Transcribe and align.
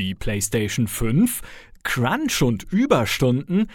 die 0.00 0.14
PlayStation 0.14 0.88
5, 0.88 1.42
Crunch 1.82 2.42
und 2.42 2.64
Überstunden, 2.64 3.66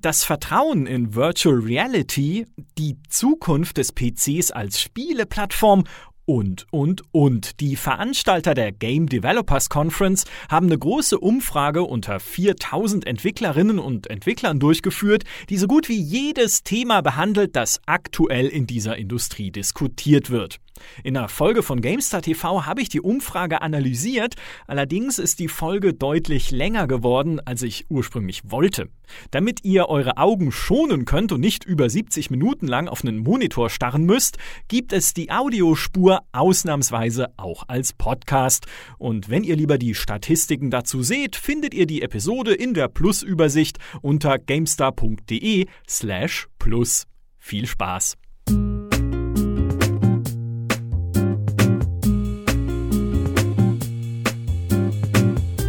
das 0.00 0.24
Vertrauen 0.24 0.86
in 0.86 1.14
Virtual 1.14 1.56
Reality, 1.56 2.46
die 2.78 2.96
Zukunft 3.08 3.76
des 3.76 3.92
PCs 3.92 4.50
als 4.50 4.80
Spieleplattform 4.80 5.84
und, 6.24 6.66
und, 6.70 7.02
und. 7.12 7.60
Die 7.60 7.76
Veranstalter 7.76 8.54
der 8.54 8.72
Game 8.72 9.10
Developers 9.10 9.68
Conference 9.68 10.24
haben 10.48 10.66
eine 10.66 10.78
große 10.78 11.18
Umfrage 11.18 11.82
unter 11.82 12.18
4000 12.18 13.06
Entwicklerinnen 13.06 13.78
und 13.78 14.08
Entwicklern 14.08 14.58
durchgeführt, 14.58 15.24
die 15.50 15.58
so 15.58 15.66
gut 15.66 15.90
wie 15.90 16.00
jedes 16.00 16.62
Thema 16.62 17.02
behandelt, 17.02 17.56
das 17.56 17.80
aktuell 17.84 18.46
in 18.46 18.66
dieser 18.66 18.96
Industrie 18.96 19.50
diskutiert 19.50 20.30
wird. 20.30 20.60
In 21.02 21.16
einer 21.16 21.28
Folge 21.28 21.62
von 21.62 21.80
GameStar 21.80 22.22
TV 22.22 22.66
habe 22.66 22.82
ich 22.82 22.88
die 22.88 23.00
Umfrage 23.00 23.62
analysiert, 23.62 24.34
allerdings 24.66 25.18
ist 25.18 25.38
die 25.38 25.48
Folge 25.48 25.94
deutlich 25.94 26.50
länger 26.50 26.86
geworden, 26.86 27.40
als 27.44 27.62
ich 27.62 27.86
ursprünglich 27.88 28.42
wollte. 28.44 28.88
Damit 29.30 29.64
ihr 29.64 29.88
eure 29.88 30.16
Augen 30.16 30.50
schonen 30.50 31.04
könnt 31.04 31.32
und 31.32 31.40
nicht 31.40 31.64
über 31.64 31.88
70 31.88 32.30
Minuten 32.30 32.66
lang 32.66 32.88
auf 32.88 33.02
einen 33.02 33.18
Monitor 33.18 33.70
starren 33.70 34.04
müsst, 34.04 34.38
gibt 34.68 34.92
es 34.92 35.14
die 35.14 35.30
Audiospur 35.30 36.20
ausnahmsweise 36.32 37.28
auch 37.36 37.64
als 37.68 37.92
Podcast. 37.92 38.66
Und 38.98 39.28
wenn 39.28 39.44
ihr 39.44 39.56
lieber 39.56 39.78
die 39.78 39.94
Statistiken 39.94 40.70
dazu 40.70 41.02
seht, 41.02 41.36
findet 41.36 41.74
ihr 41.74 41.86
die 41.86 42.02
Episode 42.02 42.54
in 42.54 42.74
der 42.74 42.88
Plus-Übersicht 42.88 43.78
unter 44.02 44.38
gamestar.de 44.38 45.66
slash 45.86 46.48
plus. 46.58 47.06
Viel 47.38 47.66
Spaß! 47.66 48.16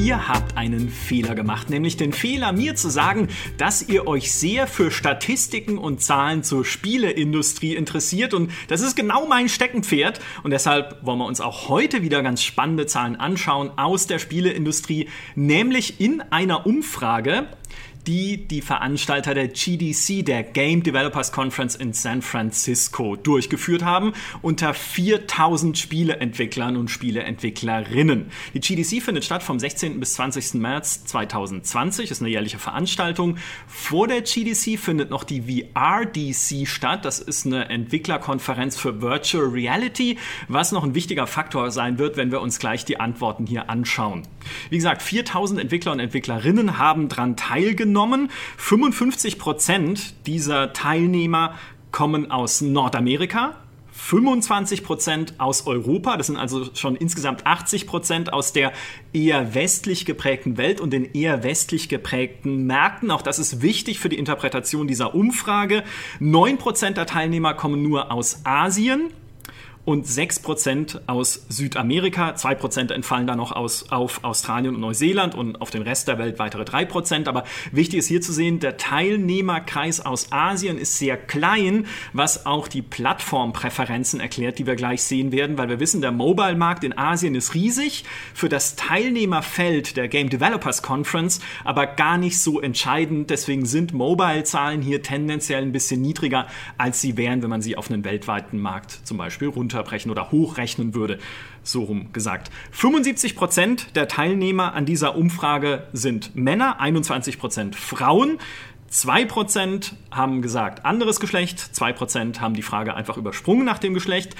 Ihr 0.06 0.28
habt 0.28 0.56
einen 0.56 0.90
Fehler 0.90 1.34
gemacht, 1.34 1.72
nämlich 1.72 1.98
den 1.98 2.14
Fehler, 2.14 2.52
mir 2.52 2.76
zu 2.76 2.90
sagen, 2.92 3.28
dass 3.58 3.90
ihr 3.90 4.06
euch 4.06 4.32
sehr 4.32 4.68
für 4.68 4.92
Statistiken 4.92 5.80
und 5.80 6.00
Zahlen 6.00 6.44
zur 6.44 6.64
Spieleindustrie 6.64 7.74
interessiert. 7.74 8.36
Und 8.36 8.52
das 8.68 8.82
ist 8.82 8.96
genau 8.96 9.26
mein 9.26 9.50
Steckenpferd. 9.50 10.20
Und 10.44 10.52
deshalb 10.52 11.04
wollen 11.04 11.18
wir 11.18 11.26
uns 11.26 11.42
auch 11.42 11.70
heute 11.70 12.04
wieder 12.04 12.22
ganz 12.22 12.44
spannende 12.44 12.86
Zahlen 12.86 13.16
anschauen 13.16 13.72
aus 13.78 14.06
der 14.06 14.20
Spieleindustrie, 14.20 15.10
nämlich 15.34 16.00
in 16.00 16.22
einer 16.22 16.68
Umfrage, 16.68 17.48
die 18.08 18.48
die 18.48 18.62
Veranstalter 18.62 19.34
der 19.34 19.48
GDC, 19.48 20.24
der 20.26 20.44
Game 20.44 20.84
Developers 20.84 21.32
Conference 21.32 21.76
in 21.76 21.94
San 21.94 22.22
Francisco, 22.22 23.16
durchgeführt 23.16 23.84
haben, 23.84 24.14
unter 24.42 24.74
4000 24.74 25.78
Spieleentwicklern 25.78 26.78
und 26.78 26.90
Spieleentwicklerinnen. 26.90 28.32
Die 28.54 28.60
GDC 28.60 29.02
findet 29.02 29.26
statt 29.26 29.44
vom 29.44 29.60
16. 29.60 30.00
bis 30.00 30.14
20. 30.14 30.56
März 30.56 31.06
2020, 31.06 32.12
ist 32.12 32.22
eine 32.22 32.30
jährliche 32.30 32.60
Veranstaltung. 32.60 33.38
Vor 33.68 34.08
der 34.08 34.22
GDC 34.22 34.78
findet 34.80 35.10
noch 35.10 35.24
die 35.24 35.42
VRDC 35.42 36.68
statt, 36.68 37.06
das 37.06 37.20
ist 37.20 37.46
eine 37.46 37.70
Entwicklerkonferenz 37.70 38.78
für 38.78 39.02
Virtual 39.02 39.46
Reality, 39.46 40.18
was 40.48 40.72
noch 40.72 40.84
ein 40.84 40.96
wichtiger 40.96 41.28
Faktor 41.28 41.72
sein 41.72 41.98
wird, 41.98 42.18
wenn 42.18 42.32
wir 42.32 42.42
uns 42.42 42.60
gleich 42.60 42.86
die 42.86 43.00
Antworten 43.00 43.46
hier 43.48 43.70
anschauen. 43.70 44.28
Wie 44.70 44.78
gesagt, 44.78 45.02
4000 45.02 45.60
Entwickler 45.60 45.92
und 45.92 46.00
Entwicklerinnen 46.00 46.78
haben 46.78 47.10
daran 47.10 47.36
teilgenommen 47.36 47.95
genommen. 47.96 48.30
55 48.58 49.40
Prozent 49.40 50.28
dieser 50.28 50.74
Teilnehmer 50.74 51.56
kommen 51.94 52.30
aus 52.30 52.60
Nordamerika, 52.60 53.56
25 53.94 54.84
Prozent 54.84 55.34
aus 55.38 55.66
Europa, 55.66 56.18
das 56.18 56.28
sind 56.28 56.36
also 56.36 56.66
schon 56.76 56.98
insgesamt 56.98 57.48
80 57.48 57.88
Prozent 57.88 58.34
aus 58.34 58.52
der 58.52 58.74
eher 59.14 59.56
westlich 59.56 60.06
geprägten 60.06 60.58
Welt 60.58 60.82
und 60.82 60.92
den 60.92 61.06
eher 61.14 61.44
westlich 61.44 61.88
geprägten 61.88 62.68
Märkten. 62.68 63.10
Auch 63.12 63.22
das 63.22 63.40
ist 63.40 63.62
wichtig 63.62 64.00
für 64.00 64.10
die 64.10 64.18
Interpretation 64.18 64.86
dieser 64.86 65.16
Umfrage. 65.16 65.86
9 66.20 66.58
Prozent 66.58 66.98
der 66.98 67.06
Teilnehmer 67.06 67.54
kommen 67.54 67.82
nur 67.82 68.12
aus 68.12 68.42
Asien 68.44 69.14
und 69.86 70.08
6% 70.08 71.02
aus 71.08 71.46
Südamerika. 71.48 72.32
2% 72.32 72.92
entfallen 72.92 73.28
dann 73.28 73.38
noch 73.38 73.52
aus, 73.52 73.92
auf 73.92 74.24
Australien 74.24 74.76
und 74.76 74.82
Neuseeland 74.82 75.36
und 75.36 75.62
auf 75.62 75.70
den 75.70 75.84
Rest 75.84 76.08
der 76.08 76.18
Welt 76.18 76.40
weitere 76.40 76.64
3%. 76.64 77.28
Aber 77.28 77.44
wichtig 77.72 78.00
ist 78.00 78.08
hier 78.08 78.22
zu 78.22 78.34
sehen, 78.34 78.60
der 78.60 78.78
Teilnehmerkreis 78.78 80.04
aus 80.04 80.32
Asien 80.32 80.78
ist 80.80 80.98
sehr 80.98 81.18
klein, 81.18 81.86
was 82.14 82.48
auch 82.48 82.68
die 82.68 82.82
Plattformpräferenzen 82.82 84.20
erklärt, 84.20 84.58
die 84.58 84.66
wir 84.66 84.76
gleich 84.76 85.04
sehen 85.04 85.32
werden, 85.32 85.58
weil 85.58 85.70
wir 85.70 85.80
wissen, 85.80 86.02
der 86.02 86.12
Mobile-Markt 86.12 86.84
in 86.84 86.98
Asien 86.98 87.36
ist 87.36 87.54
riesig, 87.54 88.06
für 88.34 88.50
das 88.50 88.76
Teilnehmerfeld 88.76 89.98
der 89.98 90.08
Game 90.08 90.30
Developers 90.30 90.82
Conference 90.82 91.40
aber 91.64 91.86
gar 91.86 92.18
nicht 92.18 92.40
so 92.42 92.60
entscheidend. 92.60 93.30
Deswegen 93.30 93.66
sind 93.66 93.94
Mobile-Zahlen 93.94 94.82
hier 94.82 95.04
tendenziell 95.04 95.62
ein 95.62 95.72
bisschen 95.72 96.02
niedriger, 96.02 96.48
als 96.78 97.02
sie 97.02 97.18
wären, 97.18 97.44
wenn 97.44 97.50
man 97.50 97.62
sie 97.62 97.78
auf 97.78 97.92
einen 97.92 98.04
weltweiten 98.04 98.60
Markt 98.60 99.02
zum 99.04 99.18
Beispiel 99.18 99.50
runter 99.50 99.75
runterbrechen 99.76 100.12
oder 100.12 100.32
hochrechnen 100.32 100.94
würde. 100.94 101.20
So 101.64 101.84
rum 101.84 102.12
gesagt. 102.14 102.52
75 102.72 103.36
Prozent 103.36 103.96
der 103.96 104.08
Teilnehmer 104.08 104.74
an 104.74 104.86
dieser 104.86 105.16
Umfrage 105.16 105.88
sind 105.94 106.36
Männer, 106.36 106.80
21 106.80 107.40
Prozent 107.40 107.76
Frauen. 107.76 108.40
2% 108.92 109.92
haben 110.12 110.42
gesagt 110.42 110.86
anderes 110.86 111.20
Geschlecht, 111.20 111.60
2% 111.60 112.40
haben 112.40 112.54
die 112.54 112.62
Frage 112.62 112.94
einfach 112.94 113.18
übersprungen 113.18 113.66
nach 113.66 113.80
dem 113.80 113.94
Geschlecht. 113.94 114.36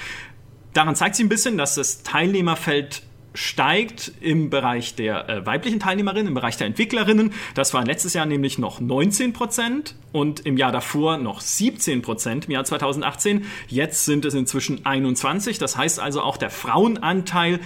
Daran 0.72 0.94
zeigt 0.94 1.16
sich 1.16 1.26
ein 1.26 1.28
bisschen, 1.28 1.58
dass 1.58 1.74
das 1.74 2.02
Teilnehmerfeld 2.02 3.02
steigt 3.36 4.12
im 4.20 4.50
Bereich 4.50 4.94
der 4.94 5.28
äh, 5.28 5.46
weiblichen 5.46 5.78
Teilnehmerinnen, 5.78 6.28
im 6.28 6.34
Bereich 6.34 6.56
der 6.56 6.66
Entwicklerinnen. 6.66 7.32
Das 7.54 7.74
waren 7.74 7.86
letztes 7.86 8.14
Jahr 8.14 8.26
nämlich 8.26 8.58
noch 8.58 8.80
19 8.80 9.32
Prozent 9.32 9.94
und 10.12 10.40
im 10.40 10.56
Jahr 10.56 10.72
davor 10.72 11.18
noch 11.18 11.40
17 11.40 12.02
Prozent 12.02 12.46
im 12.46 12.52
Jahr 12.52 12.64
2018. 12.64 13.44
Jetzt 13.68 14.04
sind 14.04 14.24
es 14.24 14.34
inzwischen 14.34 14.84
21. 14.84 15.58
Das 15.58 15.76
heißt 15.76 16.00
also 16.00 16.22
auch 16.22 16.36
der 16.36 16.50
Frauenanteil 16.50 17.60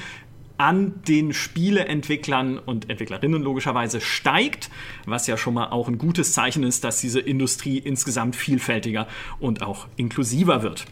an 0.58 1.03
den 1.08 1.32
Spieleentwicklern 1.32 2.58
und 2.58 2.91
Entwicklerinnen 2.91 3.42
logischerweise 3.42 4.02
steigt, 4.02 4.69
was 5.06 5.26
ja 5.26 5.38
schon 5.38 5.54
mal 5.54 5.69
auch 5.70 5.88
ein 5.88 5.97
gutes 5.97 6.34
Zeichen 6.34 6.64
ist, 6.64 6.84
dass 6.84 7.00
diese 7.00 7.19
Industrie 7.19 7.78
insgesamt 7.78 8.37
vielfältiger 8.37 9.08
und 9.38 9.62
auch 9.62 9.88
inklusiver 9.97 10.62
wird 10.62 10.84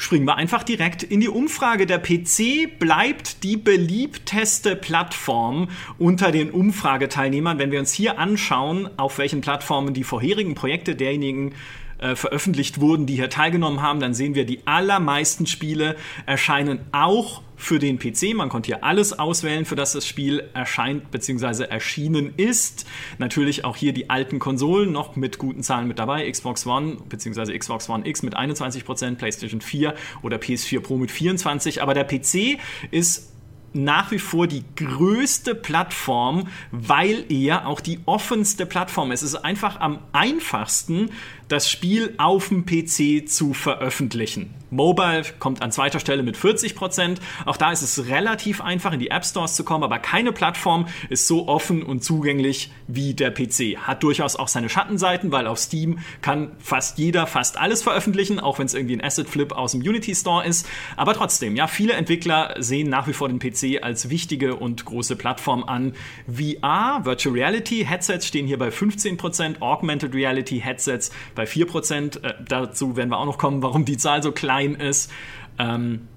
springen 0.00 0.26
wir 0.26 0.36
einfach 0.36 0.62
direkt 0.62 1.02
in 1.02 1.20
die 1.20 1.28
Umfrage. 1.28 1.84
Der 1.84 1.98
PC 1.98 2.78
bleibt 2.78 3.44
die 3.44 3.58
beliebteste 3.58 4.74
Plattform 4.74 5.68
unter 5.98 6.32
den 6.32 6.50
Umfrageteilnehmern. 6.50 7.58
Wenn 7.58 7.70
wir 7.70 7.80
uns 7.80 7.92
hier 7.92 8.18
anschauen, 8.18 8.88
auf 8.96 9.18
welchen 9.18 9.42
Plattformen 9.42 9.92
die 9.92 10.04
vorherigen 10.04 10.54
Projekte 10.54 10.96
derjenigen 10.96 11.52
äh, 12.00 12.16
veröffentlicht 12.16 12.80
wurden, 12.80 13.06
die 13.06 13.16
hier 13.16 13.30
teilgenommen 13.30 13.82
haben, 13.82 14.00
dann 14.00 14.14
sehen 14.14 14.34
wir, 14.34 14.46
die 14.46 14.66
allermeisten 14.66 15.46
Spiele 15.46 15.96
erscheinen 16.26 16.80
auch 16.92 17.42
für 17.56 17.78
den 17.78 17.98
PC. 17.98 18.34
Man 18.34 18.48
konnte 18.48 18.68
hier 18.68 18.84
alles 18.84 19.18
auswählen, 19.18 19.66
für 19.66 19.76
das 19.76 19.92
das 19.92 20.06
Spiel 20.06 20.44
erscheint 20.54 21.10
bzw. 21.10 21.64
erschienen 21.64 22.32
ist. 22.36 22.86
Natürlich 23.18 23.64
auch 23.64 23.76
hier 23.76 23.92
die 23.92 24.08
alten 24.08 24.38
Konsolen 24.38 24.92
noch 24.92 25.14
mit 25.14 25.38
guten 25.38 25.62
Zahlen 25.62 25.86
mit 25.86 25.98
dabei. 25.98 26.30
Xbox 26.30 26.66
One 26.66 26.96
bzw. 27.08 27.56
Xbox 27.56 27.88
One 27.90 28.08
X 28.08 28.22
mit 28.22 28.36
21%, 28.36 29.16
PlayStation 29.16 29.60
4 29.60 29.94
oder 30.22 30.38
PS4 30.38 30.80
Pro 30.80 30.96
mit 30.96 31.10
24%. 31.10 31.80
Aber 31.80 31.92
der 31.92 32.04
PC 32.04 32.58
ist 32.90 33.30
nach 33.72 34.10
wie 34.10 34.18
vor 34.18 34.46
die 34.46 34.64
größte 34.76 35.54
Plattform, 35.54 36.48
weil 36.72 37.24
er 37.28 37.66
auch 37.66 37.80
die 37.80 38.00
offenste 38.06 38.66
Plattform 38.66 39.12
ist. 39.12 39.22
Es 39.22 39.34
ist 39.34 39.44
einfach 39.44 39.80
am 39.80 40.00
einfachsten, 40.12 41.10
das 41.50 41.68
Spiel 41.68 42.14
auf 42.16 42.48
dem 42.48 42.64
PC 42.64 43.28
zu 43.28 43.54
veröffentlichen. 43.54 44.54
Mobile 44.70 45.24
kommt 45.40 45.62
an 45.62 45.72
zweiter 45.72 45.98
Stelle 45.98 46.22
mit 46.22 46.36
40 46.36 46.76
Prozent. 46.76 47.20
Auch 47.44 47.56
da 47.56 47.72
ist 47.72 47.82
es 47.82 48.06
relativ 48.06 48.60
einfach, 48.60 48.92
in 48.92 49.00
die 49.00 49.10
App 49.10 49.24
Stores 49.24 49.56
zu 49.56 49.64
kommen, 49.64 49.82
aber 49.82 49.98
keine 49.98 50.30
Plattform 50.30 50.86
ist 51.08 51.26
so 51.26 51.48
offen 51.48 51.82
und 51.82 52.04
zugänglich 52.04 52.70
wie 52.86 53.14
der 53.14 53.32
PC. 53.32 53.78
Hat 53.78 54.04
durchaus 54.04 54.36
auch 54.36 54.46
seine 54.46 54.68
Schattenseiten, 54.68 55.32
weil 55.32 55.48
auf 55.48 55.58
Steam 55.58 55.98
kann 56.22 56.52
fast 56.60 56.98
jeder 56.98 57.26
fast 57.26 57.58
alles 57.58 57.82
veröffentlichen, 57.82 58.38
auch 58.38 58.60
wenn 58.60 58.66
es 58.66 58.74
irgendwie 58.74 58.94
ein 58.94 59.04
Asset 59.04 59.28
Flip 59.28 59.50
aus 59.50 59.72
dem 59.72 59.80
Unity 59.80 60.14
Store 60.14 60.46
ist. 60.46 60.68
Aber 60.96 61.14
trotzdem, 61.14 61.56
ja, 61.56 61.66
viele 61.66 61.94
Entwickler 61.94 62.54
sehen 62.58 62.88
nach 62.88 63.08
wie 63.08 63.12
vor 63.12 63.28
den 63.28 63.40
PC 63.40 63.82
als 63.82 64.08
wichtige 64.08 64.54
und 64.54 64.84
große 64.84 65.16
Plattform 65.16 65.64
an. 65.64 65.94
VR, 66.28 67.00
Virtual 67.02 67.34
Reality 67.34 67.84
Headsets 67.84 68.28
stehen 68.28 68.46
hier 68.46 68.58
bei 68.58 68.70
15 68.70 69.16
Prozent, 69.16 69.62
Augmented 69.62 70.14
Reality 70.14 70.60
Headsets 70.60 71.10
bei 71.34 71.39
bei 71.40 71.46
4%. 71.46 72.22
Äh, 72.22 72.34
dazu 72.46 72.96
werden 72.96 73.08
wir 73.08 73.18
auch 73.18 73.24
noch 73.24 73.38
kommen, 73.38 73.62
warum 73.62 73.86
die 73.86 73.96
Zahl 73.96 74.22
so 74.22 74.30
klein 74.30 74.74
ist. 74.74 75.10
Ähm, 75.58 76.08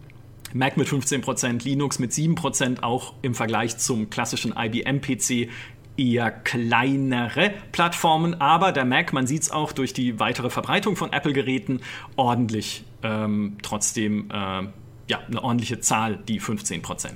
Mac 0.53 0.75
mit 0.75 0.87
15%, 0.87 1.63
Linux 1.63 1.97
mit 1.97 2.11
7%, 2.11 2.83
auch 2.83 3.13
im 3.21 3.33
Vergleich 3.33 3.77
zum 3.77 4.09
klassischen 4.09 4.53
IBM-PC 4.55 5.49
eher 5.95 6.29
kleinere 6.29 7.53
Plattformen, 7.71 8.41
aber 8.41 8.71
der 8.71 8.83
Mac, 8.83 9.13
man 9.13 9.25
sieht 9.25 9.43
es 9.43 9.51
auch 9.51 9.71
durch 9.71 9.93
die 9.93 10.19
weitere 10.19 10.49
Verbreitung 10.49 10.95
von 10.95 11.13
Apple-Geräten, 11.13 11.81
ordentlich 12.17 12.83
ähm, 13.01 13.57
trotzdem 13.61 14.29
äh, 14.29 14.33
ja, 14.33 15.19
eine 15.27 15.41
ordentliche 15.41 15.79
Zahl, 15.79 16.17
die 16.27 16.41
15%. 16.41 17.11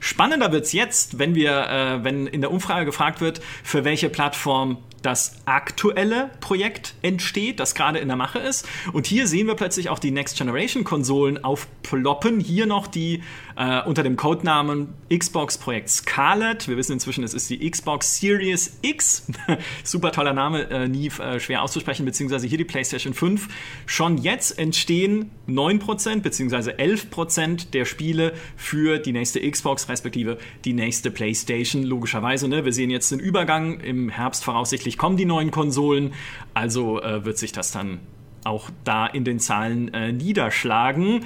Spannender 0.00 0.50
wird's 0.50 0.72
jetzt, 0.72 1.18
wenn 1.18 1.34
wir, 1.34 1.68
äh, 1.68 2.04
wenn 2.04 2.26
in 2.26 2.40
der 2.40 2.50
Umfrage 2.50 2.86
gefragt 2.86 3.20
wird, 3.20 3.40
für 3.62 3.84
welche 3.84 4.08
Plattform 4.08 4.78
das 5.02 5.36
aktuelle 5.46 6.30
Projekt 6.40 6.94
entsteht, 7.02 7.60
das 7.60 7.74
gerade 7.74 7.98
in 7.98 8.08
der 8.08 8.16
Mache 8.16 8.38
ist. 8.38 8.68
Und 8.92 9.06
hier 9.06 9.26
sehen 9.26 9.46
wir 9.46 9.54
plötzlich 9.54 9.88
auch 9.88 9.98
die 9.98 10.10
Next 10.10 10.36
Generation 10.36 10.84
Konsolen 10.84 11.42
aufploppen. 11.42 12.40
Hier 12.40 12.66
noch 12.66 12.86
die 12.86 13.22
äh, 13.60 13.82
unter 13.82 14.02
dem 14.02 14.16
Codenamen 14.16 14.94
Xbox 15.14 15.58
Projekt 15.58 15.90
Scarlet. 15.90 16.66
Wir 16.66 16.78
wissen 16.78 16.92
inzwischen, 16.92 17.22
es 17.24 17.34
ist 17.34 17.50
die 17.50 17.70
Xbox 17.70 18.18
Series 18.18 18.78
X. 18.80 19.26
Super 19.84 20.12
toller 20.12 20.32
Name, 20.32 20.70
äh, 20.70 20.88
nie 20.88 21.08
äh, 21.08 21.38
schwer 21.38 21.62
auszusprechen, 21.62 22.06
beziehungsweise 22.06 22.46
hier 22.46 22.56
die 22.56 22.64
PlayStation 22.64 23.12
5. 23.12 23.48
Schon 23.84 24.16
jetzt 24.16 24.58
entstehen 24.58 25.30
9% 25.46 26.22
beziehungsweise 26.22 26.72
11% 26.72 27.70
der 27.72 27.84
Spiele 27.84 28.32
für 28.56 28.98
die 28.98 29.12
nächste 29.12 29.48
Xbox, 29.48 29.90
respektive 29.90 30.38
die 30.64 30.72
nächste 30.72 31.10
PlayStation, 31.10 31.82
logischerweise. 31.82 32.48
Ne? 32.48 32.64
Wir 32.64 32.72
sehen 32.72 32.88
jetzt 32.88 33.12
den 33.12 33.20
Übergang 33.20 33.80
im 33.80 34.08
Herbst 34.08 34.42
voraussichtlich 34.42 34.96
kommen 34.96 35.18
die 35.18 35.26
neuen 35.26 35.50
Konsolen. 35.50 36.14
Also 36.54 37.02
äh, 37.02 37.26
wird 37.26 37.36
sich 37.36 37.52
das 37.52 37.72
dann 37.72 38.00
auch 38.44 38.70
da 38.84 39.06
in 39.06 39.24
den 39.24 39.38
Zahlen 39.38 39.92
äh, 39.92 40.12
niederschlagen. 40.12 41.24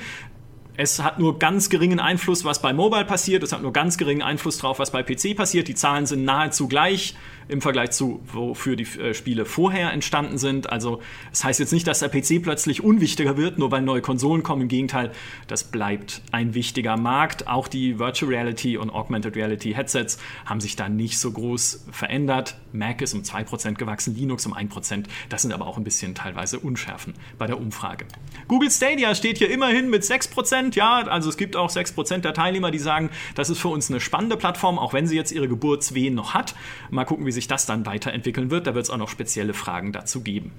Es 0.76 1.00
hat 1.03 1.21
nur 1.21 1.38
ganz 1.38 1.71
geringen 1.71 2.00
Einfluss, 2.00 2.44
was 2.44 2.61
bei 2.61 2.73
Mobile 2.73 3.05
passiert. 3.05 3.43
Es 3.43 3.53
hat 3.53 3.62
nur 3.62 3.73
ganz 3.73 3.97
geringen 3.97 4.23
Einfluss 4.23 4.59
drauf, 4.59 4.81
was 4.81 4.91
bei 4.91 5.03
PC 5.03 5.37
passiert. 5.37 5.69
Die 5.69 5.75
Zahlen 5.75 6.06
sind 6.06 6.25
nahezu 6.25 6.67
gleich 6.67 7.15
im 7.49 7.61
Vergleich 7.61 7.91
zu, 7.91 8.20
wofür 8.32 8.76
die 8.76 8.85
äh, 8.99 9.14
Spiele 9.14 9.44
vorher 9.44 9.93
entstanden 9.93 10.38
sind. 10.38 10.70
Also, 10.70 11.00
das 11.31 11.44
heißt 11.44 11.61
jetzt 11.61 11.73
nicht, 11.73 11.87
dass 11.87 12.00
der 12.00 12.08
PC 12.08 12.43
plötzlich 12.43 12.82
unwichtiger 12.82 13.37
wird, 13.37 13.58
nur 13.58 13.70
weil 13.70 13.82
neue 13.82 14.00
Konsolen 14.02 14.43
kommen. 14.43 14.62
Im 14.62 14.69
Gegenteil, 14.69 15.12
das 15.46 15.64
bleibt 15.64 16.23
ein 16.32 16.55
wichtiger 16.55 16.96
Markt. 16.96 17.49
Auch 17.49 17.69
die 17.69 17.99
Virtual 17.99 18.31
Reality 18.31 18.76
und 18.76 18.91
Augmented 18.91 19.37
Reality 19.37 19.75
Headsets 19.75 20.19
haben 20.46 20.61
sich 20.61 20.76
da 20.76 20.88
nicht 20.88 21.19
so 21.19 21.31
groß 21.32 21.87
verändert. 21.91 22.56
Mac 22.73 23.02
ist 23.02 23.14
um 23.14 23.23
2% 23.23 23.75
gewachsen, 23.75 24.17
Linux 24.17 24.46
um 24.46 24.55
1%. 24.55 25.05
Das 25.29 25.43
sind 25.43 25.52
aber 25.52 25.67
auch 25.67 25.76
ein 25.76 25.85
bisschen 25.85 26.14
teilweise 26.14 26.58
Unschärfen 26.58 27.14
bei 27.38 27.46
der 27.46 27.58
Umfrage. 27.58 28.06
Google 28.49 28.70
Stadia 28.70 29.14
steht 29.14 29.38
hier 29.38 29.50
immerhin 29.50 29.91
mit 29.91 30.02
6%. 30.02 30.75
Ja, 30.75 31.02
also 31.02 31.29
es 31.29 31.37
gibt 31.37 31.56
auch 31.56 31.70
6% 31.70 32.19
der 32.19 32.35
Teilnehmer, 32.35 32.70
die 32.70 32.79
sagen, 32.79 33.11
das 33.35 33.50
ist 33.50 33.58
für 33.58 33.69
uns 33.69 33.91
eine 33.91 34.00
spannende 34.00 34.37
Plattform, 34.37 34.79
auch 34.79 34.93
wenn 34.93 35.06
sie 35.06 35.17
jetzt 35.17 35.32
ihre 35.32 35.49
Geburtswehen 35.49 36.14
noch 36.14 36.35
hat. 36.35 36.55
Mal 36.91 37.05
gucken, 37.05 37.26
wie 37.26 37.32
sich 37.34 37.48
das 37.48 37.66
dann 37.66 37.84
weiterentwickeln 37.84 38.50
wird. 38.50 38.66
Da 38.66 38.75
wird 38.75 38.84
es 38.84 38.90
auch 38.90 38.96
noch 38.96 39.10
spezielle 39.10 39.52
Fragen 39.52 39.92
dazu 39.92 40.22
geben. 40.22 40.52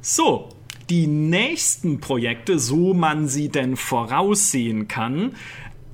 So, 0.00 0.48
die 0.88 1.06
nächsten 1.06 2.00
Projekte, 2.00 2.58
so 2.58 2.94
man 2.94 3.28
sie 3.28 3.48
denn 3.48 3.76
voraussehen 3.76 4.88
kann, 4.88 5.36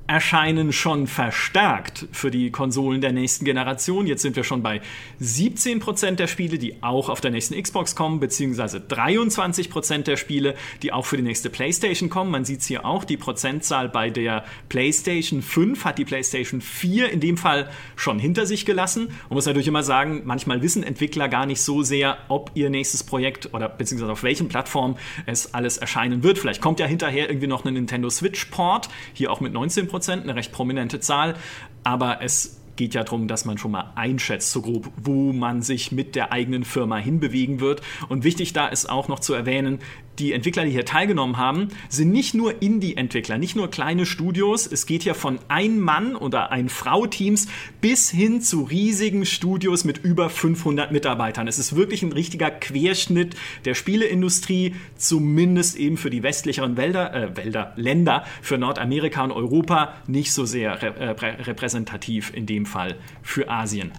erscheinen 0.07 0.73
schon 0.73 1.07
verstärkt 1.07 2.07
für 2.13 2.31
die 2.31 2.51
Konsolen 2.51 3.01
der 3.01 3.13
nächsten 3.13 3.45
Generation. 3.45 4.07
Jetzt 4.07 4.23
sind 4.23 4.37
wir 4.37 4.45
schon 4.45 4.63
bei 4.63 4.81
17% 5.21 6.13
der 6.13 6.27
Spiele, 6.27 6.59
die 6.59 6.83
auch 6.83 7.09
auf 7.09 7.21
der 7.21 7.31
nächsten 7.31 7.61
Xbox 7.61 7.97
kommen, 7.97 8.21
beziehungsweise 8.21 8.79
23% 8.79 10.03
der 10.03 10.17
Spiele, 10.17 10.55
die 10.83 10.93
auch 10.93 11.07
für 11.07 11.17
die 11.17 11.23
nächste 11.23 11.51
PlayStation 11.51 12.09
kommen. 12.09 12.31
Man 12.31 12.45
sieht 12.45 12.61
es 12.61 12.67
hier 12.67 12.85
auch, 12.85 13.05
die 13.05 13.17
Prozentzahl 13.17 13.89
bei 13.89 14.11
der 14.11 14.45
PlayStation 14.69 15.43
5 15.43 15.85
hat 15.85 15.99
die 15.99 16.05
PlayStation 16.05 16.61
4 16.61 17.11
in 17.11 17.21
dem 17.21 17.37
Fall 17.37 17.69
schon 17.97 18.19
hinter 18.19 18.47
sich 18.47 18.65
gelassen. 18.65 19.09
Man 19.29 19.35
muss 19.35 19.47
natürlich 19.47 19.69
immer 19.69 19.83
sagen, 19.83 20.23
manchmal 20.25 20.63
wissen 20.63 20.85
Entwickler 20.85 21.29
gar 21.29 21.47
nicht 21.47 21.61
so 21.61 21.83
sehr, 21.83 22.19
ob 22.29 22.53
ihr 22.55 22.71
nächstes 22.71 23.03
Projekt 23.03 23.53
oder 23.53 23.69
beziehungsweise 23.69 24.13
auf 24.13 24.23
welchen 24.23 24.49
Plattformen 24.49 24.97
es 25.27 25.53
alles 25.55 25.79
erscheinen 25.79 26.23
wird. 26.23 26.39
Vielleicht 26.39 26.61
kommt 26.61 26.79
ja 26.79 26.87
hinterher 26.87 27.29
irgendwie 27.29 27.49
noch 27.49 27.65
ein 27.65 27.75
Nintendo 27.75 28.09
Switch 28.09 28.45
Port, 28.47 28.89
hier 29.13 29.33
auch 29.33 29.41
mit 29.41 29.53
19% 29.53 29.96
Prozent, 29.97 30.25
eine 30.25 30.37
recht 30.37 30.53
prominente 30.53 31.01
Zahl. 31.01 31.37
Aber 31.83 32.21
es 32.21 32.61
geht 32.77 32.93
ja 32.93 33.03
darum, 33.03 33.29
dass 33.29 33.47
man 33.47 33.57
schon 33.57 33.71
mal 33.71 33.93
einschätzt, 33.95 34.53
so 34.53 34.61
grob, 34.61 34.91
wo 35.03 35.33
man 35.33 35.63
sich 35.63 35.91
mit 35.91 36.15
der 36.15 36.33
eigenen 36.33 36.65
Firma 36.65 36.99
hinbewegen 36.99 37.61
wird. 37.61 37.81
Und 38.11 38.23
wichtig 38.23 38.53
da 38.53 38.67
ist 38.67 38.91
auch 38.91 39.09
noch 39.09 39.21
zu 39.21 39.33
erwähnen, 39.33 39.79
die 40.19 40.33
Entwickler, 40.33 40.65
die 40.65 40.71
hier 40.71 40.85
teilgenommen 40.85 41.37
haben, 41.37 41.69
sind 41.89 42.11
nicht 42.11 42.35
nur 42.35 42.63
Indie-Entwickler, 42.63 43.39
nicht 43.39 43.57
nur 43.57 43.71
kleine 43.71 44.07
Studios. 44.07 44.67
Es 44.67 44.87
geht 44.87 45.03
hier 45.03 45.15
von 45.15 45.39
Ein-Mann- 45.49 46.17
oder 46.17 46.51
Ein-Frau-Teams 46.51 47.49
bis 47.81 48.11
hin 48.11 48.41
zu 48.41 48.63
riesigen 48.63 49.27
Studios 49.27 49.85
mit 49.85 49.99
über 49.99 50.31
500 50.31 50.93
Mitarbeitern. 50.93 51.49
Es 51.49 51.59
ist 51.59 51.77
wirklich 51.77 52.03
ein 52.03 52.13
richtiger 52.13 52.51
Querschnitt 52.51 53.37
der 53.65 53.75
Spieleindustrie, 53.75 54.75
zumindest 54.97 55.77
eben 55.77 55.97
für 55.97 56.11
die 56.11 56.23
westlicheren 56.23 56.77
Wälder, 56.77 57.15
äh, 57.15 57.37
Wälder, 57.37 57.73
Länder, 57.77 58.25
für 58.43 58.59
Nordamerika 58.59 59.25
und 59.25 59.33
Europa 59.33 59.95
nicht 60.07 60.33
so 60.33 60.45
sehr 60.45 60.83
äh, 60.83 61.11
repräsentativ 61.43 62.33
in 62.35 62.47
dem 62.47 62.67
Fall 62.67 62.97
für 63.23 63.49
Asien. 63.49 63.93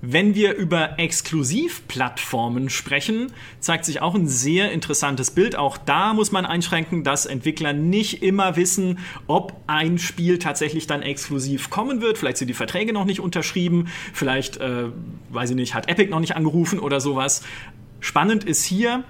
Wenn 0.00 0.36
wir 0.36 0.54
über 0.54 1.00
Exklusivplattformen 1.00 2.70
sprechen, 2.70 3.32
zeigt 3.58 3.84
sich 3.84 4.00
auch 4.00 4.14
ein 4.14 4.28
sehr 4.28 4.70
interessantes 4.70 5.32
Bild. 5.32 5.56
Auch 5.56 5.76
da 5.76 6.14
muss 6.14 6.30
man 6.30 6.46
einschränken, 6.46 7.02
dass 7.02 7.26
Entwickler 7.26 7.72
nicht 7.72 8.22
immer 8.22 8.54
wissen, 8.54 9.00
ob 9.26 9.56
ein 9.66 9.98
Spiel 9.98 10.38
tatsächlich 10.38 10.86
dann 10.86 11.02
exklusiv 11.02 11.68
kommen 11.68 12.00
wird. 12.00 12.16
Vielleicht 12.16 12.36
sind 12.36 12.46
die 12.46 12.54
Verträge 12.54 12.92
noch 12.92 13.06
nicht 13.06 13.18
unterschrieben, 13.18 13.88
vielleicht, 14.12 14.58
äh, 14.58 14.84
weiß 15.30 15.50
ich 15.50 15.56
nicht, 15.56 15.74
hat 15.74 15.88
Epic 15.88 16.10
noch 16.10 16.20
nicht 16.20 16.36
angerufen 16.36 16.78
oder 16.78 17.00
sowas. 17.00 17.42
Spannend 17.98 18.44
ist 18.44 18.64
hier, 18.64 19.02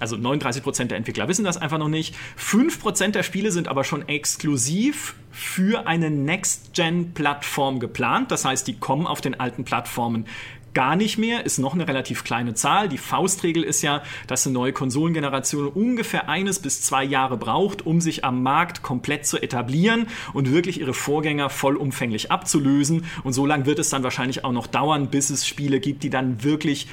also 0.00 0.16
39% 0.16 0.86
der 0.86 0.96
Entwickler 0.96 1.28
wissen 1.28 1.44
das 1.44 1.56
einfach 1.56 1.78
noch 1.78 1.88
nicht. 1.88 2.14
5% 2.38 3.10
der 3.12 3.22
Spiele 3.22 3.52
sind 3.52 3.68
aber 3.68 3.84
schon 3.84 4.08
exklusiv 4.08 5.14
für 5.30 5.86
eine 5.86 6.10
Next-Gen-Plattform 6.10 7.80
geplant. 7.80 8.30
Das 8.30 8.44
heißt, 8.44 8.66
die 8.66 8.78
kommen 8.78 9.06
auf 9.06 9.20
den 9.20 9.38
alten 9.38 9.64
Plattformen 9.64 10.26
gar 10.74 10.96
nicht 10.96 11.18
mehr, 11.18 11.44
ist 11.44 11.58
noch 11.58 11.74
eine 11.74 11.88
relativ 11.88 12.24
kleine 12.24 12.54
Zahl. 12.54 12.88
Die 12.88 12.98
Faustregel 12.98 13.62
ist 13.62 13.82
ja, 13.82 14.02
dass 14.26 14.46
eine 14.46 14.54
neue 14.54 14.72
Konsolengeneration 14.72 15.68
ungefähr 15.68 16.28
eines 16.28 16.58
bis 16.58 16.82
zwei 16.82 17.04
Jahre 17.04 17.36
braucht, 17.36 17.86
um 17.86 18.00
sich 18.00 18.24
am 18.24 18.42
Markt 18.42 18.82
komplett 18.82 19.26
zu 19.26 19.42
etablieren 19.42 20.06
und 20.32 20.52
wirklich 20.52 20.80
ihre 20.80 20.94
Vorgänger 20.94 21.50
vollumfänglich 21.50 22.30
abzulösen. 22.30 23.04
Und 23.24 23.32
so 23.32 23.46
lange 23.46 23.66
wird 23.66 23.78
es 23.78 23.90
dann 23.90 24.02
wahrscheinlich 24.02 24.44
auch 24.44 24.52
noch 24.52 24.66
dauern, 24.66 25.08
bis 25.08 25.30
es 25.30 25.46
Spiele 25.46 25.80
gibt, 25.80 26.02
die 26.02 26.10
dann 26.10 26.44
wirklich 26.44 26.88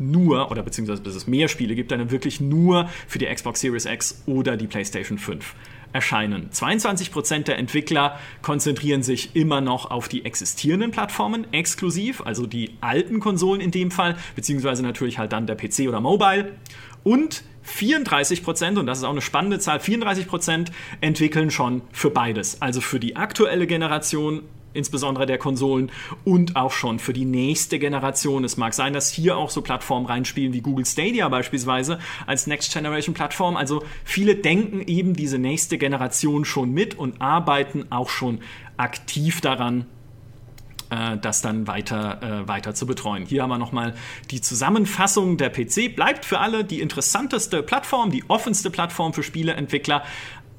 nur, 0.00 0.50
oder 0.50 0.62
beziehungsweise 0.62 1.02
bis 1.02 1.14
es 1.14 1.26
mehr 1.26 1.48
Spiele 1.48 1.74
gibt, 1.74 1.92
dann 1.92 2.10
wirklich 2.10 2.40
nur 2.40 2.88
für 3.06 3.18
die 3.18 3.26
Xbox 3.26 3.60
Series 3.60 3.84
X 3.84 4.22
oder 4.26 4.56
die 4.56 4.66
PlayStation 4.66 5.18
5 5.18 5.54
erscheinen. 5.92 6.50
22% 6.50 7.44
der 7.44 7.58
Entwickler 7.58 8.18
konzentrieren 8.42 9.02
sich 9.02 9.34
immer 9.34 9.60
noch 9.60 9.90
auf 9.90 10.08
die 10.08 10.24
existierenden 10.24 10.90
Plattformen 10.90 11.52
exklusiv, 11.52 12.22
also 12.24 12.46
die 12.46 12.76
alten 12.80 13.20
Konsolen 13.20 13.60
in 13.60 13.70
dem 13.70 13.90
Fall, 13.90 14.16
beziehungsweise 14.36 14.82
natürlich 14.82 15.18
halt 15.18 15.32
dann 15.32 15.46
der 15.46 15.56
PC 15.56 15.88
oder 15.88 16.00
Mobile. 16.00 16.52
Und 17.02 17.42
34% 17.66 18.78
und 18.78 18.86
das 18.86 18.98
ist 18.98 19.04
auch 19.04 19.10
eine 19.10 19.20
spannende 19.20 19.58
Zahl, 19.58 19.80
34 19.80 20.26
entwickeln 21.00 21.50
schon 21.50 21.82
für 21.92 22.10
beides. 22.10 22.60
Also 22.62 22.80
für 22.80 23.00
die 23.00 23.16
aktuelle 23.16 23.66
Generation 23.66 24.42
insbesondere 24.72 25.26
der 25.26 25.38
Konsolen 25.38 25.90
und 26.24 26.56
auch 26.56 26.72
schon 26.72 26.98
für 26.98 27.12
die 27.12 27.24
nächste 27.24 27.78
Generation. 27.78 28.44
Es 28.44 28.56
mag 28.56 28.74
sein, 28.74 28.92
dass 28.92 29.10
hier 29.10 29.36
auch 29.36 29.50
so 29.50 29.62
Plattformen 29.62 30.06
reinspielen 30.06 30.52
wie 30.52 30.60
Google 30.60 30.86
Stadia 30.86 31.28
beispielsweise 31.28 31.98
als 32.26 32.46
Next 32.46 32.72
Generation 32.72 33.14
Plattform. 33.14 33.56
Also 33.56 33.82
viele 34.04 34.36
denken 34.36 34.82
eben 34.82 35.14
diese 35.14 35.38
nächste 35.38 35.78
Generation 35.78 36.44
schon 36.44 36.72
mit 36.72 36.98
und 36.98 37.20
arbeiten 37.20 37.86
auch 37.90 38.08
schon 38.08 38.40
aktiv 38.76 39.40
daran, 39.40 39.86
äh, 40.90 41.16
das 41.18 41.42
dann 41.42 41.66
weiter, 41.66 42.22
äh, 42.22 42.48
weiter 42.48 42.74
zu 42.74 42.86
betreuen. 42.86 43.24
Hier 43.26 43.42
haben 43.42 43.50
wir 43.50 43.58
nochmal 43.58 43.94
die 44.30 44.40
Zusammenfassung. 44.40 45.36
Der 45.36 45.50
PC 45.50 45.94
bleibt 45.94 46.24
für 46.24 46.38
alle 46.38 46.64
die 46.64 46.80
interessanteste 46.80 47.62
Plattform, 47.62 48.10
die 48.10 48.24
offenste 48.28 48.70
Plattform 48.70 49.12
für 49.12 49.22
Spieleentwickler, 49.22 50.02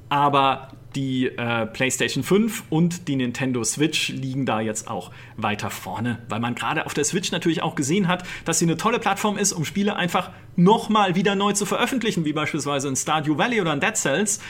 aber 0.08 0.68
die 0.94 1.26
äh, 1.26 1.66
PlayStation 1.66 2.22
5 2.22 2.64
und 2.70 3.08
die 3.08 3.16
Nintendo 3.16 3.64
Switch 3.64 4.08
liegen 4.08 4.46
da 4.46 4.60
jetzt 4.60 4.88
auch 4.88 5.10
weiter 5.36 5.70
vorne, 5.70 6.18
weil 6.28 6.40
man 6.40 6.54
gerade 6.54 6.86
auf 6.86 6.94
der 6.94 7.04
Switch 7.04 7.32
natürlich 7.32 7.62
auch 7.62 7.74
gesehen 7.74 8.08
hat, 8.08 8.24
dass 8.44 8.58
sie 8.58 8.66
eine 8.66 8.76
tolle 8.76 8.98
Plattform 8.98 9.38
ist, 9.38 9.52
um 9.52 9.64
Spiele 9.64 9.96
einfach 9.96 10.30
nochmal 10.56 11.14
wieder 11.14 11.34
neu 11.34 11.52
zu 11.52 11.66
veröffentlichen, 11.66 12.24
wie 12.24 12.32
beispielsweise 12.32 12.88
in 12.88 12.96
Stardew 12.96 13.38
Valley 13.38 13.60
oder 13.60 13.72
in 13.72 13.80
Dead 13.80 13.96
Cells. 13.96 14.40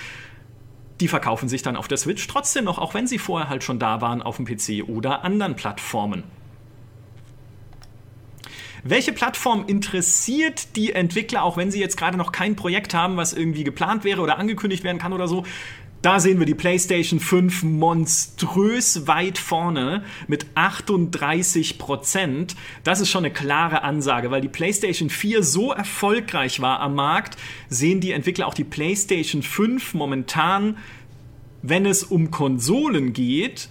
Die 1.00 1.08
verkaufen 1.08 1.48
sich 1.48 1.62
dann 1.62 1.76
auf 1.76 1.88
der 1.88 1.98
Switch 1.98 2.26
trotzdem 2.26 2.64
noch, 2.64 2.78
auch 2.78 2.94
wenn 2.94 3.06
sie 3.06 3.18
vorher 3.18 3.48
halt 3.48 3.64
schon 3.64 3.78
da 3.78 4.00
waren 4.00 4.22
auf 4.22 4.36
dem 4.36 4.46
PC 4.46 4.88
oder 4.88 5.24
anderen 5.24 5.56
Plattformen. 5.56 6.24
Welche 8.84 9.12
Plattform 9.12 9.64
interessiert 9.68 10.74
die 10.74 10.92
Entwickler, 10.92 11.44
auch 11.44 11.56
wenn 11.56 11.70
sie 11.70 11.78
jetzt 11.78 11.96
gerade 11.96 12.16
noch 12.16 12.32
kein 12.32 12.56
Projekt 12.56 12.94
haben, 12.94 13.16
was 13.16 13.32
irgendwie 13.32 13.62
geplant 13.62 14.02
wäre 14.02 14.20
oder 14.20 14.38
angekündigt 14.38 14.82
werden 14.82 14.98
kann 14.98 15.12
oder 15.12 15.28
so? 15.28 15.44
Da 16.02 16.18
sehen 16.18 16.40
wir 16.40 16.46
die 16.46 16.54
PlayStation 16.54 17.20
5 17.20 17.62
monströs 17.62 19.06
weit 19.06 19.38
vorne 19.38 20.02
mit 20.26 20.46
38 20.56 21.78
Prozent. 21.78 22.56
Das 22.82 23.00
ist 23.00 23.08
schon 23.08 23.24
eine 23.24 23.32
klare 23.32 23.82
Ansage, 23.82 24.32
weil 24.32 24.40
die 24.40 24.48
PlayStation 24.48 25.10
4 25.10 25.44
so 25.44 25.70
erfolgreich 25.70 26.60
war 26.60 26.80
am 26.80 26.96
Markt, 26.96 27.36
sehen 27.68 28.00
die 28.00 28.10
Entwickler 28.10 28.48
auch 28.48 28.54
die 28.54 28.64
PlayStation 28.64 29.42
5 29.42 29.94
momentan 29.94 30.76
wenn 31.62 31.86
es 31.86 32.02
um 32.02 32.30
Konsolen 32.30 33.12
geht, 33.12 33.68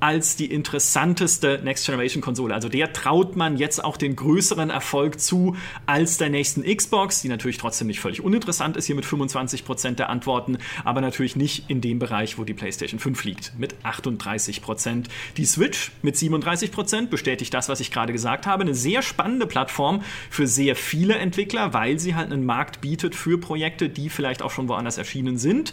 als 0.00 0.36
die 0.36 0.46
interessanteste 0.46 1.60
Next 1.64 1.86
Generation 1.86 2.20
Konsole. 2.20 2.54
Also 2.54 2.68
der 2.68 2.92
traut 2.92 3.34
man 3.34 3.56
jetzt 3.56 3.82
auch 3.82 3.96
den 3.96 4.14
größeren 4.14 4.68
Erfolg 4.68 5.20
zu 5.20 5.56
als 5.86 6.18
der 6.18 6.28
nächsten 6.28 6.62
Xbox, 6.62 7.22
die 7.22 7.28
natürlich 7.28 7.56
trotzdem 7.56 7.86
nicht 7.86 8.00
völlig 8.00 8.22
uninteressant 8.22 8.76
ist 8.76 8.86
hier 8.86 8.94
mit 8.94 9.06
25% 9.06 9.92
der 9.92 10.10
Antworten, 10.10 10.58
aber 10.84 11.00
natürlich 11.00 11.36
nicht 11.36 11.70
in 11.70 11.80
dem 11.80 11.98
Bereich, 11.98 12.38
wo 12.38 12.44
die 12.44 12.52
PlayStation 12.52 13.00
5 13.00 13.24
liegt, 13.24 13.52
mit 13.58 13.74
38%. 13.84 15.04
Die 15.36 15.46
Switch 15.46 15.92
mit 16.02 16.16
37% 16.16 17.06
bestätigt 17.06 17.54
das, 17.54 17.68
was 17.68 17.80
ich 17.80 17.90
gerade 17.90 18.12
gesagt 18.12 18.46
habe. 18.46 18.62
Eine 18.62 18.74
sehr 18.74 19.00
spannende 19.02 19.46
Plattform 19.46 20.02
für 20.28 20.46
sehr 20.46 20.76
viele 20.76 21.14
Entwickler, 21.14 21.72
weil 21.72 21.98
sie 21.98 22.14
halt 22.14 22.30
einen 22.30 22.44
Markt 22.44 22.80
bietet 22.80 23.14
für 23.14 23.38
Projekte, 23.38 23.88
die 23.88 24.10
vielleicht 24.10 24.42
auch 24.42 24.50
schon 24.50 24.68
woanders 24.68 24.98
erschienen 24.98 25.38
sind. 25.38 25.72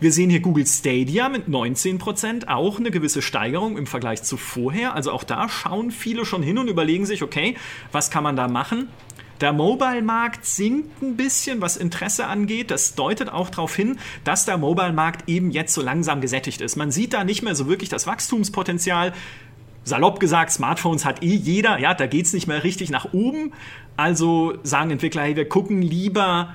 Wir 0.00 0.12
sehen 0.12 0.30
hier 0.30 0.40
Google 0.40 0.66
Stadia 0.66 1.28
mit 1.28 1.46
19%, 1.46 2.48
auch 2.48 2.78
eine 2.78 2.90
gewisse 2.90 3.20
Steigerung 3.20 3.76
im 3.76 3.86
Vergleich 3.86 4.22
zu 4.22 4.38
vorher. 4.38 4.94
Also 4.94 5.12
auch 5.12 5.24
da 5.24 5.50
schauen 5.50 5.90
viele 5.90 6.24
schon 6.24 6.42
hin 6.42 6.56
und 6.56 6.68
überlegen 6.68 7.04
sich, 7.04 7.22
okay, 7.22 7.54
was 7.92 8.10
kann 8.10 8.24
man 8.24 8.34
da 8.34 8.48
machen? 8.48 8.88
Der 9.42 9.52
Mobile-Markt 9.52 10.46
sinkt 10.46 11.02
ein 11.02 11.16
bisschen, 11.16 11.60
was 11.60 11.76
Interesse 11.76 12.26
angeht. 12.28 12.70
Das 12.70 12.94
deutet 12.94 13.28
auch 13.28 13.50
darauf 13.50 13.76
hin, 13.76 13.98
dass 14.24 14.46
der 14.46 14.56
Mobile-Markt 14.56 15.28
eben 15.28 15.50
jetzt 15.50 15.74
so 15.74 15.82
langsam 15.82 16.22
gesättigt 16.22 16.62
ist. 16.62 16.76
Man 16.76 16.90
sieht 16.90 17.12
da 17.12 17.22
nicht 17.22 17.42
mehr 17.42 17.54
so 17.54 17.68
wirklich 17.68 17.90
das 17.90 18.06
Wachstumspotenzial. 18.06 19.12
Salopp 19.84 20.18
gesagt, 20.18 20.50
Smartphones 20.50 21.04
hat 21.04 21.22
eh 21.22 21.34
jeder, 21.34 21.78
ja, 21.78 21.92
da 21.92 22.06
geht 22.06 22.24
es 22.24 22.32
nicht 22.32 22.46
mehr 22.46 22.64
richtig 22.64 22.88
nach 22.88 23.12
oben. 23.12 23.52
Also 23.98 24.54
sagen 24.62 24.92
Entwickler, 24.92 25.22
hey, 25.22 25.36
wir 25.36 25.48
gucken 25.48 25.82
lieber 25.82 26.54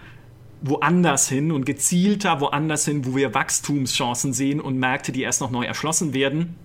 woanders 0.68 1.30
hin 1.30 1.52
und 1.52 1.66
gezielter 1.66 2.42
woanders 2.42 2.86
hin, 2.86 3.06
wo 3.06 3.16
wir 3.16 3.34
Wachstumschancen 3.34 4.34
sehen 4.34 4.60
und 4.60 4.80
Märkte, 4.80 5.12
die 5.12 5.22
erst 5.22 5.42
noch 5.42 5.52
neu 5.52 5.64
erschlossen 5.64 6.14
werden. 6.14 6.56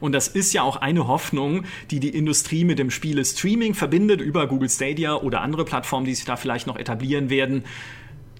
Und 0.00 0.12
das 0.12 0.26
ist 0.26 0.52
ja 0.52 0.62
auch 0.62 0.76
eine 0.76 1.06
Hoffnung, 1.06 1.64
die 1.92 2.00
die 2.00 2.08
Industrie 2.08 2.64
mit 2.64 2.80
dem 2.80 2.90
Spiele 2.90 3.24
Streaming 3.24 3.74
verbindet 3.74 4.20
über 4.20 4.48
Google 4.48 4.68
Stadia 4.68 5.14
oder 5.14 5.40
andere 5.40 5.64
Plattformen, 5.64 6.04
die 6.04 6.14
sich 6.14 6.24
da 6.24 6.34
vielleicht 6.34 6.66
noch 6.66 6.76
etablieren 6.76 7.30
werden, 7.30 7.64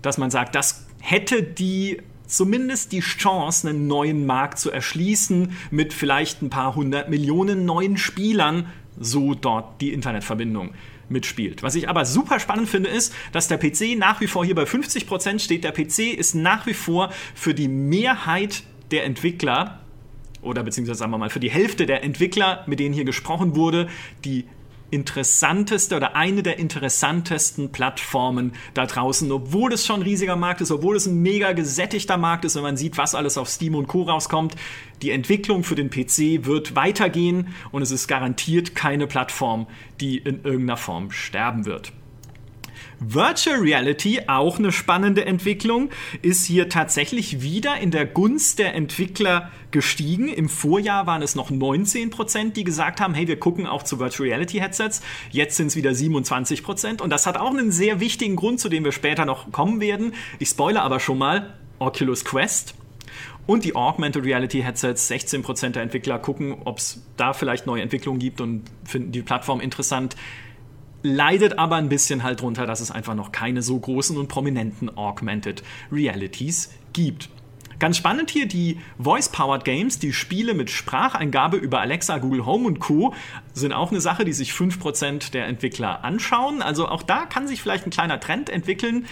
dass 0.03 0.19
man 0.19 0.33
sagt, 0.33 0.57
das 0.57 0.87
hätte 0.99 1.45
die 1.45 2.03
zumindest 2.27 2.91
die 2.91 3.01
Chance, 3.01 3.69
einen 3.69 3.87
neuen 3.87 4.27
Markt 4.27 4.59
zu 4.59 4.71
erschließen 4.71 5.53
mit 5.71 5.93
vielleicht 5.93 6.43
ein 6.43 6.51
paar 6.51 6.75
hundert 6.75 7.09
Millionen 7.09 7.65
neuen 7.65 7.97
Spielern, 7.97 8.67
so 8.99 9.35
dort 9.35 9.81
die 9.81 9.93
Internetverbindung 9.93 10.73
mitspielt. 11.13 11.63
Was 11.63 11.75
ich 11.75 11.89
aber 11.89 12.05
super 12.05 12.41
spannend 12.41 12.69
finde, 12.69 12.89
ist, 12.89 13.15
dass 13.33 13.49
der 13.49 13.59
PC 13.59 13.97
nach 13.97 14.21
wie 14.21 14.27
vor 14.27 14.45
hier 14.45 14.55
bei 14.55 14.65
50% 14.65 15.39
steht. 15.39 15.65
Der 15.65 15.73
PC 15.73 16.15
ist 16.17 16.35
nach 16.35 16.67
wie 16.67 16.75
vor 16.75 17.13
für 17.35 17.55
die 17.55 17.69
Mehrheit 17.69 18.65
der 18.91 19.05
Entwickler 19.05 19.81
oder 20.43 20.63
beziehungsweise 20.65 20.99
sagen 20.99 21.13
wir 21.13 21.19
mal 21.19 21.31
für 21.31 21.41
die 21.41 21.51
Hälfte 21.51 21.87
der 21.87 22.03
Entwickler, 22.03 22.65
mit 22.67 22.81
denen 22.81 22.95
hier 22.95 23.05
gesprochen 23.05 23.55
wurde, 23.55 23.89
die 24.25 24.45
interessanteste 24.93 25.97
oder 25.97 26.15
eine 26.15 26.43
der 26.43 26.59
interessantesten 26.59 27.73
Plattformen 27.73 28.53
da 28.75 28.87
draußen, 28.87 29.33
obwohl 29.33 29.73
es 29.73 29.87
schon 29.87 30.01
ein 30.01 30.03
riesiger 30.03 30.37
Markt 30.37 30.61
ist, 30.61 30.71
obwohl 30.71 30.97
es 30.97 31.07
ein 31.07 31.23
mega 31.23 31.53
gesättigter 31.53 32.19
Markt 32.19 32.45
ist, 32.45 32.57
wenn 32.57 32.63
man 32.63 32.77
sieht, 32.77 32.99
was 32.99 33.15
alles 33.15 33.39
auf 33.39 33.49
Steam 33.49 33.75
und 33.75 33.89
Co. 33.89 34.03
rauskommt. 34.03 34.55
Die 35.01 35.11
Entwicklung 35.11 35.65
für 35.65 35.75
den 35.75 35.89
PC 35.89 36.45
wird 36.45 36.77
weitergehen 36.77 37.49
und 37.73 37.83
es 37.83 37.91
ist 37.91 38.07
garantiert 38.07 38.75
keine 38.75 39.07
Plattform, 39.07 39.67
die 40.01 40.19
in 40.19 40.45
irgendeiner 40.45 40.77
Form 40.77 41.11
sterben 41.11 41.65
wird. 41.65 41.93
Virtual 43.05 43.59
Reality, 43.59 44.21
auch 44.29 44.59
eine 44.59 44.71
spannende 44.71 45.25
Entwicklung, 45.25 45.91
ist 46.23 46.47
hier 46.47 46.69
tatsächlich 46.69 47.43
wieder 47.43 47.79
in 47.79 47.91
der 47.91 48.07
Gunst 48.07 48.59
der 48.59 48.75
Entwickler 48.75 49.51
gestiegen. 49.73 50.29
Im 50.29 50.49
Vorjahr 50.49 51.07
waren 51.07 51.23
es 51.23 51.35
noch 51.35 51.51
19 51.51 52.11
Prozent, 52.11 52.57
die 52.57 52.65
gesagt 52.65 53.01
haben, 53.01 53.15
hey, 53.15 53.27
wir 53.27 53.41
gucken 53.41 53.67
auch 53.67 53.83
zu 53.83 53.99
Virtual 53.99 54.29
Reality 54.29 54.59
Headsets. 54.59 55.03
Jetzt 55.31 55.57
sind 55.57 55.69
es 55.69 55.77
wieder 55.77 55.95
27 55.95 56.63
Prozent. 56.63 57.01
Und 57.01 57.11
das 57.11 57.27
hat 57.27 57.37
auch 57.37 57.51
einen 57.51 57.73
sehr 57.73 57.99
wichtigen 57.99 58.37
Grund, 58.37 58.61
zu 58.61 58.69
dem 58.69 58.85
wir 58.85 58.93
später 58.93 59.25
noch 59.25 59.51
kommen 59.51 59.81
werden. 59.81 60.15
Ich 60.39 60.51
spoilere 60.51 60.83
aber 60.83 61.01
schon 61.01 61.19
mal, 61.19 61.55
Oculus 61.81 62.25
Quest. 62.25 62.75
Und 63.45 63.65
die 63.65 63.75
Augmented 63.75 64.25
Reality 64.25 64.63
Headsets, 64.63 65.11
16% 65.11 65.71
der 65.71 65.83
Entwickler 65.83 66.21
gucken, 66.21 66.55
ob 66.65 66.79
es 66.79 67.03
da 67.17 67.33
vielleicht 67.33 67.67
neue 67.67 67.83
Entwicklungen 67.83 68.21
gibt 68.21 68.41
und 68.41 68.63
finden 68.85 69.11
die 69.11 69.23
Plattform 69.23 69.61
interessant 69.61 70.15
leidet 71.03 71.59
aber 71.59 71.77
ein 71.77 71.89
bisschen 71.89 72.23
halt 72.23 72.41
drunter, 72.41 72.67
dass 72.67 72.81
es 72.81 72.91
einfach 72.91 73.15
noch 73.15 73.33
keine 73.33 73.63
so 73.63 73.79
großen 73.79 74.17
und 74.17 74.29
prominenten 74.29 74.97
Augmented 74.97 75.63
Realities 75.91 76.71
gibt. 76.93 77.29
Ganz 77.79 77.97
spannend 77.97 78.31
hier 78.31 78.47
die 78.47 78.79
Voice-Powered 79.01 79.65
Games, 79.65 79.99
die 79.99 80.13
Spiele 80.13 80.55
mit 80.55 80.71
Spracheingabe 80.71 81.57
über 81.57 81.81
Alexa, 81.81 82.19
Google 82.19 82.47
Home 82.47 82.69
und 82.69 82.79
Co. 82.79 83.13
sind 83.55 83.73
auch 83.73 83.91
eine 83.91 84.01
Sache, 84.01 84.25
die 84.25 84.33
sich 84.33 84.53
5% 84.53 85.33
der 85.33 85.47
Entwickler 85.47 86.05
anschauen. 86.05 86.63
Also 86.63 86.87
auch 86.87 87.03
da 87.03 87.27
kann 87.27 87.49
sich 87.49 87.61
vielleicht 87.61 87.85
ein 87.85 87.91
kleiner 87.91 88.21
Trend 88.21 88.51
entwickeln, 88.51 89.07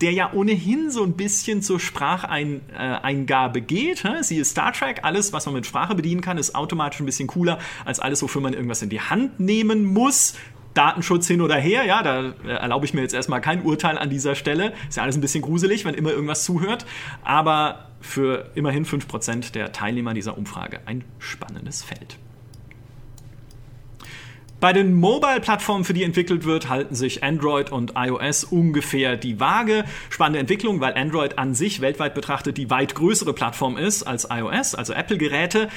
der 0.00 0.10
ja 0.12 0.32
ohnehin 0.32 0.90
so 0.90 1.04
ein 1.04 1.12
bisschen 1.12 1.62
zur 1.62 1.78
Spracheingabe 1.78 3.60
geht. 3.60 4.02
Siehe 4.22 4.44
Star 4.44 4.72
Trek, 4.72 5.04
alles, 5.04 5.32
was 5.32 5.46
man 5.46 5.54
mit 5.54 5.66
Sprache 5.66 5.94
bedienen 5.94 6.20
kann, 6.20 6.36
ist 6.36 6.56
automatisch 6.56 6.98
ein 6.98 7.06
bisschen 7.06 7.28
cooler 7.28 7.60
als 7.84 8.00
alles, 8.00 8.22
wofür 8.22 8.40
man 8.40 8.54
irgendwas 8.54 8.82
in 8.82 8.88
die 8.88 9.00
Hand 9.00 9.38
nehmen 9.38 9.84
muss. 9.84 10.34
Datenschutz 10.74 11.26
hin 11.26 11.40
oder 11.40 11.56
her, 11.56 11.84
ja, 11.84 12.02
da 12.02 12.32
erlaube 12.46 12.86
ich 12.86 12.94
mir 12.94 13.02
jetzt 13.02 13.14
erstmal 13.14 13.40
kein 13.40 13.62
Urteil 13.62 13.98
an 13.98 14.10
dieser 14.10 14.34
Stelle. 14.34 14.72
Ist 14.88 14.96
ja 14.96 15.02
alles 15.02 15.16
ein 15.16 15.20
bisschen 15.20 15.42
gruselig, 15.42 15.84
wenn 15.84 15.94
immer 15.94 16.10
irgendwas 16.10 16.44
zuhört. 16.44 16.86
Aber 17.22 17.90
für 18.00 18.50
immerhin 18.54 18.86
5% 18.86 19.52
der 19.52 19.72
Teilnehmer 19.72 20.14
dieser 20.14 20.38
Umfrage 20.38 20.80
ein 20.86 21.04
spannendes 21.18 21.82
Feld. 21.82 22.18
Bei 24.60 24.74
den 24.74 24.92
Mobile-Plattformen, 24.92 25.84
für 25.84 25.94
die 25.94 26.04
entwickelt 26.04 26.44
wird, 26.44 26.68
halten 26.68 26.94
sich 26.94 27.24
Android 27.24 27.72
und 27.72 27.94
iOS 27.96 28.44
ungefähr 28.44 29.16
die 29.16 29.40
Waage. 29.40 29.84
Spannende 30.10 30.38
Entwicklung, 30.38 30.82
weil 30.82 30.92
Android 30.98 31.38
an 31.38 31.54
sich 31.54 31.80
weltweit 31.80 32.14
betrachtet 32.14 32.58
die 32.58 32.68
weit 32.68 32.94
größere 32.94 33.32
Plattform 33.32 33.78
ist 33.78 34.02
als 34.02 34.28
iOS, 34.30 34.74
also 34.74 34.92
Apple-Geräte. 34.92 35.70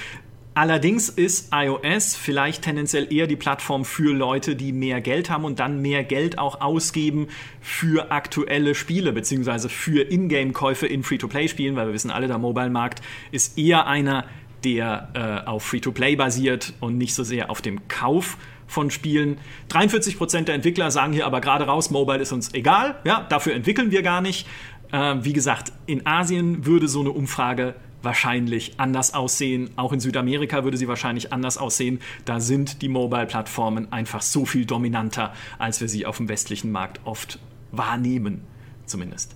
Allerdings 0.56 1.10
ist 1.10 1.52
iOS 1.52 2.16
vielleicht 2.16 2.62
tendenziell 2.64 3.12
eher 3.12 3.26
die 3.26 3.36
Plattform 3.36 3.86
für 3.86 4.14
Leute, 4.14 4.56
die 4.56 4.72
mehr 4.72 5.02
Geld 5.02 5.32
haben 5.32 5.46
und 5.46 5.60
dann 5.60 5.82
mehr 5.82 6.04
Geld 6.04 6.38
auch 6.38 6.62
ausgeben 6.62 7.28
für 7.60 8.12
aktuelle 8.12 8.76
Spiele 8.76 9.14
beziehungsweise 9.14 9.68
für 9.68 10.12
Ingame-Käufe 10.12 10.86
in 10.86 11.02
Free-to-Play-Spielen, 11.02 11.76
weil 11.76 11.88
wir 11.88 11.94
wissen 11.94 12.12
alle, 12.12 12.28
der 12.28 12.38
Mobile-Markt 12.38 13.02
ist 13.32 13.58
eher 13.58 13.88
einer, 13.88 14.26
der 14.64 15.44
äh, 15.46 15.50
auf 15.50 15.64
Free-to-Play 15.64 16.16
basiert 16.18 16.74
und 16.80 17.00
nicht 17.00 17.16
so 17.16 17.24
sehr 17.24 17.50
auf 17.50 17.64
dem 17.64 17.88
Kauf 17.88 18.38
von 18.68 18.92
Spielen. 18.92 19.40
43% 19.72 20.44
der 20.44 20.54
Entwickler 20.54 20.92
sagen 20.92 21.14
hier 21.14 21.26
aber 21.26 21.42
gerade 21.42 21.66
raus, 21.66 21.90
Mobile 21.90 22.20
ist 22.20 22.32
uns 22.32 22.54
egal, 22.54 23.00
ja, 23.06 23.26
dafür 23.28 23.56
entwickeln 23.56 23.90
wir 23.90 24.04
gar 24.04 24.22
nicht. 24.22 24.48
Äh, 24.92 25.16
wie 25.22 25.34
gesagt, 25.34 25.72
in 25.88 26.06
Asien 26.06 26.68
würde 26.68 26.88
so 26.88 27.00
eine 27.00 27.10
Umfrage 27.10 27.74
wahrscheinlich 28.04 28.80
anders 28.80 29.14
aussehen. 29.14 29.72
Auch 29.76 29.94
in 29.94 30.00
Südamerika 30.00 30.64
würde 30.64 30.78
sie 30.78 30.88
wahrscheinlich 30.88 31.34
anders 31.34 31.58
aussehen. 31.58 32.00
Da 32.26 32.40
sind 32.40 32.82
die 32.82 32.90
Mobile-Plattformen 32.90 33.92
einfach 33.92 34.22
so 34.22 34.46
viel 34.46 34.66
dominanter, 34.66 35.34
als 35.58 35.82
wir 35.82 35.90
sie 35.90 36.06
auf 36.06 36.18
dem 36.18 36.30
westlichen 36.30 36.72
Markt 36.72 37.00
oft 37.06 37.40
wahrnehmen, 37.72 38.42
zumindest. 38.86 39.36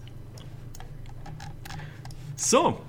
So, 2.35 2.79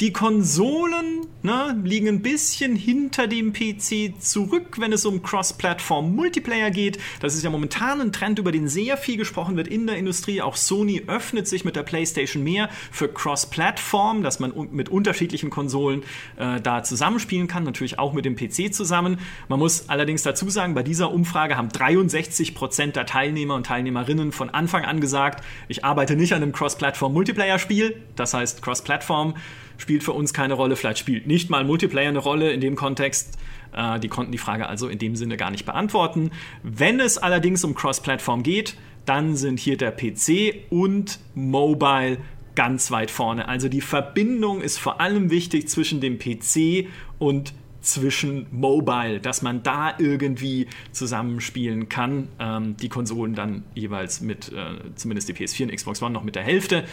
die 0.00 0.12
Konsolen 0.12 1.26
ne, 1.42 1.76
liegen 1.82 2.06
ein 2.08 2.22
bisschen 2.22 2.76
hinter 2.76 3.26
dem 3.26 3.52
PC 3.52 4.20
zurück, 4.20 4.76
wenn 4.78 4.92
es 4.92 5.04
um 5.04 5.22
Cross-Plattform-Multiplayer 5.22 6.70
geht. 6.70 6.98
Das 7.20 7.34
ist 7.34 7.42
ja 7.42 7.50
momentan 7.50 8.00
ein 8.00 8.12
Trend, 8.12 8.38
über 8.38 8.52
den 8.52 8.68
sehr 8.68 8.96
viel 8.96 9.16
gesprochen 9.16 9.56
wird 9.56 9.66
in 9.66 9.88
der 9.88 9.96
Industrie. 9.96 10.40
Auch 10.40 10.54
Sony 10.54 11.02
öffnet 11.08 11.48
sich 11.48 11.64
mit 11.64 11.74
der 11.74 11.82
PlayStation 11.82 12.44
mehr 12.44 12.68
für 12.92 13.08
Cross-Plattform, 13.08 14.22
dass 14.22 14.38
man 14.38 14.52
mit 14.70 14.88
unterschiedlichen 14.88 15.50
Konsolen 15.50 16.02
äh, 16.36 16.60
da 16.60 16.84
zusammenspielen 16.84 17.48
kann, 17.48 17.64
natürlich 17.64 17.98
auch 17.98 18.12
mit 18.12 18.24
dem 18.24 18.36
PC 18.36 18.72
zusammen. 18.72 19.18
Man 19.48 19.58
muss 19.58 19.88
allerdings 19.88 20.22
dazu 20.22 20.48
sagen, 20.48 20.74
bei 20.74 20.84
dieser 20.84 21.12
Umfrage 21.12 21.56
haben 21.56 21.70
63 21.70 22.54
Prozent 22.54 22.94
der 22.94 23.06
Teilnehmer 23.06 23.56
und 23.56 23.66
Teilnehmerinnen 23.66 24.30
von 24.30 24.50
Anfang 24.50 24.84
an 24.84 25.00
gesagt, 25.00 25.44
ich 25.66 25.84
arbeite 25.84 26.14
nicht 26.14 26.34
an 26.34 26.42
einem 26.42 26.52
Cross-Plattform-Multiplayer-Spiel. 26.52 28.00
Das 28.14 28.34
heißt, 28.34 28.62
Cross-Plattform 28.62 29.34
spielt 29.78 30.04
für 30.04 30.12
uns 30.12 30.34
keine 30.34 30.54
Rolle. 30.54 30.76
Vielleicht 30.76 30.98
spielt 30.98 31.26
nicht 31.26 31.48
mal 31.48 31.64
Multiplayer 31.64 32.08
eine 32.08 32.18
Rolle 32.18 32.52
in 32.52 32.60
dem 32.60 32.76
Kontext. 32.76 33.38
Äh, 33.72 33.98
die 34.00 34.08
konnten 34.08 34.32
die 34.32 34.38
Frage 34.38 34.68
also 34.68 34.88
in 34.88 34.98
dem 34.98 35.16
Sinne 35.16 35.38
gar 35.38 35.50
nicht 35.50 35.64
beantworten. 35.64 36.30
Wenn 36.62 37.00
es 37.00 37.16
allerdings 37.16 37.64
um 37.64 37.74
Cross-Plattform 37.74 38.42
geht, 38.42 38.76
dann 39.06 39.36
sind 39.36 39.58
hier 39.58 39.78
der 39.78 39.92
PC 39.92 40.66
und 40.68 41.18
Mobile 41.34 42.18
ganz 42.54 42.90
weit 42.90 43.10
vorne. 43.10 43.48
Also 43.48 43.68
die 43.68 43.80
Verbindung 43.80 44.60
ist 44.60 44.78
vor 44.78 45.00
allem 45.00 45.30
wichtig 45.30 45.68
zwischen 45.68 46.00
dem 46.00 46.18
PC 46.18 46.88
und 47.18 47.54
zwischen 47.80 48.46
Mobile, 48.50 49.20
dass 49.20 49.42
man 49.42 49.62
da 49.62 49.94
irgendwie 49.98 50.66
zusammenspielen 50.92 51.88
kann. 51.88 52.28
Ähm, 52.38 52.76
die 52.76 52.88
Konsolen 52.88 53.34
dann 53.34 53.62
jeweils 53.74 54.20
mit, 54.20 54.52
äh, 54.52 54.94
zumindest 54.96 55.28
die 55.28 55.34
PS4 55.34 55.64
und 55.64 55.74
Xbox 55.74 56.02
One, 56.02 56.12
noch 56.12 56.24
mit 56.24 56.34
der 56.34 56.42
Hälfte 56.42 56.84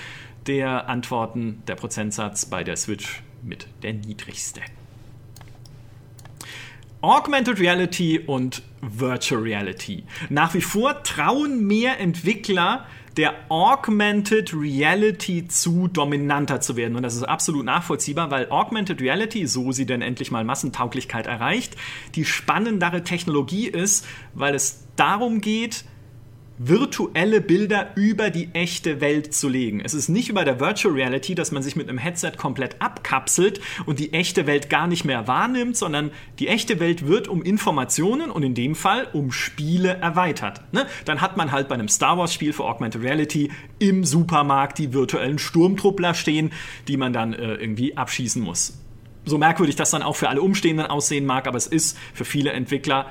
der 0.47 0.87
Antworten, 0.89 1.63
der 1.67 1.75
Prozentsatz 1.75 2.45
bei 2.45 2.63
der 2.63 2.77
Switch 2.77 3.23
mit 3.43 3.67
der 3.83 3.93
niedrigste. 3.93 4.61
Augmented 7.01 7.59
Reality 7.59 8.19
und 8.19 8.63
Virtual 8.81 9.41
Reality. 9.41 10.05
Nach 10.29 10.53
wie 10.55 10.61
vor 10.61 11.03
trauen 11.03 11.65
mehr 11.67 11.99
Entwickler 11.99 12.85
der 13.17 13.33
Augmented 13.49 14.53
Reality 14.53 15.47
zu 15.47 15.87
dominanter 15.87 16.59
zu 16.61 16.75
werden. 16.75 16.95
Und 16.95 17.03
das 17.03 17.15
ist 17.15 17.23
absolut 17.23 17.63
nachvollziehbar, 17.63 18.31
weil 18.31 18.49
Augmented 18.49 19.01
Reality, 19.01 19.47
so 19.47 19.71
sie 19.71 19.85
denn 19.85 20.01
endlich 20.01 20.31
mal 20.31 20.43
Massentauglichkeit 20.43 21.27
erreicht, 21.27 21.75
die 22.15 22.25
spannendere 22.25 23.03
Technologie 23.03 23.67
ist, 23.67 24.05
weil 24.33 24.55
es 24.55 24.85
darum 24.95 25.41
geht, 25.41 25.85
virtuelle 26.57 27.41
Bilder 27.41 27.91
über 27.95 28.29
die 28.29 28.49
echte 28.53 29.01
Welt 29.01 29.33
zu 29.33 29.49
legen. 29.49 29.81
Es 29.81 29.93
ist 29.93 30.07
nicht 30.07 30.29
über 30.29 30.45
der 30.45 30.59
Virtual 30.59 30.93
Reality, 30.93 31.35
dass 31.35 31.51
man 31.51 31.61
sich 31.61 31.75
mit 31.75 31.89
einem 31.89 31.97
Headset 31.97 32.31
komplett 32.37 32.81
abkapselt 32.81 33.59
und 33.85 33.99
die 33.99 34.13
echte 34.13 34.47
Welt 34.47 34.69
gar 34.69 34.87
nicht 34.87 35.03
mehr 35.03 35.27
wahrnimmt, 35.27 35.75
sondern 35.75 36.11
die 36.39 36.47
echte 36.47 36.79
Welt 36.79 37.07
wird 37.07 37.27
um 37.27 37.43
Informationen 37.43 38.31
und 38.31 38.43
in 38.43 38.53
dem 38.53 38.75
Fall 38.75 39.07
um 39.11 39.31
Spiele 39.31 39.97
erweitert. 39.97 40.61
Ne? 40.73 40.85
Dann 41.03 41.21
hat 41.21 41.35
man 41.35 41.51
halt 41.51 41.67
bei 41.67 41.75
einem 41.75 41.89
Star 41.89 42.17
Wars 42.17 42.33
Spiel 42.33 42.53
für 42.53 42.63
Augmented 42.63 43.03
Reality 43.03 43.51
im 43.79 44.05
Supermarkt 44.05 44.77
die 44.77 44.93
virtuellen 44.93 45.39
Sturmtruppler 45.39 46.13
stehen, 46.13 46.51
die 46.87 46.95
man 46.95 47.11
dann 47.11 47.33
äh, 47.33 47.55
irgendwie 47.55 47.97
abschießen 47.97 48.41
muss. 48.41 48.79
So 49.25 49.37
merkwürdig 49.37 49.75
das 49.75 49.89
dann 49.89 50.03
auch 50.03 50.15
für 50.15 50.29
alle 50.29 50.41
Umstehenden 50.41 50.85
aussehen 50.85 51.25
mag, 51.25 51.47
aber 51.47 51.57
es 51.57 51.67
ist 51.67 51.97
für 52.13 52.25
viele 52.25 52.51
Entwickler 52.51 53.07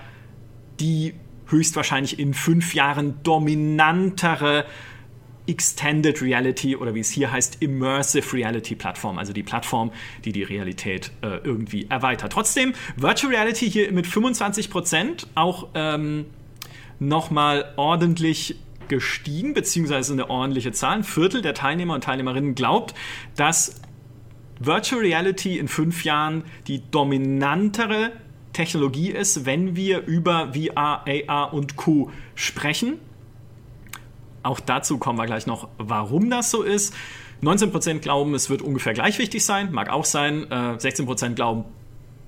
die 0.80 1.14
höchstwahrscheinlich 1.46 2.18
in 2.18 2.34
fünf 2.34 2.74
Jahren 2.74 3.22
dominantere 3.22 4.64
Extended 5.46 6.22
Reality 6.22 6.76
oder 6.76 6.94
wie 6.94 7.00
es 7.00 7.10
hier 7.10 7.30
heißt, 7.30 7.58
Immersive 7.60 8.32
Reality 8.32 8.74
Plattform, 8.74 9.18
also 9.18 9.32
die 9.32 9.42
Plattform, 9.42 9.92
die 10.24 10.32
die 10.32 10.42
Realität 10.42 11.10
äh, 11.20 11.38
irgendwie 11.44 11.86
erweitert. 11.88 12.32
Trotzdem, 12.32 12.72
Virtual 12.96 13.32
Reality 13.32 13.70
hier 13.70 13.92
mit 13.92 14.06
25 14.06 14.70
Prozent 14.70 15.26
auch 15.34 15.68
ähm, 15.74 16.26
nochmal 16.98 17.74
ordentlich 17.76 18.56
gestiegen, 18.88 19.54
beziehungsweise 19.54 20.12
eine 20.12 20.30
ordentliche 20.30 20.72
Zahl. 20.72 20.98
Ein 20.98 21.04
Viertel 21.04 21.42
der 21.42 21.54
Teilnehmer 21.54 21.94
und 21.94 22.04
Teilnehmerinnen 22.04 22.54
glaubt, 22.54 22.94
dass 23.36 23.80
Virtual 24.60 25.00
Reality 25.00 25.58
in 25.58 25.68
fünf 25.68 26.04
Jahren 26.04 26.44
die 26.68 26.82
dominantere 26.90 28.12
Technologie 28.54 29.10
ist, 29.10 29.44
wenn 29.44 29.76
wir 29.76 30.06
über 30.06 30.52
VR, 30.54 31.04
AR 31.28 31.52
und 31.52 31.76
Co. 31.76 32.10
sprechen. 32.34 32.98
Auch 34.42 34.60
dazu 34.60 34.98
kommen 34.98 35.18
wir 35.18 35.26
gleich 35.26 35.46
noch, 35.46 35.68
warum 35.76 36.30
das 36.30 36.50
so 36.50 36.62
ist. 36.62 36.94
19% 37.42 37.98
glauben, 37.98 38.34
es 38.34 38.48
wird 38.48 38.62
ungefähr 38.62 38.94
gleich 38.94 39.18
wichtig 39.18 39.44
sein, 39.44 39.72
mag 39.72 39.90
auch 39.90 40.04
sein. 40.04 40.50
Äh, 40.50 40.76
16% 40.76 41.34
glauben, 41.34 41.64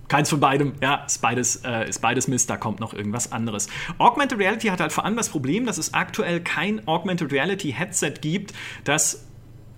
keins 0.09 0.31
von 0.31 0.41
beidem. 0.41 0.75
Ja, 0.81 1.05
ist 1.07 1.21
beides, 1.21 1.57
äh, 1.65 1.89
ist 1.89 2.01
beides 2.01 2.29
Mist, 2.29 2.51
da 2.51 2.57
kommt 2.57 2.81
noch 2.81 2.93
irgendwas 2.93 3.33
anderes. 3.33 3.69
Augmented 3.99 4.39
Reality 4.39 4.69
hat 4.69 4.81
halt 4.81 4.93
vor 4.93 5.05
allem 5.05 5.17
das 5.17 5.29
Problem, 5.29 5.67
dass 5.67 5.79
es 5.79 5.95
aktuell 5.95 6.41
kein 6.41 6.87
Augmented 6.87 7.33
Reality 7.33 7.73
Headset 7.73 8.15
gibt, 8.21 8.53
das 8.85 9.27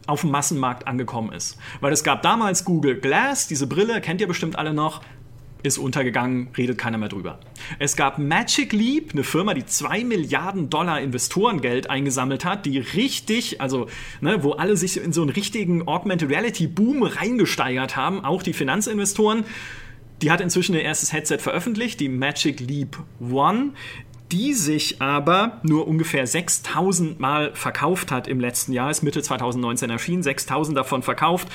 auf 0.07 0.23
dem 0.23 0.31
Massenmarkt 0.31 0.87
angekommen 0.87 1.33
ist. 1.33 1.59
Weil 1.81 1.93
es 1.93 2.03
gab 2.03 2.23
damals 2.23 2.65
Google 2.65 2.99
Glass, 2.99 3.47
diese 3.47 3.67
Brille, 3.67 4.01
kennt 4.01 4.21
ihr 4.21 4.27
bestimmt 4.27 4.57
alle 4.57 4.73
noch, 4.73 5.03
ist 5.63 5.79
untergegangen, 5.79 6.49
redet 6.57 6.79
keiner 6.79 6.99
mehr 6.99 7.09
drüber. 7.09 7.39
Es 7.79 7.97
gab 7.97 8.19
Magic 8.19 8.73
Leap, 8.73 9.13
eine 9.13 9.25
Firma, 9.25 9.55
die 9.55 9.67
2 9.67 10.05
Milliarden 10.05 10.71
Dollar 10.71 11.01
Investorengeld 11.01 11.91
eingesammelt 11.91 12.45
hat, 12.45 12.65
die 12.67 12.79
richtig, 12.79 13.61
also 13.61 13.89
ne, 14.21 14.43
wo 14.43 14.53
alle 14.53 14.77
sich 14.77 15.03
in 15.03 15.13
so 15.13 15.23
einen 15.23 15.31
richtigen 15.31 15.87
Augmented 15.89 16.31
Reality 16.31 16.67
Boom 16.67 17.03
reingesteigert 17.03 17.97
haben, 17.97 18.25
auch 18.25 18.43
die 18.43 18.53
Finanzinvestoren. 18.53 19.45
Die 20.23 20.31
hat 20.31 20.41
inzwischen 20.41 20.75
ihr 20.75 20.83
erstes 20.83 21.13
Headset 21.13 21.39
veröffentlicht, 21.39 22.01
die 22.01 22.09
Magic 22.09 22.61
Leap 22.61 22.99
One, 23.21 23.73
die 24.33 24.53
sich 24.53 25.01
aber 25.01 25.61
nur 25.63 25.87
ungefähr 25.89 26.27
6000 26.27 27.19
Mal 27.19 27.55
verkauft 27.55 28.11
hat 28.11 28.29
im 28.29 28.41
letzten 28.41 28.73
Jahr, 28.73 28.91
ist 28.91 29.03
Mitte 29.03 29.23
2019 29.23 29.91
erschienen, 29.91 30.23
6000 30.23 30.77
davon 30.77 31.03
verkauft. 31.03 31.49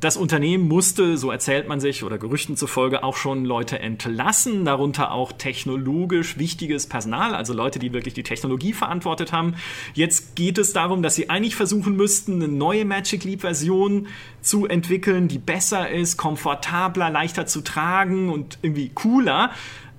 Das 0.00 0.16
Unternehmen 0.16 0.68
musste, 0.68 1.16
so 1.16 1.32
erzählt 1.32 1.66
man 1.66 1.80
sich 1.80 2.04
oder 2.04 2.18
Gerüchten 2.18 2.56
zufolge, 2.56 3.02
auch 3.02 3.16
schon 3.16 3.44
Leute 3.44 3.80
entlassen, 3.80 4.64
darunter 4.64 5.10
auch 5.10 5.32
technologisch 5.32 6.38
wichtiges 6.38 6.86
Personal, 6.86 7.34
also 7.34 7.52
Leute, 7.52 7.80
die 7.80 7.92
wirklich 7.92 8.14
die 8.14 8.22
Technologie 8.22 8.72
verantwortet 8.72 9.32
haben. 9.32 9.56
Jetzt 9.94 10.36
geht 10.36 10.56
es 10.58 10.72
darum, 10.72 11.02
dass 11.02 11.16
sie 11.16 11.30
eigentlich 11.30 11.56
versuchen 11.56 11.96
müssten, 11.96 12.34
eine 12.34 12.46
neue 12.46 12.84
Magic 12.84 13.24
Leap 13.24 13.40
Version 13.40 14.06
zu 14.40 14.66
entwickeln, 14.66 15.26
die 15.26 15.38
besser 15.38 15.90
ist, 15.90 16.16
komfortabler, 16.16 17.10
leichter 17.10 17.46
zu 17.46 17.60
tragen 17.62 18.28
und 18.28 18.60
irgendwie 18.62 18.90
cooler 18.94 19.50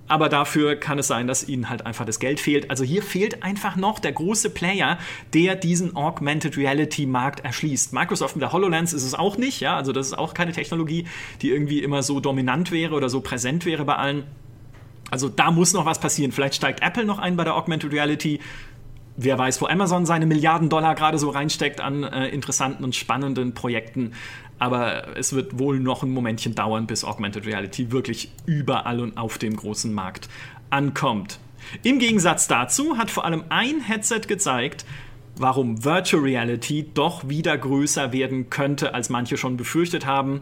aber 0.10 0.28
dafür 0.28 0.76
kann 0.76 1.00
es 1.00 1.08
sein, 1.08 1.28
dass 1.28 1.48
ihnen 1.48 1.70
halt 1.70 1.86
einfach 1.86 2.06
das 2.06 2.20
Geld 2.20 2.40
fehlt. 2.40 2.70
Also 2.70 2.84
hier 2.84 3.04
fehlt 3.04 3.44
einfach 3.44 3.76
noch 3.76 4.00
der 4.00 4.12
große 4.12 4.50
Player, 4.50 4.98
der 5.34 5.56
diesen 5.56 5.96
Augmented 5.96 6.58
Reality 6.58 7.06
Markt 7.06 7.46
erschließt. 7.46 7.94
Microsoft 7.94 8.36
mit 8.36 8.42
der 8.42 8.52
HoloLens 8.52 8.92
ist 8.92 9.04
es 9.04 9.14
auch 9.14 9.38
nicht, 9.38 9.62
ja, 9.62 9.78
also 9.78 9.94
das 9.94 10.08
ist 10.08 10.18
auch 10.18 10.34
keine 10.34 10.52
Technologie, 10.52 11.06
die 11.42 11.52
irgendwie 11.52 11.84
immer 11.84 12.04
so 12.04 12.20
dominant 12.20 12.72
wäre 12.72 12.96
oder 12.96 13.08
so 13.08 13.22
präsent 13.22 13.66
wäre 13.66 13.86
bei 13.86 13.96
allen. 13.96 14.24
Also 15.12 15.30
da 15.30 15.52
muss 15.52 15.74
noch 15.74 15.86
was 15.86 16.00
passieren. 16.00 16.32
Vielleicht 16.32 16.56
steigt 16.56 16.82
Apple 16.82 17.06
noch 17.06 17.20
ein 17.20 17.36
bei 17.36 17.44
der 17.44 17.56
Augmented 17.56 17.92
Reality. 17.92 18.40
Wer 19.16 19.38
weiß, 19.38 19.62
wo 19.62 19.68
Amazon 19.68 20.06
seine 20.06 20.26
Milliarden 20.26 20.70
Dollar 20.70 20.96
gerade 20.96 21.20
so 21.20 21.30
reinsteckt 21.30 21.82
an 21.82 22.04
äh, 22.04 22.30
interessanten 22.30 22.84
und 22.84 22.96
spannenden 22.96 23.54
Projekten. 23.54 24.14
Aber 24.60 25.18
es 25.18 25.34
wird 25.34 25.58
wohl 25.58 25.80
noch 25.80 26.04
ein 26.04 26.12
Momentchen 26.12 26.54
dauern, 26.54 26.86
bis 26.86 27.04
Augmented 27.04 27.46
Reality 27.46 27.92
wirklich 27.92 28.32
überall 28.46 29.00
und 29.00 29.18
auf 29.18 29.38
dem 29.38 29.56
großen 29.56 29.94
Markt 29.94 30.30
ankommt. 30.70 31.40
Im 31.84 32.00
Gegensatz 32.00 32.48
dazu 32.48 32.98
hat 32.98 33.10
vor 33.10 33.26
allem 33.26 33.46
ein 33.50 33.82
Headset 33.82 34.22
gezeigt, 34.28 34.86
warum 35.38 35.84
Virtual 35.84 36.22
Reality 36.22 36.90
doch 36.94 37.30
wieder 37.30 37.58
größer 37.58 38.12
werden 38.12 38.50
könnte, 38.50 38.94
als 38.94 39.10
manche 39.10 39.38
schon 39.38 39.58
befürchtet 39.58 40.06
haben. 40.06 40.42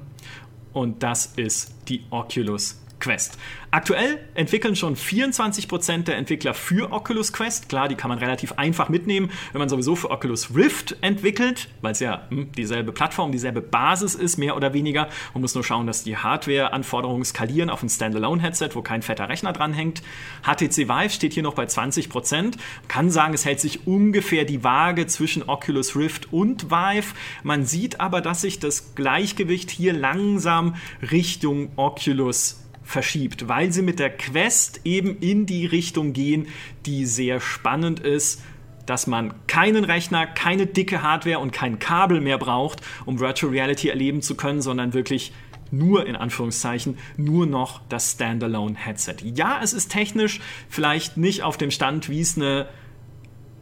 Und 0.74 1.04
das 1.04 1.34
ist 1.36 1.76
die 1.88 2.04
Oculus 2.10 2.82
Quest. 3.00 3.38
Aktuell 3.70 4.20
entwickeln 4.34 4.76
schon 4.76 4.96
24% 4.96 6.04
der 6.04 6.16
Entwickler 6.16 6.54
für 6.54 6.92
Oculus 6.92 7.34
Quest. 7.34 7.68
Klar, 7.68 7.90
die 7.90 7.96
kann 7.96 8.10
man 8.10 8.18
relativ 8.18 8.54
einfach 8.54 8.88
mitnehmen, 8.88 9.30
wenn 9.52 9.60
man 9.60 9.68
sowieso 9.68 9.96
für 9.96 10.10
Oculus 10.10 10.56
Rift 10.56 10.96
entwickelt, 11.02 11.68
weil 11.82 11.92
es 11.92 12.00
ja 12.00 12.28
hm, 12.30 12.52
dieselbe 12.54 12.94
Plattform, 12.94 13.32
dieselbe 13.32 13.62
Basis 13.62 14.16
ist, 14.16 14.38
mehr 14.38 14.56
oder 14.56 14.74
weniger. 14.74 15.10
Man 15.34 15.42
muss 15.42 15.54
nur 15.54 15.66
schauen, 15.66 15.86
dass 15.86 16.04
die 16.04 16.16
Hardware-Anforderungen 16.16 17.26
skalieren 17.26 17.70
auf 17.70 17.84
ein 17.84 17.90
Standalone-Headset, 17.90 18.70
wo 18.74 18.82
kein 18.82 19.02
fetter 19.02 19.28
Rechner 19.28 19.52
dranhängt. 19.52 20.02
HTC 20.44 20.88
Vive 20.88 21.10
steht 21.10 21.34
hier 21.34 21.44
noch 21.44 21.56
bei 21.56 21.66
20%. 21.66 22.42
Man 22.42 22.54
kann 22.88 23.12
sagen, 23.12 23.34
es 23.34 23.46
hält 23.46 23.60
sich 23.60 23.86
ungefähr 23.86 24.46
die 24.46 24.64
Waage 24.64 25.08
zwischen 25.08 25.48
Oculus 25.48 25.96
Rift 25.96 26.32
und 26.32 26.72
Vive. 26.72 27.14
Man 27.44 27.66
sieht 27.66 28.00
aber, 28.00 28.22
dass 28.22 28.42
sich 28.42 28.60
das 28.60 28.96
Gleichgewicht 28.96 29.70
hier 29.72 29.92
langsam 29.92 30.76
Richtung 31.12 31.72
Oculus 31.76 32.64
verschiebt, 32.88 33.48
weil 33.48 33.72
sie 33.72 33.82
mit 33.82 34.00
der 34.00 34.10
Quest 34.10 34.82
eben 34.86 35.20
in 35.20 35.46
die 35.46 35.66
Richtung 35.66 36.14
gehen, 36.14 36.48
die 36.86 37.06
sehr 37.06 37.40
spannend 37.40 38.00
ist 38.00 38.42
dass 38.86 39.06
man 39.06 39.34
keinen 39.48 39.84
Rechner, 39.84 40.26
keine 40.26 40.66
dicke 40.66 41.02
Hardware 41.02 41.40
und 41.40 41.52
kein 41.52 41.78
Kabel 41.78 42.22
mehr 42.22 42.38
braucht, 42.38 42.80
um 43.06 43.20
Virtual 43.20 43.52
Reality 43.52 43.90
erleben 43.90 44.22
zu 44.22 44.36
können, 44.36 44.62
sondern 44.62 44.94
wirklich 44.94 45.34
nur 45.72 46.06
in 46.06 46.16
Anführungszeichen 46.16 46.98
nur 47.18 47.46
noch 47.46 47.82
das 47.90 48.14
Standalone 48.14 48.76
Headset. 48.76 49.18
Ja, 49.36 49.60
es 49.62 49.74
ist 49.74 49.92
technisch 49.92 50.40
vielleicht 50.70 51.18
nicht 51.18 51.44
auf 51.44 51.58
dem 51.58 51.70
Stand, 51.70 52.08
wie 52.08 52.22
es 52.22 52.38
eine 52.38 52.70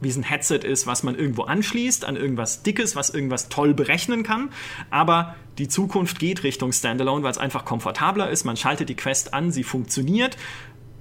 wie 0.01 0.09
es 0.09 0.17
ein 0.17 0.23
Headset 0.23 0.59
ist, 0.59 0.85
was 0.85 1.03
man 1.03 1.15
irgendwo 1.15 1.43
anschließt 1.43 2.05
an 2.05 2.15
irgendwas 2.15 2.61
Dickes, 2.61 2.95
was 2.95 3.09
irgendwas 3.09 3.49
toll 3.49 3.73
berechnen 3.73 4.23
kann. 4.23 4.49
Aber 4.91 5.35
die 5.58 5.68
Zukunft 5.68 6.20
geht 6.20 6.44
Richtung 6.44 6.72
Standalone, 6.72 7.24
weil 7.24 7.32
es 7.32 7.38
einfach 7.38 7.65
komfortabler 7.65 8.30
ist. 8.30 8.44
Man 8.44 8.58
schaltet 8.58 8.89
die 8.89 8.96
Quest 8.96 9.34
an, 9.34 9.52
sie 9.52 9.63
funktioniert. 9.63 10.38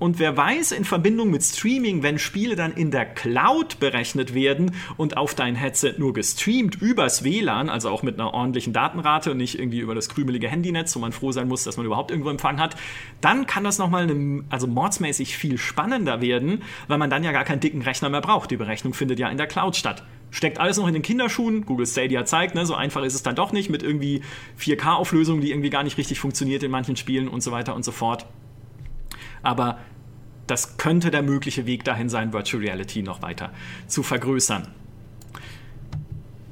Und 0.00 0.18
wer 0.18 0.36
weiß, 0.36 0.72
in 0.72 0.84
Verbindung 0.84 1.30
mit 1.30 1.42
Streaming, 1.44 2.02
wenn 2.02 2.18
Spiele 2.18 2.56
dann 2.56 2.72
in 2.72 2.90
der 2.90 3.06
Cloud 3.06 3.78
berechnet 3.78 4.34
werden 4.34 4.72
und 4.96 5.16
auf 5.16 5.34
dein 5.34 5.54
Headset 5.54 5.94
nur 5.98 6.12
gestreamt 6.12 6.80
übers 6.82 7.22
WLAN, 7.22 7.68
also 7.70 7.90
auch 7.90 8.02
mit 8.02 8.18
einer 8.18 8.34
ordentlichen 8.34 8.72
Datenrate 8.72 9.30
und 9.30 9.36
nicht 9.36 9.58
irgendwie 9.58 9.78
über 9.78 9.94
das 9.94 10.08
krümelige 10.08 10.48
Handynetz, 10.48 10.94
wo 10.96 11.00
man 11.00 11.12
froh 11.12 11.30
sein 11.30 11.46
muss, 11.46 11.62
dass 11.62 11.76
man 11.76 11.86
überhaupt 11.86 12.10
irgendwo 12.10 12.30
Empfang 12.30 12.60
hat, 12.60 12.76
dann 13.20 13.46
kann 13.46 13.62
das 13.62 13.78
nochmal 13.78 14.10
also 14.50 14.66
mordsmäßig 14.66 15.36
viel 15.36 15.58
spannender 15.58 16.20
werden, 16.20 16.62
weil 16.88 16.98
man 16.98 17.08
dann 17.08 17.22
ja 17.22 17.32
gar 17.32 17.44
keinen 17.44 17.60
dicken 17.60 17.82
Rechner 17.82 18.08
mehr 18.08 18.20
braucht. 18.20 18.50
Die 18.50 18.56
Berechnung 18.56 18.94
findet 18.94 19.20
ja 19.20 19.28
in 19.28 19.38
der 19.38 19.46
Cloud 19.46 19.76
statt. 19.76 20.02
Steckt 20.32 20.58
alles 20.58 20.76
noch 20.76 20.88
in 20.88 20.94
den 20.94 21.02
Kinderschuhen. 21.02 21.64
Google 21.64 21.86
Stadia 21.86 22.24
zeigt, 22.24 22.56
ne, 22.56 22.66
so 22.66 22.74
einfach 22.74 23.04
ist 23.04 23.14
es 23.14 23.22
dann 23.22 23.36
doch 23.36 23.52
nicht 23.52 23.70
mit 23.70 23.84
irgendwie 23.84 24.22
4K-Auflösung, 24.58 25.40
die 25.40 25.50
irgendwie 25.50 25.70
gar 25.70 25.84
nicht 25.84 25.96
richtig 25.96 26.18
funktioniert 26.18 26.64
in 26.64 26.72
manchen 26.72 26.96
Spielen 26.96 27.28
und 27.28 27.44
so 27.44 27.52
weiter 27.52 27.76
und 27.76 27.84
so 27.84 27.92
fort. 27.92 28.26
Aber 29.44 29.78
das 30.46 30.76
könnte 30.76 31.10
der 31.10 31.22
mögliche 31.22 31.66
Weg 31.66 31.84
dahin 31.84 32.08
sein, 32.08 32.32
Virtual 32.32 32.62
Reality 32.62 33.02
noch 33.02 33.22
weiter 33.22 33.50
zu 33.86 34.02
vergrößern. 34.02 34.68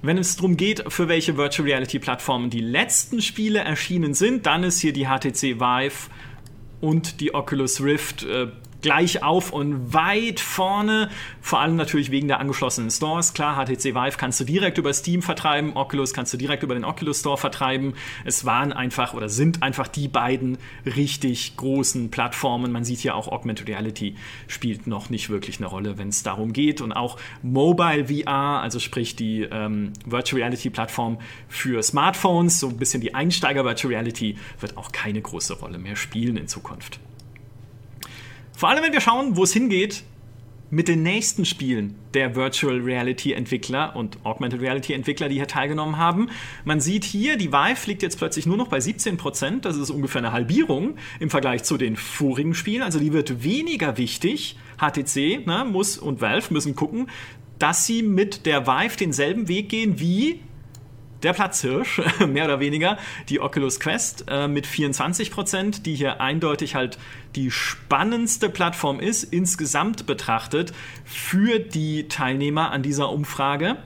Wenn 0.00 0.18
es 0.18 0.36
darum 0.36 0.56
geht, 0.56 0.84
für 0.92 1.08
welche 1.08 1.36
Virtual 1.36 1.68
Reality 1.68 1.98
Plattformen 1.98 2.50
die 2.50 2.60
letzten 2.60 3.22
Spiele 3.22 3.60
erschienen 3.60 4.14
sind, 4.14 4.46
dann 4.46 4.64
ist 4.64 4.80
hier 4.80 4.92
die 4.92 5.06
HTC 5.06 5.60
Vive 5.60 6.10
und 6.80 7.20
die 7.20 7.34
Oculus 7.34 7.80
Rift 7.80 8.24
äh, 8.24 8.48
gleich 8.82 9.22
auf 9.22 9.52
und 9.52 9.94
weit 9.94 10.40
vorne. 10.40 11.08
Vor 11.40 11.60
allem 11.60 11.76
natürlich 11.76 12.10
wegen 12.10 12.28
der 12.28 12.40
angeschlossenen 12.40 12.90
Stores. 12.90 13.32
Klar, 13.32 13.64
HTC 13.64 13.94
Vive 13.94 14.16
kannst 14.16 14.40
du 14.40 14.44
direkt 14.44 14.78
über 14.78 14.92
Steam 14.92 15.22
vertreiben, 15.22 15.76
Oculus 15.76 16.12
kannst 16.12 16.32
du 16.32 16.36
direkt 16.36 16.62
über 16.62 16.74
den 16.74 16.84
Oculus 16.84 17.20
Store 17.20 17.38
vertreiben. 17.38 17.94
Es 18.24 18.44
waren 18.44 18.72
einfach 18.72 19.14
oder 19.14 19.28
sind 19.28 19.62
einfach 19.62 19.88
die 19.88 20.08
beiden 20.08 20.58
richtig 20.84 21.56
großen 21.56 22.10
Plattformen. 22.10 22.72
Man 22.72 22.84
sieht 22.84 23.00
hier 23.00 23.14
auch 23.14 23.28
Augmented 23.28 23.68
Reality 23.68 24.16
spielt 24.48 24.86
noch 24.86 25.10
nicht 25.10 25.30
wirklich 25.30 25.58
eine 25.58 25.66
Rolle, 25.66 25.98
wenn 25.98 26.08
es 26.08 26.22
darum 26.22 26.52
geht. 26.52 26.80
Und 26.80 26.92
auch 26.92 27.18
Mobile 27.42 28.06
VR, 28.06 28.60
also 28.62 28.78
sprich 28.78 29.16
die 29.16 29.42
ähm, 29.42 29.92
Virtual 30.04 30.42
Reality 30.42 30.70
Plattform 30.70 31.18
für 31.48 31.82
Smartphones, 31.82 32.60
so 32.60 32.68
ein 32.68 32.76
bisschen 32.76 33.00
die 33.00 33.14
Einsteiger 33.14 33.64
Virtual 33.64 33.92
Reality, 33.92 34.36
wird 34.60 34.76
auch 34.76 34.92
keine 34.92 35.20
große 35.20 35.54
Rolle 35.54 35.78
mehr 35.78 35.96
spielen 35.96 36.36
in 36.36 36.48
Zukunft. 36.48 37.00
Vor 38.62 38.68
allem, 38.68 38.84
wenn 38.84 38.92
wir 38.92 39.00
schauen, 39.00 39.36
wo 39.36 39.42
es 39.42 39.52
hingeht 39.52 40.04
mit 40.70 40.86
den 40.86 41.02
nächsten 41.02 41.44
Spielen 41.44 41.96
der 42.14 42.36
Virtual 42.36 42.78
Reality 42.78 43.32
Entwickler 43.32 43.96
und 43.96 44.18
Augmented 44.22 44.60
Reality 44.60 44.92
Entwickler, 44.92 45.28
die 45.28 45.34
hier 45.34 45.48
teilgenommen 45.48 45.96
haben. 45.96 46.28
Man 46.64 46.78
sieht 46.80 47.02
hier, 47.02 47.36
die 47.36 47.50
Vive 47.50 47.88
liegt 47.88 48.04
jetzt 48.04 48.18
plötzlich 48.18 48.46
nur 48.46 48.56
noch 48.56 48.68
bei 48.68 48.78
17 48.78 49.16
Prozent. 49.16 49.64
Das 49.64 49.76
ist 49.76 49.90
ungefähr 49.90 50.20
eine 50.20 50.30
Halbierung 50.30 50.94
im 51.18 51.28
Vergleich 51.28 51.64
zu 51.64 51.76
den 51.76 51.96
vorigen 51.96 52.54
Spielen. 52.54 52.82
Also 52.82 53.00
die 53.00 53.12
wird 53.12 53.42
weniger 53.42 53.98
wichtig. 53.98 54.56
HTC 54.78 55.44
ne, 55.44 55.66
muss 55.68 55.98
und 55.98 56.20
Valve 56.20 56.54
müssen 56.54 56.76
gucken, 56.76 57.08
dass 57.58 57.84
sie 57.84 58.04
mit 58.04 58.46
der 58.46 58.68
Vive 58.68 58.96
denselben 58.96 59.48
Weg 59.48 59.70
gehen 59.70 59.98
wie 59.98 60.38
der 61.22 61.32
Platzhirsch, 61.32 62.00
mehr 62.26 62.44
oder 62.44 62.60
weniger, 62.60 62.98
die 63.28 63.40
Oculus 63.40 63.80
Quest 63.80 64.24
äh, 64.28 64.48
mit 64.48 64.66
24 64.66 65.30
Prozent, 65.30 65.86
die 65.86 65.94
hier 65.94 66.20
eindeutig 66.20 66.74
halt 66.74 66.98
die 67.36 67.50
spannendste 67.50 68.48
Plattform 68.48 69.00
ist, 69.00 69.24
insgesamt 69.24 70.06
betrachtet, 70.06 70.72
für 71.04 71.58
die 71.58 72.08
Teilnehmer 72.08 72.70
an 72.70 72.82
dieser 72.82 73.10
Umfrage. 73.10 73.76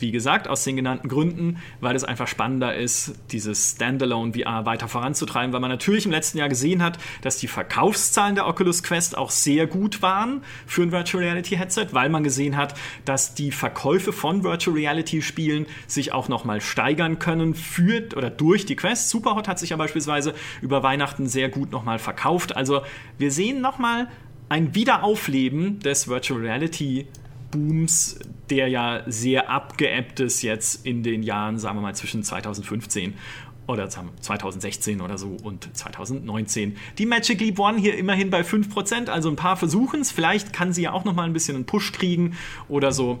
Wie 0.00 0.10
gesagt, 0.10 0.48
aus 0.48 0.64
den 0.64 0.76
genannten 0.76 1.08
Gründen, 1.08 1.58
weil 1.80 1.94
es 1.94 2.04
einfach 2.04 2.26
spannender 2.26 2.74
ist, 2.74 3.14
dieses 3.30 3.72
Standalone 3.72 4.32
VR 4.32 4.66
weiter 4.66 4.88
voranzutreiben, 4.88 5.52
weil 5.52 5.60
man 5.60 5.70
natürlich 5.70 6.06
im 6.06 6.10
letzten 6.10 6.38
Jahr 6.38 6.48
gesehen 6.48 6.82
hat, 6.82 6.98
dass 7.22 7.36
die 7.36 7.48
Verkaufszahlen 7.48 8.34
der 8.34 8.46
Oculus 8.46 8.82
Quest 8.82 9.16
auch 9.16 9.30
sehr 9.30 9.66
gut 9.66 10.02
waren 10.02 10.42
für 10.66 10.82
ein 10.82 10.90
Virtual 10.90 11.22
Reality 11.22 11.56
Headset, 11.56 11.88
weil 11.92 12.08
man 12.08 12.24
gesehen 12.24 12.56
hat, 12.56 12.74
dass 13.04 13.34
die 13.34 13.52
Verkäufe 13.52 14.12
von 14.12 14.42
Virtual 14.42 14.76
Reality 14.76 15.22
Spielen 15.22 15.66
sich 15.86 16.12
auch 16.12 16.28
nochmal 16.28 16.60
steigern 16.60 17.18
können 17.18 17.54
für 17.54 18.08
oder 18.16 18.30
durch 18.30 18.66
die 18.66 18.76
Quest. 18.76 19.10
Superhot 19.10 19.48
hat 19.48 19.58
sich 19.58 19.70
ja 19.70 19.76
beispielsweise 19.76 20.34
über 20.62 20.82
Weihnachten 20.82 21.26
sehr 21.26 21.48
gut 21.48 21.72
nochmal 21.72 21.98
verkauft. 21.98 22.56
Also 22.56 22.82
wir 23.18 23.30
sehen 23.30 23.60
nochmal 23.60 24.08
ein 24.48 24.74
Wiederaufleben 24.74 25.80
des 25.80 26.08
Virtual 26.08 26.40
Reality 26.40 27.06
Booms, 27.50 28.18
der 28.50 28.68
ja 28.68 29.02
sehr 29.06 29.48
abgeebbt 29.48 30.20
ist 30.20 30.42
jetzt 30.42 30.84
in 30.84 31.02
den 31.02 31.22
Jahren, 31.22 31.58
sagen 31.58 31.76
wir 31.76 31.82
mal, 31.82 31.94
zwischen 31.94 32.22
2015 32.22 33.14
oder 33.66 33.88
2016 33.88 35.00
oder 35.00 35.16
so 35.16 35.36
und 35.42 35.76
2019. 35.76 36.76
Die 36.98 37.06
Magic 37.06 37.40
Leap 37.40 37.58
One 37.58 37.78
hier 37.78 37.96
immerhin 37.96 38.30
bei 38.30 38.40
5%, 38.40 39.08
also 39.08 39.30
ein 39.30 39.36
paar 39.36 39.56
versuchen 39.56 40.00
es. 40.00 40.10
Vielleicht 40.10 40.52
kann 40.52 40.72
sie 40.72 40.82
ja 40.82 40.92
auch 40.92 41.04
noch 41.04 41.14
mal 41.14 41.24
ein 41.24 41.32
bisschen 41.32 41.54
einen 41.54 41.66
Push 41.66 41.92
kriegen 41.92 42.36
oder 42.68 42.92
so 42.92 43.20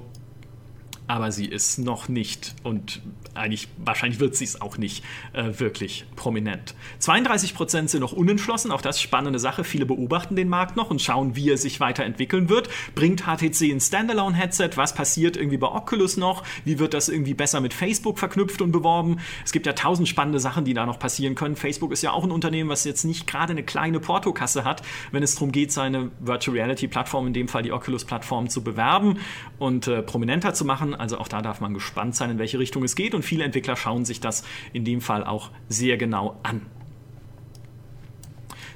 aber 1.10 1.32
sie 1.32 1.46
ist 1.46 1.78
noch 1.78 2.08
nicht 2.08 2.54
und 2.62 3.02
eigentlich 3.34 3.68
wahrscheinlich 3.78 4.20
wird 4.20 4.34
sie 4.34 4.44
es 4.44 4.60
auch 4.60 4.78
nicht 4.78 5.04
äh, 5.32 5.58
wirklich 5.58 6.04
prominent. 6.16 6.74
32 6.98 7.54
Prozent 7.54 7.90
sind 7.90 8.00
noch 8.00 8.12
unentschlossen, 8.12 8.70
auch 8.70 8.82
das 8.82 9.00
spannende 9.00 9.38
Sache. 9.38 9.64
Viele 9.64 9.86
beobachten 9.86 10.36
den 10.36 10.48
Markt 10.48 10.76
noch 10.76 10.90
und 10.90 11.00
schauen, 11.00 11.36
wie 11.36 11.50
er 11.50 11.56
sich 11.56 11.80
weiterentwickeln 11.80 12.48
wird. 12.48 12.68
Bringt 12.94 13.22
HTC 13.22 13.70
ein 13.70 13.80
Standalone-Headset? 13.80 14.70
Was 14.74 14.94
passiert 14.94 15.36
irgendwie 15.36 15.58
bei 15.58 15.68
Oculus 15.68 16.16
noch? 16.16 16.42
Wie 16.64 16.78
wird 16.78 16.94
das 16.94 17.08
irgendwie 17.08 17.34
besser 17.34 17.60
mit 17.60 17.74
Facebook 17.74 18.18
verknüpft 18.18 18.62
und 18.62 18.72
beworben? 18.72 19.20
Es 19.44 19.52
gibt 19.52 19.66
ja 19.66 19.72
tausend 19.72 20.08
spannende 20.08 20.40
Sachen, 20.40 20.64
die 20.64 20.74
da 20.74 20.86
noch 20.86 20.98
passieren 20.98 21.34
können. 21.34 21.56
Facebook 21.56 21.92
ist 21.92 22.02
ja 22.02 22.12
auch 22.12 22.24
ein 22.24 22.30
Unternehmen, 22.30 22.70
was 22.70 22.84
jetzt 22.84 23.04
nicht 23.04 23.26
gerade 23.26 23.52
eine 23.52 23.62
kleine 23.62 24.00
Portokasse 24.00 24.64
hat, 24.64 24.82
wenn 25.12 25.22
es 25.22 25.34
darum 25.34 25.52
geht, 25.52 25.72
seine 25.72 26.10
Virtual 26.20 26.56
Reality-Plattform, 26.56 27.28
in 27.28 27.32
dem 27.32 27.48
Fall 27.48 27.62
die 27.62 27.72
Oculus-Plattform, 27.72 28.48
zu 28.48 28.62
bewerben 28.62 29.18
und 29.58 29.86
äh, 29.86 30.02
prominenter 30.02 30.54
zu 30.54 30.64
machen. 30.64 30.94
Also 30.94 31.18
auch 31.18 31.28
da 31.28 31.42
darf 31.42 31.60
man 31.60 31.74
gespannt 31.74 32.16
sein, 32.16 32.30
in 32.30 32.38
welche 32.38 32.58
Richtung 32.58 32.82
es 32.82 32.96
geht. 32.96 33.14
Und 33.14 33.19
viele 33.22 33.44
Entwickler 33.44 33.76
schauen 33.76 34.04
sich 34.04 34.20
das 34.20 34.44
in 34.72 34.84
dem 34.84 35.00
Fall 35.00 35.24
auch 35.24 35.50
sehr 35.68 35.96
genau 35.96 36.38
an. 36.42 36.66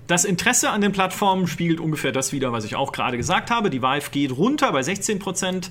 Das 0.07 0.27
Interesse 0.27 0.71
an 0.71 0.83
den 0.83 0.93
Plattformen 0.93 1.47
spiegelt 1.47 1.81
ungefähr 1.81 2.13
das 2.13 2.33
wieder, 2.33 2.53
was 2.53 2.65
ich 2.65 2.77
auch 2.77 2.93
gerade 2.93 3.17
gesagt 3.17 3.51
habe. 3.51 3.71
Die 3.71 3.81
Vive 3.81 4.11
geht 4.11 4.37
runter 4.37 4.71
bei 4.73 4.83
16 4.83 5.19
Prozent. 5.19 5.71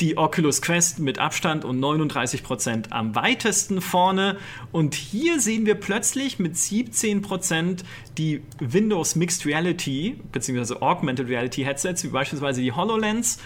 Die 0.00 0.16
Oculus 0.16 0.62
Quest 0.62 0.98
mit 0.98 1.18
Abstand 1.18 1.64
und 1.64 1.78
39 1.78 2.42
Prozent 2.42 2.92
am 2.92 3.14
weitesten 3.14 3.82
vorne. 3.82 4.38
Und 4.72 4.94
hier 4.94 5.38
sehen 5.40 5.66
wir 5.66 5.74
plötzlich 5.74 6.38
mit 6.38 6.56
17 6.56 7.22
Prozent 7.22 7.84
die 8.18 8.42
Windows 8.58 9.14
Mixed 9.14 9.46
Reality 9.46 10.18
bzw. 10.32 10.76
Augmented 10.80 11.28
Reality 11.28 11.62
Headsets, 11.62 12.02
wie 12.02 12.08
beispielsweise 12.08 12.62
die 12.62 12.72
HoloLens, 12.72 13.38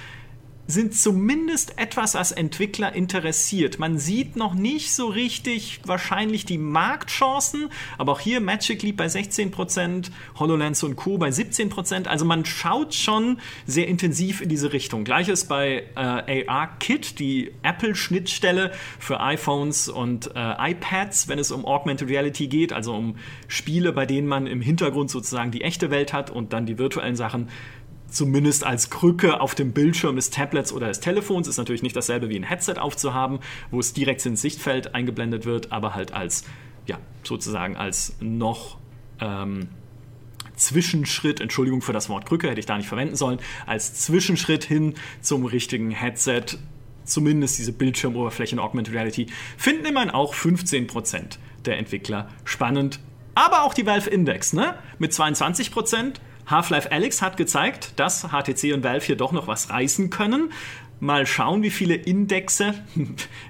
sind 0.66 0.94
zumindest 0.94 1.78
etwas 1.78 2.16
als 2.16 2.32
Entwickler 2.32 2.94
interessiert. 2.94 3.78
Man 3.78 3.98
sieht 3.98 4.36
noch 4.36 4.54
nicht 4.54 4.94
so 4.94 5.08
richtig 5.08 5.80
wahrscheinlich 5.84 6.46
die 6.46 6.56
Marktchancen, 6.56 7.68
aber 7.98 8.12
auch 8.12 8.20
hier 8.20 8.40
Magic 8.40 8.82
Leap 8.82 8.96
bei 8.96 9.06
16%, 9.06 10.10
HoloLens 10.38 10.82
und 10.82 10.96
Co. 10.96 11.18
bei 11.18 11.28
17%. 11.28 12.06
Also 12.06 12.24
man 12.24 12.44
schaut 12.46 12.94
schon 12.94 13.38
sehr 13.66 13.88
intensiv 13.88 14.40
in 14.40 14.48
diese 14.48 14.72
Richtung. 14.72 15.04
Gleiches 15.04 15.44
bei 15.44 15.84
äh, 15.96 16.46
AR-Kit, 16.48 17.18
die 17.18 17.52
Apple-Schnittstelle 17.62 18.72
für 18.98 19.20
iPhones 19.20 19.88
und 19.88 20.30
äh, 20.34 20.70
iPads, 20.70 21.28
wenn 21.28 21.38
es 21.38 21.50
um 21.50 21.66
Augmented 21.66 22.08
Reality 22.08 22.46
geht, 22.46 22.72
also 22.72 22.94
um 22.94 23.16
Spiele, 23.48 23.92
bei 23.92 24.06
denen 24.06 24.26
man 24.26 24.46
im 24.46 24.62
Hintergrund 24.62 25.10
sozusagen 25.10 25.50
die 25.50 25.60
echte 25.60 25.90
Welt 25.90 26.12
hat 26.14 26.30
und 26.30 26.54
dann 26.54 26.64
die 26.64 26.78
virtuellen 26.78 27.16
Sachen 27.16 27.48
zumindest 28.14 28.64
als 28.64 28.90
Krücke 28.90 29.40
auf 29.40 29.54
dem 29.54 29.72
Bildschirm 29.72 30.16
des 30.16 30.30
Tablets 30.30 30.72
oder 30.72 30.88
des 30.88 31.00
Telefons. 31.00 31.48
Ist 31.48 31.58
natürlich 31.58 31.82
nicht 31.82 31.96
dasselbe 31.96 32.28
wie 32.28 32.36
ein 32.36 32.44
Headset 32.44 32.74
aufzuhaben, 32.78 33.40
wo 33.70 33.80
es 33.80 33.92
direkt 33.92 34.24
ins 34.26 34.40
Sichtfeld 34.40 34.94
eingeblendet 34.94 35.44
wird, 35.44 35.72
aber 35.72 35.94
halt 35.94 36.12
als, 36.12 36.44
ja, 36.86 36.98
sozusagen 37.22 37.76
als 37.76 38.16
noch 38.20 38.78
ähm, 39.20 39.68
Zwischenschritt, 40.56 41.40
Entschuldigung 41.40 41.82
für 41.82 41.92
das 41.92 42.08
Wort 42.08 42.26
Krücke, 42.26 42.48
hätte 42.48 42.60
ich 42.60 42.66
da 42.66 42.76
nicht 42.76 42.88
verwenden 42.88 43.16
sollen, 43.16 43.40
als 43.66 43.94
Zwischenschritt 43.94 44.64
hin 44.64 44.94
zum 45.20 45.44
richtigen 45.44 45.90
Headset, 45.90 46.44
zumindest 47.04 47.58
diese 47.58 47.72
Bildschirmoberfläche 47.72 48.54
in 48.54 48.60
Augmented 48.60 48.94
Reality, 48.94 49.26
finden 49.56 49.84
immerhin 49.86 50.10
auch 50.10 50.34
15% 50.34 51.38
der 51.64 51.78
Entwickler 51.78 52.28
spannend. 52.44 53.00
Aber 53.34 53.64
auch 53.64 53.74
die 53.74 53.84
Valve 53.84 54.08
Index, 54.08 54.52
ne? 54.52 54.78
Mit 54.98 55.12
22%. 55.12 56.14
Half-Life 56.46 56.92
Alyx 56.92 57.22
hat 57.22 57.36
gezeigt, 57.36 57.92
dass 57.96 58.28
HTC 58.28 58.74
und 58.74 58.84
Valve 58.84 59.04
hier 59.04 59.16
doch 59.16 59.32
noch 59.32 59.46
was 59.46 59.70
reißen 59.70 60.10
können. 60.10 60.52
Mal 61.00 61.26
schauen, 61.26 61.62
wie 61.62 61.70
viele 61.70 61.94
Indexe, 61.96 62.74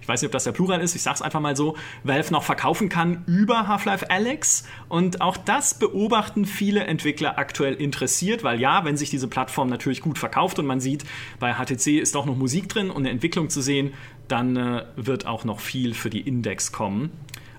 ich 0.01 0.09
weiß 0.09 0.23
nicht, 0.23 0.29
ob 0.29 0.33
das 0.33 0.45
der 0.45 0.53
Plural 0.53 0.81
ist, 0.81 0.95
ich 0.95 1.03
sag's 1.03 1.23
einfach 1.23 1.41
mal 1.41 1.57
so, 1.57 1.77
Valve 2.03 2.33
noch 2.33 2.43
verkaufen 2.43 2.89
kann 2.89 3.23
über 3.27 3.69
Half-Life 3.69 4.11
Alyx. 4.11 4.65
Und 4.89 5.21
auch 5.21 5.37
das 5.37 5.79
beobachten 5.79 6.47
viele 6.47 6.85
Entwickler 6.85 7.39
aktuell 7.39 7.75
interessiert, 7.75 8.45
weil 8.45 8.61
ja, 8.61 8.85
wenn 8.85 8.97
sich 8.97 9.11
diese 9.11 9.29
Plattform 9.29 9.69
natürlich 9.69 10.01
gut 10.01 10.19
verkauft 10.19 10.59
und 10.59 10.67
man 10.67 10.81
sieht, 10.81 11.05
bei 11.39 11.55
HTC 11.55 11.99
ist 12.01 12.15
doch 12.15 12.27
noch 12.27 12.37
Musik 12.37 12.69
drin 12.69 12.91
und 12.91 13.03
eine 13.03 13.11
Entwicklung 13.11 13.51
zu 13.51 13.61
sehen, 13.61 13.93
dann 14.29 14.57
äh, 14.57 14.85
wird 14.97 15.27
auch 15.27 15.45
noch 15.45 15.61
viel 15.61 15.95
für 15.95 16.11
die 16.11 16.23
Index 16.23 16.73
kommen, 16.73 17.11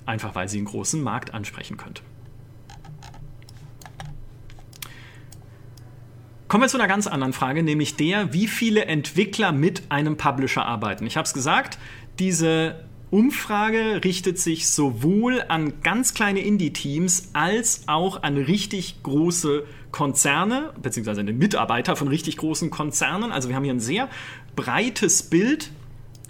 einfach 0.06 0.34
weil 0.34 0.50
sie 0.50 0.58
einen 0.58 0.66
großen 0.66 1.02
Markt 1.02 1.34
ansprechen 1.34 1.78
könnte. 1.78 2.02
Kommen 6.48 6.62
wir 6.64 6.68
zu 6.68 6.78
einer 6.78 6.88
ganz 6.88 7.08
anderen 7.08 7.34
Frage, 7.34 7.64
nämlich 7.64 7.96
der, 7.96 8.32
wie 8.32 8.48
viele 8.48 8.86
Entwickler 8.86 9.52
mit 9.52 9.84
einem 9.90 10.16
Publisher 10.16 10.64
arbeiten. 10.64 11.08
Ich 11.08 11.18
habe 11.18 11.26
es 11.26 11.34
gesagt, 11.34 11.80
diese 12.20 12.86
Umfrage 13.10 14.04
richtet 14.04 14.38
sich 14.38 14.70
sowohl 14.70 15.44
an 15.48 15.82
ganz 15.82 16.14
kleine 16.14 16.42
Indie-Teams 16.42 17.30
als 17.34 17.88
auch 17.88 18.22
an 18.22 18.38
richtig 18.38 19.02
große 19.02 19.64
Konzerne, 19.92 20.74
beziehungsweise 20.80 21.24
Mitarbeiter 21.24 21.96
von 21.96 22.10
richtig 22.10 22.38
großen 22.38 22.70
Konzernen. 22.70 23.32
Also 23.32 23.50
wir 23.50 23.56
haben 23.56 23.64
hier 23.64 23.74
ein 23.74 23.80
sehr 23.80 24.08
breites 24.56 25.24
Bild 25.24 25.72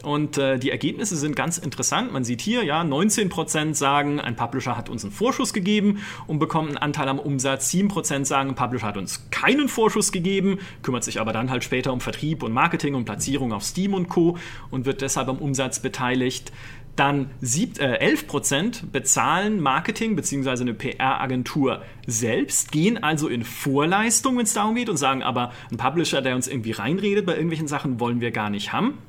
Und 0.06 0.38
äh, 0.38 0.60
die 0.60 0.70
Ergebnisse 0.70 1.16
sind 1.16 1.36
ganz 1.36 1.58
interessant. 1.58 2.14
Man 2.14 2.24
sieht 2.24 2.40
hier, 2.40 2.64
ja, 2.64 2.82
19% 2.82 3.74
sagen, 3.74 4.20
ein 4.20 4.36
Publisher 4.36 4.78
hat 4.78 4.88
uns 4.88 5.04
einen 5.04 5.12
Vorschuss 5.12 5.52
gegeben 5.52 6.04
und 6.28 6.38
bekommt 6.38 6.68
einen 6.68 6.78
Anteil 6.78 7.10
am 7.10 7.18
Umsatz. 7.18 7.72
7% 7.72 8.24
sagen, 8.24 8.50
ein 8.50 8.56
Publisher 8.56 8.86
hat 8.86 8.98
uns 8.98 9.32
keinen 9.32 9.68
Vorschuss 9.68 10.12
gegeben, 10.12 10.60
kümmert 10.84 11.04
sich 11.04 11.20
aber 11.20 11.34
dann 11.34 11.50
halt 11.50 11.64
später 11.64 11.92
um 11.92 12.02
Vertrieb 12.02 12.44
und 12.44 12.54
Marketing 12.54 12.94
und 12.94 13.06
Platzierung 13.06 13.52
auf 13.52 13.64
Steam 13.64 13.96
und 13.96 14.08
Co. 14.08 14.38
und 14.70 14.86
wird 14.86 15.02
deshalb 15.02 15.28
am 15.28 15.40
Umsatz 15.40 15.80
beteiligt. 15.80 16.52
Dann 16.96 17.32
sieb, 17.42 17.80
äh, 17.80 17.98
11% 17.98 18.92
bezahlen 18.92 19.60
Marketing 19.60 20.16
bzw. 20.16 20.62
eine 20.62 20.76
PR-Agentur 20.76 21.82
selbst, 22.06 22.72
gehen 22.72 23.02
also 23.02 23.28
in 23.28 23.44
Vorleistung, 23.44 24.38
wenn 24.38 24.44
es 24.44 24.54
darum 24.54 24.76
geht, 24.76 24.88
und 24.88 24.98
sagen 24.98 25.24
aber, 25.24 25.52
ein 25.72 25.78
Publisher, 25.78 26.22
der 26.22 26.36
uns 26.36 26.48
irgendwie 26.48 26.74
reinredet 26.74 27.26
bei 27.26 27.34
irgendwelchen 27.34 27.68
Sachen, 27.68 28.00
wollen 28.00 28.22
wir 28.22 28.30
gar 28.30 28.52
nicht 28.52 28.72
haben. 28.72 29.00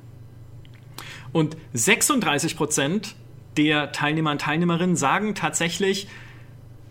Und 1.37 1.59
36% 1.75 3.09
der 3.59 3.92
Teilnehmer 3.92 4.31
und 4.31 4.40
Teilnehmerinnen 4.40 4.96
sagen 4.96 5.35
tatsächlich, 5.35 6.09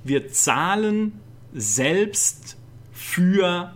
wir 0.03 0.27
zahlen 0.27 1.13
selbst 1.51 2.55
für 2.93 3.73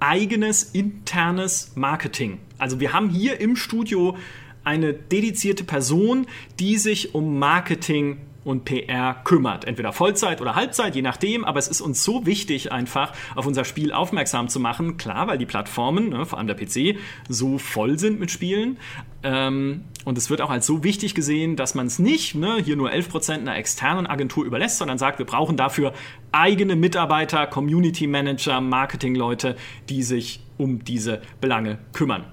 eigenes 0.00 0.62
internes 0.62 1.72
Marketing. 1.74 2.40
Also 2.58 2.80
wir 2.80 2.92
haben 2.92 3.08
hier 3.08 3.40
im 3.40 3.56
Studio 3.56 4.14
eine 4.62 4.92
dedizierte 4.92 5.64
Person, 5.64 6.26
die 6.60 6.76
sich 6.76 7.14
um 7.14 7.38
Marketing 7.38 8.18
und 8.44 8.64
PR 8.64 9.14
kümmert. 9.24 9.64
Entweder 9.64 9.92
Vollzeit 9.92 10.40
oder 10.40 10.54
Halbzeit, 10.54 10.94
je 10.94 11.02
nachdem. 11.02 11.44
Aber 11.44 11.58
es 11.58 11.68
ist 11.68 11.80
uns 11.80 12.04
so 12.04 12.26
wichtig, 12.26 12.72
einfach 12.72 13.12
auf 13.34 13.46
unser 13.46 13.64
Spiel 13.64 13.92
aufmerksam 13.92 14.48
zu 14.48 14.60
machen. 14.60 14.96
Klar, 14.96 15.26
weil 15.26 15.38
die 15.38 15.46
Plattformen, 15.46 16.10
ne, 16.10 16.26
vor 16.26 16.38
allem 16.38 16.46
der 16.46 16.54
PC, 16.54 16.98
so 17.28 17.58
voll 17.58 17.98
sind 17.98 18.20
mit 18.20 18.30
Spielen. 18.30 18.78
Ähm, 19.22 19.84
und 20.04 20.18
es 20.18 20.28
wird 20.28 20.42
auch 20.42 20.50
als 20.50 20.66
so 20.66 20.84
wichtig 20.84 21.14
gesehen, 21.14 21.56
dass 21.56 21.74
man 21.74 21.86
es 21.86 21.98
nicht 21.98 22.34
ne, 22.34 22.58
hier 22.62 22.76
nur 22.76 22.90
11% 22.90 23.32
einer 23.32 23.56
externen 23.56 24.06
Agentur 24.06 24.44
überlässt, 24.44 24.78
sondern 24.78 24.98
sagt, 24.98 25.18
wir 25.18 25.26
brauchen 25.26 25.56
dafür 25.56 25.94
eigene 26.30 26.76
Mitarbeiter, 26.76 27.46
Community 27.46 28.06
Manager, 28.06 28.60
Marketingleute, 28.60 29.56
die 29.88 30.02
sich 30.02 30.40
um 30.58 30.84
diese 30.84 31.22
Belange 31.40 31.78
kümmern. 31.92 32.24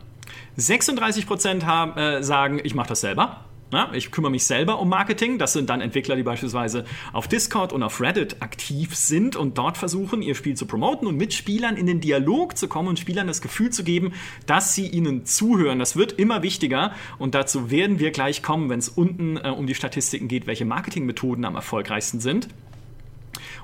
36 0.57 1.27
Prozent 1.27 1.65
haben, 1.65 1.97
äh, 1.97 2.23
sagen, 2.23 2.59
ich 2.63 2.75
mache 2.75 2.89
das 2.89 3.01
selber. 3.01 3.45
Ja, 3.73 3.89
ich 3.93 4.11
kümmere 4.11 4.31
mich 4.31 4.43
selber 4.43 4.79
um 4.79 4.89
Marketing. 4.89 5.37
Das 5.37 5.53
sind 5.53 5.69
dann 5.69 5.79
Entwickler, 5.79 6.17
die 6.17 6.23
beispielsweise 6.23 6.83
auf 7.13 7.29
Discord 7.29 7.71
und 7.71 7.83
auf 7.83 8.01
Reddit 8.01 8.41
aktiv 8.41 8.95
sind 8.95 9.37
und 9.37 9.57
dort 9.57 9.77
versuchen, 9.77 10.21
ihr 10.21 10.35
Spiel 10.35 10.55
zu 10.55 10.65
promoten 10.65 11.07
und 11.07 11.15
mit 11.15 11.33
Spielern 11.33 11.77
in 11.77 11.85
den 11.85 12.01
Dialog 12.01 12.57
zu 12.57 12.67
kommen 12.67 12.89
und 12.89 12.99
Spielern 12.99 13.27
das 13.27 13.41
Gefühl 13.41 13.69
zu 13.69 13.85
geben, 13.85 14.11
dass 14.45 14.75
sie 14.75 14.87
ihnen 14.87 15.25
zuhören. 15.25 15.79
Das 15.79 15.95
wird 15.95 16.11
immer 16.13 16.43
wichtiger 16.43 16.91
und 17.17 17.33
dazu 17.33 17.71
werden 17.71 17.99
wir 17.99 18.11
gleich 18.11 18.43
kommen, 18.43 18.69
wenn 18.69 18.79
es 18.79 18.89
unten 18.89 19.37
äh, 19.37 19.49
um 19.49 19.67
die 19.67 19.75
Statistiken 19.75 20.27
geht, 20.27 20.47
welche 20.47 20.65
Marketingmethoden 20.65 21.45
am 21.45 21.55
erfolgreichsten 21.55 22.19
sind. 22.19 22.49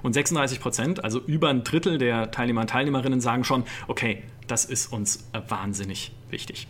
Und 0.03 0.13
36 0.13 0.61
Prozent, 0.61 1.03
also 1.03 1.19
über 1.19 1.49
ein 1.49 1.65
Drittel 1.65 1.97
der 1.97 2.31
Teilnehmer 2.31 2.61
und 2.61 2.69
Teilnehmerinnen, 2.69 3.19
sagen 3.19 3.43
schon, 3.43 3.65
okay, 3.87 4.23
das 4.47 4.63
ist 4.63 4.93
uns 4.93 5.27
äh, 5.33 5.41
wahnsinnig 5.49 6.13
wichtig. 6.29 6.67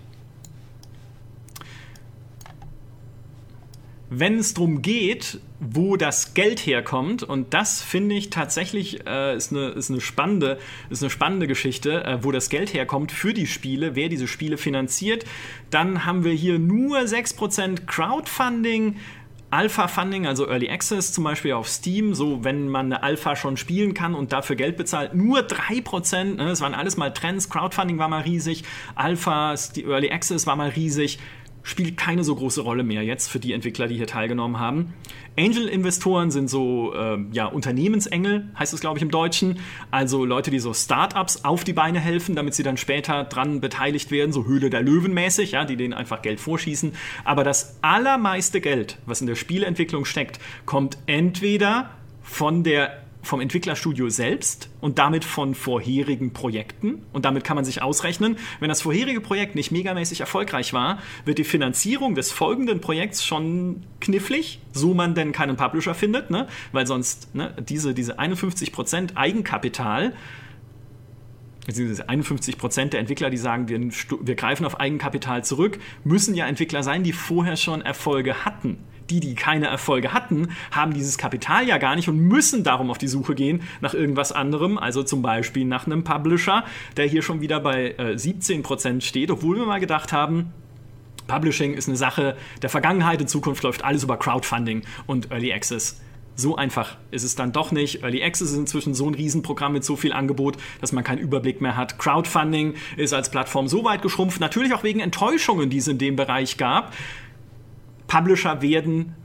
Wenn 4.10 4.40
es 4.40 4.54
darum 4.54 4.82
geht, 4.82 5.40
wo 5.60 5.98
das 5.98 6.34
Geld 6.34 6.66
herkommt, 6.66 7.24
und 7.24 7.54
das 7.54 7.82
finde 7.82 8.16
ich 8.16 8.30
tatsächlich 8.30 9.06
äh, 9.06 9.36
ist, 9.36 9.52
eine, 9.52 9.70
ist, 9.70 9.90
eine 9.90 10.02
spannende, 10.02 10.60
ist 10.90 11.04
eine 11.04 11.10
spannende 11.10 11.48
Geschichte, 11.48 12.04
äh, 12.06 12.24
wo 12.24 12.32
das 12.32 12.50
Geld 12.50 12.74
herkommt 12.74 13.12
für 13.12 13.34
die 13.34 13.48
Spiele, 13.48 13.96
wer 13.96 14.08
diese 14.10 14.28
Spiele 14.28 14.58
finanziert, 14.58 15.26
dann 15.70 16.06
haben 16.06 16.24
wir 16.24 16.34
hier 16.34 16.60
nur 16.60 17.00
6% 17.00 17.86
Crowdfunding. 17.86 18.96
Alpha-Funding, 19.50 20.28
also 20.28 20.46
Early 20.46 20.70
Access 20.70 21.14
zum 21.14 21.24
Beispiel 21.24 21.54
auf 21.54 21.70
Steam, 21.70 22.14
so 22.14 22.44
wenn 22.44 22.68
man 22.68 22.88
eine 22.88 23.02
Alpha 23.02 23.38
schon 23.38 23.56
spielen 23.56 23.94
kann 23.94 24.14
und 24.14 24.34
dafür 24.34 24.58
Geld 24.58 24.76
bezahlt, 24.76 25.16
nur 25.16 25.40
3%, 25.40 26.36
ne, 26.36 26.48
das 26.48 26.60
waren 26.60 26.74
alles 26.74 26.98
mal 26.98 27.14
Trends, 27.14 27.50
Crowdfunding 27.50 27.98
war 27.98 28.10
mal 28.10 28.24
riesig, 28.24 28.66
Alpha, 28.96 29.56
Early 29.78 30.12
Access 30.12 30.48
war 30.48 30.58
mal 30.58 30.70
riesig, 30.70 31.20
spielt 31.68 31.98
keine 31.98 32.24
so 32.24 32.34
große 32.34 32.62
Rolle 32.62 32.84
mehr 32.84 33.04
jetzt 33.04 33.28
für 33.28 33.40
die 33.40 33.52
Entwickler, 33.52 33.88
die 33.88 33.98
hier 33.98 34.08
teilgenommen 34.08 34.58
haben. 34.58 34.94
Angel-Investoren 35.38 36.32
sind 36.32 36.50
so 36.50 36.94
äh, 36.96 37.18
ja, 37.34 37.46
Unternehmensengel, 37.46 38.50
heißt 38.58 38.74
es, 38.74 38.80
glaube 38.80 39.00
ich, 39.00 39.04
im 39.04 39.12
Deutschen. 39.12 39.60
Also 39.92 40.24
Leute, 40.24 40.50
die 40.50 40.60
so 40.60 40.74
Startups 40.74 41.44
auf 41.44 41.66
die 41.66 41.74
Beine 41.74 42.00
helfen, 42.00 42.36
damit 42.36 42.56
sie 42.56 42.64
dann 42.64 42.78
später 42.78 43.26
dran 43.26 43.60
beteiligt 43.60 44.12
werden, 44.12 44.32
so 44.32 44.46
Höhle 44.46 44.70
der 44.70 44.82
Löwen 44.82 45.14
mäßig, 45.14 45.52
ja, 45.52 45.66
die 45.66 45.76
denen 45.76 45.94
einfach 45.94 46.22
Geld 46.22 46.40
vorschießen. 46.40 46.94
Aber 47.26 47.44
das 47.44 47.78
allermeiste 47.82 48.62
Geld, 48.62 48.98
was 49.06 49.20
in 49.20 49.28
der 49.28 49.36
Spieleentwicklung 49.36 50.06
steckt, 50.06 50.40
kommt 50.66 50.98
entweder 51.06 51.90
von 52.22 52.64
der 52.64 53.04
vom 53.28 53.42
Entwicklerstudio 53.42 54.10
selbst 54.10 54.70
und 54.82 54.98
damit 54.98 55.24
von 55.24 55.54
vorherigen 55.54 56.34
Projekten. 56.34 57.04
Und 57.14 57.26
damit 57.26 57.44
kann 57.44 57.56
man 57.56 57.66
sich 57.66 57.82
ausrechnen, 57.82 58.38
wenn 58.60 58.70
das 58.70 58.82
vorherige 58.82 59.22
Projekt 59.22 59.56
nicht 59.56 59.72
megamäßig 59.72 60.22
erfolgreich 60.22 60.74
war, 60.74 61.00
wird 61.26 61.38
die 61.38 61.44
Finanzierung 61.44 62.16
des 62.16 62.32
folgenden 62.32 62.82
Projekts 62.82 63.24
schon 63.26 63.84
knifflig, 64.00 64.60
so 64.72 64.94
man 64.94 65.14
denn 65.14 65.32
keinen 65.32 65.58
Publisher 65.58 65.94
findet, 65.94 66.30
ne? 66.30 66.48
weil 66.72 66.88
sonst 66.88 67.36
ne, 67.36 67.54
diese, 67.60 67.94
diese 67.94 68.20
51% 68.20 69.16
Eigenkapital, 69.16 70.14
beziehungsweise 71.66 72.10
51% 72.10 72.86
der 72.90 73.02
Entwickler, 73.02 73.30
die 73.30 73.38
sagen, 73.38 73.68
wir, 73.68 73.80
wir 73.80 74.36
greifen 74.36 74.66
auf 74.66 74.80
Eigenkapital 74.80 75.44
zurück, 75.44 75.80
müssen 76.04 76.34
ja 76.34 76.48
Entwickler 76.48 76.82
sein, 76.82 77.04
die 77.04 77.14
vorher 77.14 77.58
schon 77.58 77.82
Erfolge 77.82 78.46
hatten 78.46 78.78
die, 79.10 79.20
die 79.20 79.36
keine 79.36 79.68
Erfolge 79.68 80.14
hatten, 80.14 80.50
haben 80.72 80.94
dieses 80.94 81.18
Kapital 81.18 81.68
ja 81.68 81.78
gar 81.78 81.96
nicht 81.96 82.10
und 82.10 82.18
müssen 82.18 82.64
darum 82.64 82.90
auf 82.92 82.98
die 82.98 83.08
Suche 83.08 83.36
gehen 83.36 83.62
nach 83.82 83.94
irgendwas 83.94 84.32
anderem, 84.32 84.78
also 84.78 85.04
zum 85.04 85.22
Beispiel 85.22 85.66
nach 85.66 85.86
einem 85.86 86.04
Publisher, 86.04 86.64
der 86.96 87.06
hier 87.06 87.22
schon 87.22 87.42
wieder 87.42 87.60
bei 87.60 87.96
äh, 87.98 88.16
17% 88.16 89.02
steht, 89.02 89.32
obwohl 89.32 89.58
wir 89.58 89.66
mal 89.66 89.80
gedacht 89.80 90.14
haben, 90.14 90.54
Publishing 91.28 91.74
ist 91.74 91.88
eine 91.88 91.98
Sache 91.98 92.38
der 92.62 92.70
Vergangenheit, 92.70 93.22
in 93.22 93.28
Zukunft 93.28 93.64
läuft 93.64 93.84
alles 93.84 94.04
über 94.04 94.18
Crowdfunding 94.18 94.84
und 95.06 95.32
Early 95.32 95.54
Access. 95.54 96.00
So 96.40 96.56
einfach 96.56 96.98
ist 97.10 97.24
es 97.24 97.36
dann 97.36 97.52
doch 97.52 97.72
nicht. 97.72 98.04
Early 98.04 98.24
Access 98.24 98.52
ist 98.52 98.58
inzwischen 98.58 98.94
so 98.94 99.08
ein 99.08 99.16
Riesenprogramm 99.16 99.74
mit 99.74 99.84
so 99.84 99.96
viel 99.96 100.14
Angebot, 100.14 100.58
dass 100.82 100.92
man 100.92 101.04
keinen 101.04 101.18
Überblick 101.18 101.62
mehr 101.62 101.76
hat. 101.76 101.98
Crowdfunding 101.98 102.76
ist 102.96 103.12
als 103.14 103.32
Plattform 103.32 103.68
so 103.68 103.84
weit 103.84 104.04
geschrumpft, 104.04 104.40
natürlich 104.40 104.74
auch 104.76 104.84
wegen 104.84 105.00
Enttäuschungen, 105.00 105.72
die 105.72 105.78
es 105.78 105.88
in 105.88 105.98
dem 105.98 106.16
Bereich 106.16 106.58
gab. 106.58 106.94
Publisher 108.08 108.62
werden 108.62 109.16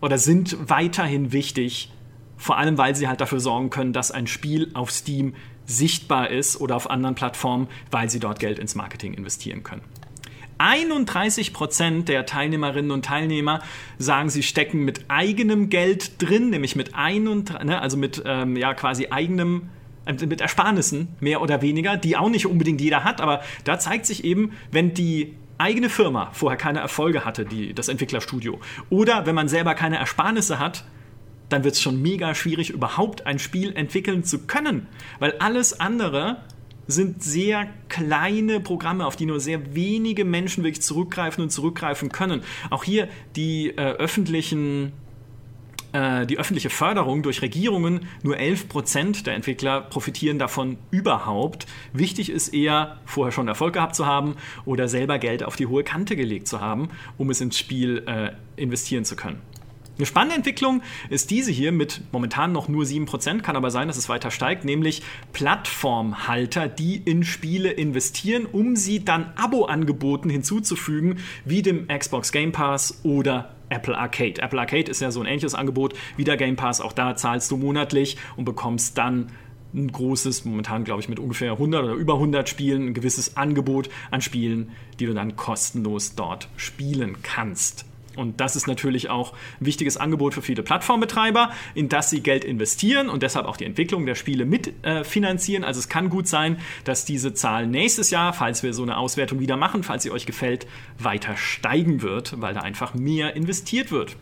oder 0.00 0.18
sind 0.18 0.56
weiterhin 0.68 1.32
wichtig, 1.32 1.92
vor 2.36 2.56
allem 2.56 2.78
weil 2.78 2.96
sie 2.96 3.06
halt 3.06 3.20
dafür 3.20 3.40
sorgen 3.40 3.70
können, 3.70 3.92
dass 3.92 4.10
ein 4.10 4.26
Spiel 4.26 4.70
auf 4.74 4.90
Steam 4.90 5.34
sichtbar 5.66 6.30
ist 6.30 6.60
oder 6.60 6.74
auf 6.74 6.90
anderen 6.90 7.14
Plattformen, 7.14 7.68
weil 7.90 8.10
sie 8.10 8.18
dort 8.18 8.40
Geld 8.40 8.58
ins 8.58 8.74
Marketing 8.74 9.14
investieren 9.14 9.62
können. 9.62 9.82
31% 10.58 12.04
der 12.04 12.26
Teilnehmerinnen 12.26 12.90
und 12.90 13.04
Teilnehmer 13.04 13.62
sagen, 13.98 14.28
sie 14.28 14.42
stecken 14.42 14.84
mit 14.84 15.06
eigenem 15.08 15.70
Geld 15.70 16.20
drin, 16.20 16.50
nämlich 16.50 16.76
mit 16.76 16.94
ein 16.94 17.24
ne, 17.24 17.80
also 17.80 17.96
mit 17.96 18.22
ähm, 18.26 18.56
ja 18.56 18.74
quasi 18.74 19.06
eigenem 19.10 19.70
äh, 20.04 20.12
mit 20.26 20.42
Ersparnissen 20.42 21.08
mehr 21.20 21.40
oder 21.40 21.62
weniger, 21.62 21.96
die 21.96 22.16
auch 22.16 22.28
nicht 22.28 22.46
unbedingt 22.46 22.80
jeder 22.80 23.04
hat, 23.04 23.22
aber 23.22 23.40
da 23.64 23.78
zeigt 23.78 24.04
sich 24.04 24.24
eben, 24.24 24.52
wenn 24.70 24.92
die 24.92 25.34
eigene 25.60 25.88
Firma 25.88 26.30
vorher 26.32 26.58
keine 26.58 26.80
Erfolge 26.80 27.24
hatte, 27.24 27.44
die, 27.44 27.74
das 27.74 27.88
Entwicklerstudio, 27.88 28.58
oder 28.88 29.26
wenn 29.26 29.34
man 29.34 29.48
selber 29.48 29.74
keine 29.74 29.98
Ersparnisse 29.98 30.58
hat, 30.58 30.84
dann 31.48 31.64
wird 31.64 31.74
es 31.74 31.82
schon 31.82 32.00
mega 32.00 32.34
schwierig, 32.34 32.70
überhaupt 32.70 33.26
ein 33.26 33.38
Spiel 33.38 33.74
entwickeln 33.74 34.24
zu 34.24 34.46
können. 34.46 34.86
Weil 35.18 35.34
alles 35.38 35.80
andere 35.80 36.38
sind 36.86 37.22
sehr 37.22 37.68
kleine 37.88 38.60
Programme, 38.60 39.06
auf 39.06 39.16
die 39.16 39.26
nur 39.26 39.40
sehr 39.40 39.74
wenige 39.74 40.24
Menschen 40.24 40.64
wirklich 40.64 40.82
zurückgreifen 40.82 41.42
und 41.42 41.50
zurückgreifen 41.50 42.10
können. 42.10 42.42
Auch 42.70 42.84
hier 42.84 43.08
die 43.36 43.70
äh, 43.70 43.92
öffentlichen 43.92 44.92
äh, 45.92 46.26
die 46.26 46.38
öffentliche 46.38 46.70
Förderung 46.70 47.22
durch 47.22 47.42
Regierungen, 47.42 48.08
nur 48.22 48.36
11 48.38 48.68
Prozent 48.68 49.26
der 49.26 49.34
Entwickler 49.34 49.80
profitieren 49.80 50.38
davon 50.38 50.78
überhaupt. 50.90 51.66
Wichtig 51.92 52.30
ist 52.30 52.48
eher, 52.54 52.98
vorher 53.04 53.32
schon 53.32 53.48
Erfolg 53.48 53.74
gehabt 53.74 53.94
zu 53.94 54.06
haben 54.06 54.36
oder 54.64 54.88
selber 54.88 55.18
Geld 55.18 55.42
auf 55.42 55.56
die 55.56 55.66
hohe 55.66 55.84
Kante 55.84 56.16
gelegt 56.16 56.48
zu 56.48 56.60
haben, 56.60 56.88
um 57.18 57.30
es 57.30 57.40
ins 57.40 57.58
Spiel 57.58 58.04
äh, 58.06 58.30
investieren 58.60 59.04
zu 59.04 59.16
können. 59.16 59.40
Eine 60.00 60.06
spannende 60.06 60.36
Entwicklung 60.36 60.80
ist 61.10 61.30
diese 61.30 61.50
hier 61.50 61.72
mit 61.72 62.00
momentan 62.10 62.52
noch 62.52 62.68
nur 62.68 62.84
7%, 62.84 63.42
kann 63.42 63.54
aber 63.54 63.70
sein, 63.70 63.86
dass 63.86 63.98
es 63.98 64.08
weiter 64.08 64.30
steigt, 64.30 64.64
nämlich 64.64 65.02
Plattformhalter, 65.34 66.68
die 66.68 66.96
in 66.96 67.22
Spiele 67.22 67.70
investieren, 67.70 68.46
um 68.46 68.76
sie 68.76 69.04
dann 69.04 69.30
Abo-Angeboten 69.36 70.30
hinzuzufügen, 70.30 71.18
wie 71.44 71.60
dem 71.60 71.86
Xbox 71.88 72.32
Game 72.32 72.50
Pass 72.50 73.00
oder 73.02 73.54
Apple 73.70 73.96
Arcade. 73.96 74.42
Apple 74.42 74.60
Arcade 74.60 74.90
ist 74.90 75.00
ja 75.00 75.10
so 75.10 75.20
ein 75.20 75.26
ähnliches 75.26 75.54
Angebot 75.54 75.94
wie 76.16 76.24
der 76.24 76.36
Game 76.36 76.56
Pass. 76.56 76.80
Auch 76.80 76.92
da 76.92 77.16
zahlst 77.16 77.50
du 77.50 77.56
monatlich 77.56 78.16
und 78.36 78.44
bekommst 78.44 78.98
dann 78.98 79.30
ein 79.72 79.90
großes, 79.90 80.44
momentan 80.44 80.84
glaube 80.84 81.00
ich 81.00 81.08
mit 81.08 81.18
ungefähr 81.18 81.52
100 81.52 81.84
oder 81.84 81.94
über 81.94 82.14
100 82.14 82.48
Spielen, 82.48 82.88
ein 82.88 82.94
gewisses 82.94 83.36
Angebot 83.36 83.88
an 84.10 84.20
Spielen, 84.20 84.72
die 84.98 85.06
du 85.06 85.14
dann 85.14 85.36
kostenlos 85.36 86.14
dort 86.14 86.48
spielen 86.56 87.22
kannst. 87.22 87.86
Und 88.20 88.40
das 88.40 88.54
ist 88.54 88.66
natürlich 88.66 89.08
auch 89.08 89.32
ein 89.60 89.66
wichtiges 89.66 89.96
Angebot 89.96 90.34
für 90.34 90.42
viele 90.42 90.62
Plattformbetreiber, 90.62 91.50
in 91.74 91.88
das 91.88 92.10
sie 92.10 92.20
Geld 92.20 92.44
investieren 92.44 93.08
und 93.08 93.22
deshalb 93.22 93.46
auch 93.46 93.56
die 93.56 93.64
Entwicklung 93.64 94.04
der 94.04 94.14
Spiele 94.14 94.44
mitfinanzieren. 94.44 95.64
Äh, 95.64 95.66
also 95.66 95.80
es 95.80 95.88
kann 95.88 96.10
gut 96.10 96.28
sein, 96.28 96.58
dass 96.84 97.04
diese 97.04 97.32
Zahl 97.32 97.66
nächstes 97.66 98.10
Jahr, 98.10 98.32
falls 98.32 98.62
wir 98.62 98.74
so 98.74 98.82
eine 98.82 98.98
Auswertung 98.98 99.40
wieder 99.40 99.56
machen, 99.56 99.82
falls 99.82 100.02
sie 100.02 100.10
euch 100.10 100.26
gefällt, 100.26 100.66
weiter 100.98 101.36
steigen 101.36 102.02
wird, 102.02 102.40
weil 102.40 102.52
da 102.52 102.60
einfach 102.60 102.94
mehr 102.94 103.34
investiert 103.34 103.90
wird. 103.90 104.16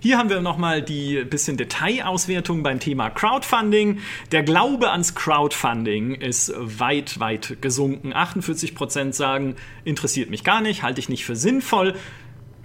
Hier 0.00 0.16
haben 0.16 0.30
wir 0.30 0.40
nochmal 0.40 0.80
die 0.80 1.24
bisschen 1.24 1.56
Detailauswertung 1.56 2.62
beim 2.62 2.78
Thema 2.78 3.10
Crowdfunding. 3.10 3.98
Der 4.30 4.44
Glaube 4.44 4.92
ans 4.92 5.16
Crowdfunding 5.16 6.14
ist 6.14 6.52
weit, 6.56 7.18
weit 7.18 7.60
gesunken. 7.60 8.12
48% 8.12 9.12
sagen, 9.12 9.56
interessiert 9.84 10.30
mich 10.30 10.44
gar 10.44 10.60
nicht, 10.60 10.84
halte 10.84 11.00
ich 11.00 11.08
nicht 11.08 11.24
für 11.24 11.34
sinnvoll. 11.34 11.94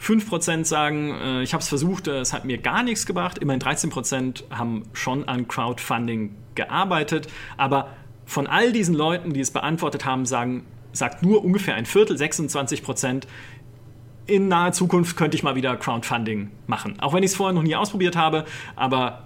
5% 0.01 0.65
sagen, 0.65 1.11
äh, 1.11 1.43
ich 1.43 1.53
habe 1.53 1.61
es 1.61 1.69
versucht, 1.69 2.07
äh, 2.07 2.19
es 2.19 2.33
hat 2.33 2.45
mir 2.45 2.57
gar 2.57 2.83
nichts 2.83 3.05
gebracht. 3.05 3.37
Immerhin 3.37 3.61
13% 3.61 4.43
haben 4.49 4.83
schon 4.93 5.27
an 5.27 5.47
Crowdfunding 5.47 6.35
gearbeitet. 6.55 7.27
Aber 7.57 7.89
von 8.25 8.47
all 8.47 8.71
diesen 8.71 8.95
Leuten, 8.95 9.33
die 9.33 9.39
es 9.39 9.51
beantwortet 9.51 10.05
haben, 10.05 10.25
sagen, 10.25 10.65
sagt 10.91 11.23
nur 11.23 11.43
ungefähr 11.43 11.75
ein 11.75 11.85
Viertel, 11.85 12.17
26%, 12.17 13.23
in 14.25 14.47
naher 14.47 14.71
Zukunft 14.71 15.17
könnte 15.17 15.35
ich 15.35 15.43
mal 15.43 15.55
wieder 15.55 15.75
Crowdfunding 15.75 16.51
machen. 16.67 16.99
Auch 16.99 17.13
wenn 17.13 17.23
ich 17.23 17.31
es 17.31 17.35
vorher 17.35 17.53
noch 17.53 17.63
nie 17.63 17.75
ausprobiert 17.75 18.15
habe, 18.15 18.45
aber 18.75 19.23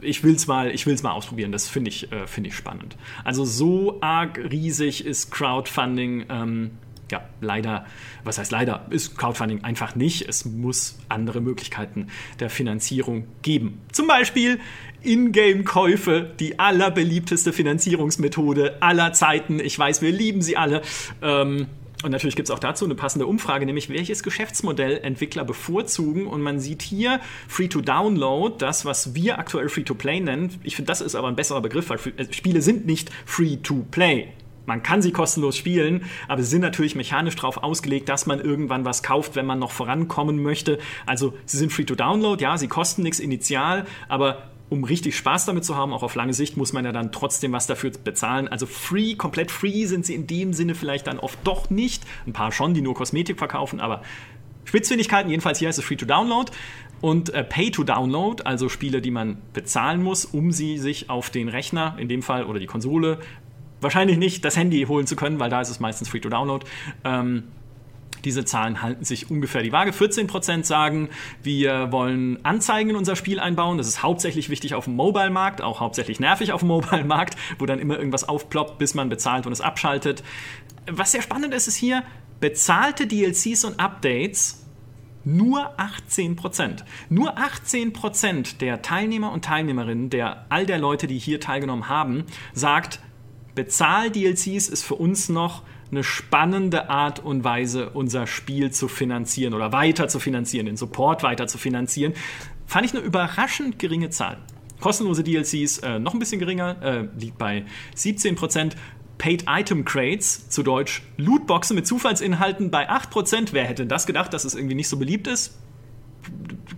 ich 0.00 0.22
will 0.22 0.34
es 0.34 0.46
mal, 0.46 0.72
mal 1.02 1.10
ausprobieren. 1.10 1.52
Das 1.52 1.68
finde 1.68 1.90
ich, 1.90 2.10
äh, 2.12 2.26
find 2.26 2.46
ich 2.46 2.54
spannend. 2.54 2.96
Also 3.24 3.44
so 3.44 3.98
arg 4.00 4.38
riesig 4.38 5.04
ist 5.04 5.30
Crowdfunding. 5.30 6.26
Ähm, 6.28 6.70
ja, 7.10 7.28
leider, 7.40 7.86
was 8.24 8.38
heißt 8.38 8.52
leider, 8.52 8.86
ist 8.90 9.16
Crowdfunding 9.16 9.64
einfach 9.64 9.94
nicht. 9.94 10.28
Es 10.28 10.44
muss 10.44 10.98
andere 11.08 11.40
Möglichkeiten 11.40 12.08
der 12.40 12.50
Finanzierung 12.50 13.26
geben. 13.42 13.80
Zum 13.92 14.06
Beispiel 14.06 14.60
Ingame-Käufe, 15.02 16.30
die 16.38 16.58
allerbeliebteste 16.58 17.52
Finanzierungsmethode 17.52 18.82
aller 18.82 19.12
Zeiten. 19.12 19.60
Ich 19.60 19.78
weiß, 19.78 20.02
wir 20.02 20.12
lieben 20.12 20.42
sie 20.42 20.56
alle. 20.56 20.82
Ähm, 21.22 21.68
und 22.04 22.12
natürlich 22.12 22.36
gibt 22.36 22.48
es 22.48 22.54
auch 22.54 22.60
dazu 22.60 22.84
eine 22.84 22.94
passende 22.94 23.26
Umfrage, 23.26 23.66
nämlich 23.66 23.88
welches 23.88 24.22
Geschäftsmodell 24.22 24.98
Entwickler 24.98 25.44
bevorzugen. 25.44 26.26
Und 26.26 26.42
man 26.42 26.60
sieht 26.60 26.82
hier 26.82 27.20
Free-to-Download, 27.48 28.54
das, 28.58 28.84
was 28.84 29.14
wir 29.14 29.38
aktuell 29.38 29.68
Free-to-Play 29.68 30.20
nennen. 30.20 30.54
Ich 30.62 30.76
finde, 30.76 30.88
das 30.88 31.00
ist 31.00 31.16
aber 31.16 31.28
ein 31.28 31.36
besserer 31.36 31.60
Begriff, 31.60 31.90
weil 31.90 31.98
äh, 32.16 32.32
Spiele 32.32 32.62
sind 32.62 32.86
nicht 32.86 33.10
Free-to-Play. 33.26 34.28
Man 34.68 34.82
kann 34.82 35.00
sie 35.00 35.12
kostenlos 35.12 35.56
spielen, 35.56 36.04
aber 36.28 36.42
sie 36.42 36.50
sind 36.50 36.60
natürlich 36.60 36.94
mechanisch 36.94 37.34
darauf 37.36 37.62
ausgelegt, 37.62 38.10
dass 38.10 38.26
man 38.26 38.38
irgendwann 38.38 38.84
was 38.84 39.02
kauft, 39.02 39.34
wenn 39.34 39.46
man 39.46 39.58
noch 39.58 39.70
vorankommen 39.70 40.42
möchte. 40.42 40.78
Also 41.06 41.32
sie 41.46 41.56
sind 41.56 41.72
free 41.72 41.84
to 41.84 41.94
download, 41.94 42.42
ja, 42.42 42.58
sie 42.58 42.68
kosten 42.68 43.02
nichts 43.02 43.18
initial, 43.18 43.86
aber 44.08 44.50
um 44.68 44.84
richtig 44.84 45.16
Spaß 45.16 45.46
damit 45.46 45.64
zu 45.64 45.74
haben, 45.74 45.94
auch 45.94 46.02
auf 46.02 46.14
lange 46.14 46.34
Sicht, 46.34 46.58
muss 46.58 46.74
man 46.74 46.84
ja 46.84 46.92
dann 46.92 47.12
trotzdem 47.12 47.52
was 47.52 47.66
dafür 47.66 47.92
bezahlen. 48.04 48.46
Also 48.46 48.66
free, 48.66 49.14
komplett 49.14 49.50
free 49.50 49.86
sind 49.86 50.04
sie 50.04 50.14
in 50.14 50.26
dem 50.26 50.52
Sinne 50.52 50.74
vielleicht 50.74 51.06
dann 51.06 51.18
oft 51.18 51.38
doch 51.44 51.70
nicht. 51.70 52.04
Ein 52.26 52.34
paar 52.34 52.52
schon, 52.52 52.74
die 52.74 52.82
nur 52.82 52.94
Kosmetik 52.94 53.38
verkaufen, 53.38 53.80
aber 53.80 54.02
Spitzfindigkeiten, 54.66 55.30
jedenfalls 55.30 55.60
hier 55.60 55.68
heißt 55.68 55.78
es 55.78 55.84
Free 55.86 55.96
to 55.96 56.04
Download. 56.04 56.52
Und 57.00 57.30
äh, 57.32 57.42
Pay 57.42 57.70
to 57.70 57.84
Download, 57.84 58.42
also 58.42 58.68
Spiele, 58.68 59.00
die 59.00 59.12
man 59.12 59.38
bezahlen 59.54 60.02
muss, 60.02 60.26
um 60.26 60.52
sie 60.52 60.76
sich 60.76 61.08
auf 61.08 61.30
den 61.30 61.48
Rechner, 61.48 61.96
in 61.98 62.08
dem 62.08 62.22
Fall, 62.22 62.44
oder 62.44 62.58
die 62.58 62.66
Konsole, 62.66 63.20
wahrscheinlich 63.80 64.18
nicht 64.18 64.44
das 64.44 64.56
Handy 64.56 64.84
holen 64.84 65.06
zu 65.06 65.16
können, 65.16 65.38
weil 65.38 65.50
da 65.50 65.60
ist 65.60 65.70
es 65.70 65.80
meistens 65.80 66.08
Free 66.08 66.20
to 66.20 66.28
Download. 66.28 66.64
Ähm, 67.04 67.44
diese 68.24 68.44
Zahlen 68.44 68.82
halten 68.82 69.04
sich 69.04 69.30
ungefähr 69.30 69.62
die 69.62 69.72
Waage. 69.72 69.92
14% 69.92 70.64
sagen, 70.64 71.08
wir 71.42 71.92
wollen 71.92 72.44
Anzeigen 72.44 72.90
in 72.90 72.96
unser 72.96 73.16
Spiel 73.16 73.40
einbauen. 73.40 73.78
Das 73.78 73.86
ist 73.86 74.02
hauptsächlich 74.02 74.48
wichtig 74.48 74.74
auf 74.74 74.84
dem 74.84 74.96
Mobile-Markt, 74.96 75.62
auch 75.62 75.80
hauptsächlich 75.80 76.20
nervig 76.20 76.52
auf 76.52 76.60
dem 76.60 76.68
Mobile-Markt, 76.68 77.36
wo 77.58 77.66
dann 77.66 77.78
immer 77.78 77.96
irgendwas 77.96 78.28
aufploppt, 78.28 78.78
bis 78.78 78.94
man 78.94 79.08
bezahlt 79.08 79.46
und 79.46 79.52
es 79.52 79.60
abschaltet. 79.60 80.22
Was 80.90 81.12
sehr 81.12 81.22
spannend 81.22 81.54
ist, 81.54 81.68
ist 81.68 81.76
hier, 81.76 82.02
bezahlte 82.40 83.06
DLCs 83.06 83.64
und 83.64 83.78
Updates 83.78 84.64
nur 85.24 85.78
18%. 85.78 86.84
Nur 87.10 87.36
18% 87.36 88.58
der 88.58 88.82
Teilnehmer 88.82 89.32
und 89.32 89.44
Teilnehmerinnen, 89.44 90.10
der 90.10 90.46
all 90.48 90.64
der 90.64 90.78
Leute, 90.78 91.06
die 91.06 91.18
hier 91.18 91.40
teilgenommen 91.40 91.88
haben, 91.88 92.24
sagt, 92.54 93.00
Bezahl-DLCs 93.58 94.68
ist 94.68 94.84
für 94.84 94.94
uns 94.94 95.28
noch 95.28 95.62
eine 95.90 96.04
spannende 96.04 96.90
Art 96.90 97.18
und 97.18 97.42
Weise, 97.42 97.90
unser 97.90 98.28
Spiel 98.28 98.70
zu 98.70 98.86
finanzieren 98.86 99.52
oder 99.52 99.72
weiter 99.72 100.06
zu 100.06 100.20
finanzieren, 100.20 100.66
den 100.66 100.76
Support 100.76 101.24
weiter 101.24 101.48
zu 101.48 101.58
finanzieren. 101.58 102.12
Fand 102.66 102.86
ich 102.86 102.94
eine 102.94 103.02
überraschend 103.02 103.80
geringe 103.80 104.10
Zahl. 104.10 104.38
Kostenlose 104.78 105.24
DLCs 105.24 105.78
äh, 105.78 105.98
noch 105.98 106.14
ein 106.14 106.20
bisschen 106.20 106.38
geringer, 106.38 106.80
äh, 106.82 107.08
liegt 107.18 107.36
bei 107.36 107.64
17%. 107.96 108.76
Paid 109.16 109.46
Item 109.48 109.84
Crates, 109.84 110.48
zu 110.48 110.62
Deutsch 110.62 111.02
Lootboxen 111.16 111.74
mit 111.74 111.84
Zufallsinhalten 111.84 112.70
bei 112.70 112.88
8%. 112.88 113.48
Wer 113.50 113.64
hätte 113.64 113.86
das 113.86 114.06
gedacht, 114.06 114.32
dass 114.32 114.44
es 114.44 114.54
irgendwie 114.54 114.76
nicht 114.76 114.88
so 114.88 114.96
beliebt 114.96 115.26
ist? 115.26 115.58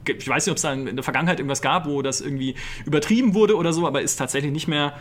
Ich 0.07 0.27
weiß 0.27 0.47
nicht, 0.47 0.51
ob 0.51 0.57
es 0.57 0.62
da 0.62 0.73
in 0.73 0.97
der 0.97 1.03
Vergangenheit 1.03 1.40
irgendwas 1.40 1.61
gab, 1.61 1.85
wo 1.85 2.01
das 2.01 2.23
irgendwie 2.23 2.55
übertrieben 2.87 3.35
wurde 3.35 3.59
oder 3.59 3.75
so, 3.75 3.87
aber 3.87 4.01
ist 4.01 4.16
tatsächlich 4.16 4.51
nicht 4.51 4.66
mehr 4.66 4.95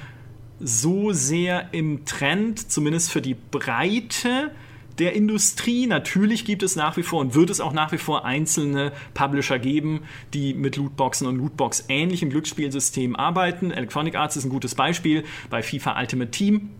so 0.59 1.11
sehr 1.11 1.73
im 1.73 2.05
Trend, 2.05 2.71
zumindest 2.71 3.11
für 3.11 3.21
die 3.21 3.35
Breite 3.35 4.51
der 4.99 5.13
Industrie. 5.13 5.87
Natürlich 5.87 6.45
gibt 6.45 6.61
es 6.61 6.75
nach 6.75 6.97
wie 6.97 7.03
vor 7.03 7.21
und 7.21 7.33
wird 7.33 7.49
es 7.49 7.61
auch 7.61 7.73
nach 7.73 7.91
wie 7.91 7.97
vor 7.97 8.25
einzelne 8.25 8.91
Publisher 9.13 9.57
geben, 9.57 10.01
die 10.33 10.53
mit 10.53 10.75
Lootboxen 10.75 11.25
und 11.25 11.37
Lootbox-ähnlichen 11.37 12.29
Glücksspielsystemen 12.29 13.15
arbeiten. 13.15 13.71
Electronic 13.71 14.15
Arts 14.15 14.35
ist 14.35 14.45
ein 14.45 14.49
gutes 14.49 14.75
Beispiel 14.75 15.23
bei 15.49 15.63
FIFA 15.63 15.99
Ultimate 15.99 16.31
Team. 16.31 16.71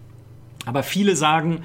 Aber 0.66 0.84
viele 0.84 1.16
sagen, 1.16 1.64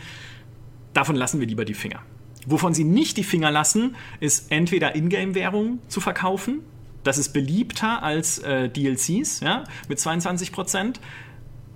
davon 0.92 1.16
lassen 1.16 1.40
wir 1.40 1.46
lieber 1.46 1.64
die 1.64 1.74
Finger. 1.74 2.00
Wovon 2.46 2.74
sie 2.74 2.84
nicht 2.84 3.16
die 3.16 3.24
Finger 3.24 3.50
lassen, 3.50 3.96
ist 4.20 4.52
entweder 4.52 4.94
Ingame-Währung 4.94 5.80
zu 5.88 6.00
verkaufen. 6.00 6.60
Das 7.02 7.18
ist 7.18 7.32
beliebter 7.32 8.02
als 8.02 8.38
äh, 8.38 8.68
DLCs 8.68 9.40
ja, 9.40 9.64
mit 9.88 9.98
22 9.98 10.52
Prozent 10.52 11.00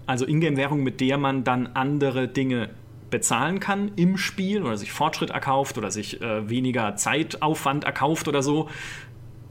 also 0.09 0.27
Ingame-Währung, 0.27 0.83
mit 0.83 1.01
der 1.01 1.19
man 1.19 1.45
dann 1.45 1.67
andere 1.69 2.29
Dinge 2.29 2.71
bezahlen 3.11 3.61
kann 3.61 3.93
im 3.97 4.17
Spiel 4.17 4.63
oder 4.63 4.77
sich 4.77 4.93
Fortschritt 4.93 5.31
erkauft 5.31 5.79
oder 5.79 5.91
sich 5.91 6.21
äh, 6.21 6.49
weniger 6.49 6.97
Zeitaufwand 6.97 7.85
erkauft 7.85 8.29
oder 8.29 8.43
so. 8.43 8.69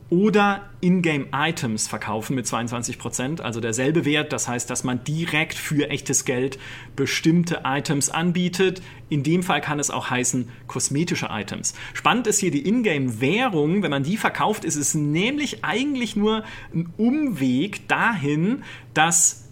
Oder 0.10 0.70
Ingame-Items 0.80 1.90
verkaufen 1.90 2.34
mit 2.36 2.46
22%, 2.46 3.42
also 3.42 3.60
derselbe 3.60 4.06
Wert. 4.06 4.32
Das 4.32 4.48
heißt, 4.48 4.70
dass 4.70 4.86
man 4.86 5.04
direkt 5.04 5.56
für 5.56 5.90
echtes 5.90 6.24
Geld 6.24 6.58
bestimmte 6.96 7.64
Items 7.66 8.10
anbietet. 8.10 8.82
In 9.10 9.24
dem 9.24 9.44
Fall 9.44 9.60
kann 9.60 9.80
es 9.80 9.92
auch 9.92 10.10
heißen 10.10 10.48
kosmetische 10.68 11.28
Items. 11.30 11.74
Spannend 11.94 12.26
ist 12.28 12.40
hier 12.40 12.52
die 12.52 12.66
Ingame-Währung. 12.66 13.84
Wenn 13.84 13.92
man 13.92 14.04
die 14.04 14.16
verkauft, 14.16 14.64
ist 14.64 14.78
es 14.78 14.96
nämlich 14.96 15.66
eigentlich 15.66 16.16
nur 16.16 16.44
ein 16.74 16.88
Umweg 16.96 17.90
dahin, 17.90 18.64
dass 18.94 19.47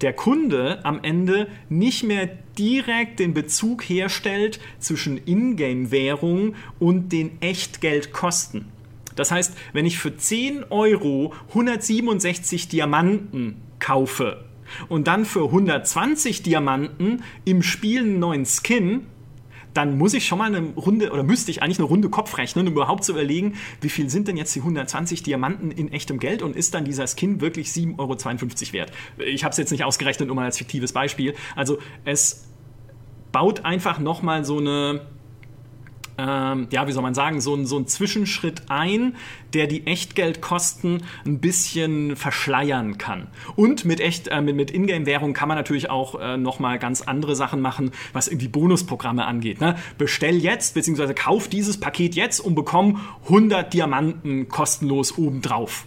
der 0.00 0.12
Kunde 0.12 0.84
am 0.84 1.00
Ende 1.02 1.48
nicht 1.68 2.04
mehr 2.04 2.28
direkt 2.58 3.18
den 3.18 3.34
Bezug 3.34 3.82
herstellt 3.82 4.60
zwischen 4.78 5.20
Ingame-Währung 5.24 6.54
und 6.78 7.12
den 7.12 7.40
Echtgeldkosten. 7.40 8.66
Das 9.14 9.30
heißt, 9.30 9.56
wenn 9.72 9.86
ich 9.86 9.98
für 9.98 10.16
10 10.16 10.64
Euro 10.70 11.32
167 11.48 12.68
Diamanten 12.68 13.56
kaufe 13.78 14.44
und 14.88 15.06
dann 15.06 15.24
für 15.24 15.44
120 15.44 16.42
Diamanten 16.42 17.22
im 17.44 17.62
Spiel 17.62 18.00
einen 18.00 18.18
neuen 18.18 18.44
Skin, 18.44 19.06
dann 19.76 19.98
muss 19.98 20.14
ich 20.14 20.26
schon 20.26 20.38
mal 20.38 20.54
eine 20.54 20.72
Runde 20.74 21.10
oder 21.10 21.22
müsste 21.22 21.50
ich 21.50 21.62
eigentlich 21.62 21.78
eine 21.78 21.86
Runde 21.86 22.08
Kopf 22.08 22.38
rechnen, 22.38 22.66
um 22.66 22.72
überhaupt 22.72 23.04
zu 23.04 23.12
überlegen, 23.12 23.54
wie 23.80 23.88
viel 23.88 24.08
sind 24.08 24.28
denn 24.28 24.36
jetzt 24.36 24.54
die 24.54 24.60
120 24.60 25.22
Diamanten 25.22 25.70
in 25.70 25.92
echtem 25.92 26.18
Geld 26.18 26.42
und 26.42 26.56
ist 26.56 26.74
dann 26.74 26.84
dieser 26.84 27.06
Skin 27.06 27.40
wirklich 27.40 27.68
7,52 27.68 27.98
Euro 27.98 28.72
wert? 28.72 28.92
Ich 29.18 29.44
habe 29.44 29.52
es 29.52 29.58
jetzt 29.58 29.70
nicht 29.70 29.84
ausgerechnet, 29.84 30.28
nur 30.28 30.36
mal 30.36 30.44
als 30.44 30.58
fiktives 30.58 30.92
Beispiel. 30.92 31.34
Also 31.54 31.78
es 32.04 32.48
baut 33.32 33.64
einfach 33.64 33.98
nochmal 33.98 34.44
so 34.44 34.58
eine 34.58 35.02
ähm, 36.18 36.68
ja, 36.70 36.86
wie 36.86 36.92
soll 36.92 37.02
man 37.02 37.14
sagen, 37.14 37.40
so, 37.40 37.54
ein, 37.54 37.66
so 37.66 37.78
ein 37.78 37.86
Zwischenschritt 37.86 38.62
ein, 38.68 39.16
der 39.52 39.66
die 39.66 39.86
Echtgeldkosten 39.86 41.02
ein 41.24 41.40
bisschen 41.40 42.16
verschleiern 42.16 42.98
kann. 42.98 43.28
Und 43.54 43.84
mit, 43.84 44.00
Echt, 44.00 44.28
äh, 44.28 44.40
mit, 44.40 44.56
mit 44.56 44.70
Ingame-Währung 44.70 45.32
kann 45.32 45.48
man 45.48 45.56
natürlich 45.56 45.90
auch 45.90 46.20
äh, 46.20 46.36
nochmal 46.36 46.78
ganz 46.78 47.02
andere 47.02 47.36
Sachen 47.36 47.60
machen, 47.60 47.90
was 48.12 48.28
irgendwie 48.28 48.48
Bonusprogramme 48.48 49.24
angeht. 49.26 49.60
Ne? 49.60 49.76
Bestell 49.98 50.36
jetzt, 50.36 50.74
beziehungsweise 50.74 51.14
kauf 51.14 51.48
dieses 51.48 51.78
Paket 51.78 52.14
jetzt 52.14 52.40
und 52.40 52.54
bekomm 52.54 53.00
100 53.24 53.72
Diamanten 53.72 54.48
kostenlos 54.48 55.18
obendrauf. 55.18 55.84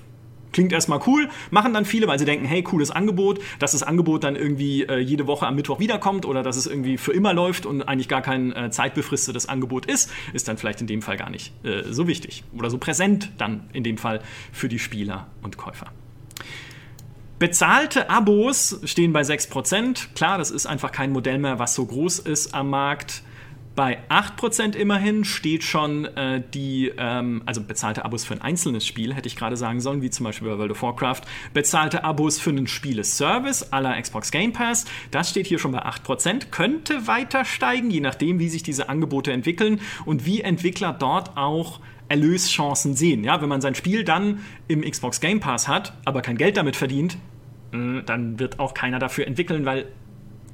Klingt 0.51 0.71
erstmal 0.71 0.99
cool, 1.05 1.29
machen 1.51 1.73
dann 1.73 1.85
viele, 1.85 2.07
weil 2.07 2.17
sie 2.17 2.25
denken, 2.25 2.45
hey, 2.45 2.63
cooles 2.63 2.89
Angebot, 2.91 3.39
dass 3.59 3.73
das 3.73 3.83
Angebot 3.83 4.23
dann 4.23 4.35
irgendwie 4.35 4.83
äh, 4.83 4.97
jede 4.97 5.27
Woche 5.27 5.45
am 5.45 5.55
Mittwoch 5.55 5.79
wiederkommt 5.79 6.25
oder 6.25 6.41
dass 6.41 6.57
es 6.57 6.65
irgendwie 6.65 6.97
für 6.97 7.13
immer 7.13 7.33
läuft 7.33 7.65
und 7.65 7.83
eigentlich 7.83 8.07
gar 8.07 8.21
kein 8.21 8.51
äh, 8.53 8.71
zeitbefristetes 8.71 9.47
Angebot 9.47 9.85
ist, 9.85 10.11
ist 10.33 10.47
dann 10.47 10.57
vielleicht 10.57 10.81
in 10.81 10.87
dem 10.87 11.01
Fall 11.01 11.17
gar 11.17 11.29
nicht 11.29 11.53
äh, 11.63 11.83
so 11.91 12.07
wichtig 12.07 12.43
oder 12.57 12.69
so 12.69 12.77
präsent 12.77 13.31
dann 13.37 13.69
in 13.73 13.83
dem 13.83 13.97
Fall 13.97 14.21
für 14.51 14.69
die 14.69 14.79
Spieler 14.79 15.27
und 15.41 15.57
Käufer. 15.57 15.87
Bezahlte 17.39 18.09
Abos 18.09 18.81
stehen 18.83 19.13
bei 19.13 19.21
6%. 19.21 20.13
Klar, 20.13 20.37
das 20.37 20.51
ist 20.51 20.65
einfach 20.65 20.91
kein 20.91 21.11
Modell 21.11 21.37
mehr, 21.37 21.57
was 21.57 21.73
so 21.73 21.85
groß 21.85 22.19
ist 22.19 22.53
am 22.53 22.69
Markt. 22.69 23.23
Bei 23.75 23.99
8% 24.09 24.75
immerhin 24.75 25.23
steht 25.23 25.63
schon 25.63 26.03
äh, 26.03 26.43
die, 26.53 26.91
ähm, 26.97 27.43
also 27.45 27.63
bezahlte 27.63 28.03
Abos 28.03 28.25
für 28.25 28.33
ein 28.33 28.41
einzelnes 28.41 28.85
Spiel, 28.85 29.13
hätte 29.13 29.27
ich 29.27 29.35
gerade 29.37 29.55
sagen 29.55 29.79
sollen, 29.79 30.01
wie 30.01 30.09
zum 30.09 30.25
Beispiel 30.25 30.49
bei 30.49 30.57
World 30.57 30.71
of 30.71 30.81
Warcraft. 30.81 31.21
Bezahlte 31.53 32.03
Abos 32.03 32.39
für 32.39 32.49
einen 32.49 32.67
Spieleservice 32.67 33.71
aller 33.71 33.99
Xbox 34.01 34.31
Game 34.31 34.51
Pass, 34.51 34.85
das 35.11 35.29
steht 35.29 35.47
hier 35.47 35.59
schon 35.59 35.71
bei 35.71 35.85
8%, 35.85 36.47
könnte 36.51 37.07
weiter 37.07 37.45
steigen, 37.45 37.89
je 37.89 38.01
nachdem, 38.01 38.39
wie 38.39 38.49
sich 38.49 38.63
diese 38.63 38.89
Angebote 38.89 39.31
entwickeln 39.31 39.79
und 40.05 40.25
wie 40.25 40.41
Entwickler 40.41 40.91
dort 40.91 41.37
auch 41.37 41.79
Erlöschancen 42.09 42.95
sehen. 42.95 43.23
Ja, 43.23 43.41
wenn 43.41 43.49
man 43.49 43.61
sein 43.61 43.75
Spiel 43.75 44.03
dann 44.03 44.39
im 44.67 44.81
Xbox 44.81 45.21
Game 45.21 45.39
Pass 45.39 45.67
hat, 45.67 45.93
aber 46.03 46.21
kein 46.21 46.37
Geld 46.37 46.57
damit 46.57 46.75
verdient, 46.75 47.17
äh, 47.71 48.01
dann 48.03 48.39
wird 48.39 48.59
auch 48.59 48.73
keiner 48.73 48.99
dafür 48.99 49.27
entwickeln, 49.27 49.65
weil 49.65 49.85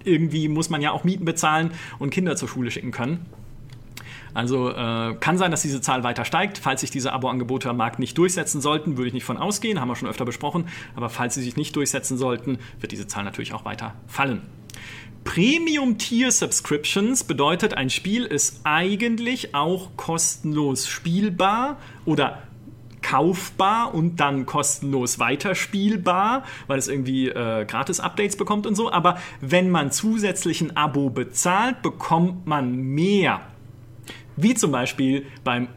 irgendwie 0.05 0.47
muss 0.47 0.69
man 0.69 0.81
ja 0.81 0.91
auch 0.91 1.03
Mieten 1.03 1.25
bezahlen 1.25 1.71
und 1.99 2.09
Kinder 2.09 2.35
zur 2.35 2.47
Schule 2.47 2.71
schicken 2.71 2.91
können. 2.91 3.25
Also 4.35 4.69
äh, 4.69 5.15
kann 5.21 5.37
sein, 5.37 5.49
dass 5.49 5.61
diese 5.61 5.79
Zahl 5.79 6.03
weiter 6.03 6.25
steigt. 6.25 6.57
Falls 6.57 6.81
sich 6.81 6.91
diese 6.91 7.13
Abo-Angebote 7.13 7.69
am 7.69 7.77
Markt 7.77 7.99
nicht 7.99 8.17
durchsetzen 8.17 8.59
sollten, 8.59 8.97
würde 8.97 9.07
ich 9.07 9.13
nicht 9.13 9.23
von 9.23 9.37
ausgehen, 9.37 9.79
haben 9.79 9.87
wir 9.87 9.95
schon 9.95 10.09
öfter 10.09 10.25
besprochen. 10.25 10.67
Aber 10.93 11.09
falls 11.09 11.35
sie 11.35 11.41
sich 11.41 11.55
nicht 11.55 11.73
durchsetzen 11.75 12.17
sollten, 12.17 12.59
wird 12.81 12.91
diese 12.91 13.07
Zahl 13.07 13.23
natürlich 13.23 13.53
auch 13.53 13.63
weiter 13.63 13.95
fallen. 14.07 14.41
Premium-Tier-Subscriptions 15.23 17.23
bedeutet, 17.23 17.75
ein 17.75 17.89
Spiel 17.89 18.25
ist 18.25 18.59
eigentlich 18.65 19.55
auch 19.55 19.95
kostenlos 19.95 20.87
spielbar 20.87 21.77
oder 22.05 22.43
kaufbar 23.05 23.93
und 23.93 24.19
dann 24.19 24.47
kostenlos 24.47 25.19
weiterspielbar, 25.19 26.43
weil 26.65 26.79
es 26.79 26.87
irgendwie 26.87 27.29
äh, 27.29 27.63
Gratis-Updates 27.63 28.35
bekommt 28.35 28.65
und 28.65 28.73
so. 28.73 28.91
Aber 28.91 29.19
wenn 29.41 29.69
man 29.69 29.91
zusätzlich 29.91 30.61
ein 30.61 30.75
Abo 30.75 31.11
bezahlt, 31.11 31.83
bekommt 31.83 32.47
man 32.47 32.73
mehr. 32.75 33.41
Wie 34.37 34.55
zum 34.55 34.71
Beispiel 34.71 35.27
beim 35.43 35.67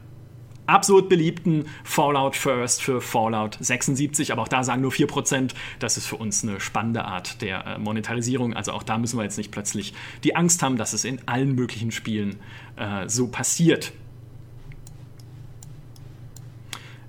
absurd 0.64 1.10
beliebten 1.10 1.66
Fallout 1.84 2.34
First 2.34 2.82
für 2.82 3.02
Fallout 3.02 3.58
76, 3.60 4.32
aber 4.32 4.40
auch 4.42 4.48
da 4.48 4.64
sagen 4.64 4.80
nur 4.80 4.92
4%, 4.92 5.50
das 5.80 5.98
ist 5.98 6.06
für 6.06 6.16
uns 6.16 6.42
eine 6.42 6.60
spannende 6.60 7.04
Art 7.04 7.42
der 7.42 7.66
äh, 7.66 7.78
Monetarisierung. 7.78 8.54
Also 8.54 8.72
auch 8.72 8.82
da 8.82 8.96
müssen 8.96 9.18
wir 9.18 9.24
jetzt 9.24 9.36
nicht 9.36 9.52
plötzlich 9.52 9.92
die 10.24 10.34
Angst 10.34 10.62
haben, 10.62 10.78
dass 10.78 10.94
es 10.94 11.04
in 11.04 11.20
allen 11.26 11.54
möglichen 11.54 11.90
Spielen 11.90 12.36
äh, 12.76 13.06
so 13.06 13.28
passiert. 13.28 13.92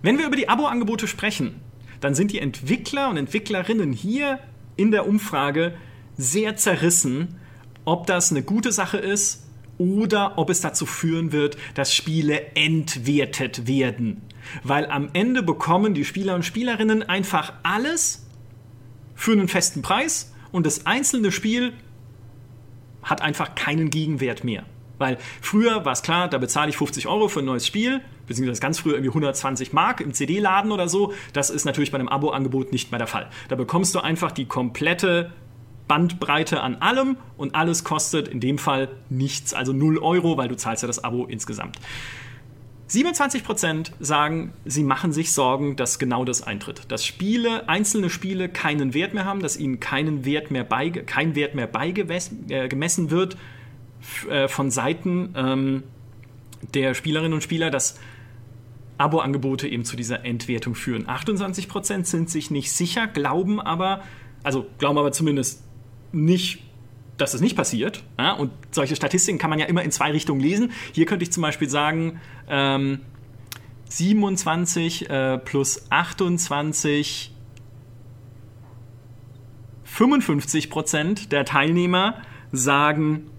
Wenn 0.01 0.17
wir 0.17 0.27
über 0.27 0.35
die 0.35 0.47
Abo-Angebote 0.47 1.07
sprechen, 1.07 1.59
dann 1.99 2.15
sind 2.15 2.31
die 2.31 2.39
Entwickler 2.39 3.09
und 3.09 3.17
Entwicklerinnen 3.17 3.91
hier 3.91 4.39
in 4.77 4.91
der 4.91 5.07
Umfrage 5.07 5.73
sehr 6.17 6.55
zerrissen, 6.55 7.35
ob 7.83 8.07
das 8.07 8.31
eine 8.31 8.41
gute 8.41 8.71
Sache 8.71 8.97
ist 8.97 9.45
oder 9.77 10.37
ob 10.37 10.49
es 10.49 10.61
dazu 10.61 10.85
führen 10.85 11.31
wird, 11.31 11.57
dass 11.73 11.93
Spiele 11.93 12.55
entwertet 12.55 13.67
werden. 13.67 14.21
Weil 14.63 14.89
am 14.89 15.09
Ende 15.13 15.43
bekommen 15.43 15.93
die 15.93 16.05
Spieler 16.05 16.35
und 16.35 16.45
Spielerinnen 16.45 17.03
einfach 17.03 17.53
alles 17.63 18.25
für 19.15 19.33
einen 19.33 19.49
festen 19.49 19.81
Preis 19.81 20.33
und 20.51 20.65
das 20.65 20.85
einzelne 20.85 21.31
Spiel 21.31 21.73
hat 23.03 23.21
einfach 23.21 23.55
keinen 23.55 23.89
Gegenwert 23.89 24.45
mehr. 24.45 24.63
Weil 24.97 25.17
früher 25.41 25.83
war 25.85 25.93
es 25.93 26.01
klar, 26.01 26.29
da 26.29 26.37
bezahle 26.37 26.69
ich 26.69 26.77
50 26.77 27.07
Euro 27.07 27.27
für 27.27 27.39
ein 27.39 27.45
neues 27.45 27.65
Spiel, 27.65 28.01
beziehungsweise 28.29 28.61
ganz 28.61 28.79
früher 28.79 28.93
irgendwie 28.93 29.09
120 29.09 29.73
Mark 29.73 29.99
im 29.99 30.13
CD-Laden 30.13 30.71
oder 30.71 30.87
so. 30.87 31.13
Das 31.33 31.49
ist 31.49 31.65
natürlich 31.65 31.91
bei 31.91 31.99
einem 31.99 32.07
Abo-Angebot 32.07 32.71
nicht 32.71 32.91
mehr 32.91 32.99
der 32.99 33.07
Fall. 33.07 33.29
Da 33.49 33.55
bekommst 33.57 33.93
du 33.95 33.99
einfach 33.99 34.31
die 34.31 34.45
komplette 34.45 35.33
Bandbreite 35.89 36.61
an 36.61 36.75
allem 36.75 37.17
und 37.35 37.55
alles 37.55 37.83
kostet 37.83 38.29
in 38.29 38.39
dem 38.39 38.57
Fall 38.57 38.89
nichts, 39.09 39.53
also 39.53 39.73
0 39.73 39.97
Euro, 39.97 40.37
weil 40.37 40.47
du 40.47 40.55
zahlst 40.55 40.83
ja 40.83 40.87
das 40.87 41.03
Abo 41.03 41.25
insgesamt. 41.25 41.77
27% 42.89 43.91
sagen, 43.99 44.53
sie 44.65 44.83
machen 44.83 45.13
sich 45.13 45.31
Sorgen, 45.31 45.75
dass 45.75 45.99
genau 45.99 46.25
das 46.25 46.41
eintritt. 46.41 46.91
Dass 46.91 47.05
Spiele, 47.05 47.69
einzelne 47.69 48.09
Spiele 48.09 48.49
keinen 48.49 48.93
Wert 48.93 49.13
mehr 49.13 49.25
haben, 49.25 49.41
dass 49.41 49.57
ihnen 49.57 49.79
keinen 49.79 50.25
Wert 50.25 50.49
mehr 50.49 50.63
beige, 50.63 51.03
kein 51.03 51.35
Wert 51.35 51.53
mehr 51.53 51.67
beigemessen 51.67 52.47
äh, 52.49 53.11
wird 53.11 53.37
äh, 54.29 54.47
von 54.47 54.71
Seiten 54.71 55.33
ähm, 55.35 55.83
der 56.73 56.93
Spielerinnen 56.93 57.33
und 57.33 57.43
Spieler, 57.43 57.69
dass 57.69 57.99
Abo-Angebote 58.99 59.67
eben 59.67 59.85
zu 59.85 59.95
dieser 59.95 60.25
Entwertung 60.25 60.75
führen. 60.75 61.07
28% 61.07 62.05
sind 62.05 62.29
sich 62.29 62.51
nicht 62.51 62.71
sicher, 62.71 63.07
glauben 63.07 63.59
aber, 63.59 64.03
also 64.43 64.67
glauben 64.77 64.97
aber 64.97 65.11
zumindest 65.11 65.63
nicht, 66.11 66.63
dass 67.17 67.31
das 67.31 67.41
nicht 67.41 67.55
passiert. 67.55 68.03
Ja? 68.17 68.33
Und 68.33 68.51
solche 68.71 68.95
Statistiken 68.95 69.39
kann 69.39 69.49
man 69.49 69.57
ja 69.57 69.65
immer 69.65 69.83
in 69.83 69.91
zwei 69.91 70.11
Richtungen 70.11 70.41
lesen. 70.41 70.71
Hier 70.91 71.05
könnte 71.05 71.23
ich 71.23 71.31
zum 71.31 71.41
Beispiel 71.41 71.69
sagen, 71.69 72.19
ähm, 72.49 72.99
27 73.89 75.09
äh, 75.09 75.37
plus 75.39 75.89
28, 75.89 77.33
55% 79.87 81.29
der 81.29 81.45
Teilnehmer 81.45 82.21
sagen, 82.51 83.29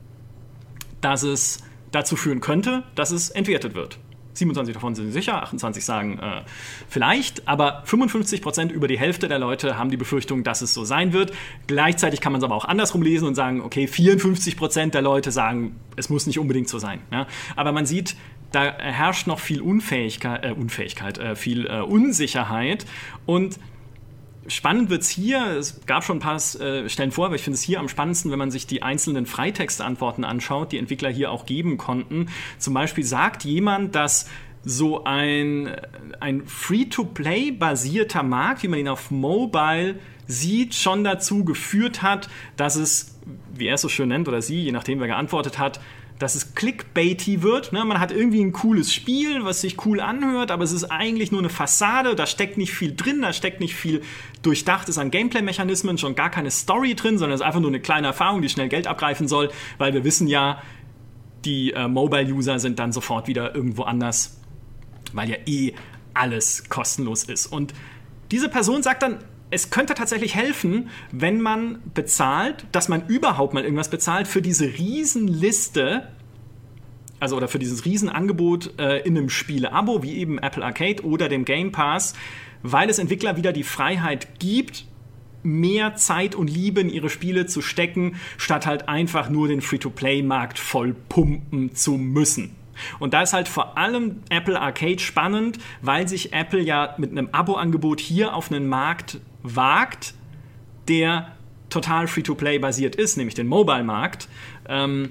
dass 1.01 1.23
es 1.23 1.63
dazu 1.93 2.17
führen 2.17 2.41
könnte, 2.41 2.83
dass 2.95 3.11
es 3.11 3.31
entwertet 3.31 3.75
wird. 3.75 3.99
27 4.35 4.74
davon 4.74 4.95
sind 4.95 5.12
sicher, 5.12 5.43
28 5.43 5.85
sagen 5.85 6.18
äh, 6.18 6.43
vielleicht, 6.89 7.47
aber 7.49 7.83
55 7.85 8.43
Prozent 8.43 8.72
über 8.72 8.89
die 8.89 8.99
Hälfte 8.99 9.28
der 9.28 9.39
Leute 9.39 9.76
haben 9.78 9.91
die 9.91 9.97
Befürchtung, 9.97 10.45
dass 10.45 10.62
es 10.62 10.72
so 10.74 10.85
sein 10.85 11.12
wird. 11.12 11.33
Gleichzeitig 11.66 12.20
kann 12.20 12.33
man 12.33 12.41
es 12.41 12.45
aber 12.45 12.55
auch 12.55 12.64
andersrum 12.64 13.03
lesen 13.03 13.26
und 13.26 13.35
sagen, 13.35 13.61
okay, 13.61 13.87
54 13.87 14.57
Prozent 14.57 14.95
der 14.95 15.03
Leute 15.03 15.31
sagen, 15.31 15.76
es 15.97 16.09
muss 16.09 16.26
nicht 16.26 16.39
unbedingt 16.39 16.68
so 16.68 16.78
sein. 16.78 17.01
Ja? 17.11 17.26
Aber 17.57 17.72
man 17.72 17.87
sieht, 17.87 18.16
da 18.53 18.72
herrscht 18.78 19.26
noch 19.26 19.39
viel 19.39 19.61
Unfähigkeit, 19.61 20.45
äh, 20.45 20.53
Unfähigkeit, 20.53 21.18
äh, 21.18 21.37
viel 21.37 21.66
äh, 21.66 21.81
Unsicherheit 21.81 22.87
und 23.26 23.59
Spannend 24.51 24.91
wird 24.91 25.03
es 25.03 25.09
hier, 25.09 25.47
es 25.59 25.87
gab 25.87 26.03
schon 26.03 26.17
ein 26.17 26.21
paar 26.21 26.37
äh, 26.37 26.89
Stellen 26.89 27.13
vor, 27.13 27.27
aber 27.27 27.37
ich 27.37 27.43
finde 27.43 27.55
es 27.55 27.63
hier 27.63 27.79
am 27.79 27.89
spannendsten, 27.89 28.33
wenn 28.33 28.39
man 28.39 28.51
sich 28.51 28.67
die 28.67 28.83
einzelnen 28.83 29.27
Freitextantworten 29.27 30.25
anschaut, 30.25 30.73
die 30.73 30.79
Entwickler 30.79 31.09
hier 31.09 31.31
auch 31.31 31.47
geben 31.47 31.79
konnten. 31.79 32.27
Zum 32.59 32.75
Beispiel 32.75 33.05
sagt 33.05 33.45
jemand, 33.45 33.95
dass 33.95 34.29
so 34.65 35.05
ein, 35.05 35.71
ein 36.19 36.47
Free-to-Play-basierter 36.47 38.25
Markt, 38.25 38.65
wie 38.65 38.69
man 38.69 38.81
ihn 38.81 38.89
auf 38.89 39.11
Mobile 39.11 40.01
sieht, 40.27 40.75
schon 40.75 41.05
dazu 41.05 41.45
geführt 41.45 42.03
hat, 42.03 42.29
dass 42.57 42.75
es, 42.75 43.19
wie 43.55 43.67
er 43.67 43.75
es 43.75 43.81
so 43.81 43.89
schön 43.89 44.09
nennt, 44.09 44.29
oder 44.29 44.43
sie, 44.43 44.61
je 44.63 44.73
nachdem 44.73 44.99
wer 45.01 45.07
geantwortet 45.07 45.59
hat, 45.59 45.81
dass 46.21 46.35
es 46.35 46.55
clickbaity 46.55 47.43
wird. 47.43 47.73
Ne? 47.73 47.83
Man 47.85 47.99
hat 47.99 48.12
irgendwie 48.12 48.43
ein 48.43 48.53
cooles 48.53 48.93
Spiel, 48.93 49.45
was 49.45 49.62
sich 49.62 49.85
cool 49.87 50.01
anhört, 50.01 50.51
aber 50.51 50.62
es 50.62 50.71
ist 50.71 50.85
eigentlich 50.85 51.33
nur 51.33 51.41
eine 51.41 51.49
Fassade. 51.49 52.14
Da 52.14 52.27
steckt 52.27 52.59
nicht 52.59 52.73
viel 52.73 52.95
drin, 52.95 53.23
da 53.23 53.33
steckt 53.33 53.59
nicht 53.61 53.75
viel 53.75 54.03
durchdachtes 54.43 54.99
an 54.99 55.11
Gameplay-Mechanismen, 55.11 55.97
schon 55.97 56.14
gar 56.14 56.31
keine 56.31 56.51
Story 56.51 56.95
drin, 56.95 57.16
sondern 57.16 57.35
es 57.35 57.41
ist 57.41 57.47
einfach 57.47 57.61
nur 57.61 57.71
eine 57.71 57.81
kleine 57.81 58.09
Erfahrung, 58.09 58.43
die 58.43 58.51
schnell 58.51 58.68
Geld 58.68 58.87
abgreifen 58.87 59.29
soll, 59.29 59.51
weil 59.79 59.95
wir 59.95 60.05
wissen 60.05 60.29
ja, 60.29 60.62
die 61.47 61.73
äh, 61.73 61.89
Mobile-User 61.89 62.59
sind 62.59 62.79
dann 62.79 62.93
sofort 62.93 63.27
wieder 63.27 63.55
irgendwo 63.55 63.85
anders, 63.85 64.39
weil 65.14 65.31
ja 65.31 65.37
eh 65.47 65.73
alles 66.12 66.68
kostenlos 66.68 67.25
ist. 67.25 67.47
Und 67.47 67.73
diese 68.31 68.51
Person 68.51 68.83
sagt 68.83 69.03
dann, 69.03 69.25
es 69.51 69.71
könnte 69.71 69.95
tatsächlich 69.95 70.35
helfen, 70.35 70.91
wenn 71.11 71.41
man 71.41 71.81
bezahlt, 71.95 72.67
dass 72.73 72.89
man 72.89 73.07
überhaupt 73.09 73.53
mal 73.53 73.65
irgendwas 73.65 73.91
bezahlt 73.91 74.29
für 74.29 74.43
diese 74.43 74.67
Riesenliste, 74.67 76.09
also 77.19 77.37
oder 77.37 77.49
für 77.49 77.59
dieses 77.59 77.85
Riesenangebot 77.85 78.79
äh, 78.79 78.99
in 79.01 79.19
einem 79.19 79.29
Spiele-Abo, 79.29 80.03
wie 80.03 80.17
eben 80.19 80.39
Apple 80.39 80.65
Arcade 80.65 81.05
oder 81.05 81.29
dem 81.29 81.45
Game 81.45 81.73
Pass, 81.73 82.15
weil 82.63 82.89
es 82.89 82.99
Entwickler 82.99 83.37
wieder 83.37 83.53
die 83.53 83.65
Freiheit 83.65 84.39
gibt, 84.39 84.87
mehr 85.43 85.97
Zeit 85.97 86.35
und 86.35 86.49
Liebe 86.49 86.81
in 86.81 86.91
ihre 86.91 87.11
Spiele 87.11 87.47
zu 87.47 87.63
stecken, 87.63 88.17
statt 88.37 88.67
halt 88.67 88.89
einfach 88.89 89.31
nur 89.31 89.49
den 89.49 89.63
Free-to-Play-Markt 89.63 90.59
voll 90.59 90.95
pumpen 91.09 91.75
zu 91.75 91.93
müssen. 91.93 92.55
Und 92.99 93.14
da 93.14 93.22
ist 93.22 93.33
halt 93.33 93.49
vor 93.49 93.78
allem 93.78 94.22
Apple 94.31 94.61
Arcade 94.61 94.99
spannend, 94.99 95.59
weil 95.83 96.09
sich 96.09 96.33
Apple 96.33 96.61
ja 96.61 96.95
mit 96.99 97.11
einem 97.11 97.28
Abo-Angebot 97.33 98.01
hier 98.01 98.35
auf 98.35 98.51
einen 98.51 98.68
Markt 98.68 99.18
wagt, 99.43 100.14
der 100.89 101.33
total 101.68 102.09
Free-to-Play 102.09 102.59
basiert 102.59 102.97
ist, 102.97 103.16
nämlich 103.16 103.35
den 103.35 103.47
Mobile-Markt. 103.47 104.28
Ähm, 104.68 105.11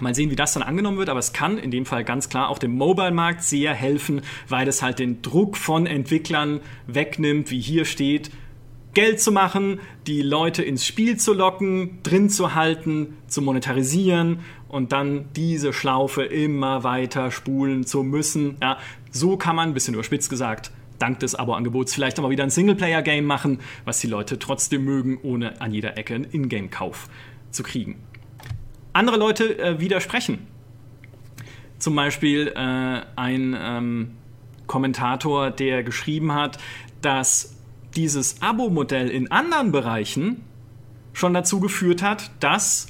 Mal 0.00 0.14
sehen, 0.14 0.30
wie 0.30 0.36
das 0.36 0.52
dann 0.52 0.62
angenommen 0.62 0.98
wird, 0.98 1.08
aber 1.08 1.18
es 1.18 1.32
kann 1.32 1.58
in 1.58 1.72
dem 1.72 1.84
Fall 1.84 2.04
ganz 2.04 2.28
klar 2.28 2.50
auch 2.50 2.58
dem 2.58 2.76
Mobile-Markt 2.76 3.42
sehr 3.42 3.74
helfen, 3.74 4.22
weil 4.48 4.68
es 4.68 4.80
halt 4.80 5.00
den 5.00 5.22
Druck 5.22 5.56
von 5.56 5.86
Entwicklern 5.86 6.60
wegnimmt, 6.86 7.50
wie 7.50 7.60
hier 7.60 7.84
steht, 7.84 8.30
Geld 8.94 9.20
zu 9.20 9.32
machen, 9.32 9.80
die 10.06 10.22
Leute 10.22 10.62
ins 10.62 10.86
Spiel 10.86 11.16
zu 11.16 11.32
locken, 11.32 11.98
drin 12.02 12.30
zu 12.30 12.54
halten, 12.54 13.16
zu 13.26 13.42
monetarisieren 13.42 14.40
und 14.68 14.92
dann 14.92 15.26
diese 15.34 15.72
Schlaufe 15.72 16.24
immer 16.24 16.84
weiter 16.84 17.30
spulen 17.30 17.84
zu 17.84 18.02
müssen. 18.02 18.56
Ja, 18.62 18.78
so 19.10 19.36
kann 19.36 19.56
man, 19.56 19.70
ein 19.70 19.74
bisschen 19.74 19.94
überspitzt 19.94 20.30
gesagt, 20.30 20.70
dank 20.98 21.20
des 21.20 21.34
Abo-Angebots 21.34 21.94
vielleicht 21.94 22.18
aber 22.18 22.30
wieder 22.30 22.44
ein 22.44 22.50
Singleplayer-Game 22.50 23.24
machen, 23.24 23.60
was 23.84 24.00
die 24.00 24.08
Leute 24.08 24.38
trotzdem 24.38 24.84
mögen, 24.84 25.18
ohne 25.22 25.60
an 25.60 25.72
jeder 25.72 25.96
Ecke 25.96 26.14
einen 26.14 26.24
Ingame-Kauf 26.30 27.08
zu 27.50 27.62
kriegen 27.62 27.96
andere 28.98 29.16
Leute 29.16 29.58
äh, 29.58 29.80
widersprechen. 29.80 30.46
Zum 31.78 31.94
Beispiel 31.94 32.48
äh, 32.48 33.02
ein 33.16 33.56
ähm, 33.58 34.10
Kommentator, 34.66 35.50
der 35.50 35.84
geschrieben 35.84 36.34
hat, 36.34 36.58
dass 37.00 37.54
dieses 37.94 38.42
Abo-Modell 38.42 39.08
in 39.08 39.30
anderen 39.30 39.70
Bereichen 39.70 40.42
schon 41.12 41.32
dazu 41.32 41.60
geführt 41.60 42.02
hat, 42.02 42.30
dass 42.40 42.88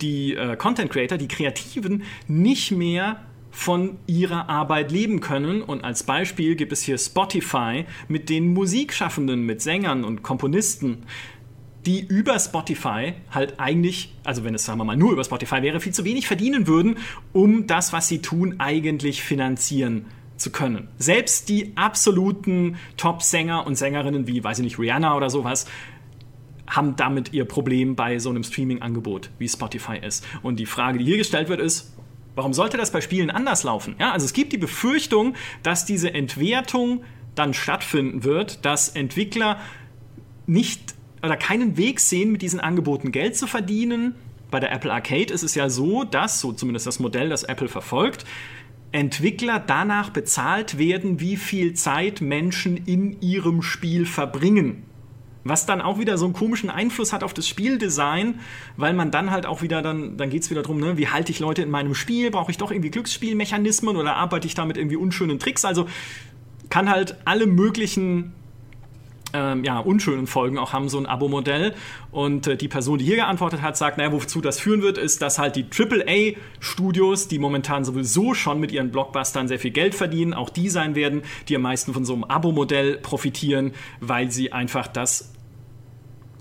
die 0.00 0.34
äh, 0.34 0.56
Content 0.56 0.90
Creator, 0.90 1.18
die 1.18 1.28
Kreativen, 1.28 2.02
nicht 2.28 2.70
mehr 2.70 3.22
von 3.50 3.96
ihrer 4.06 4.50
Arbeit 4.50 4.92
leben 4.92 5.20
können. 5.20 5.62
Und 5.62 5.82
als 5.82 6.02
Beispiel 6.02 6.56
gibt 6.56 6.72
es 6.72 6.82
hier 6.82 6.98
Spotify 6.98 7.86
mit 8.06 8.28
den 8.28 8.52
Musikschaffenden, 8.52 9.42
mit 9.42 9.62
Sängern 9.62 10.04
und 10.04 10.22
Komponisten, 10.22 11.04
die 11.86 12.04
über 12.04 12.38
Spotify 12.38 13.14
halt 13.30 13.58
eigentlich, 13.58 14.12
also 14.24 14.44
wenn 14.44 14.54
es 14.54 14.64
sagen 14.64 14.78
wir 14.78 14.84
mal 14.84 14.96
nur 14.96 15.12
über 15.12 15.24
Spotify 15.24 15.62
wäre, 15.62 15.80
viel 15.80 15.94
zu 15.94 16.04
wenig 16.04 16.26
verdienen 16.26 16.66
würden, 16.66 16.98
um 17.32 17.66
das, 17.66 17.92
was 17.92 18.08
sie 18.08 18.20
tun, 18.20 18.56
eigentlich 18.58 19.22
finanzieren 19.22 20.06
zu 20.36 20.50
können. 20.50 20.88
Selbst 20.98 21.48
die 21.48 21.72
absoluten 21.76 22.76
Top-Sänger 22.98 23.66
und 23.66 23.76
Sängerinnen 23.76 24.26
wie, 24.26 24.44
weiß 24.44 24.58
ich 24.58 24.64
nicht, 24.64 24.78
Rihanna 24.78 25.16
oder 25.16 25.30
sowas, 25.30 25.66
haben 26.66 26.96
damit 26.96 27.32
ihr 27.32 27.44
Problem 27.44 27.96
bei 27.96 28.18
so 28.18 28.30
einem 28.30 28.42
Streaming-Angebot, 28.42 29.30
wie 29.38 29.48
Spotify 29.48 29.98
ist. 29.98 30.26
Und 30.42 30.58
die 30.58 30.66
Frage, 30.66 30.98
die 30.98 31.04
hier 31.04 31.16
gestellt 31.16 31.48
wird, 31.48 31.60
ist, 31.60 31.94
warum 32.34 32.52
sollte 32.52 32.76
das 32.76 32.90
bei 32.90 33.00
Spielen 33.00 33.30
anders 33.30 33.64
laufen? 33.64 33.96
Ja, 33.98 34.12
also 34.12 34.26
es 34.26 34.32
gibt 34.32 34.52
die 34.52 34.58
Befürchtung, 34.58 35.34
dass 35.62 35.84
diese 35.84 36.12
Entwertung 36.12 37.02
dann 37.34 37.54
stattfinden 37.54 38.24
wird, 38.24 38.64
dass 38.64 38.88
Entwickler 38.88 39.60
nicht 40.46 40.94
oder 41.22 41.36
keinen 41.36 41.76
Weg 41.76 42.00
sehen, 42.00 42.32
mit 42.32 42.42
diesen 42.42 42.60
Angeboten 42.60 43.12
Geld 43.12 43.36
zu 43.36 43.46
verdienen. 43.46 44.14
Bei 44.50 44.60
der 44.60 44.72
Apple 44.72 44.92
Arcade 44.92 45.32
ist 45.32 45.42
es 45.42 45.54
ja 45.54 45.68
so, 45.68 46.04
dass, 46.04 46.40
so 46.40 46.52
zumindest 46.52 46.86
das 46.86 47.00
Modell, 47.00 47.28
das 47.28 47.42
Apple 47.42 47.68
verfolgt, 47.68 48.24
Entwickler 48.92 49.58
danach 49.58 50.10
bezahlt 50.10 50.78
werden, 50.78 51.20
wie 51.20 51.36
viel 51.36 51.74
Zeit 51.74 52.20
Menschen 52.20 52.76
in 52.76 53.20
ihrem 53.20 53.62
Spiel 53.62 54.06
verbringen. 54.06 54.84
Was 55.48 55.66
dann 55.66 55.80
auch 55.80 55.98
wieder 55.98 56.18
so 56.18 56.24
einen 56.24 56.34
komischen 56.34 56.70
Einfluss 56.70 57.12
hat 57.12 57.22
auf 57.22 57.34
das 57.34 57.46
Spieldesign, 57.46 58.40
weil 58.76 58.94
man 58.94 59.10
dann 59.10 59.30
halt 59.30 59.46
auch 59.46 59.62
wieder, 59.62 59.82
dann, 59.82 60.16
dann 60.16 60.30
geht 60.30 60.42
es 60.42 60.50
wieder 60.50 60.62
darum, 60.62 60.80
ne, 60.80 60.96
wie 60.98 61.08
halte 61.08 61.30
ich 61.32 61.40
Leute 61.40 61.62
in 61.62 61.70
meinem 61.70 61.94
Spiel? 61.94 62.30
Brauche 62.30 62.50
ich 62.50 62.58
doch 62.58 62.70
irgendwie 62.70 62.90
Glücksspielmechanismen 62.90 63.96
oder 63.96 64.16
arbeite 64.16 64.46
ich 64.46 64.54
da 64.54 64.64
mit 64.64 64.76
irgendwie 64.76 64.96
unschönen 64.96 65.38
Tricks? 65.38 65.64
Also 65.64 65.86
kann 66.68 66.90
halt 66.90 67.16
alle 67.24 67.46
möglichen 67.46 68.32
ähm, 69.32 69.64
ja, 69.64 69.78
unschönen 69.78 70.26
Folgen 70.26 70.58
auch 70.58 70.72
haben, 70.72 70.88
so 70.88 70.98
ein 70.98 71.06
Abo-Modell. 71.06 71.74
Und 72.10 72.46
äh, 72.46 72.56
die 72.56 72.68
Person, 72.68 72.98
die 72.98 73.04
hier 73.04 73.16
geantwortet 73.16 73.62
hat, 73.62 73.76
sagt, 73.76 73.98
naja, 73.98 74.12
wozu 74.12 74.40
das 74.40 74.58
führen 74.58 74.82
wird, 74.82 74.98
ist, 74.98 75.22
dass 75.22 75.38
halt 75.38 75.56
die 75.56 75.66
AAA-Studios, 75.66 77.28
die 77.28 77.38
momentan 77.38 77.84
sowieso 77.84 78.34
schon 78.34 78.60
mit 78.60 78.72
ihren 78.72 78.90
Blockbustern 78.90 79.48
sehr 79.48 79.58
viel 79.58 79.72
Geld 79.72 79.94
verdienen, 79.94 80.34
auch 80.34 80.50
die 80.50 80.68
sein 80.68 80.94
werden, 80.94 81.22
die 81.48 81.56
am 81.56 81.62
meisten 81.62 81.92
von 81.92 82.04
so 82.04 82.14
einem 82.14 82.24
Abo-Modell 82.24 82.98
profitieren, 82.98 83.72
weil 84.00 84.30
sie 84.30 84.52
einfach 84.52 84.86
das 84.86 85.32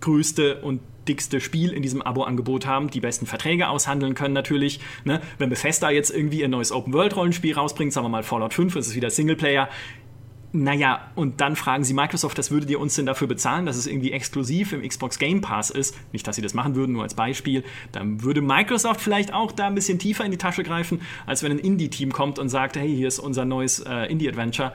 größte 0.06 0.62
und 0.62 0.82
dickste 1.08 1.42
Spiel 1.42 1.72
in 1.72 1.82
diesem 1.82 2.02
Abo-Angebot 2.02 2.66
haben, 2.66 2.90
die 2.90 3.00
besten 3.00 3.26
Verträge 3.26 3.70
aushandeln 3.70 4.14
können 4.16 4.34
natürlich. 4.34 4.80
Ne? 5.04 5.22
Wenn 5.38 5.50
Bethesda 5.50 5.90
jetzt 5.90 6.10
irgendwie 6.10 6.44
ein 6.44 6.52
neues 6.52 6.72
Open-World-Rollenspiel 6.72 7.56
rausbringt, 7.56 7.94
sagen 7.94 8.06
wir 8.06 8.10
mal 8.10 8.24
Fallout 8.24 8.54
5, 8.54 8.76
ist 8.76 8.88
es 8.88 8.96
wieder 8.96 9.10
Singleplayer, 9.10 9.70
naja, 10.52 11.12
und 11.16 11.42
dann 11.42 11.58
fragen 11.58 11.84
sie 11.84 11.94
Microsoft, 11.94 12.38
was 12.38 12.50
würdet 12.50 12.70
ihr 12.70 12.80
uns 12.80 12.96
denn 12.96 13.06
dafür 13.06 13.28
bezahlen, 13.28 13.66
dass 13.66 13.76
es 13.76 13.88
irgendwie 13.88 14.14
exklusiv 14.14 14.72
im 14.72 14.88
Xbox 14.88 15.20
Game 15.20 15.42
Pass 15.42 15.70
ist? 15.70 15.98
Nicht, 16.14 16.26
dass 16.26 16.38
sie 16.38 16.42
das 16.42 16.54
machen 16.54 16.76
würden, 16.76 16.94
nur 16.94 17.04
als 17.04 17.14
Beispiel. 17.14 17.66
Dann 17.92 18.24
würde 18.24 18.42
Microsoft 18.42 19.02
vielleicht 19.02 19.34
auch 19.34 19.52
da 19.52 19.68
ein 19.68 19.76
bisschen 19.76 20.00
tiefer 20.00 20.24
in 20.24 20.32
die 20.32 20.38
Tasche 20.38 20.64
greifen, 20.64 21.02
als 21.26 21.44
wenn 21.44 21.52
ein 21.52 21.60
Indie-Team 21.60 22.14
kommt 22.14 22.40
und 22.40 22.48
sagt, 22.48 22.78
hey, 22.78 22.88
hier 22.96 23.10
ist 23.10 23.20
unser 23.20 23.44
neues 23.44 23.80
äh, 23.80 24.10
Indie-Adventure. 24.10 24.72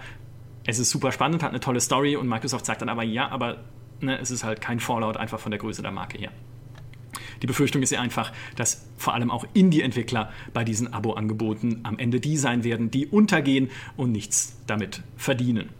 Es 0.66 0.78
ist 0.78 0.90
super 0.90 1.12
spannend, 1.12 1.42
hat 1.42 1.50
eine 1.50 1.60
tolle 1.60 1.80
Story 1.80 2.14
und 2.14 2.28
Microsoft 2.28 2.66
sagt 2.66 2.82
dann 2.82 2.90
aber, 2.90 3.02
ja, 3.02 3.30
aber 3.30 3.64
ne, 4.00 4.18
es 4.18 4.30
ist 4.30 4.44
halt 4.44 4.60
kein 4.60 4.80
Fallout 4.80 5.16
einfach 5.16 5.40
von 5.40 5.50
der 5.50 5.60
Größe 5.60 5.82
der 5.82 5.92
Marke 5.92 6.18
her. 6.18 6.30
Die 7.42 7.46
Befürchtung 7.46 7.82
ist 7.82 7.90
ja 7.90 8.00
einfach, 8.00 8.32
dass 8.56 8.86
vor 8.96 9.14
allem 9.14 9.30
auch 9.30 9.46
Indie-Entwickler 9.54 10.30
bei 10.52 10.64
diesen 10.64 10.92
Abo-Angeboten 10.92 11.80
am 11.84 11.98
Ende 11.98 12.20
die 12.20 12.36
sein 12.36 12.64
werden, 12.64 12.90
die 12.90 13.06
untergehen 13.06 13.70
und 13.96 14.12
nichts 14.12 14.58
damit 14.66 15.02
verdienen. 15.16 15.70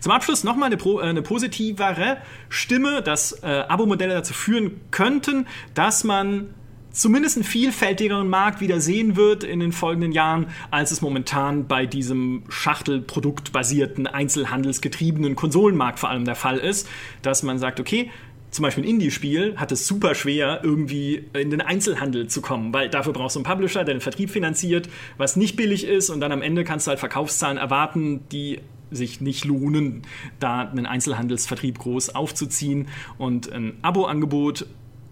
Zum 0.00 0.12
Abschluss 0.12 0.44
nochmal 0.44 0.72
eine, 0.72 0.82
äh, 0.82 1.02
eine 1.02 1.22
positivere 1.22 2.18
Stimme, 2.48 3.02
dass 3.02 3.42
äh, 3.42 3.64
Abo-Modelle 3.68 4.14
dazu 4.14 4.32
führen 4.32 4.80
könnten, 4.90 5.46
dass 5.74 6.04
man 6.04 6.54
zumindest 6.94 7.36
einen 7.36 7.44
vielfältigeren 7.44 8.28
Markt 8.28 8.60
wieder 8.60 8.80
sehen 8.80 9.16
wird 9.16 9.44
in 9.44 9.60
den 9.60 9.72
folgenden 9.72 10.12
Jahren, 10.12 10.46
als 10.70 10.90
es 10.90 11.02
momentan 11.02 11.66
bei 11.66 11.84
diesem 11.84 12.44
Schachtelproduktbasierten, 12.48 14.06
einzelhandelsgetriebenen 14.06 15.36
Konsolenmarkt 15.36 15.98
vor 15.98 16.08
allem 16.08 16.24
der 16.24 16.36
Fall 16.36 16.58
ist, 16.58 16.88
dass 17.20 17.42
man 17.42 17.58
sagt, 17.58 17.80
okay, 17.80 18.10
zum 18.50 18.62
Beispiel 18.62 18.84
ein 18.84 18.88
Indie-Spiel 18.88 19.56
hat 19.56 19.72
es 19.72 19.88
super 19.88 20.14
schwer, 20.14 20.60
irgendwie 20.62 21.24
in 21.32 21.50
den 21.50 21.60
Einzelhandel 21.60 22.28
zu 22.28 22.40
kommen, 22.40 22.72
weil 22.72 22.88
dafür 22.88 23.12
brauchst 23.12 23.34
du 23.34 23.40
einen 23.40 23.46
Publisher, 23.46 23.82
der 23.82 23.96
den 23.96 24.00
Vertrieb 24.00 24.30
finanziert, 24.30 24.88
was 25.18 25.34
nicht 25.34 25.56
billig 25.56 25.84
ist 25.84 26.08
und 26.08 26.20
dann 26.20 26.30
am 26.30 26.40
Ende 26.40 26.62
kannst 26.62 26.86
du 26.86 26.90
halt 26.90 27.00
Verkaufszahlen 27.00 27.58
erwarten, 27.58 28.20
die 28.30 28.60
sich 28.92 29.20
nicht 29.20 29.44
lohnen, 29.44 30.02
da 30.38 30.60
einen 30.60 30.86
Einzelhandelsvertrieb 30.86 31.78
groß 31.78 32.14
aufzuziehen. 32.14 32.86
Und 33.18 33.52
ein 33.52 33.76
Abo-Angebot 33.82 34.66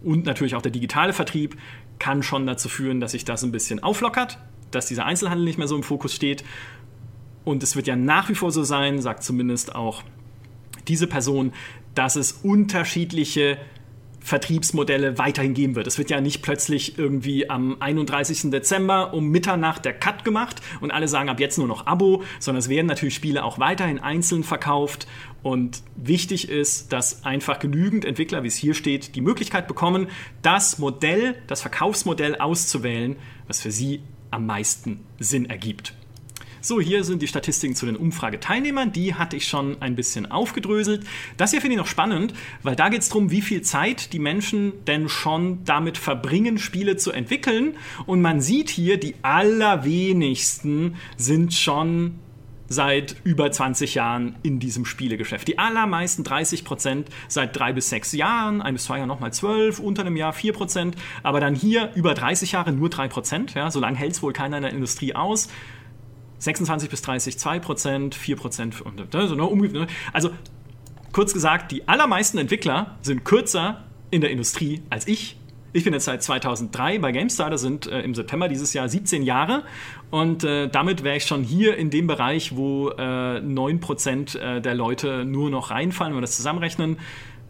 und 0.05 0.27
natürlich 0.27 0.55
auch 0.55 0.63
der 0.63 0.73
digitale 0.73 1.13
Vertrieb 1.13 1.57
kann 1.99 2.23
schon 2.23 2.47
dazu 2.47 2.69
führen, 2.69 3.01
dass 3.01 3.13
sich 3.13 3.25
das 3.25 3.43
ein 3.43 3.53
bisschen 3.53 3.83
auflockert, 3.83 4.39
dass 4.71 4.87
dieser 4.87 5.07
Einzelhandel 5.07 5.45
nicht 5.45 5.59
mehr 5.59 5.69
so 5.69 5.77
im 5.77 5.83
Fokus 5.83 6.15
steht. 6.15 6.45
Und 7.45 7.63
es 7.63 7.77
wird 7.77 7.87
ja 7.87 7.97
nach 7.97 8.29
wie 8.29 8.35
vor 8.35 8.51
so 8.51 8.63
sein, 8.63 9.01
sagt 9.01 9.23
zumindest 9.23 9.75
auch 9.75 10.03
diese 10.89 11.07
Person, 11.07 11.53
dass 11.95 12.17
es 12.17 12.33
unterschiedliche 12.33 13.59
Vertriebsmodelle 14.23 15.19
weiterhin 15.19 15.55
geben 15.55 15.75
wird. 15.75 15.87
Es 15.87 15.99
wird 15.99 16.11
ja 16.11 16.21
nicht 16.21 16.43
plötzlich 16.43 16.99
irgendwie 16.99 17.51
am 17.51 17.77
31. 17.81 18.51
Dezember 18.51 19.13
um 19.15 19.29
Mitternacht 19.29 19.85
der 19.85 19.95
Cut 19.95 20.25
gemacht 20.25 20.63
und 20.81 20.91
alle 20.91 21.09
sagen 21.09 21.29
ab 21.29 21.41
jetzt 21.41 21.59
nur 21.59 21.67
noch 21.67 21.87
Abo, 21.87 22.23
sondern 22.39 22.61
es 22.61 22.69
werden 22.69 22.87
natürlich 22.87 23.15
Spiele 23.15 23.45
auch 23.45 23.59
weiterhin 23.59 23.99
einzeln 23.99 24.45
verkauft 24.45 25.07
und 25.43 25.83
wichtig 25.97 26.49
ist, 26.49 26.93
dass 26.93 27.25
einfach 27.25 27.59
genügend 27.59 28.05
Entwickler, 28.05 28.45
wie 28.45 28.49
es 28.49 28.57
hier 28.57 28.75
steht, 28.75 29.17
die 29.17 29.21
Möglichkeit 29.21 29.67
bekommen, 29.67 30.09
das 30.41 30.79
Modell, 30.79 31.37
das 31.49 31.61
Verkaufsmodell 31.61 32.37
auszuwählen, 32.37 33.17
was 33.49 33.61
für 33.61 33.73
sie 33.73 34.03
am 34.31 34.47
meisten 34.47 35.01
Sinn 35.19 35.51
ergibt. 35.51 35.95
So, 36.65 36.81
hier 36.81 37.03
sind 37.03 37.21
die 37.23 37.27
Statistiken 37.27 37.75
zu 37.75 37.87
den 37.87 37.97
Umfrageteilnehmern. 37.97 38.93
Die 38.93 39.17
hatte 39.17 39.35
ich 39.35 39.49
schon 39.49 39.83
ein 39.83 39.97
bisschen 39.97 40.31
aufgedröselt. 40.31 41.05
Das 41.37 41.51
hier 41.51 41.61
finde 41.61 41.75
ich 41.75 41.79
noch 41.79 41.89
spannend, 41.89 42.35
weil 42.63 42.77
da 42.77 42.89
geht 42.89 43.01
es 43.01 43.09
darum, 43.09 43.33
wie 43.33 43.43
viel 43.43 43.63
Zeit 43.63 44.13
die 44.13 44.21
Menschen 44.21 44.73
denn 44.87 45.09
schon 45.09 45.65
damit 45.65 45.99
verbringen, 45.99 46.59
Spiele 46.59 46.97
zu 46.97 47.11
entwickeln. 47.11 47.75
Und 48.07 48.23
man 48.23 48.41
sieht 48.41 48.71
hier, 48.71 48.97
die 48.97 49.17
allerwenigsten 49.23 50.95
sind 51.17 51.53
schon 51.53 52.21
seit 52.69 53.17
über 53.25 53.51
20 53.51 53.97
Jahren 53.97 54.37
in 54.45 54.61
diesem 54.61 54.85
Spielegeschäft. 54.85 55.49
Die 55.49 55.59
allermeisten 55.59 56.23
30 56.23 56.65
Prozent 56.65 57.09
seit 57.27 57.57
drei 57.59 57.73
bis 57.73 57.89
sechs 57.89 58.13
Jahren, 58.13 58.63
ein 58.63 58.75
bis 58.75 58.85
zwei 58.85 58.99
Jahren 58.99 59.09
nochmal 59.09 59.33
zwölf, 59.33 59.81
unter 59.81 60.03
einem 60.03 60.17
Jahr 60.17 60.33
vier 60.33 60.53
Prozent, 60.53 60.95
aber 61.25 61.41
dann 61.41 61.57
hier 61.57 61.91
über 61.97 62.15
30 62.15 62.53
Jahre 62.53 62.73
nur 62.73 62.89
drei 62.89 63.09
Prozent. 63.09 63.55
Ja, 63.55 63.69
so 63.71 63.81
lange 63.81 63.97
hält 63.97 64.13
es 64.13 64.23
wohl 64.23 64.33
keiner 64.33 64.59
in 64.59 64.63
der 64.63 64.73
Industrie 64.73 65.15
aus. 65.15 65.49
26 66.43 66.91
bis 66.91 67.03
30 67.03 67.39
2 67.39 67.59
Prozent, 67.61 68.15
4 68.17 68.37
Prozent 68.37 68.81
und 68.81 68.97
ne, 68.97 69.29
so, 69.29 69.87
Also 70.13 70.31
kurz 71.13 71.33
gesagt, 71.33 71.71
die 71.71 71.87
allermeisten 71.87 72.37
Entwickler 72.39 72.99
sind 73.01 73.25
kürzer 73.25 73.85
in 74.11 74.21
der 74.21 74.31
Industrie 74.31 74.83
als 74.91 75.07
ich. 75.07 75.37
Ich 75.73 75.85
bin 75.85 75.95
jetzt 75.95 76.05
seit 76.05 76.23
2003 76.23 76.99
bei 76.99 77.13
GameStar, 77.13 77.49
das 77.49 77.63
sind 77.63 77.87
äh, 77.87 78.01
im 78.03 78.15
September 78.15 78.49
dieses 78.49 78.75
Jahr 78.75 78.89
17 78.89 79.23
Jahre 79.23 79.63
und 80.11 80.43
äh, 80.45 80.69
damit 80.69 81.05
wäre 81.05 81.17
ich 81.17 81.25
schon 81.25 81.45
hier 81.45 81.77
in 81.77 81.91
dem 81.91 82.09
Bereich, 82.09 82.57
wo 82.57 82.91
äh, 82.91 82.93
9% 83.39 84.37
äh, 84.37 84.61
der 84.61 84.75
Leute 84.75 85.25
nur 85.25 85.49
noch 85.49 85.71
reinfallen, 85.71 86.13
wenn 86.13 86.19
wir 86.19 86.23
das 86.23 86.37
zusammenrechnen. 86.37 86.99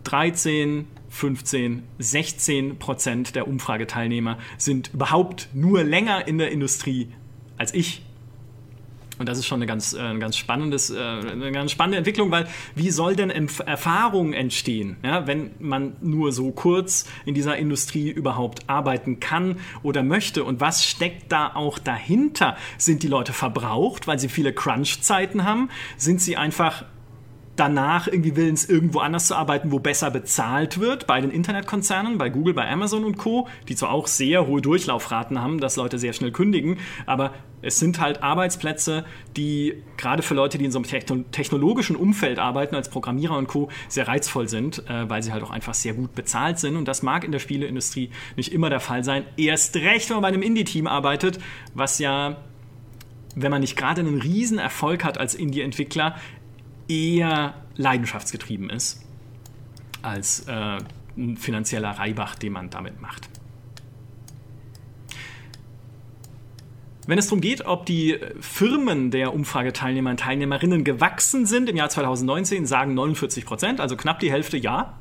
13, 0.05 0.87
15, 1.09 1.83
16 1.99 2.79
Prozent 2.79 3.35
der 3.35 3.49
Umfrageteilnehmer 3.49 4.39
sind 4.59 4.93
überhaupt 4.93 5.49
nur 5.55 5.83
länger 5.83 6.29
in 6.29 6.39
der 6.39 6.51
Industrie 6.51 7.09
als 7.57 7.73
ich. 7.75 8.03
Und 9.23 9.29
das 9.29 9.39
ist 9.39 9.47
schon 9.47 9.59
eine 9.59 9.67
ganz, 9.67 9.93
äh, 9.93 10.01
eine 10.01 10.19
ganz, 10.19 10.37
spannendes, 10.37 10.91
äh, 10.91 10.99
eine 10.99 11.53
ganz 11.53 11.71
spannende 11.71 11.97
Entwicklung, 11.97 12.33
weil 12.33 12.49
wie 12.75 12.91
soll 12.91 13.15
denn 13.15 13.31
Erfahrung 13.31 14.33
entstehen, 14.33 14.97
ja, 15.05 15.29
wenn 15.29 15.53
man 15.61 15.93
nur 16.01 16.33
so 16.33 16.51
kurz 16.51 17.07
in 17.25 17.33
dieser 17.33 17.57
Industrie 17.57 18.11
überhaupt 18.11 18.69
arbeiten 18.69 19.21
kann 19.21 19.61
oder 19.85 20.03
möchte? 20.03 20.43
Und 20.43 20.61
was 20.61 20.85
steckt 20.85 21.31
da 21.31 21.55
auch 21.55 21.79
dahinter? 21.79 22.57
Sind 22.79 23.05
die 23.05 23.07
Leute 23.07 23.33
verbraucht, 23.33 24.09
weil 24.09 24.19
sie 24.19 24.29
viele 24.29 24.53
Crunch-Zeiten 24.53 25.45
haben? 25.45 25.71
Sind 25.97 26.21
sie 26.21 26.37
einfach 26.37 26.85
danach 27.63 28.09
irgendwie 28.09 28.35
willens, 28.35 28.69
irgendwo 28.69 28.99
anders 28.99 29.29
zu 29.29 29.37
arbeiten, 29.37 29.71
wo 29.71 29.79
besser 29.79 30.11
bezahlt 30.11 30.81
wird, 30.81 31.07
bei 31.07 31.21
den 31.21 31.31
Internetkonzernen, 31.31 32.19
bei 32.19 32.29
Google, 32.29 32.55
bei 32.55 32.69
Amazon 32.69 33.05
und 33.05 33.19
Co., 33.19 33.47
die 33.69 33.77
zwar 33.77 33.93
auch 33.93 34.09
sehr 34.09 34.49
hohe 34.49 34.61
Durchlaufraten 34.61 35.41
haben, 35.41 35.61
dass 35.61 35.77
Leute 35.77 35.97
sehr 36.01 36.13
schnell 36.13 36.33
kündigen, 36.33 36.79
aber 37.07 37.35
es 37.63 37.79
sind 37.79 38.01
halt 38.01 38.21
Arbeitsplätze, 38.21 39.05
die 39.37 39.81
gerade 39.97 40.25
für 40.25 40.35
Leute, 40.35 40.59
die 40.59 40.65
in 40.65 40.73
so 40.73 40.81
einem 40.81 41.31
technologischen 41.31 41.95
Umfeld 41.95 42.41
arbeiten, 42.41 42.75
als 42.75 42.91
Programmierer 42.91 43.37
und 43.37 43.47
Co., 43.47 43.69
sehr 43.89 44.09
reizvoll 44.09 44.49
sind, 44.49 44.85
äh, 44.91 45.09
weil 45.09 45.23
sie 45.23 45.33
halt 45.33 45.45
auch 45.45 45.53
einfach 45.53 45.75
sehr 45.75 45.95
gut 45.95 46.17
bezahlt 46.17 46.59
sind. 46.59 46.75
Und 46.75 46.89
das 46.89 47.05
mag 47.05 47.23
in 47.23 47.31
der 47.31 47.39
Spieleindustrie 47.39 48.11
nicht 48.37 48.53
immer 48.53 48.71
der 48.71 48.81
Fall 48.81 49.05
sein. 49.05 49.23
Erst 49.37 49.77
recht, 49.77 50.11
wenn 50.11 50.17
man 50.17 50.23
bei 50.23 50.29
einem 50.29 50.43
Indie-Team 50.43 50.89
arbeitet, 50.89 51.39
was 51.75 52.01
ja 52.01 52.39
wenn 53.35 53.51
man 53.51 53.63
nicht 53.63 53.77
gerade 53.77 54.03
einen 54.03 54.21
riesen 54.21 54.59
Erfolg 54.59 55.05
hat 55.05 55.19
als 55.19 55.35
Indie-Entwickler, 55.35 56.17
eher 56.89 57.55
leidenschaftsgetrieben 57.77 58.71
ist 58.71 59.05
als 60.03 60.47
äh, 60.49 60.79
ein 61.17 61.37
finanzieller 61.37 61.91
Reibach, 61.91 62.35
den 62.35 62.53
man 62.53 62.71
damit 62.71 63.01
macht. 63.01 63.29
Wenn 67.07 67.19
es 67.19 67.27
darum 67.27 67.41
geht, 67.41 67.67
ob 67.67 67.85
die 67.87 68.19
Firmen 68.41 69.11
der 69.11 69.35
Umfrageteilnehmer 69.35 70.11
und 70.11 70.21
Teilnehmerinnen 70.21 70.85
gewachsen 70.85 71.47
sind 71.47 71.69
im 71.69 71.77
Jahr 71.77 71.89
2019, 71.89 72.65
sagen 72.65 72.95
49 72.95 73.45
Prozent, 73.45 73.81
also 73.81 73.97
knapp 73.97 74.21
die 74.21 74.31
Hälfte 74.31 74.57
ja. 74.57 74.99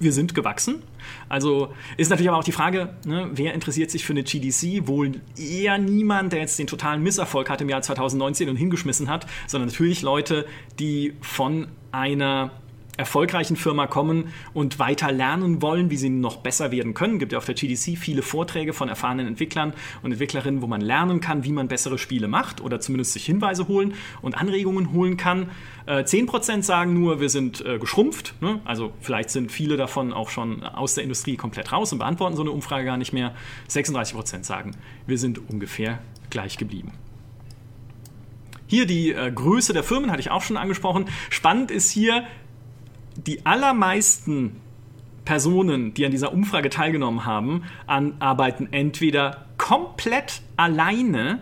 Wir 0.00 0.12
sind 0.12 0.34
gewachsen. 0.34 0.82
Also 1.28 1.72
ist 1.96 2.10
natürlich 2.10 2.28
aber 2.28 2.38
auch 2.38 2.44
die 2.44 2.52
Frage, 2.52 2.94
ne, 3.04 3.30
wer 3.32 3.54
interessiert 3.54 3.90
sich 3.90 4.04
für 4.04 4.12
eine 4.12 4.22
GDC? 4.22 4.86
Wohl 4.86 5.20
eher 5.36 5.78
niemand, 5.78 6.32
der 6.32 6.40
jetzt 6.40 6.58
den 6.58 6.66
totalen 6.66 7.02
Misserfolg 7.02 7.50
hat 7.50 7.60
im 7.60 7.68
Jahr 7.68 7.82
2019 7.82 8.48
und 8.48 8.56
hingeschmissen 8.56 9.08
hat, 9.08 9.26
sondern 9.46 9.68
natürlich 9.68 10.02
Leute, 10.02 10.46
die 10.78 11.14
von 11.20 11.68
einer 11.90 12.52
erfolgreichen 12.98 13.56
Firma 13.56 13.86
kommen 13.86 14.34
und 14.52 14.78
weiter 14.78 15.10
lernen 15.12 15.62
wollen, 15.62 15.88
wie 15.88 15.96
sie 15.96 16.10
noch 16.10 16.38
besser 16.38 16.70
werden 16.72 16.94
können. 16.94 17.14
Es 17.14 17.20
gibt 17.20 17.32
ja 17.32 17.38
auf 17.38 17.44
der 17.44 17.54
GDC 17.54 17.96
viele 17.96 18.22
Vorträge 18.22 18.72
von 18.72 18.88
erfahrenen 18.88 19.26
Entwicklern 19.26 19.72
und 20.02 20.10
Entwicklerinnen, 20.10 20.60
wo 20.60 20.66
man 20.66 20.80
lernen 20.80 21.20
kann, 21.20 21.44
wie 21.44 21.52
man 21.52 21.68
bessere 21.68 21.96
Spiele 21.96 22.28
macht 22.28 22.60
oder 22.60 22.80
zumindest 22.80 23.12
sich 23.12 23.24
Hinweise 23.24 23.68
holen 23.68 23.94
und 24.20 24.36
Anregungen 24.36 24.92
holen 24.92 25.16
kann. 25.16 25.50
Äh, 25.86 26.02
10% 26.02 26.62
sagen 26.62 26.92
nur, 26.92 27.20
wir 27.20 27.30
sind 27.30 27.64
äh, 27.64 27.78
geschrumpft. 27.78 28.34
Ne? 28.40 28.60
Also 28.64 28.92
vielleicht 29.00 29.30
sind 29.30 29.52
viele 29.52 29.76
davon 29.76 30.12
auch 30.12 30.28
schon 30.28 30.64
aus 30.64 30.94
der 30.94 31.04
Industrie 31.04 31.36
komplett 31.36 31.72
raus 31.72 31.92
und 31.92 32.00
beantworten 32.00 32.34
so 32.34 32.42
eine 32.42 32.50
Umfrage 32.50 32.84
gar 32.84 32.96
nicht 32.96 33.12
mehr. 33.12 33.34
36% 33.70 34.42
sagen, 34.42 34.72
wir 35.06 35.18
sind 35.18 35.48
ungefähr 35.48 36.00
gleich 36.30 36.58
geblieben. 36.58 36.92
Hier 38.66 38.86
die 38.86 39.12
äh, 39.12 39.32
Größe 39.32 39.72
der 39.72 39.82
Firmen 39.82 40.10
hatte 40.10 40.20
ich 40.20 40.30
auch 40.30 40.42
schon 40.42 40.58
angesprochen. 40.58 41.06
Spannend 41.30 41.70
ist 41.70 41.90
hier, 41.90 42.26
die 43.26 43.44
allermeisten 43.44 44.56
Personen, 45.24 45.92
die 45.94 46.06
an 46.06 46.10
dieser 46.10 46.32
Umfrage 46.32 46.70
teilgenommen 46.70 47.26
haben, 47.26 47.64
an, 47.86 48.14
arbeiten 48.18 48.68
entweder 48.72 49.46
komplett 49.58 50.40
alleine 50.56 51.40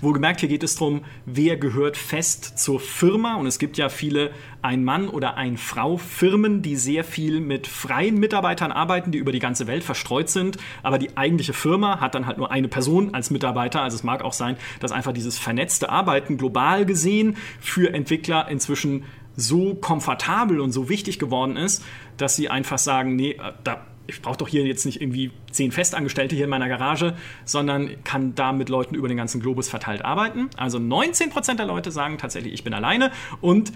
Wohlgemerkt, 0.00 0.40
hier 0.40 0.48
geht 0.48 0.62
es 0.62 0.76
darum, 0.76 1.02
wer 1.26 1.56
gehört 1.56 1.96
fest 1.96 2.58
zur 2.58 2.80
Firma. 2.80 3.36
Und 3.36 3.46
es 3.46 3.58
gibt 3.58 3.76
ja 3.76 3.88
viele 3.88 4.30
Ein-Mann- 4.62 5.08
oder 5.08 5.36
Ein-Frau-Firmen, 5.36 6.62
die 6.62 6.76
sehr 6.76 7.04
viel 7.04 7.40
mit 7.40 7.66
freien 7.66 8.18
Mitarbeitern 8.18 8.72
arbeiten, 8.72 9.12
die 9.12 9.18
über 9.18 9.32
die 9.32 9.38
ganze 9.38 9.66
Welt 9.66 9.84
verstreut 9.84 10.28
sind. 10.28 10.58
Aber 10.82 10.98
die 10.98 11.16
eigentliche 11.16 11.52
Firma 11.52 12.00
hat 12.00 12.14
dann 12.14 12.26
halt 12.26 12.38
nur 12.38 12.50
eine 12.50 12.68
Person 12.68 13.14
als 13.14 13.30
Mitarbeiter. 13.30 13.82
Also 13.82 13.96
es 13.96 14.04
mag 14.04 14.22
auch 14.22 14.32
sein, 14.32 14.56
dass 14.80 14.92
einfach 14.92 15.12
dieses 15.12 15.38
vernetzte 15.38 15.90
Arbeiten 15.90 16.36
global 16.38 16.86
gesehen 16.86 17.36
für 17.60 17.92
Entwickler 17.92 18.48
inzwischen 18.48 19.04
so 19.36 19.74
komfortabel 19.74 20.60
und 20.60 20.72
so 20.72 20.88
wichtig 20.88 21.18
geworden 21.18 21.56
ist, 21.56 21.84
dass 22.16 22.36
sie 22.36 22.48
einfach 22.48 22.78
sagen, 22.78 23.16
nee, 23.16 23.32
äh, 23.32 23.52
da, 23.64 23.84
ich 24.06 24.20
brauche 24.20 24.36
doch 24.36 24.48
hier 24.48 24.64
jetzt 24.64 24.84
nicht 24.84 25.00
irgendwie 25.00 25.30
zehn 25.50 25.72
Festangestellte 25.72 26.34
hier 26.34 26.44
in 26.44 26.50
meiner 26.50 26.68
Garage, 26.68 27.14
sondern 27.44 28.02
kann 28.04 28.34
da 28.34 28.52
mit 28.52 28.68
Leuten 28.68 28.94
über 28.94 29.08
den 29.08 29.16
ganzen 29.16 29.40
Globus 29.40 29.68
verteilt 29.68 30.04
arbeiten. 30.04 30.50
Also 30.56 30.78
19% 30.78 31.56
der 31.56 31.66
Leute 31.66 31.90
sagen 31.90 32.18
tatsächlich, 32.18 32.52
ich 32.52 32.64
bin 32.64 32.74
alleine 32.74 33.10
und 33.40 33.72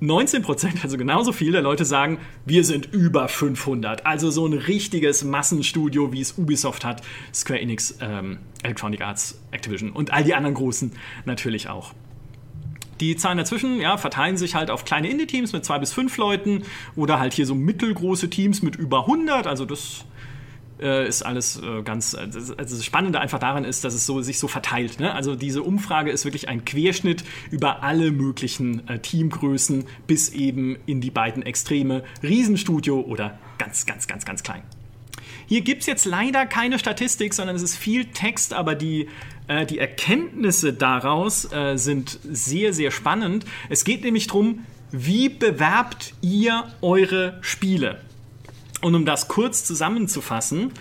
19% 0.00 0.82
also 0.82 0.96
genauso 0.96 1.32
viele 1.32 1.52
der 1.52 1.62
Leute 1.62 1.84
sagen, 1.84 2.18
wir 2.46 2.64
sind 2.64 2.86
über 2.92 3.28
500. 3.28 4.06
Also 4.06 4.30
so 4.30 4.46
ein 4.46 4.54
richtiges 4.54 5.24
Massenstudio, 5.24 6.12
wie 6.12 6.22
es 6.22 6.38
Ubisoft 6.38 6.84
hat, 6.84 7.02
Square 7.34 7.60
Enix, 7.60 7.98
ähm, 8.00 8.38
Electronic 8.62 9.02
Arts, 9.02 9.40
Activision 9.50 9.90
und 9.90 10.12
all 10.12 10.24
die 10.24 10.34
anderen 10.34 10.54
Großen 10.54 10.92
natürlich 11.26 11.68
auch. 11.68 11.92
Die 13.00 13.16
Zahlen 13.16 13.38
dazwischen 13.38 13.80
ja, 13.80 13.96
verteilen 13.96 14.36
sich 14.36 14.54
halt 14.54 14.70
auf 14.70 14.84
kleine 14.84 15.08
Indie-Teams 15.08 15.52
mit 15.52 15.64
zwei 15.64 15.78
bis 15.78 15.92
fünf 15.92 16.16
Leuten 16.18 16.64
oder 16.96 17.18
halt 17.18 17.32
hier 17.32 17.46
so 17.46 17.54
mittelgroße 17.54 18.30
Teams 18.30 18.62
mit 18.62 18.76
über 18.76 19.00
100. 19.00 19.46
Also 19.46 19.64
das 19.64 20.04
äh, 20.80 21.06
ist 21.08 21.22
alles 21.22 21.60
äh, 21.62 21.82
ganz. 21.82 22.14
Also 22.14 22.54
das 22.56 22.84
Spannende 22.84 23.20
einfach 23.20 23.38
daran 23.38 23.64
ist, 23.64 23.84
dass 23.84 23.94
es 23.94 24.06
so, 24.06 24.20
sich 24.22 24.38
so 24.38 24.48
verteilt. 24.48 25.00
Ne? 25.00 25.14
Also 25.14 25.34
diese 25.36 25.62
Umfrage 25.62 26.10
ist 26.10 26.24
wirklich 26.24 26.48
ein 26.48 26.64
Querschnitt 26.64 27.24
über 27.50 27.82
alle 27.82 28.10
möglichen 28.10 28.86
äh, 28.88 28.98
Teamgrößen 28.98 29.84
bis 30.06 30.30
eben 30.30 30.76
in 30.86 31.00
die 31.00 31.10
beiden 31.10 31.42
Extreme 31.42 32.04
Riesenstudio 32.22 33.00
oder 33.00 33.38
ganz, 33.58 33.86
ganz, 33.86 34.06
ganz, 34.06 34.24
ganz 34.24 34.42
klein. 34.42 34.62
Hier 35.46 35.62
gibt 35.62 35.82
es 35.82 35.86
jetzt 35.86 36.04
leider 36.04 36.46
keine 36.46 36.78
Statistik, 36.78 37.34
sondern 37.34 37.56
es 37.56 37.62
ist 37.62 37.76
viel 37.76 38.06
Text, 38.06 38.54
aber 38.54 38.74
die, 38.74 39.08
äh, 39.48 39.66
die 39.66 39.78
Erkenntnisse 39.78 40.72
daraus 40.72 41.50
äh, 41.52 41.76
sind 41.76 42.18
sehr, 42.24 42.72
sehr 42.72 42.90
spannend. 42.90 43.44
Es 43.68 43.84
geht 43.84 44.04
nämlich 44.04 44.26
darum, 44.26 44.66
wie 44.92 45.28
bewerbt 45.28 46.14
ihr 46.20 46.64
eure 46.82 47.38
Spiele? 47.42 48.00
Und 48.80 48.94
um 48.94 49.04
das 49.04 49.28
kurz 49.28 49.64
zusammenzufassen, 49.64 50.72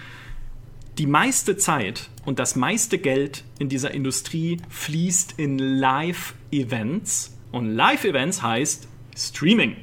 die 0.97 1.05
meiste 1.05 1.57
Zeit 1.57 2.09
und 2.25 2.39
das 2.39 2.55
meiste 2.55 2.97
Geld 2.97 3.43
in 3.57 3.69
dieser 3.69 3.91
Industrie 3.91 4.57
fließt 4.69 5.35
in 5.37 5.57
Live-Events. 5.57 7.37
Und 7.51 7.73
Live-Events 7.73 8.41
heißt 8.41 8.87
Streaming. 9.17 9.77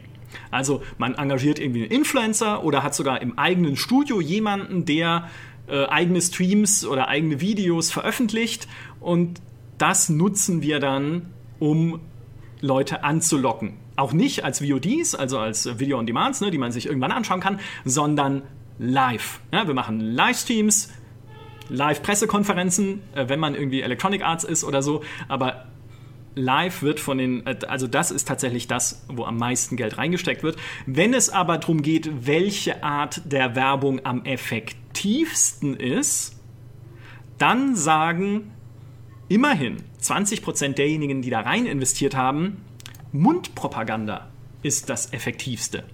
Also 0.50 0.82
man 0.98 1.14
engagiert 1.14 1.58
irgendwie 1.58 1.82
einen 1.82 1.90
Influencer 1.90 2.64
oder 2.64 2.82
hat 2.82 2.94
sogar 2.94 3.22
im 3.22 3.38
eigenen 3.38 3.76
Studio 3.76 4.20
jemanden, 4.20 4.84
der 4.84 5.28
äh, 5.68 5.86
eigene 5.86 6.20
Streams 6.20 6.86
oder 6.86 7.08
eigene 7.08 7.40
Videos 7.40 7.90
veröffentlicht 7.90 8.68
und 9.00 9.40
das 9.78 10.08
nutzen 10.08 10.62
wir 10.62 10.80
dann, 10.80 11.32
um 11.58 12.00
Leute 12.60 13.04
anzulocken. 13.04 13.74
Auch 13.96 14.12
nicht 14.12 14.44
als 14.44 14.60
VODs, 14.62 15.14
also 15.14 15.38
als 15.38 15.78
Video 15.78 15.98
on 15.98 16.06
Demands, 16.06 16.40
ne, 16.40 16.50
die 16.50 16.58
man 16.58 16.72
sich 16.72 16.86
irgendwann 16.86 17.12
anschauen 17.12 17.40
kann, 17.40 17.60
sondern 17.84 18.42
live. 18.78 19.40
Ja, 19.52 19.66
wir 19.66 19.74
machen 19.74 20.00
Livestreams, 20.00 20.92
Live-Pressekonferenzen, 21.68 23.00
äh, 23.14 23.28
wenn 23.28 23.40
man 23.40 23.54
irgendwie 23.54 23.80
Electronic 23.80 24.22
Arts 24.22 24.44
ist 24.44 24.64
oder 24.64 24.82
so, 24.82 25.02
aber 25.28 25.66
live 26.36 26.82
wird 26.82 27.00
von 27.00 27.18
den, 27.18 27.44
äh, 27.46 27.56
also 27.66 27.88
das 27.88 28.12
ist 28.12 28.28
tatsächlich 28.28 28.68
das, 28.68 29.04
wo 29.08 29.24
am 29.24 29.38
meisten 29.38 29.76
Geld 29.76 29.98
reingesteckt 29.98 30.44
wird. 30.44 30.56
Wenn 30.86 31.14
es 31.14 31.30
aber 31.30 31.58
darum 31.58 31.82
geht, 31.82 32.26
welche 32.26 32.84
Art 32.84 33.22
der 33.24 33.56
Werbung 33.56 34.04
am 34.04 34.24
effektivsten 34.24 35.74
ist, 35.74 36.36
dann 37.38 37.74
sagen 37.74 38.52
immerhin 39.28 39.78
20% 40.00 40.74
derjenigen, 40.74 41.22
die 41.22 41.30
da 41.30 41.40
rein 41.40 41.66
investiert 41.66 42.14
haben, 42.14 42.58
Mundpropaganda 43.12 44.28
ist 44.62 44.88
das 44.88 45.12
effektivste. 45.12 45.84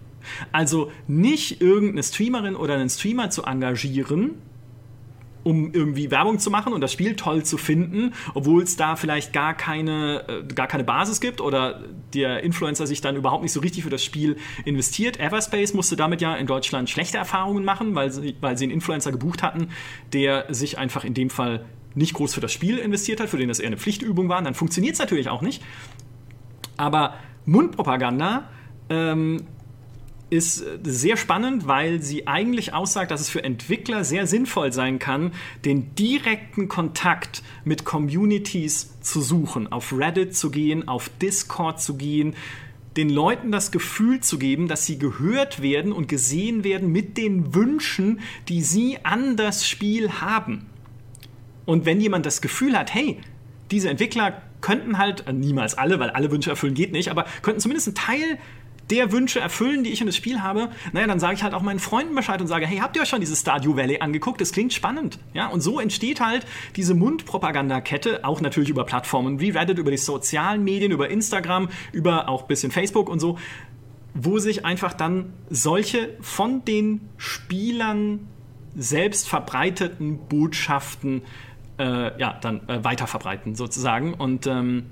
Also 0.51 0.93
nicht 1.09 1.61
irgendeine 1.61 2.03
Streamerin 2.03 2.57
oder 2.57 2.75
einen 2.75 2.91
Streamer 2.91 3.31
zu 3.31 3.45
engagieren, 3.45 4.35
um 5.45 5.73
irgendwie 5.73 6.11
Werbung 6.11 6.39
zu 6.39 6.51
machen 6.51 6.73
und 6.73 6.81
das 6.81 6.93
Spiel 6.93 7.17
toll 7.17 7.45
zu 7.45 7.59
finden, 7.59 8.13
obwohl 8.35 8.63
es 8.63 8.77
da 8.77 8.97
vielleicht 8.97 9.33
gar 9.33 9.55
keine, 9.55 10.25
äh, 10.29 10.55
gar 10.55 10.67
keine 10.67 10.85
Basis 10.85 11.21
gibt 11.21 11.41
oder 11.41 11.83
der 12.15 12.43
Influencer 12.43 12.87
sich 12.87 13.01
dann 13.01 13.17
überhaupt 13.17 13.43
nicht 13.43 13.53
so 13.53 13.61
richtig 13.61 13.85
für 13.85 13.91
das 13.91 14.05
Spiel 14.05 14.37
investiert. 14.65 15.19
Everspace 15.19 15.75
musste 15.75 15.97
damit 15.97 16.21
ja 16.21 16.35
in 16.35 16.47
Deutschland 16.47 16.91
schlechte 16.91 17.19
Erfahrungen 17.19 17.65
machen, 17.65 17.95
weil 17.95 18.11
sie, 18.11 18.37
weil 18.41 18.57
sie 18.57 18.65
einen 18.65 18.73
Influencer 18.73 19.13
gebucht 19.13 19.43
hatten, 19.43 19.69
der 20.13 20.47
sich 20.53 20.79
einfach 20.79 21.05
in 21.05 21.15
dem 21.15 21.31
Fall 21.31 21.65
nicht 21.95 22.15
groß 22.15 22.35
für 22.35 22.41
das 22.41 22.53
Spiel 22.53 22.79
investiert 22.79 23.21
hat, 23.21 23.29
für 23.29 23.37
den 23.37 23.49
das 23.49 23.59
eher 23.59 23.67
eine 23.67 23.77
Pflichtübung 23.77 24.29
war. 24.29 24.41
Dann 24.43 24.55
funktioniert 24.55 24.95
es 24.95 24.99
natürlich 24.99 25.29
auch 25.29 25.43
nicht. 25.43 25.63
Aber 26.77 27.15
Mundpropaganda 27.45 28.49
ähm, 28.89 29.45
ist 30.33 30.65
sehr 30.83 31.19
spannend, 31.19 31.67
weil 31.67 32.01
sie 32.01 32.27
eigentlich 32.27 32.73
aussagt, 32.73 33.11
dass 33.11 33.21
es 33.21 33.29
für 33.29 33.45
Entwickler 33.45 34.03
sehr 34.03 34.27
sinnvoll 34.27 34.73
sein 34.73 34.99
kann, 34.99 35.33
den 35.67 35.95
direkten 35.95 36.69
Kontakt 36.69 37.43
mit 37.65 37.85
Communities 37.85 38.99
zu 39.03 39.21
suchen, 39.21 39.71
auf 39.71 39.93
Reddit 39.93 40.35
zu 40.35 40.51
gehen, 40.51 40.89
auf 40.89 41.11
Discord 41.21 41.83
zu 41.83 41.99
gehen, 41.99 42.35
den 42.97 43.11
Leuten 43.11 43.53
das 43.53 43.73
Gefühl 43.73 44.21
zu 44.21 44.39
geben, 44.39 44.69
dass 44.69 44.87
sie 44.87 44.99
gehört 44.99 45.61
werden 45.61 45.93
und 45.93 46.09
gesehen 46.09 46.65
werden 46.65 46.91
mit 46.91 47.19
den 47.19 47.55
Wünschen, 47.55 48.21
die 48.49 48.63
sie 48.63 48.99
an 49.03 49.37
das 49.37 49.69
Spiel 49.69 50.13
haben. 50.23 50.65
Und 51.67 51.85
wenn 51.85 52.01
jemand 52.01 52.25
das 52.25 52.41
Gefühl 52.41 52.79
hat, 52.79 52.95
hey, 52.95 53.19
diese 53.71 53.91
Entwickler 53.91 54.41
könnten 54.63 54.97
halt, 54.97 55.27
äh, 55.27 55.33
niemals 55.35 55.77
alle, 55.77 56.01
weil 56.01 56.11
alle 56.11 56.31
Wünsche 56.31 56.49
erfüllen 56.49 56.75
geht 56.75 56.93
nicht, 56.93 57.11
aber 57.11 57.27
könnten 57.43 57.61
zumindest 57.61 57.89
einen 57.89 57.95
Teil 57.97 58.39
der 58.93 59.11
Wünsche 59.11 59.41
erfüllen, 59.41 59.85
die 59.85 59.91
ich 59.91 60.01
in 60.01 60.07
das 60.07 60.17
Spiel 60.17 60.43
habe, 60.43 60.69
naja, 60.93 61.07
dann 61.07 61.19
sage 61.19 61.35
ich 61.35 61.43
halt 61.43 61.55
auch 61.55 61.63
meinen 61.63 61.79
Freunden 61.79 62.15
Bescheid 62.15 62.41
und 62.43 62.47
sage, 62.47 62.67
hey, 62.67 62.79
habt 62.79 62.95
ihr 62.95 63.03
euch 63.03 63.09
schon 63.09 63.21
dieses 63.21 63.41
Stardew 63.41 63.75
Valley 63.75 64.01
angeguckt? 64.01 64.41
Das 64.41 64.53
klingt 64.53 64.75
spannend. 64.75 65.19
Ja, 65.33 65.49
und 65.49 65.63
so 65.63 65.81
entsteht 65.81 66.21
halt 66.21 66.45
diese 66.77 66.95
Mundpropagandakette, 66.95 68.25
auch 68.25 68.43
natürlich 68.43 68.69
über 68.69 68.85
Plattformen 68.85 69.41
wie 69.41 69.51
Reddit, 69.51 69.79
über 69.79 69.91
die 69.91 69.97
sozialen 69.97 70.63
Medien, 70.63 70.93
über 70.93 71.09
Instagram, 71.09 71.71
über 71.93 72.29
auch 72.29 72.43
ein 72.43 72.49
bisschen 72.49 72.71
Facebook 72.71 73.09
und 73.09 73.19
so, 73.19 73.39
wo 74.13 74.39
sich 74.39 74.67
einfach 74.67 74.93
dann 74.93 75.33
solche 75.49 76.11
von 76.21 76.65
den 76.67 77.09
Spielern 77.17 78.29
selbst 78.77 79.27
verbreiteten 79.27 80.19
Botschaften 80.29 81.23
äh, 81.79 82.21
ja, 82.21 82.39
dann 82.41 82.69
äh, 82.69 82.85
weiter 82.85 83.07
verbreiten 83.07 83.55
sozusagen. 83.55 84.13
Und 84.13 84.47
ähm, 84.47 84.85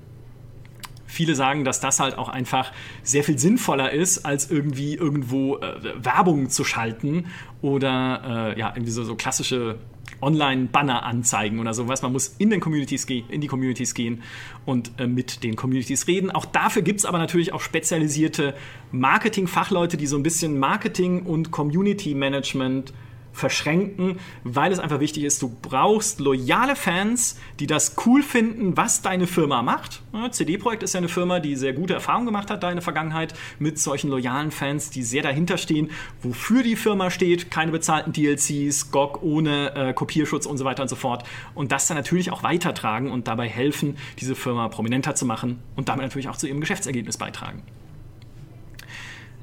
viele 1.11 1.35
sagen, 1.35 1.63
dass 1.63 1.79
das 1.79 1.99
halt 1.99 2.17
auch 2.17 2.29
einfach 2.29 2.71
sehr 3.03 3.23
viel 3.23 3.37
sinnvoller 3.37 3.91
ist, 3.91 4.25
als 4.25 4.49
irgendwie 4.49 4.95
irgendwo 4.95 5.57
äh, 5.57 6.03
Werbung 6.03 6.49
zu 6.49 6.63
schalten 6.63 7.27
oder 7.61 8.53
äh, 8.55 8.59
ja, 8.59 8.69
irgendwie 8.73 8.91
so, 8.91 9.03
so 9.03 9.15
klassische 9.15 9.77
Online-Banner 10.21 11.03
anzeigen 11.03 11.59
oder 11.59 11.73
sowas. 11.73 12.01
Man 12.01 12.11
muss 12.11 12.35
in, 12.37 12.49
den 12.49 12.59
Communities 12.59 13.05
in 13.05 13.41
die 13.41 13.47
Communities 13.47 13.93
gehen 13.93 14.21
und 14.65 14.91
äh, 14.99 15.07
mit 15.07 15.43
den 15.43 15.55
Communities 15.55 16.07
reden. 16.07 16.31
Auch 16.31 16.45
dafür 16.45 16.81
gibt 16.81 16.99
es 16.99 17.05
aber 17.05 17.17
natürlich 17.17 17.53
auch 17.53 17.61
spezialisierte 17.61 18.53
Marketing-Fachleute, 18.91 19.97
die 19.97 20.07
so 20.07 20.17
ein 20.17 20.23
bisschen 20.23 20.59
Marketing 20.59 21.23
und 21.23 21.51
Community-Management 21.51 22.93
verschränken, 23.33 24.19
weil 24.43 24.71
es 24.71 24.79
einfach 24.79 24.99
wichtig 24.99 25.23
ist, 25.23 25.41
du 25.41 25.49
brauchst 25.61 26.19
loyale 26.19 26.75
Fans, 26.75 27.39
die 27.59 27.67
das 27.67 27.95
cool 28.05 28.23
finden, 28.23 28.77
was 28.77 29.01
deine 29.01 29.27
Firma 29.27 29.61
macht. 29.61 30.01
CD 30.31 30.57
Projekt 30.57 30.83
ist 30.83 30.93
ja 30.93 30.99
eine 30.99 31.07
Firma, 31.07 31.39
die 31.39 31.55
sehr 31.55 31.73
gute 31.73 31.93
Erfahrungen 31.93 32.25
gemacht 32.25 32.49
hat 32.49 32.63
da 32.63 32.69
in 32.69 32.75
der 32.75 32.81
Vergangenheit 32.81 33.33
mit 33.59 33.79
solchen 33.79 34.09
loyalen 34.09 34.51
Fans, 34.51 34.89
die 34.89 35.03
sehr 35.03 35.23
dahinter 35.23 35.57
stehen, 35.57 35.91
wofür 36.21 36.63
die 36.63 36.75
Firma 36.75 37.09
steht, 37.09 37.49
keine 37.51 37.71
bezahlten 37.71 38.13
DLCs, 38.13 38.91
GOG 38.91 39.23
ohne 39.23 39.75
äh, 39.75 39.93
Kopierschutz 39.93 40.45
und 40.45 40.57
so 40.57 40.65
weiter 40.65 40.83
und 40.83 40.89
so 40.89 40.95
fort. 40.95 41.23
Und 41.55 41.71
das 41.71 41.87
dann 41.87 41.97
natürlich 41.97 42.31
auch 42.31 42.43
weitertragen 42.43 43.11
und 43.11 43.27
dabei 43.27 43.47
helfen, 43.47 43.97
diese 44.19 44.35
Firma 44.35 44.67
prominenter 44.67 45.15
zu 45.15 45.25
machen 45.25 45.59
und 45.75 45.89
damit 45.89 46.03
natürlich 46.03 46.27
auch 46.29 46.37
zu 46.37 46.47
ihrem 46.47 46.59
Geschäftsergebnis 46.59 47.17
beitragen. 47.17 47.63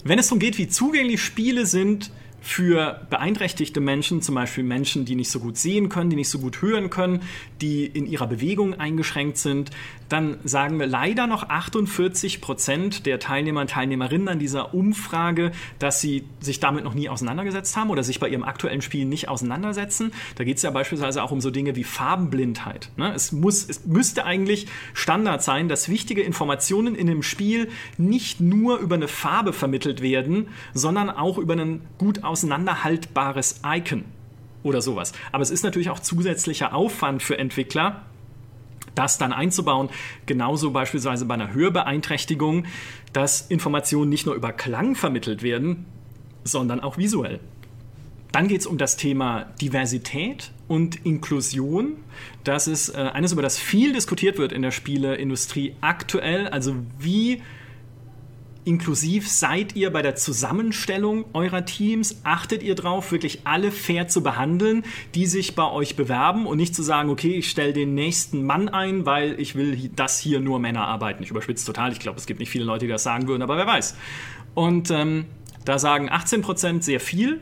Wenn 0.04 0.18
es 0.18 0.28
darum 0.28 0.38
geht, 0.38 0.58
wie 0.58 0.68
zugänglich 0.68 1.22
Spiele 1.22 1.66
sind, 1.66 2.10
für 2.48 3.02
beeinträchtigte 3.10 3.78
Menschen, 3.78 4.22
zum 4.22 4.34
Beispiel 4.34 4.64
Menschen, 4.64 5.04
die 5.04 5.16
nicht 5.16 5.30
so 5.30 5.38
gut 5.38 5.58
sehen 5.58 5.90
können, 5.90 6.08
die 6.08 6.16
nicht 6.16 6.30
so 6.30 6.38
gut 6.38 6.62
hören 6.62 6.88
können, 6.88 7.20
die 7.60 7.84
in 7.84 8.06
ihrer 8.06 8.26
Bewegung 8.26 8.74
eingeschränkt 8.74 9.36
sind, 9.36 9.70
dann 10.08 10.38
sagen 10.44 10.78
wir 10.78 10.86
leider 10.86 11.26
noch 11.26 11.50
48 11.50 12.40
Prozent 12.40 13.04
der 13.04 13.18
Teilnehmer 13.18 13.60
und 13.60 13.70
Teilnehmerinnen 13.70 14.28
an 14.28 14.38
dieser 14.38 14.72
Umfrage, 14.72 15.52
dass 15.78 16.00
sie 16.00 16.24
sich 16.40 16.58
damit 16.58 16.84
noch 16.84 16.94
nie 16.94 17.10
auseinandergesetzt 17.10 17.76
haben 17.76 17.90
oder 17.90 18.02
sich 18.02 18.18
bei 18.18 18.28
ihrem 18.28 18.44
aktuellen 18.44 18.80
Spiel 18.80 19.04
nicht 19.04 19.28
auseinandersetzen. 19.28 20.12
Da 20.36 20.44
geht 20.44 20.56
es 20.56 20.62
ja 20.62 20.70
beispielsweise 20.70 21.22
auch 21.22 21.30
um 21.30 21.42
so 21.42 21.50
Dinge 21.50 21.76
wie 21.76 21.84
Farbenblindheit. 21.84 22.90
Ne? 22.96 23.12
Es, 23.14 23.30
muss, 23.32 23.68
es 23.68 23.84
müsste 23.84 24.24
eigentlich 24.24 24.68
Standard 24.94 25.42
sein, 25.42 25.68
dass 25.68 25.90
wichtige 25.90 26.22
Informationen 26.22 26.94
in 26.94 27.10
einem 27.10 27.22
Spiel 27.22 27.68
nicht 27.98 28.40
nur 28.40 28.78
über 28.78 28.94
eine 28.94 29.08
Farbe 29.08 29.52
vermittelt 29.52 30.00
werden, 30.00 30.48
sondern 30.72 31.10
auch 31.10 31.36
über 31.36 31.52
einen 31.52 31.82
gut 31.98 32.24
auseinanderhaltbares 32.38 33.60
Icon 33.64 34.04
oder 34.62 34.80
sowas. 34.82 35.12
Aber 35.32 35.42
es 35.42 35.50
ist 35.50 35.64
natürlich 35.64 35.90
auch 35.90 36.00
zusätzlicher 36.00 36.74
Aufwand 36.74 37.22
für 37.22 37.38
Entwickler, 37.38 38.02
das 38.94 39.18
dann 39.18 39.32
einzubauen. 39.32 39.88
Genauso 40.26 40.70
beispielsweise 40.70 41.24
bei 41.24 41.34
einer 41.34 41.52
Hörbeeinträchtigung, 41.52 42.66
dass 43.12 43.42
Informationen 43.42 44.08
nicht 44.08 44.26
nur 44.26 44.34
über 44.34 44.52
Klang 44.52 44.94
vermittelt 44.94 45.42
werden, 45.42 45.86
sondern 46.44 46.80
auch 46.80 46.98
visuell. 46.98 47.40
Dann 48.32 48.48
geht 48.48 48.60
es 48.60 48.66
um 48.66 48.78
das 48.78 48.96
Thema 48.96 49.46
Diversität 49.60 50.52
und 50.68 51.04
Inklusion. 51.06 51.96
Das 52.44 52.68
ist 52.68 52.90
äh, 52.90 52.98
eines, 52.98 53.32
über 53.32 53.42
das 53.42 53.58
viel 53.58 53.92
diskutiert 53.92 54.38
wird 54.38 54.52
in 54.52 54.62
der 54.62 54.70
Spieleindustrie 54.70 55.74
aktuell. 55.80 56.46
Also 56.48 56.76
wie 56.98 57.42
inklusiv 58.68 59.28
seid 59.28 59.74
ihr 59.74 59.90
bei 59.90 60.02
der 60.02 60.14
Zusammenstellung 60.14 61.24
eurer 61.32 61.64
Teams? 61.64 62.20
Achtet 62.22 62.62
ihr 62.62 62.74
darauf, 62.74 63.10
wirklich 63.10 63.40
alle 63.44 63.72
fair 63.72 64.08
zu 64.08 64.22
behandeln, 64.22 64.84
die 65.14 65.24
sich 65.24 65.54
bei 65.54 65.68
euch 65.68 65.96
bewerben 65.96 66.46
und 66.46 66.58
nicht 66.58 66.74
zu 66.74 66.82
sagen, 66.82 67.08
okay, 67.08 67.34
ich 67.34 67.48
stelle 67.48 67.72
den 67.72 67.94
nächsten 67.94 68.44
Mann 68.44 68.68
ein, 68.68 69.06
weil 69.06 69.40
ich 69.40 69.54
will, 69.54 69.88
dass 69.96 70.18
hier 70.18 70.38
nur 70.40 70.60
Männer 70.60 70.86
arbeiten. 70.86 71.22
Ich 71.22 71.30
überspitze 71.30 71.64
total. 71.64 71.92
Ich 71.92 71.98
glaube, 71.98 72.18
es 72.18 72.26
gibt 72.26 72.40
nicht 72.40 72.50
viele 72.50 72.64
Leute, 72.64 72.84
die 72.84 72.92
das 72.92 73.02
sagen 73.02 73.26
würden, 73.26 73.42
aber 73.42 73.56
wer 73.56 73.66
weiß. 73.66 73.96
Und 74.54 74.90
ähm, 74.90 75.24
da 75.64 75.78
sagen 75.78 76.10
18 76.10 76.42
Prozent 76.42 76.84
sehr 76.84 77.00
viel. 77.00 77.40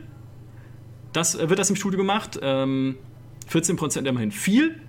Das 1.11 1.35
äh, 1.35 1.49
wird 1.49 1.59
das 1.59 1.69
im 1.69 1.75
Studio 1.75 1.97
gemacht. 1.97 2.39
Ähm, 2.41 2.95
14 3.47 3.75
Prozent 3.75 4.07
immerhin 4.07 4.31
viel. 4.31 4.79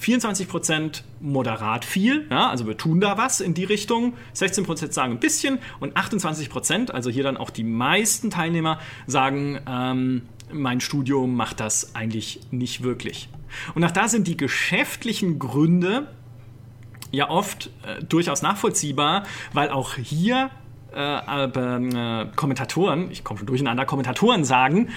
24% 0.00 1.02
moderat 1.20 1.84
viel, 1.84 2.26
ja, 2.30 2.48
also 2.50 2.66
wir 2.66 2.76
tun 2.76 3.00
da 3.00 3.16
was 3.16 3.40
in 3.40 3.54
die 3.54 3.64
Richtung. 3.64 4.14
16% 4.34 4.92
sagen 4.92 5.14
ein 5.14 5.20
bisschen 5.20 5.58
und 5.80 5.96
28% 5.96 6.90
also 6.90 7.10
hier 7.10 7.22
dann 7.22 7.36
auch 7.36 7.50
die 7.50 7.64
meisten 7.64 8.30
Teilnehmer, 8.30 8.78
sagen, 9.06 9.58
ähm, 9.66 10.22
mein 10.52 10.80
Studium 10.80 11.34
macht 11.34 11.60
das 11.60 11.94
eigentlich 11.94 12.40
nicht 12.50 12.82
wirklich. 12.82 13.28
Und 13.74 13.82
nach 13.82 13.90
da 13.90 14.08
sind 14.08 14.26
die 14.26 14.36
geschäftlichen 14.36 15.38
Gründe 15.38 16.08
ja 17.10 17.30
oft 17.30 17.70
äh, 17.84 18.02
durchaus 18.02 18.42
nachvollziehbar, 18.42 19.24
weil 19.52 19.70
auch 19.70 19.94
hier 19.94 20.50
äh, 20.94 21.44
äh, 21.44 22.26
Kommentatoren, 22.36 23.10
ich 23.10 23.24
komme 23.24 23.38
schon 23.38 23.46
durcheinander, 23.46 23.84
Kommentatoren 23.84 24.44
sagen, 24.44 24.90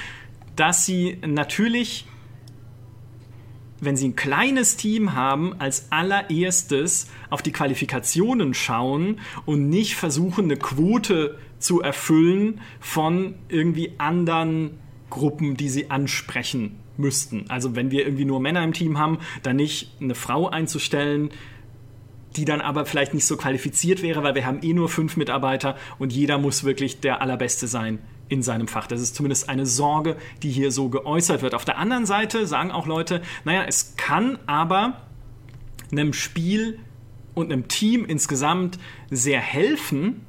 dass 0.55 0.85
sie 0.85 1.17
natürlich 1.25 2.05
wenn 3.81 3.97
Sie 3.97 4.09
ein 4.09 4.15
kleines 4.15 4.77
Team 4.77 5.13
haben, 5.13 5.53
als 5.59 5.91
allererstes 5.91 7.07
auf 7.29 7.41
die 7.41 7.51
Qualifikationen 7.51 8.53
schauen 8.53 9.19
und 9.45 9.69
nicht 9.69 9.95
versuchen, 9.95 10.45
eine 10.45 10.57
Quote 10.57 11.37
zu 11.59 11.81
erfüllen 11.81 12.61
von 12.79 13.35
irgendwie 13.47 13.93
anderen 13.97 14.77
Gruppen, 15.09 15.57
die 15.57 15.69
Sie 15.69 15.89
ansprechen 15.89 16.79
müssten. 16.97 17.45
Also 17.49 17.75
wenn 17.75 17.91
wir 17.91 18.05
irgendwie 18.05 18.25
nur 18.25 18.39
Männer 18.39 18.63
im 18.63 18.73
Team 18.73 18.97
haben, 18.97 19.19
dann 19.43 19.55
nicht 19.55 19.95
eine 20.01 20.15
Frau 20.15 20.49
einzustellen, 20.49 21.29
die 22.35 22.45
dann 22.45 22.61
aber 22.61 22.85
vielleicht 22.85 23.13
nicht 23.13 23.25
so 23.25 23.37
qualifiziert 23.37 24.03
wäre, 24.03 24.23
weil 24.23 24.35
wir 24.35 24.45
haben 24.45 24.59
eh 24.61 24.73
nur 24.73 24.89
fünf 24.89 25.17
Mitarbeiter 25.17 25.75
und 25.97 26.13
jeder 26.13 26.37
muss 26.37 26.63
wirklich 26.63 26.99
der 26.99 27.21
Allerbeste 27.21 27.67
sein 27.67 27.99
in 28.29 28.43
seinem 28.43 28.67
Fach. 28.67 28.87
Das 28.87 29.01
ist 29.01 29.15
zumindest 29.15 29.49
eine 29.49 29.65
Sorge, 29.65 30.15
die 30.43 30.51
hier 30.51 30.71
so 30.71 30.89
geäußert 30.89 31.41
wird. 31.41 31.55
Auf 31.55 31.65
der 31.65 31.77
anderen 31.77 32.05
Seite 32.05 32.47
sagen 32.47 32.71
auch 32.71 32.87
Leute, 32.87 33.21
naja, 33.43 33.65
es 33.67 33.95
kann 33.97 34.37
aber 34.45 35.01
einem 35.91 36.13
Spiel 36.13 36.79
und 37.33 37.51
einem 37.51 37.67
Team 37.67 38.05
insgesamt 38.05 38.79
sehr 39.09 39.39
helfen, 39.39 40.25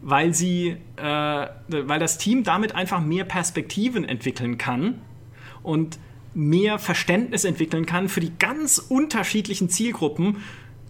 weil 0.00 0.34
sie, 0.34 0.76
äh, 0.96 1.02
weil 1.02 1.98
das 1.98 2.18
Team 2.18 2.44
damit 2.44 2.74
einfach 2.74 3.00
mehr 3.00 3.24
Perspektiven 3.24 4.04
entwickeln 4.04 4.58
kann 4.58 5.00
und 5.62 5.98
mehr 6.34 6.78
Verständnis 6.78 7.44
entwickeln 7.44 7.86
kann 7.86 8.08
für 8.08 8.20
die 8.20 8.32
ganz 8.38 8.78
unterschiedlichen 8.78 9.68
Zielgruppen, 9.68 10.38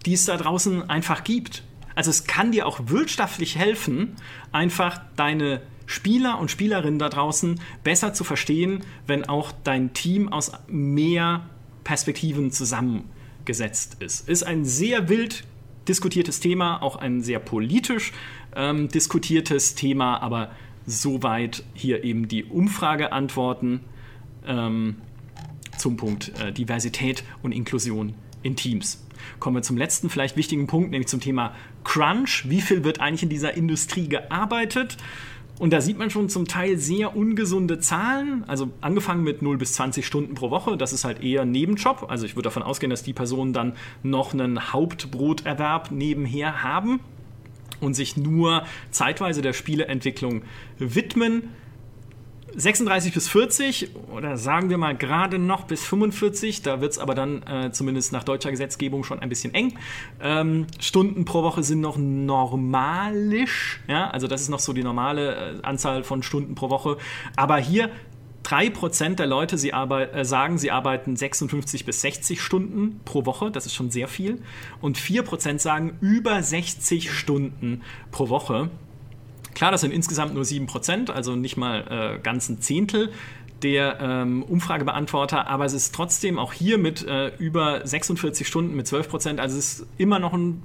die 0.05 0.13
es 0.13 0.25
da 0.25 0.37
draußen 0.37 0.89
einfach 0.89 1.23
gibt. 1.23 1.63
Also 1.95 2.09
es 2.09 2.25
kann 2.25 2.51
dir 2.51 2.65
auch 2.67 2.79
wirtschaftlich 2.87 3.57
helfen, 3.57 4.15
einfach 4.51 5.01
deine 5.15 5.61
Spieler 5.85 6.39
und 6.39 6.49
Spielerinnen 6.49 6.99
da 6.99 7.09
draußen 7.09 7.59
besser 7.83 8.13
zu 8.13 8.23
verstehen, 8.23 8.83
wenn 9.05 9.25
auch 9.25 9.51
dein 9.63 9.93
Team 9.93 10.29
aus 10.29 10.51
mehr 10.67 11.49
Perspektiven 11.83 12.51
zusammengesetzt 12.51 13.97
ist. 13.99 14.27
Ist 14.27 14.43
ein 14.43 14.65
sehr 14.65 15.09
wild 15.09 15.43
diskutiertes 15.87 16.39
Thema, 16.39 16.81
auch 16.81 16.95
ein 16.95 17.21
sehr 17.21 17.39
politisch 17.39 18.13
ähm, 18.55 18.87
diskutiertes 18.87 19.75
Thema, 19.75 20.21
aber 20.21 20.51
soweit 20.85 21.63
hier 21.73 22.03
eben 22.03 22.27
die 22.27 22.43
Umfrageantworten 22.43 23.81
ähm, 24.45 24.95
zum 25.77 25.97
Punkt 25.97 26.31
äh, 26.39 26.51
Diversität 26.51 27.23
und 27.41 27.51
Inklusion 27.51 28.13
in 28.41 28.55
Teams. 28.55 29.05
Kommen 29.39 29.57
wir 29.57 29.61
zum 29.61 29.77
letzten, 29.77 30.09
vielleicht 30.09 30.37
wichtigen 30.37 30.67
Punkt, 30.67 30.91
nämlich 30.91 31.07
zum 31.07 31.19
Thema 31.19 31.53
Crunch. 31.83 32.49
Wie 32.49 32.61
viel 32.61 32.83
wird 32.83 32.99
eigentlich 32.99 33.23
in 33.23 33.29
dieser 33.29 33.53
Industrie 33.55 34.07
gearbeitet? 34.07 34.97
Und 35.59 35.71
da 35.71 35.81
sieht 35.81 35.99
man 35.99 36.09
schon 36.09 36.29
zum 36.29 36.47
Teil 36.47 36.77
sehr 36.77 37.15
ungesunde 37.15 37.79
Zahlen. 37.79 38.43
Also 38.47 38.71
angefangen 38.81 39.23
mit 39.23 39.41
0 39.41 39.57
bis 39.57 39.73
20 39.73 40.05
Stunden 40.05 40.33
pro 40.33 40.49
Woche. 40.49 40.77
Das 40.77 40.93
ist 40.93 41.05
halt 41.05 41.21
eher 41.21 41.45
Nebenjob. 41.45 42.07
Also 42.09 42.25
ich 42.25 42.35
würde 42.35 42.47
davon 42.47 42.63
ausgehen, 42.63 42.89
dass 42.89 43.03
die 43.03 43.13
Personen 43.13 43.53
dann 43.53 43.73
noch 44.01 44.33
einen 44.33 44.73
Hauptbroterwerb 44.73 45.91
nebenher 45.91 46.63
haben 46.63 46.99
und 47.81 47.93
sich 47.93 48.17
nur 48.17 48.63
zeitweise 48.89 49.41
der 49.41 49.53
Spieleentwicklung 49.53 50.41
widmen. 50.79 51.49
36 52.55 53.13
bis 53.13 53.29
40 53.29 53.89
oder 54.11 54.37
sagen 54.37 54.69
wir 54.69 54.77
mal 54.77 54.95
gerade 54.95 55.39
noch 55.39 55.65
bis 55.65 55.83
45, 55.83 56.61
da 56.61 56.81
wird 56.81 56.93
es 56.93 56.99
aber 56.99 57.15
dann 57.15 57.43
äh, 57.43 57.71
zumindest 57.71 58.11
nach 58.11 58.23
deutscher 58.23 58.51
Gesetzgebung 58.51 59.03
schon 59.03 59.19
ein 59.19 59.29
bisschen 59.29 59.53
eng. 59.53 59.77
Ähm, 60.21 60.67
Stunden 60.79 61.25
pro 61.25 61.43
Woche 61.43 61.63
sind 61.63 61.81
noch 61.81 61.97
normalisch, 61.97 63.81
ja, 63.87 64.09
also 64.09 64.27
das 64.27 64.41
ist 64.41 64.49
noch 64.49 64.59
so 64.59 64.73
die 64.73 64.83
normale 64.83 65.35
äh, 65.35 65.61
Anzahl 65.63 66.03
von 66.03 66.23
Stunden 66.23 66.55
pro 66.55 66.69
Woche. 66.69 66.97
Aber 67.35 67.57
hier 67.57 67.89
3% 68.43 69.15
der 69.15 69.25
Leute 69.25 69.57
sie 69.57 69.71
äh, 69.71 70.25
sagen, 70.25 70.57
sie 70.57 70.71
arbeiten 70.71 71.15
56 71.15 71.85
bis 71.85 72.01
60 72.01 72.41
Stunden 72.41 72.99
pro 73.05 73.25
Woche, 73.25 73.51
das 73.51 73.65
ist 73.65 73.73
schon 73.73 73.89
sehr 73.89 74.07
viel. 74.07 74.41
Und 74.81 74.97
4% 74.97 75.59
sagen 75.59 75.97
über 76.01 76.41
60 76.41 77.11
Stunden 77.11 77.81
pro 78.11 78.29
Woche. 78.29 78.69
Klar, 79.53 79.71
das 79.71 79.81
sind 79.81 79.91
insgesamt 79.91 80.33
nur 80.33 80.43
7%, 80.43 81.11
also 81.11 81.35
nicht 81.35 81.57
mal 81.57 82.17
äh, 82.17 82.19
ganz 82.21 82.49
ein 82.49 82.61
Zehntel 82.61 83.11
der 83.61 83.99
ähm, 84.01 84.43
Umfragebeantworter, 84.43 85.47
aber 85.47 85.65
es 85.65 85.73
ist 85.73 85.95
trotzdem 85.95 86.37
auch 86.37 86.53
hier 86.53 86.77
mit 86.77 87.05
äh, 87.07 87.29
über 87.37 87.85
46 87.85 88.45
Stunden, 88.45 88.75
mit 88.75 88.87
12 88.87 89.09
Prozent, 89.09 89.39
also 89.39 89.57
es 89.57 89.79
ist 89.79 89.87
immer 89.97 90.19
noch 90.19 90.33
ein, 90.33 90.61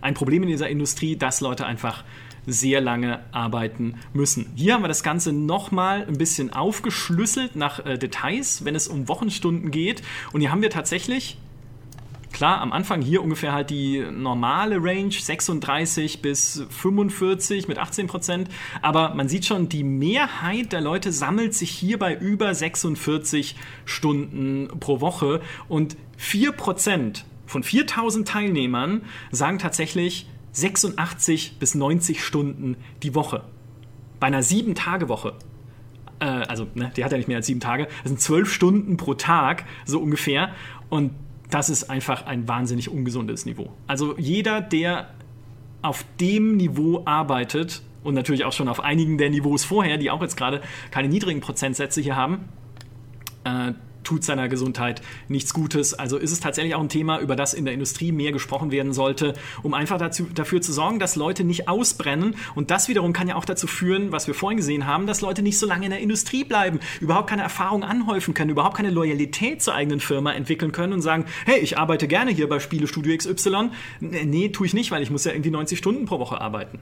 ein 0.00 0.14
Problem 0.14 0.42
in 0.42 0.48
dieser 0.48 0.68
Industrie, 0.68 1.16
dass 1.16 1.40
Leute 1.40 1.66
einfach 1.66 2.02
sehr 2.46 2.80
lange 2.80 3.20
arbeiten 3.32 3.96
müssen. 4.14 4.50
Hier 4.56 4.74
haben 4.74 4.82
wir 4.82 4.88
das 4.88 5.02
Ganze 5.02 5.32
nochmal 5.32 6.06
ein 6.06 6.16
bisschen 6.16 6.52
aufgeschlüsselt 6.52 7.54
nach 7.54 7.84
äh, 7.84 7.98
Details, 7.98 8.64
wenn 8.64 8.74
es 8.74 8.88
um 8.88 9.08
Wochenstunden 9.08 9.70
geht. 9.70 10.02
Und 10.32 10.40
hier 10.40 10.50
haben 10.50 10.62
wir 10.62 10.70
tatsächlich 10.70 11.38
Klar, 12.32 12.60
am 12.60 12.72
Anfang 12.72 13.02
hier 13.02 13.22
ungefähr 13.22 13.52
halt 13.52 13.70
die 13.70 14.04
normale 14.10 14.76
Range, 14.82 15.10
36 15.10 16.22
bis 16.22 16.64
45 16.70 17.66
mit 17.66 17.78
18 17.78 18.06
Prozent. 18.06 18.48
Aber 18.82 19.14
man 19.14 19.28
sieht 19.28 19.46
schon, 19.46 19.68
die 19.68 19.82
Mehrheit 19.82 20.72
der 20.72 20.80
Leute 20.80 21.12
sammelt 21.12 21.54
sich 21.54 21.70
hier 21.70 21.98
bei 21.98 22.14
über 22.14 22.54
46 22.54 23.56
Stunden 23.84 24.68
pro 24.78 25.00
Woche. 25.00 25.40
Und 25.68 25.96
4 26.18 26.52
Prozent 26.52 27.24
von 27.46 27.62
4000 27.62 28.28
Teilnehmern 28.28 29.02
sagen 29.32 29.58
tatsächlich 29.58 30.28
86 30.52 31.58
bis 31.58 31.74
90 31.74 32.24
Stunden 32.24 32.76
die 33.02 33.14
Woche. 33.14 33.42
Bei 34.20 34.28
einer 34.28 34.42
7-Tage-Woche 34.42 35.34
äh, 36.20 36.24
also 36.24 36.68
ne, 36.74 36.92
die 36.96 37.04
hat 37.04 37.12
ja 37.12 37.18
nicht 37.18 37.28
mehr 37.28 37.38
als 37.38 37.46
sieben 37.46 37.60
Tage, 37.60 37.88
das 38.02 38.10
sind 38.10 38.20
zwölf 38.20 38.52
Stunden 38.52 38.96
pro 38.96 39.14
Tag, 39.14 39.64
so 39.84 39.98
ungefähr. 40.00 40.54
Und 40.88 41.12
das 41.50 41.68
ist 41.68 41.90
einfach 41.90 42.26
ein 42.26 42.48
wahnsinnig 42.48 42.88
ungesundes 42.88 43.44
Niveau. 43.44 43.72
Also 43.86 44.16
jeder, 44.18 44.60
der 44.60 45.10
auf 45.82 46.04
dem 46.20 46.56
Niveau 46.56 47.02
arbeitet 47.04 47.82
und 48.02 48.14
natürlich 48.14 48.44
auch 48.44 48.52
schon 48.52 48.68
auf 48.68 48.80
einigen 48.80 49.18
der 49.18 49.30
Niveaus 49.30 49.64
vorher, 49.64 49.98
die 49.98 50.10
auch 50.10 50.22
jetzt 50.22 50.36
gerade 50.36 50.60
keine 50.90 51.08
niedrigen 51.08 51.40
Prozentsätze 51.40 52.00
hier 52.00 52.16
haben, 52.16 52.48
äh, 53.44 53.72
tut 54.04 54.24
seiner 54.24 54.48
Gesundheit 54.48 55.02
nichts 55.28 55.54
Gutes. 55.54 55.94
Also 55.94 56.16
ist 56.16 56.32
es 56.32 56.40
tatsächlich 56.40 56.74
auch 56.74 56.80
ein 56.80 56.88
Thema, 56.88 57.20
über 57.20 57.36
das 57.36 57.54
in 57.54 57.64
der 57.64 57.74
Industrie 57.74 58.12
mehr 58.12 58.32
gesprochen 58.32 58.70
werden 58.70 58.92
sollte, 58.92 59.34
um 59.62 59.74
einfach 59.74 59.98
dazu, 59.98 60.26
dafür 60.34 60.60
zu 60.60 60.72
sorgen, 60.72 60.98
dass 60.98 61.16
Leute 61.16 61.44
nicht 61.44 61.68
ausbrennen. 61.68 62.36
Und 62.54 62.70
das 62.70 62.88
wiederum 62.88 63.12
kann 63.12 63.28
ja 63.28 63.36
auch 63.36 63.44
dazu 63.44 63.66
führen, 63.66 64.12
was 64.12 64.26
wir 64.26 64.34
vorhin 64.34 64.56
gesehen 64.56 64.86
haben, 64.86 65.06
dass 65.06 65.20
Leute 65.20 65.42
nicht 65.42 65.58
so 65.58 65.66
lange 65.66 65.84
in 65.84 65.90
der 65.90 66.00
Industrie 66.00 66.44
bleiben, 66.44 66.80
überhaupt 67.00 67.28
keine 67.28 67.42
Erfahrung 67.42 67.84
anhäufen 67.84 68.34
können, 68.34 68.50
überhaupt 68.50 68.76
keine 68.76 68.90
Loyalität 68.90 69.62
zur 69.62 69.74
eigenen 69.74 70.00
Firma 70.00 70.32
entwickeln 70.32 70.72
können 70.72 70.92
und 70.92 71.02
sagen, 71.02 71.24
hey, 71.46 71.60
ich 71.60 71.78
arbeite 71.78 72.08
gerne 72.08 72.30
hier 72.30 72.48
bei 72.48 72.60
Spielestudio 72.60 73.16
XY. 73.16 73.70
Nee, 74.00 74.48
tue 74.50 74.66
ich 74.66 74.74
nicht, 74.74 74.90
weil 74.90 75.02
ich 75.02 75.10
muss 75.10 75.24
ja 75.24 75.32
irgendwie 75.32 75.50
90 75.50 75.78
Stunden 75.78 76.06
pro 76.06 76.18
Woche 76.18 76.40
arbeiten. 76.40 76.78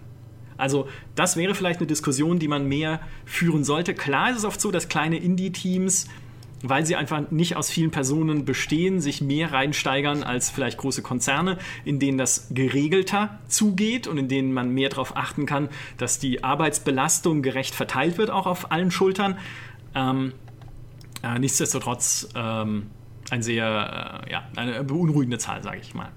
Also 0.58 0.88
das 1.14 1.36
wäre 1.36 1.54
vielleicht 1.54 1.78
eine 1.78 1.86
Diskussion, 1.86 2.38
die 2.38 2.48
man 2.48 2.66
mehr 2.66 3.00
führen 3.24 3.64
sollte. 3.64 3.94
Klar 3.94 4.30
ist 4.30 4.38
es 4.38 4.44
oft 4.44 4.60
so, 4.60 4.70
dass 4.70 4.88
kleine 4.88 5.16
Indie-Teams 5.16 6.08
weil 6.62 6.84
sie 6.84 6.96
einfach 6.96 7.30
nicht 7.30 7.56
aus 7.56 7.70
vielen 7.70 7.90
Personen 7.90 8.44
bestehen, 8.44 9.00
sich 9.00 9.20
mehr 9.20 9.52
reinsteigern 9.52 10.22
als 10.22 10.50
vielleicht 10.50 10.78
große 10.78 11.02
Konzerne, 11.02 11.58
in 11.84 11.98
denen 11.98 12.18
das 12.18 12.48
geregelter 12.50 13.38
zugeht 13.48 14.06
und 14.06 14.18
in 14.18 14.28
denen 14.28 14.52
man 14.52 14.70
mehr 14.70 14.88
darauf 14.88 15.16
achten 15.16 15.46
kann, 15.46 15.68
dass 15.96 16.18
die 16.18 16.44
Arbeitsbelastung 16.44 17.42
gerecht 17.42 17.74
verteilt 17.74 18.18
wird, 18.18 18.30
auch 18.30 18.46
auf 18.46 18.72
allen 18.72 18.90
Schultern. 18.90 19.38
Ähm, 19.94 20.32
äh, 21.22 21.38
nichtsdestotrotz 21.38 22.28
ähm, 22.34 22.86
ein 23.30 23.42
sehr, 23.42 24.24
äh, 24.26 24.32
ja, 24.32 24.48
eine 24.56 24.84
beunruhigende 24.84 25.38
Zahl, 25.38 25.62
sage 25.62 25.78
ich 25.80 25.94
mal. 25.94 26.10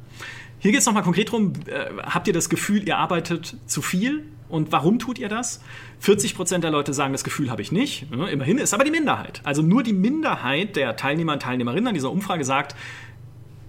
Hier 0.60 0.72
geht 0.72 0.82
es 0.82 0.86
nochmal 0.86 1.04
konkret 1.04 1.30
darum, 1.30 1.54
äh, 1.66 1.90
habt 2.04 2.28
ihr 2.28 2.34
das 2.34 2.50
Gefühl, 2.50 2.88
ihr 2.88 2.98
arbeitet 2.98 3.58
zu 3.66 3.82
viel? 3.82 4.26
Und 4.52 4.72
warum 4.72 5.00
tut 5.00 5.18
ihr 5.18 5.30
das? 5.30 5.62
40 6.00 6.36
Prozent 6.36 6.64
der 6.64 6.72
Leute 6.72 6.94
sagen, 6.94 7.14
das 7.14 7.24
Gefühl 7.24 7.50
habe 7.50 7.62
ich 7.62 7.72
nicht. 7.72 8.08
immerhin 8.12 8.58
ist 8.58 8.74
aber 8.74 8.84
die 8.84 8.92
Minderheit. 8.92 9.42
Also 9.44 9.62
nur 9.62 9.82
die 9.82 9.94
Minderheit 9.94 10.76
der 10.76 10.96
Teilnehmer 10.96 11.34
und 11.34 11.42
Teilnehmerinnen 11.42 11.88
an 11.88 11.94
dieser 11.94 12.12
Umfrage 12.12 12.44
sagt, 12.44 12.76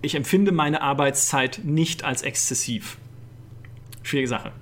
ich 0.03 0.17
empfinde 0.17 0.51
meine 0.51 0.83
Arbeitszeit 0.83 1.61
nicht 1.63 2.05
als 2.05 2.23
exzessiv. 2.23 2.99
Schwierige 4.03 4.29
Sache. 4.29 4.53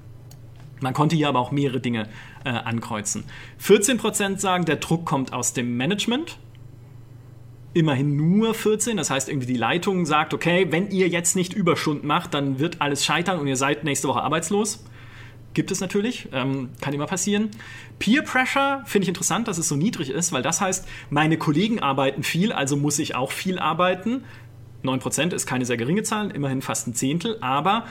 Man 0.80 0.94
konnte 0.94 1.16
hier 1.16 1.28
aber 1.28 1.38
auch 1.38 1.50
mehrere 1.50 1.80
Dinge 1.80 2.08
äh, 2.44 2.50
ankreuzen. 2.50 3.24
14 3.58 3.98
Prozent 3.98 4.40
sagen, 4.40 4.64
der 4.64 4.76
Druck 4.76 5.06
kommt 5.06 5.32
aus 5.32 5.52
dem 5.52 5.76
Management. 5.76 6.38
Immerhin 7.72 8.16
nur 8.16 8.54
14, 8.54 8.96
das 8.96 9.10
heißt 9.10 9.28
irgendwie 9.28 9.46
die 9.46 9.56
Leitung 9.56 10.04
sagt, 10.04 10.34
okay, 10.34 10.66
wenn 10.70 10.90
ihr 10.90 11.08
jetzt 11.08 11.36
nicht 11.36 11.52
Überstunden 11.52 12.06
macht, 12.06 12.34
dann 12.34 12.58
wird 12.58 12.80
alles 12.80 13.04
scheitern 13.04 13.38
und 13.38 13.46
ihr 13.46 13.56
seid 13.56 13.84
nächste 13.84 14.08
Woche 14.08 14.22
arbeitslos. 14.22 14.84
Gibt 15.52 15.70
es 15.70 15.80
natürlich, 15.80 16.28
ähm, 16.32 16.70
kann 16.80 16.92
immer 16.92 17.06
passieren. 17.06 17.50
Peer 17.98 18.22
Pressure 18.22 18.82
finde 18.86 19.04
ich 19.04 19.08
interessant, 19.08 19.48
dass 19.48 19.58
es 19.58 19.68
so 19.68 19.74
niedrig 19.74 20.10
ist, 20.10 20.32
weil 20.32 20.42
das 20.42 20.60
heißt, 20.60 20.86
meine 21.10 21.38
Kollegen 21.38 21.80
arbeiten 21.80 22.22
viel, 22.22 22.52
also 22.52 22.76
muss 22.76 22.98
ich 22.98 23.14
auch 23.16 23.32
viel 23.32 23.58
arbeiten. 23.58 24.24
9% 24.84 25.34
ist 25.34 25.46
keine 25.46 25.66
sehr 25.66 25.76
geringe 25.76 26.04
Zahl, 26.04 26.30
immerhin 26.30 26.62
fast 26.62 26.86
ein 26.86 26.94
Zehntel, 26.94 27.38
aber 27.40 27.84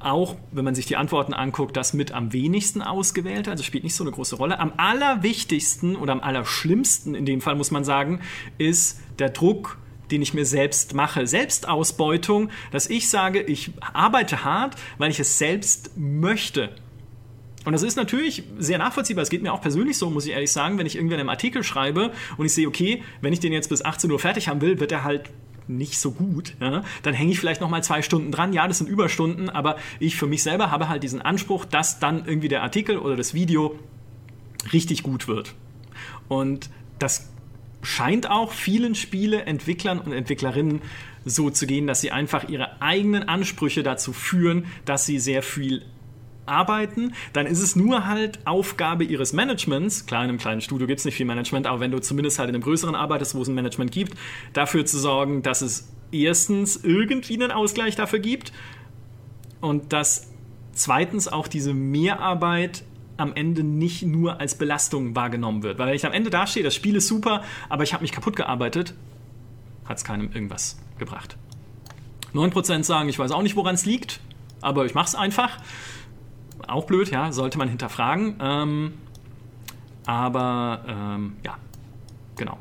auch, 0.00 0.36
wenn 0.52 0.64
man 0.64 0.74
sich 0.74 0.86
die 0.86 0.96
Antworten 0.96 1.34
anguckt, 1.34 1.76
das 1.76 1.92
mit 1.92 2.12
am 2.12 2.32
wenigsten 2.32 2.82
ausgewählte, 2.82 3.50
also 3.50 3.64
spielt 3.64 3.82
nicht 3.82 3.96
so 3.96 4.04
eine 4.04 4.12
große 4.12 4.36
Rolle. 4.36 4.60
Am 4.60 4.72
allerwichtigsten 4.76 5.96
oder 5.96 6.12
am 6.12 6.20
allerschlimmsten 6.20 7.16
in 7.16 7.26
dem 7.26 7.40
Fall 7.40 7.56
muss 7.56 7.72
man 7.72 7.84
sagen, 7.84 8.20
ist 8.58 9.00
der 9.18 9.30
Druck 9.30 9.78
den 10.10 10.22
ich 10.22 10.34
mir 10.34 10.44
selbst 10.44 10.94
mache. 10.94 11.26
Selbstausbeutung, 11.26 12.50
dass 12.70 12.88
ich 12.88 13.10
sage, 13.10 13.40
ich 13.42 13.72
arbeite 13.92 14.44
hart, 14.44 14.76
weil 14.98 15.10
ich 15.10 15.20
es 15.20 15.38
selbst 15.38 15.92
möchte. 15.96 16.70
Und 17.64 17.72
das 17.72 17.82
ist 17.82 17.96
natürlich 17.96 18.44
sehr 18.58 18.78
nachvollziehbar. 18.78 19.22
Es 19.22 19.30
geht 19.30 19.42
mir 19.42 19.52
auch 19.52 19.60
persönlich 19.60 19.98
so, 19.98 20.08
muss 20.08 20.24
ich 20.24 20.32
ehrlich 20.32 20.52
sagen, 20.52 20.78
wenn 20.78 20.86
ich 20.86 20.96
irgendwie 20.96 21.16
einen 21.16 21.28
Artikel 21.28 21.62
schreibe 21.62 22.12
und 22.36 22.46
ich 22.46 22.54
sehe, 22.54 22.66
okay, 22.66 23.02
wenn 23.20 23.32
ich 23.32 23.40
den 23.40 23.52
jetzt 23.52 23.68
bis 23.68 23.84
18 23.84 24.10
Uhr 24.10 24.18
fertig 24.18 24.48
haben 24.48 24.60
will, 24.60 24.80
wird 24.80 24.92
er 24.92 25.04
halt 25.04 25.30
nicht 25.66 25.98
so 25.98 26.12
gut, 26.12 26.54
ja, 26.60 26.82
dann 27.02 27.14
hänge 27.14 27.30
ich 27.30 27.38
vielleicht 27.38 27.60
noch 27.60 27.68
mal 27.68 27.82
zwei 27.84 28.00
Stunden 28.00 28.32
dran. 28.32 28.54
Ja, 28.54 28.66
das 28.66 28.78
sind 28.78 28.88
Überstunden, 28.88 29.50
aber 29.50 29.76
ich 30.00 30.16
für 30.16 30.26
mich 30.26 30.42
selber 30.42 30.70
habe 30.70 30.88
halt 30.88 31.02
diesen 31.02 31.20
Anspruch, 31.20 31.66
dass 31.66 32.00
dann 32.00 32.24
irgendwie 32.24 32.48
der 32.48 32.62
Artikel 32.62 32.98
oder 32.98 33.16
das 33.16 33.34
Video 33.34 33.78
richtig 34.72 35.02
gut 35.02 35.28
wird. 35.28 35.54
Und 36.28 36.70
das 36.98 37.28
scheint 37.82 38.30
auch 38.30 38.52
vielen 38.52 38.94
Spieleentwicklern 38.94 39.98
und 40.00 40.12
Entwicklerinnen 40.12 40.82
so 41.24 41.50
zu 41.50 41.66
gehen, 41.66 41.86
dass 41.86 42.00
sie 42.00 42.10
einfach 42.10 42.48
ihre 42.48 42.80
eigenen 42.80 43.28
Ansprüche 43.28 43.82
dazu 43.82 44.12
führen, 44.12 44.66
dass 44.84 45.06
sie 45.06 45.18
sehr 45.18 45.42
viel 45.42 45.84
arbeiten, 46.48 47.12
dann 47.32 47.46
ist 47.46 47.60
es 47.60 47.76
nur 47.76 48.06
halt 48.06 48.40
Aufgabe 48.46 49.04
ihres 49.04 49.32
Managements. 49.32 50.06
Klar, 50.06 50.24
in 50.24 50.30
einem 50.30 50.38
kleinen 50.38 50.60
Studio 50.60 50.86
gibt 50.86 50.98
es 50.98 51.04
nicht 51.04 51.16
viel 51.16 51.26
Management, 51.26 51.66
aber 51.66 51.80
wenn 51.80 51.90
du 51.90 52.00
zumindest 52.00 52.38
halt 52.38 52.48
in 52.48 52.54
einem 52.54 52.64
größeren 52.64 52.94
arbeitest, 52.94 53.34
wo 53.34 53.42
es 53.42 53.48
ein 53.48 53.54
Management 53.54 53.92
gibt, 53.92 54.14
dafür 54.54 54.86
zu 54.86 54.98
sorgen, 54.98 55.42
dass 55.42 55.60
es 55.60 55.92
erstens 56.10 56.76
irgendwie 56.82 57.34
einen 57.34 57.50
Ausgleich 57.50 57.96
dafür 57.96 58.18
gibt 58.18 58.52
und 59.60 59.92
dass 59.92 60.30
zweitens 60.72 61.28
auch 61.28 61.48
diese 61.48 61.74
Mehrarbeit 61.74 62.82
am 63.18 63.34
Ende 63.34 63.62
nicht 63.62 64.02
nur 64.02 64.40
als 64.40 64.56
Belastung 64.56 65.14
wahrgenommen 65.14 65.62
wird. 65.62 65.78
Weil 65.78 65.88
wenn 65.88 65.94
ich 65.94 66.06
am 66.06 66.12
Ende 66.12 66.30
dastehe, 66.30 66.62
das 66.62 66.74
Spiel 66.74 66.96
ist 66.96 67.08
super, 67.08 67.42
aber 67.68 67.82
ich 67.82 67.92
habe 67.92 68.02
mich 68.02 68.12
kaputt 68.12 68.36
gearbeitet, 68.36 68.94
hat 69.84 69.98
es 69.98 70.04
keinem 70.04 70.32
irgendwas 70.32 70.78
gebracht. 70.98 71.36
9% 72.34 72.84
sagen, 72.84 73.08
ich 73.08 73.18
weiß 73.18 73.30
auch 73.32 73.42
nicht, 73.42 73.56
woran 73.56 73.74
es 73.74 73.84
liegt, 73.86 74.20
aber 74.60 74.86
ich 74.86 74.94
mache 74.94 75.08
es 75.08 75.14
einfach. 75.14 75.58
Auch 76.66 76.84
blöd, 76.84 77.10
ja, 77.10 77.32
sollte 77.32 77.58
man 77.58 77.68
hinterfragen. 77.68 78.36
Ähm, 78.40 78.92
aber 80.06 80.84
ähm, 80.86 81.36
ja, 81.44 81.56
genau. 82.36 82.58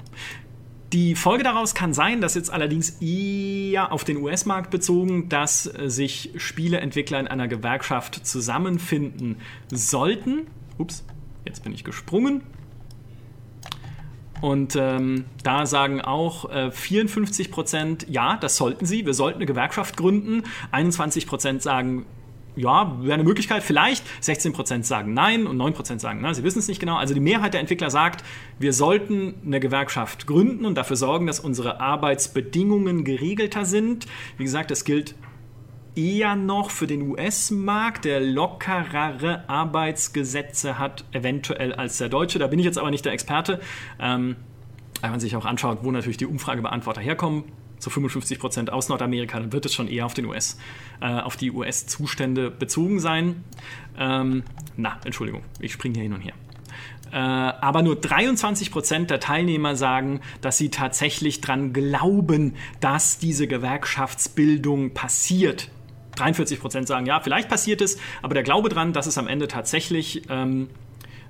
Die 0.93 1.15
Folge 1.15 1.43
daraus 1.43 1.75
kann 1.75 1.93
sein, 1.93 2.21
dass 2.21 2.35
jetzt 2.35 2.49
allerdings 2.49 3.01
eher 3.01 3.91
auf 3.91 4.05
den 4.05 4.17
US-Markt 4.17 4.71
bezogen, 4.71 5.27
dass 5.27 5.65
äh, 5.65 5.89
sich 5.89 6.31
Spieleentwickler 6.37 7.19
in 7.19 7.27
einer 7.27 7.49
Gewerkschaft 7.49 8.25
zusammenfinden 8.25 9.37
sollten. 9.69 10.47
Ups, 10.77 11.03
jetzt 11.45 11.63
bin 11.63 11.73
ich 11.73 11.83
gesprungen. 11.83 12.41
Und 14.39 14.75
ähm, 14.75 15.25
da 15.43 15.65
sagen 15.65 15.99
auch 15.99 16.49
äh, 16.49 16.71
54 16.71 17.51
Prozent, 17.51 18.05
ja, 18.07 18.37
das 18.37 18.55
sollten 18.55 18.85
sie, 18.85 19.05
wir 19.05 19.13
sollten 19.13 19.39
eine 19.39 19.45
Gewerkschaft 19.45 19.97
gründen. 19.97 20.43
21 20.71 21.27
Prozent 21.27 21.61
sagen, 21.63 22.05
ja, 22.57 22.97
wäre 23.01 23.13
eine 23.13 23.23
Möglichkeit, 23.23 23.63
vielleicht. 23.63 24.03
16% 24.21 24.83
sagen 24.83 25.13
nein 25.13 25.47
und 25.47 25.57
9% 25.57 25.99
sagen, 25.99 26.19
na, 26.21 26.33
sie 26.33 26.43
wissen 26.43 26.59
es 26.59 26.67
nicht 26.67 26.79
genau. 26.79 26.97
Also 26.97 27.13
die 27.13 27.19
Mehrheit 27.19 27.53
der 27.53 27.61
Entwickler 27.61 27.89
sagt, 27.89 28.23
wir 28.59 28.73
sollten 28.73 29.35
eine 29.45 29.59
Gewerkschaft 29.59 30.27
gründen 30.27 30.65
und 30.65 30.75
dafür 30.75 30.95
sorgen, 30.95 31.27
dass 31.27 31.39
unsere 31.39 31.79
Arbeitsbedingungen 31.79 33.03
geregelter 33.03 33.63
sind. 33.63 34.07
Wie 34.37 34.43
gesagt, 34.43 34.71
das 34.71 34.83
gilt 34.83 35.15
eher 35.95 36.35
noch 36.35 36.71
für 36.71 36.87
den 36.87 37.09
US-Markt, 37.09 38.05
der 38.05 38.19
lockerere 38.19 39.47
Arbeitsgesetze 39.47 40.79
hat, 40.79 41.05
eventuell 41.11 41.73
als 41.73 41.97
der 41.97 42.09
deutsche. 42.09 42.39
Da 42.39 42.47
bin 42.47 42.59
ich 42.59 42.65
jetzt 42.65 42.77
aber 42.77 42.91
nicht 42.91 43.05
der 43.05 43.13
Experte. 43.13 43.59
Ähm, 43.99 44.35
wenn 45.01 45.11
man 45.11 45.19
sich 45.19 45.35
auch 45.35 45.45
anschaut, 45.45 45.79
wo 45.83 45.91
natürlich 45.91 46.17
die 46.17 46.25
Umfragebeantworter 46.25 47.01
herkommen, 47.01 47.43
zu 47.79 47.89
55 47.89 48.39
Prozent 48.39 48.71
aus 48.71 48.89
Nordamerika, 48.89 49.39
dann 49.39 49.51
wird 49.53 49.65
es 49.65 49.73
schon 49.73 49.87
eher 49.87 50.05
auf, 50.05 50.13
den 50.13 50.25
US, 50.25 50.57
äh, 51.01 51.05
auf 51.05 51.37
die 51.37 51.51
US-Zustände 51.51 52.51
bezogen 52.51 52.99
sein. 52.99 53.43
Ähm, 53.97 54.43
na, 54.75 54.99
Entschuldigung, 55.05 55.43
ich 55.59 55.73
springe 55.73 55.95
hier 55.95 56.03
hin 56.03 56.13
und 56.13 56.21
her. 56.21 56.33
Äh, 57.11 57.15
aber 57.17 57.83
nur 57.83 57.95
23 57.95 58.71
Prozent 58.71 59.09
der 59.09 59.19
Teilnehmer 59.19 59.75
sagen, 59.75 60.21
dass 60.41 60.57
sie 60.57 60.69
tatsächlich 60.69 61.41
daran 61.41 61.73
glauben, 61.73 62.55
dass 62.79 63.17
diese 63.17 63.47
Gewerkschaftsbildung 63.47 64.93
passiert. 64.93 65.69
43 66.15 66.59
Prozent 66.59 66.87
sagen, 66.87 67.05
ja, 67.05 67.19
vielleicht 67.19 67.47
passiert 67.47 67.81
es, 67.81 67.97
aber 68.21 68.33
der 68.33 68.43
Glaube 68.43 68.69
daran, 68.69 68.91
dass 68.91 69.05
es 69.05 69.17
am 69.17 69.27
Ende 69.27 69.47
tatsächlich 69.47 70.23
ähm, 70.29 70.69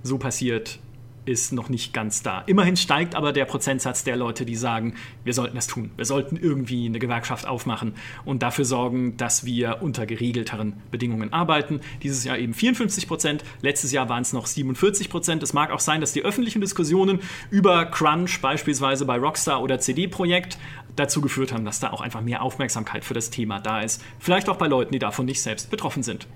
so 0.02 0.18
passiert, 0.18 0.80
ist 1.28 1.52
noch 1.52 1.70
nicht 1.70 1.94
ganz 1.94 2.24
da. 2.24 2.44
Immerhin 2.48 2.78
steigt 2.78 3.14
aber 3.14 3.34
der 3.34 3.46
Prozentsatz 3.46 4.04
der 4.04 4.16
Leute, 4.16 4.46
die 4.46 4.56
sagen, 4.56 4.96
wir 5.24 5.34
sollten 5.34 5.56
das 5.56 5.68
tun. 5.68 5.92
Wir 5.98 6.06
sollten 6.06 6.38
irgendwie 6.38 6.86
eine 6.86 7.00
Gewerkschaft 7.00 7.46
aufmachen 7.46 7.96
und 8.24 8.44
dafür 8.44 8.66
sorgen, 8.66 9.18
dass 9.18 9.46
wir 9.46 9.82
unter 9.82 10.06
geregelteren 10.06 10.82
Bedingungen 10.90 11.34
arbeiten. 11.34 11.82
Dieses 12.02 12.24
Jahr 12.24 12.38
eben 12.38 12.54
54 12.54 13.08
Prozent, 13.08 13.44
letztes 13.62 13.92
Jahr 13.92 14.08
waren 14.08 14.22
es 14.22 14.32
noch 14.32 14.46
47 14.46 15.10
Prozent. 15.10 15.44
Es 15.44 15.54
mag 15.54 15.72
auch 15.72 15.82
sein, 15.82 16.00
dass 16.00 16.14
die 16.14 16.24
öffentlichen 16.24 16.62
Diskussionen 16.62 17.20
über 17.52 17.86
Crunch 17.86 18.40
beispielsweise 18.42 19.06
bei 19.06 19.18
Rockstar 19.18 19.62
oder 19.62 19.80
CD-Projekt 19.80 20.58
dazu 20.96 21.22
geführt 21.22 21.52
haben, 21.52 21.66
dass 21.66 21.80
da 21.80 21.92
auch 21.92 22.02
einfach 22.02 22.22
mehr 22.22 22.42
Aufmerksamkeit 22.42 23.06
für 23.06 23.14
das 23.14 23.30
Thema 23.30 23.60
da 23.60 23.82
ist. 23.82 24.04
Vielleicht 24.20 24.50
auch 24.50 24.58
bei 24.58 24.68
Leuten, 24.68 24.94
die 24.94 25.00
davon 25.00 25.26
nicht 25.26 25.42
selbst 25.42 25.70
betroffen 25.70 26.04
sind. 26.04 26.28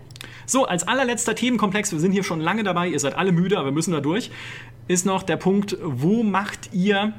So, 0.45 0.65
als 0.65 0.87
allerletzter 0.87 1.35
Themenkomplex, 1.35 1.91
wir 1.91 1.99
sind 1.99 2.11
hier 2.11 2.23
schon 2.23 2.41
lange 2.41 2.63
dabei, 2.63 2.87
ihr 2.87 2.99
seid 2.99 3.15
alle 3.15 3.31
müde, 3.31 3.57
aber 3.57 3.67
wir 3.67 3.71
müssen 3.71 3.91
da 3.91 4.01
durch, 4.01 4.31
ist 4.87 5.05
noch 5.05 5.23
der 5.23 5.37
Punkt, 5.37 5.77
wo 5.81 6.23
macht 6.23 6.73
ihr 6.73 7.13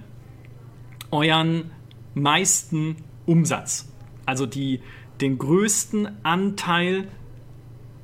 euren 1.10 1.70
meisten 2.14 2.96
Umsatz? 3.26 3.92
Also 4.26 4.46
die, 4.46 4.80
den 5.20 5.38
größten 5.38 6.08
Anteil 6.22 7.08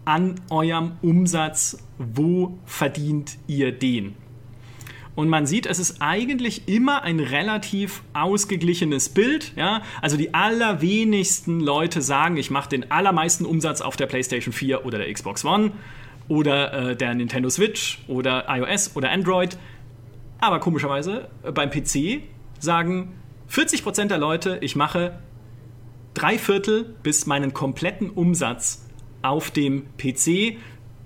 an 0.05 0.41
eurem 0.51 0.93
Umsatz, 1.03 1.85
wo 1.99 2.59
verdient 2.65 3.39
ihr 3.47 3.73
den? 3.73 4.15
Und 5.19 5.29
man 5.29 5.47
sieht, 5.47 5.67
es 5.67 5.81
ist 5.81 6.01
eigentlich 6.01 6.69
immer 6.69 7.03
ein 7.03 7.19
relativ 7.19 8.05
ausgeglichenes 8.13 9.09
Bild. 9.09 9.53
Ja? 9.57 9.83
Also 10.01 10.17
die 10.17 10.33
allerwenigsten 10.33 11.59
Leute 11.59 12.03
sagen, 12.03 12.37
ich 12.37 12.53
mache 12.53 12.69
den 12.69 12.93
allermeisten 12.93 13.45
Umsatz 13.45 13.81
auf 13.81 13.97
der 13.97 14.07
PlayStation 14.07 14.53
4 14.53 14.87
oder 14.87 14.99
der 14.99 15.13
Xbox 15.13 15.45
One 15.45 15.73
oder 16.29 16.91
äh, 16.91 16.97
der 16.97 17.15
Nintendo 17.15 17.51
Switch 17.51 18.01
oder 18.07 18.45
iOS 18.49 18.97
oder 18.97 19.11
Android. 19.11 19.59
Aber 20.41 20.61
komischerweise 20.61 21.29
äh, 21.43 21.53
beim 21.53 21.71
PC 21.71 22.23
sagen 22.59 23.15
40% 23.51 24.07
der 24.07 24.19
Leute, 24.19 24.59
ich 24.61 24.77
mache 24.77 25.19
drei 26.15 26.39
Viertel 26.39 26.97
bis 27.03 27.27
meinen 27.27 27.55
kompletten 27.55 28.11
Umsatz 28.11 28.87
auf 29.23 29.51
dem 29.51 29.87
PC 29.97 30.59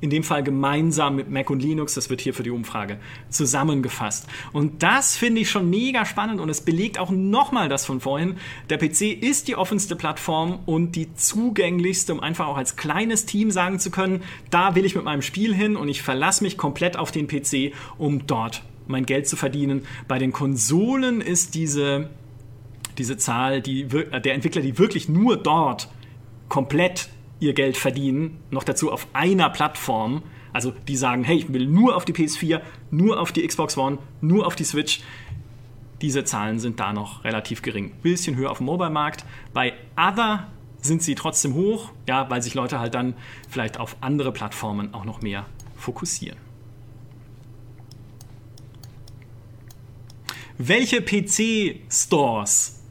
in 0.02 0.10
dem 0.10 0.24
Fall 0.24 0.42
gemeinsam 0.42 1.14
mit 1.14 1.30
Mac 1.30 1.48
und 1.48 1.62
Linux, 1.62 1.94
das 1.94 2.10
wird 2.10 2.20
hier 2.20 2.34
für 2.34 2.42
die 2.42 2.50
Umfrage 2.50 2.98
zusammengefasst. 3.30 4.26
Und 4.52 4.82
das 4.82 5.16
finde 5.16 5.40
ich 5.40 5.48
schon 5.48 5.70
mega 5.70 6.04
spannend 6.04 6.40
und 6.40 6.48
es 6.48 6.60
belegt 6.60 6.98
auch 6.98 7.10
nochmal 7.10 7.68
das 7.68 7.86
von 7.86 8.00
vorhin. 8.00 8.34
Der 8.68 8.78
PC 8.78 9.12
ist 9.12 9.46
die 9.46 9.54
offenste 9.54 9.94
Plattform 9.94 10.58
und 10.66 10.96
die 10.96 11.14
zugänglichste, 11.14 12.12
um 12.12 12.20
einfach 12.20 12.48
auch 12.48 12.56
als 12.56 12.74
kleines 12.74 13.26
Team 13.26 13.52
sagen 13.52 13.78
zu 13.78 13.92
können, 13.92 14.24
da 14.50 14.74
will 14.74 14.84
ich 14.84 14.96
mit 14.96 15.04
meinem 15.04 15.22
Spiel 15.22 15.54
hin 15.54 15.76
und 15.76 15.88
ich 15.88 16.02
verlasse 16.02 16.42
mich 16.42 16.58
komplett 16.58 16.96
auf 16.96 17.12
den 17.12 17.28
PC, 17.28 17.72
um 17.96 18.26
dort 18.26 18.64
mein 18.88 19.06
Geld 19.06 19.28
zu 19.28 19.36
verdienen. 19.36 19.86
Bei 20.08 20.18
den 20.18 20.32
Konsolen 20.32 21.20
ist 21.20 21.54
diese, 21.54 22.10
diese 22.98 23.16
Zahl 23.18 23.62
die, 23.62 23.84
der 23.84 24.34
Entwickler, 24.34 24.62
die 24.62 24.78
wirklich 24.78 25.08
nur 25.08 25.36
dort 25.36 25.88
komplett 26.48 27.08
ihr 27.42 27.54
Geld 27.54 27.76
verdienen, 27.76 28.38
noch 28.50 28.64
dazu 28.64 28.92
auf 28.92 29.06
einer 29.12 29.50
Plattform. 29.50 30.22
Also 30.52 30.70
die 30.70 30.96
sagen, 30.96 31.24
hey, 31.24 31.36
ich 31.36 31.52
will 31.52 31.66
nur 31.66 31.96
auf 31.96 32.04
die 32.04 32.12
PS4, 32.12 32.60
nur 32.90 33.20
auf 33.20 33.32
die 33.32 33.46
Xbox 33.46 33.76
One, 33.76 33.98
nur 34.20 34.46
auf 34.46 34.54
die 34.54 34.64
Switch. 34.64 35.00
Diese 36.00 36.24
Zahlen 36.24 36.58
sind 36.58 36.80
da 36.80 36.92
noch 36.92 37.24
relativ 37.24 37.62
gering. 37.62 37.92
Bisschen 38.02 38.36
höher 38.36 38.50
auf 38.50 38.58
dem 38.58 38.66
Mobile-Markt. 38.66 39.24
Bei 39.52 39.72
Other 39.96 40.48
sind 40.80 41.02
sie 41.02 41.14
trotzdem 41.14 41.54
hoch, 41.54 41.92
ja, 42.08 42.28
weil 42.28 42.42
sich 42.42 42.54
Leute 42.54 42.80
halt 42.80 42.94
dann 42.94 43.14
vielleicht 43.48 43.78
auf 43.78 43.96
andere 44.00 44.32
Plattformen 44.32 44.94
auch 44.94 45.04
noch 45.04 45.22
mehr 45.22 45.46
fokussieren. 45.76 46.38
Welche 50.58 51.00
PC-Stores 51.02 52.81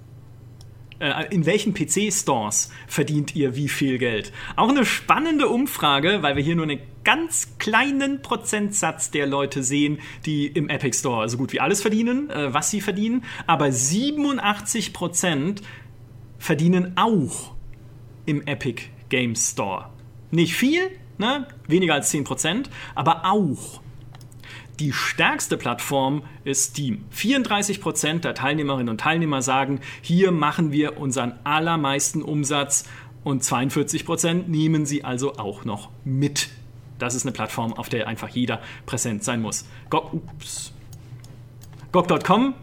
in 1.29 1.45
welchen 1.45 1.73
PC-Stores 1.73 2.69
verdient 2.87 3.35
ihr 3.35 3.55
wie 3.55 3.69
viel 3.69 3.97
Geld? 3.97 4.31
Auch 4.55 4.69
eine 4.69 4.85
spannende 4.85 5.49
Umfrage, 5.49 6.19
weil 6.21 6.35
wir 6.35 6.43
hier 6.43 6.55
nur 6.55 6.65
einen 6.65 6.79
ganz 7.03 7.57
kleinen 7.57 8.21
Prozentsatz 8.21 9.09
der 9.11 9.25
Leute 9.25 9.63
sehen, 9.63 9.99
die 10.25 10.47
im 10.47 10.69
Epic 10.69 10.97
Store 10.99 11.27
so 11.27 11.37
gut 11.37 11.53
wie 11.53 11.59
alles 11.59 11.81
verdienen, 11.81 12.29
äh, 12.29 12.53
was 12.53 12.69
sie 12.69 12.81
verdienen. 12.81 13.23
Aber 13.47 13.71
87 13.71 14.93
Prozent 14.93 15.61
verdienen 16.37 16.93
auch 16.95 17.55
im 18.25 18.45
Epic 18.45 18.83
Games 19.09 19.51
Store. 19.51 19.89
Nicht 20.29 20.55
viel, 20.55 20.81
ne? 21.17 21.47
weniger 21.67 21.95
als 21.95 22.09
10 22.09 22.23
Prozent, 22.23 22.69
aber 22.95 23.25
auch. 23.25 23.80
Die 24.79 24.93
stärkste 24.93 25.57
Plattform 25.57 26.23
ist 26.43 26.71
Steam. 26.71 27.05
34% 27.15 28.19
der 28.19 28.33
Teilnehmerinnen 28.33 28.89
und 28.89 28.99
Teilnehmer 28.99 29.41
sagen, 29.41 29.79
hier 30.01 30.31
machen 30.31 30.71
wir 30.71 30.97
unseren 30.97 31.33
allermeisten 31.43 32.23
Umsatz 32.23 32.85
und 33.23 33.43
42% 33.43 34.47
nehmen 34.47 34.85
sie 34.85 35.03
also 35.03 35.35
auch 35.35 35.65
noch 35.65 35.89
mit. 36.03 36.49
Das 36.97 37.15
ist 37.15 37.25
eine 37.25 37.31
Plattform, 37.31 37.73
auf 37.73 37.89
der 37.89 38.07
einfach 38.07 38.29
jeder 38.29 38.61
präsent 38.85 39.23
sein 39.23 39.41
muss. 39.41 39.67
GOG.com, 41.91 42.53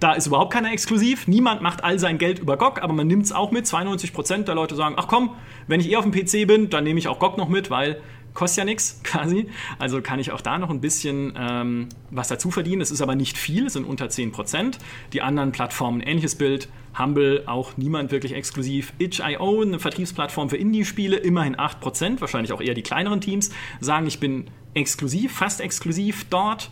da 0.00 0.12
ist 0.12 0.26
überhaupt 0.28 0.52
keiner 0.52 0.72
exklusiv. 0.72 1.26
Niemand 1.26 1.62
macht 1.62 1.82
all 1.82 1.98
sein 1.98 2.18
Geld 2.18 2.38
über 2.38 2.56
GOG, 2.56 2.80
aber 2.80 2.92
man 2.92 3.08
nimmt 3.08 3.24
es 3.24 3.32
auch 3.32 3.50
mit. 3.50 3.66
92% 3.66 4.44
der 4.44 4.54
Leute 4.54 4.76
sagen, 4.76 4.94
ach 4.96 5.08
komm, 5.08 5.34
wenn 5.66 5.80
ich 5.80 5.90
eh 5.90 5.96
auf 5.96 6.04
dem 6.04 6.12
PC 6.12 6.46
bin, 6.46 6.70
dann 6.70 6.84
nehme 6.84 6.98
ich 6.98 7.08
auch 7.08 7.18
GOG 7.18 7.36
noch 7.38 7.48
mit, 7.48 7.70
weil 7.70 8.00
kostet 8.38 8.58
ja 8.58 8.64
nichts 8.64 9.00
quasi. 9.04 9.48
Also 9.80 10.00
kann 10.00 10.20
ich 10.20 10.30
auch 10.30 10.40
da 10.40 10.58
noch 10.58 10.70
ein 10.70 10.80
bisschen 10.80 11.34
ähm, 11.36 11.88
was 12.10 12.28
dazu 12.28 12.52
verdienen. 12.52 12.80
Es 12.80 12.92
ist 12.92 13.02
aber 13.02 13.16
nicht 13.16 13.36
viel, 13.36 13.66
es 13.66 13.72
sind 13.72 13.84
unter 13.84 14.06
10% 14.06 14.78
Die 15.12 15.22
anderen 15.22 15.50
Plattformen, 15.50 16.00
ähnliches 16.00 16.36
Bild. 16.36 16.68
Humble, 16.96 17.42
auch 17.46 17.76
niemand 17.76 18.12
wirklich 18.12 18.34
exklusiv. 18.34 18.92
Itch.io, 18.98 19.62
eine 19.62 19.78
Vertriebsplattform 19.78 20.50
für 20.50 20.56
Indie-Spiele, 20.56 21.16
immerhin 21.16 21.56
8% 21.56 22.20
Wahrscheinlich 22.20 22.52
auch 22.52 22.60
eher 22.60 22.74
die 22.74 22.82
kleineren 22.82 23.20
Teams 23.20 23.50
sagen, 23.80 24.06
ich 24.06 24.20
bin 24.20 24.46
exklusiv, 24.74 25.32
fast 25.32 25.60
exklusiv 25.60 26.26
dort. 26.30 26.70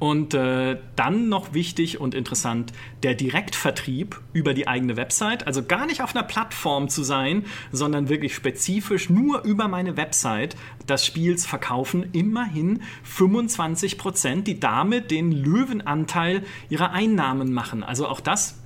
Und 0.00 0.32
äh, 0.32 0.78
dann 0.96 1.28
noch 1.28 1.52
wichtig 1.52 2.00
und 2.00 2.14
interessant, 2.14 2.72
der 3.02 3.14
Direktvertrieb 3.14 4.18
über 4.32 4.54
die 4.54 4.66
eigene 4.66 4.96
Website. 4.96 5.46
Also 5.46 5.62
gar 5.62 5.84
nicht 5.84 6.02
auf 6.02 6.16
einer 6.16 6.24
Plattform 6.24 6.88
zu 6.88 7.02
sein, 7.02 7.44
sondern 7.70 8.08
wirklich 8.08 8.34
spezifisch 8.34 9.10
nur 9.10 9.44
über 9.44 9.68
meine 9.68 9.98
Website 9.98 10.56
des 10.88 11.04
Spiels 11.04 11.44
verkaufen. 11.44 12.08
Immerhin 12.12 12.80
25 13.04 13.98
Prozent, 13.98 14.46
die 14.46 14.58
damit 14.58 15.10
den 15.10 15.32
Löwenanteil 15.32 16.44
ihrer 16.70 16.92
Einnahmen 16.92 17.52
machen. 17.52 17.84
Also 17.84 18.08
auch 18.08 18.20
das 18.20 18.58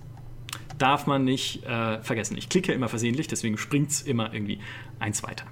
darf 0.78 1.06
man 1.06 1.24
nicht 1.24 1.64
äh, 1.64 2.00
vergessen. 2.02 2.36
Ich 2.38 2.48
klicke 2.48 2.72
immer 2.72 2.88
versehentlich, 2.88 3.26
deswegen 3.26 3.58
springt 3.58 3.90
es 3.90 4.02
immer 4.02 4.32
irgendwie 4.32 4.60
eins 5.00 5.22
weiter. 5.22 5.46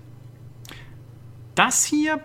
Das 1.54 1.84
hier 1.84 2.20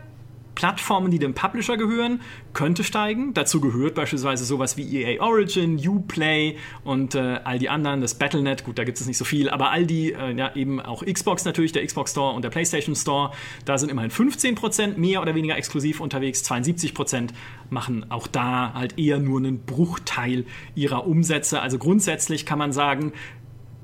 Plattformen, 0.57 1.11
die 1.11 1.19
dem 1.19 1.35
Publisher 1.35 1.77
gehören, 1.77 2.19
könnte 2.53 2.83
steigen. 2.83 3.35
Dazu 3.35 3.61
gehört 3.61 3.93
beispielsweise 3.93 4.43
sowas 4.43 4.75
wie 4.75 5.03
EA 5.03 5.21
Origin, 5.21 5.77
Uplay 5.77 6.57
und 6.83 7.13
äh, 7.13 7.39
all 7.43 7.59
die 7.59 7.69
anderen, 7.69 8.01
das 8.01 8.15
Battle.net, 8.15 8.63
gut, 8.63 8.79
da 8.79 8.83
gibt 8.83 8.99
es 8.99 9.05
nicht 9.05 9.19
so 9.19 9.23
viel, 9.23 9.51
aber 9.51 9.69
all 9.69 9.85
die, 9.85 10.13
äh, 10.13 10.33
ja, 10.33 10.55
eben 10.55 10.81
auch 10.81 11.05
Xbox 11.05 11.45
natürlich, 11.45 11.73
der 11.73 11.85
Xbox 11.85 12.09
Store 12.09 12.33
und 12.33 12.41
der 12.41 12.49
PlayStation 12.49 12.95
Store, 12.95 13.33
da 13.65 13.77
sind 13.77 13.91
immerhin 13.91 14.09
15% 14.09 14.97
mehr 14.97 15.21
oder 15.21 15.35
weniger 15.35 15.55
exklusiv 15.55 15.99
unterwegs, 15.99 16.43
72% 16.49 17.29
machen 17.69 18.09
auch 18.09 18.25
da 18.25 18.73
halt 18.73 18.97
eher 18.97 19.19
nur 19.19 19.37
einen 19.37 19.59
Bruchteil 19.63 20.45
ihrer 20.73 21.05
Umsätze. 21.05 21.61
Also 21.61 21.77
grundsätzlich 21.77 22.47
kann 22.47 22.57
man 22.57 22.73
sagen, 22.73 23.13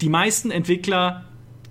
die 0.01 0.09
meisten 0.09 0.49
Entwickler 0.49 1.25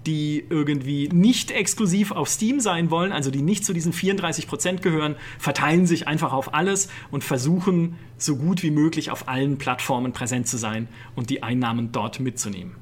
die 0.06 0.44
irgendwie 0.48 1.08
nicht 1.08 1.50
exklusiv 1.50 2.10
auf 2.10 2.28
Steam 2.28 2.60
sein 2.60 2.90
wollen, 2.90 3.12
also 3.12 3.30
die 3.30 3.42
nicht 3.42 3.64
zu 3.64 3.72
diesen 3.72 3.92
34% 3.92 4.80
gehören, 4.80 5.16
verteilen 5.38 5.86
sich 5.86 6.08
einfach 6.08 6.32
auf 6.32 6.54
alles 6.54 6.88
und 7.10 7.24
versuchen 7.24 7.96
so 8.16 8.36
gut 8.36 8.62
wie 8.62 8.70
möglich 8.70 9.10
auf 9.10 9.28
allen 9.28 9.58
Plattformen 9.58 10.12
präsent 10.12 10.48
zu 10.48 10.56
sein 10.56 10.88
und 11.14 11.30
die 11.30 11.42
Einnahmen 11.42 11.92
dort 11.92 12.20
mitzunehmen. 12.20 12.74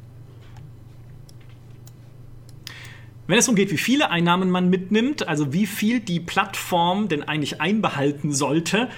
Wenn 3.26 3.38
es 3.38 3.44
darum 3.44 3.54
geht, 3.54 3.70
wie 3.70 3.78
viele 3.78 4.10
Einnahmen 4.10 4.50
man 4.50 4.70
mitnimmt, 4.70 5.28
also 5.28 5.52
wie 5.52 5.66
viel 5.66 6.00
die 6.00 6.18
Plattform 6.18 7.06
denn 7.06 7.22
eigentlich 7.22 7.60
einbehalten 7.60 8.32
sollte, 8.32 8.88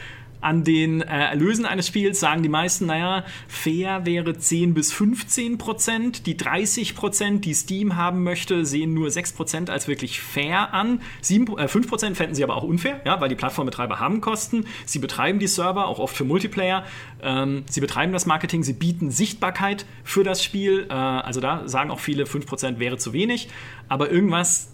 an 0.42 0.64
den 0.64 1.00
äh, 1.00 1.06
Erlösen 1.06 1.64
eines 1.64 1.86
Spiels 1.86 2.20
sagen 2.20 2.42
die 2.42 2.48
meisten, 2.48 2.86
naja, 2.86 3.24
fair 3.48 4.04
wäre 4.04 4.36
10 4.36 4.74
bis 4.74 4.92
15 4.92 5.56
Prozent. 5.56 6.26
Die 6.26 6.36
30 6.36 6.94
Prozent, 6.94 7.44
die 7.44 7.54
Steam 7.54 7.96
haben 7.96 8.22
möchte, 8.22 8.66
sehen 8.66 8.92
nur 8.92 9.10
6 9.10 9.32
Prozent 9.32 9.70
als 9.70 9.88
wirklich 9.88 10.20
fair 10.20 10.74
an. 10.74 11.00
7, 11.20 11.56
äh, 11.58 11.68
5 11.68 11.88
Prozent 11.88 12.16
fänden 12.16 12.34
sie 12.34 12.44
aber 12.44 12.56
auch 12.56 12.64
unfair, 12.64 13.00
ja, 13.04 13.20
weil 13.20 13.28
die 13.28 13.36
Plattformbetreiber 13.36 14.00
haben 14.00 14.20
Kosten. 14.20 14.66
Sie 14.84 14.98
betreiben 14.98 15.38
die 15.38 15.46
Server, 15.46 15.86
auch 15.86 15.98
oft 15.98 16.16
für 16.16 16.24
Multiplayer. 16.24 16.84
Ähm, 17.22 17.64
sie 17.70 17.80
betreiben 17.80 18.12
das 18.12 18.26
Marketing, 18.26 18.64
sie 18.64 18.72
bieten 18.72 19.10
Sichtbarkeit 19.10 19.86
für 20.02 20.24
das 20.24 20.42
Spiel. 20.42 20.86
Äh, 20.90 20.92
also 20.92 21.40
da 21.40 21.68
sagen 21.68 21.90
auch 21.90 22.00
viele, 22.00 22.26
5 22.26 22.46
Prozent 22.46 22.78
wäre 22.80 22.98
zu 22.98 23.12
wenig. 23.12 23.48
Aber 23.88 24.10
irgendwas 24.10 24.72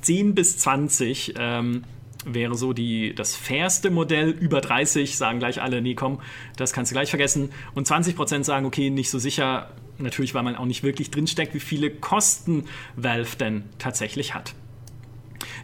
10 0.00 0.34
bis 0.34 0.58
20 0.58 1.34
ähm, 1.38 1.84
wäre 2.24 2.54
so 2.54 2.72
die, 2.72 3.14
das 3.14 3.36
fairste 3.36 3.90
Modell. 3.90 4.30
Über 4.30 4.60
30 4.60 5.16
sagen 5.16 5.38
gleich 5.38 5.60
alle, 5.60 5.82
nee, 5.82 5.94
komm, 5.94 6.20
das 6.56 6.72
kannst 6.72 6.90
du 6.90 6.94
gleich 6.94 7.10
vergessen. 7.10 7.50
Und 7.74 7.86
20 7.86 8.16
Prozent 8.16 8.44
sagen, 8.44 8.66
okay, 8.66 8.90
nicht 8.90 9.10
so 9.10 9.18
sicher. 9.18 9.70
Natürlich, 9.98 10.34
weil 10.34 10.42
man 10.42 10.56
auch 10.56 10.64
nicht 10.64 10.82
wirklich 10.82 11.10
drinsteckt, 11.10 11.54
wie 11.54 11.60
viele 11.60 11.90
Kosten 11.90 12.64
Valve 12.96 13.36
denn 13.36 13.64
tatsächlich 13.78 14.34
hat. 14.34 14.54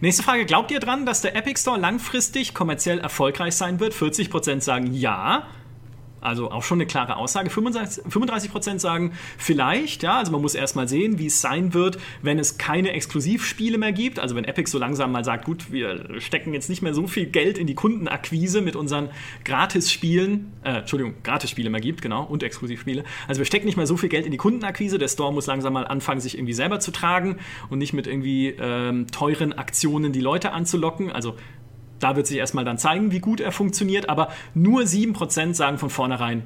Nächste 0.00 0.22
Frage. 0.22 0.46
Glaubt 0.46 0.70
ihr 0.70 0.80
dran, 0.80 1.04
dass 1.04 1.20
der 1.20 1.36
Epic 1.36 1.61
Store 1.61 1.78
langfristig 1.78 2.54
kommerziell 2.54 3.00
erfolgreich 3.00 3.54
sein 3.56 3.80
wird? 3.80 3.92
40% 3.92 4.61
sagen 4.61 4.94
ja. 4.94 5.48
Also 6.21 6.51
auch 6.51 6.62
schon 6.62 6.79
eine 6.79 6.87
klare 6.87 7.16
Aussage. 7.16 7.51
35 7.51 8.51
Prozent 8.51 8.81
sagen 8.81 9.12
vielleicht, 9.39 10.03
ja, 10.03 10.18
also 10.18 10.33
man 10.33 10.43
muss 10.43 10.55
erstmal 10.55 10.89
sehen, 10.89 11.18
wie 11.18 11.27
es 11.27 11.41
sein 11.41 11.73
wird, 11.73 11.99
wenn 12.23 12.39
es 12.39 12.59
keine 12.59 12.93
Exklusivspiele 12.93 13.79
mehr 13.79 13.93
gibt. 13.93 14.18
Also 14.18 14.37
wenn 14.37 14.45
Epic 14.45 14.71
so 14.71 14.79
langsam 14.79 15.12
mal 15.12 15.25
sagt, 15.25 15.45
gut, 15.45 15.73
wir 15.73 16.21
stecken 16.21 16.53
jetzt 16.53 16.68
nicht 16.68 16.83
mehr 16.83 16.95
so 16.95 17.07
viel 17.07 17.27
Geld 17.27 17.59
in 17.59 17.66
die 17.66 17.75
Kundenakquise 17.75 18.61
mit 18.61 18.77
unseren 18.77 19.11
Gratis-Spielen, 19.45 20.53
äh, 20.62 20.79
Entschuldigung, 20.79 21.14
Gratis-Spiele 21.23 21.71
mehr 21.71 21.81
gibt, 21.81 22.03
genau, 22.03 22.25
und 22.25 22.43
Exklusivspiele. 22.43 23.05
Also 23.27 23.39
wir 23.39 23.47
stecken 23.47 23.66
nicht 23.66 23.77
mehr 23.77 23.87
so 23.87 23.97
viel 23.97 24.09
Geld 24.09 24.27
in 24.27 24.33
die 24.33 24.39
Kundenakquise. 24.39 24.99
Der 24.99 25.09
Store 25.09 25.33
muss 25.33 25.47
langsam 25.47 25.73
mal 25.73 25.87
anfangen, 25.87 26.21
sich 26.21 26.37
irgendwie 26.37 26.53
selber 26.53 26.81
zu 26.81 26.91
tragen 26.91 27.37
und 27.71 27.79
nicht 27.79 27.93
mit 27.93 28.07
irgendwie 28.07 28.55
ähm, 28.59 29.07
teuren 29.11 29.53
Aktionen 29.53 30.12
die 30.12 30.21
Leute 30.21 30.53
anzulocken. 30.53 31.11
Also 31.11 31.37
da 32.01 32.16
wird 32.16 32.26
sich 32.26 32.38
erstmal 32.38 32.64
dann 32.64 32.78
zeigen, 32.78 33.12
wie 33.12 33.20
gut 33.20 33.40
er 33.40 33.53
funktioniert, 33.53 34.09
aber 34.09 34.28
nur 34.55 34.82
7% 34.82 35.55
sagen 35.55 35.78
von 35.78 35.90
vornherein, 35.90 36.42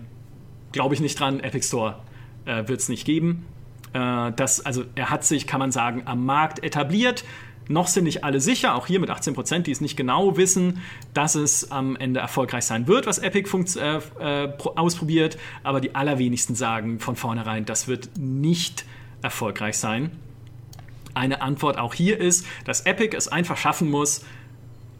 glaube 0.72 0.94
ich 0.94 1.00
nicht 1.00 1.18
dran, 1.18 1.40
Epic 1.40 1.66
Store 1.66 2.00
äh, 2.44 2.68
wird 2.68 2.80
es 2.80 2.88
nicht 2.88 3.04
geben. 3.06 3.46
Äh, 3.92 4.32
das, 4.32 4.64
also 4.66 4.84
er 4.94 5.10
hat 5.10 5.24
sich, 5.24 5.46
kann 5.46 5.60
man 5.60 5.72
sagen, 5.72 6.02
am 6.04 6.26
Markt 6.26 6.62
etabliert. 6.62 7.24
Noch 7.66 7.86
sind 7.86 8.04
nicht 8.04 8.24
alle 8.24 8.40
sicher, 8.40 8.74
auch 8.74 8.86
hier 8.86 9.00
mit 9.00 9.10
18%, 9.10 9.60
die 9.60 9.70
es 9.70 9.80
nicht 9.80 9.96
genau 9.96 10.36
wissen, 10.36 10.82
dass 11.14 11.34
es 11.34 11.70
am 11.70 11.96
Ende 11.96 12.20
erfolgreich 12.20 12.66
sein 12.66 12.86
wird, 12.86 13.06
was 13.06 13.18
Epic 13.18 13.48
äh, 13.78 14.00
äh, 14.44 14.52
ausprobiert. 14.74 15.38
Aber 15.62 15.80
die 15.80 15.94
allerwenigsten 15.94 16.54
sagen 16.54 17.00
von 17.00 17.16
vornherein, 17.16 17.64
das 17.64 17.88
wird 17.88 18.10
nicht 18.18 18.84
erfolgreich 19.22 19.78
sein. 19.78 20.10
Eine 21.14 21.40
Antwort 21.40 21.78
auch 21.78 21.94
hier 21.94 22.20
ist, 22.20 22.44
dass 22.66 22.82
Epic 22.82 23.16
es 23.16 23.28
einfach 23.28 23.56
schaffen 23.56 23.88
muss, 23.88 24.24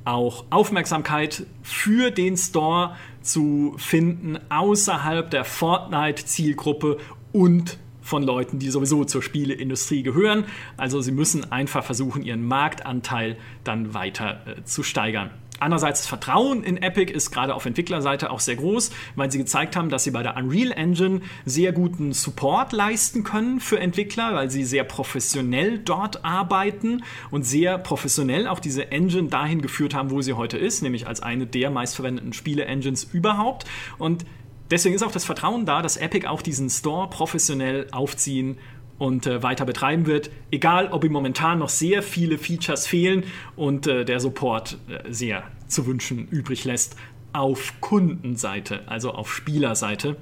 auch 0.05 0.45
Aufmerksamkeit 0.51 1.47
für 1.63 2.11
den 2.11 2.37
Store 2.37 2.97
zu 3.23 3.75
finden 3.79 4.39
außerhalb 4.51 5.31
der 5.31 5.45
Fortnite-Zielgruppe 5.45 6.99
und 7.33 7.79
von 8.03 8.23
Leuten, 8.23 8.59
die 8.59 8.69
sowieso 8.69 9.05
zur 9.05 9.23
Spieleindustrie 9.23 10.03
gehören. 10.03 10.45
Also 10.77 11.01
sie 11.01 11.13
müssen 11.13 11.51
einfach 11.51 11.83
versuchen, 11.83 12.23
ihren 12.23 12.45
Marktanteil 12.45 13.39
dann 13.65 13.95
weiter 13.95 14.43
äh, 14.47 14.65
zu 14.65 14.83
steigern. 14.83 15.31
Andererseits 15.61 16.01
das 16.01 16.09
Vertrauen 16.09 16.65
in 16.65 16.83
Epic 16.83 17.13
ist 17.13 17.31
gerade 17.31 17.55
auf 17.55 17.65
Entwicklerseite 17.65 18.31
auch 18.31 18.41
sehr 18.41 18.57
groß, 18.57 18.91
weil 19.15 19.31
sie 19.31 19.39
gezeigt 19.39 19.77
haben, 19.77 19.89
dass 19.89 20.05
sie 20.05 20.11
bei 20.11 20.23
der 20.23 20.37
Unreal 20.37 20.73
Engine 20.73 21.21
sehr 21.45 21.73
guten 21.73 22.13
Support 22.13 22.73
leisten 22.73 23.23
können 23.23 23.61
für 23.61 23.79
Entwickler, 23.79 24.35
weil 24.35 24.51
sie 24.51 24.65
sehr 24.65 24.85
professionell 24.85 25.79
dort 25.79 26.25
arbeiten 26.25 27.05
und 27.31 27.45
sehr 27.45 27.79
professionell 27.79 28.49
auch 28.49 28.59
diese 28.59 28.91
Engine 28.91 29.29
dahin 29.29 29.63
geführt 29.63 29.95
haben, 29.95 30.11
wo 30.11 30.23
sie 30.23 30.33
heute 30.33 30.59
ist, 30.59 30.83
nämlich 30.83 31.07
als 31.07 31.23
eine 31.23 31.47
der 31.47 31.71
meistverwendeten 31.71 32.33
Spiele-Engines 32.33 33.05
überhaupt. 33.05 33.65
Und 33.99 34.25
deswegen 34.71 34.95
ist 34.95 35.03
auch 35.03 35.13
das 35.13 35.25
Vertrauen 35.25 35.67
da, 35.67 35.83
dass 35.83 35.97
Epic 35.97 36.27
auch 36.27 36.43
diesen 36.43 36.69
Store 36.69 37.09
professionell 37.09 37.87
aufziehen 37.93 38.59
und 38.99 39.27
äh, 39.27 39.43
weiter 39.43 39.65
betreiben 39.65 40.07
wird, 40.07 40.31
egal 40.51 40.89
ob 40.89 41.05
ihm 41.05 41.13
momentan 41.13 41.59
noch 41.59 41.69
sehr 41.69 42.03
viele 42.03 42.39
Features 42.39 42.87
fehlen 42.87 43.25
und 43.57 43.87
äh, 43.87 44.05
der 44.05 44.21
Support 44.21 44.79
äh, 44.89 45.13
sehr 45.13 45.45
zu 45.67 45.87
wünschen 45.87 46.29
übrig 46.29 46.65
lässt 46.65 46.97
auf 47.33 47.81
Kundenseite, 47.81 48.83
also 48.87 49.13
auf 49.13 49.35
Spielerseite. 49.35 50.17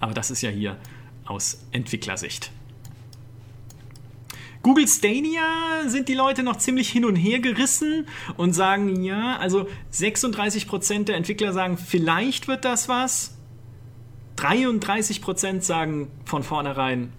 Aber 0.00 0.14
das 0.14 0.30
ist 0.30 0.42
ja 0.42 0.50
hier 0.50 0.76
aus 1.24 1.64
Entwicklersicht. 1.70 2.50
Google 4.62 4.86
Stadia 4.86 5.42
sind 5.86 6.08
die 6.08 6.14
Leute 6.14 6.42
noch 6.42 6.56
ziemlich 6.56 6.88
hin 6.88 7.04
und 7.04 7.16
her 7.16 7.40
gerissen 7.40 8.06
und 8.36 8.52
sagen, 8.52 9.02
ja, 9.02 9.36
also 9.38 9.68
36% 9.92 11.04
der 11.04 11.16
Entwickler 11.16 11.52
sagen, 11.52 11.76
vielleicht 11.78 12.46
wird 12.46 12.64
das 12.64 12.88
was. 12.88 13.36
33% 14.36 15.60
sagen 15.62 16.10
von 16.24 16.42
vornherein, 16.42 17.12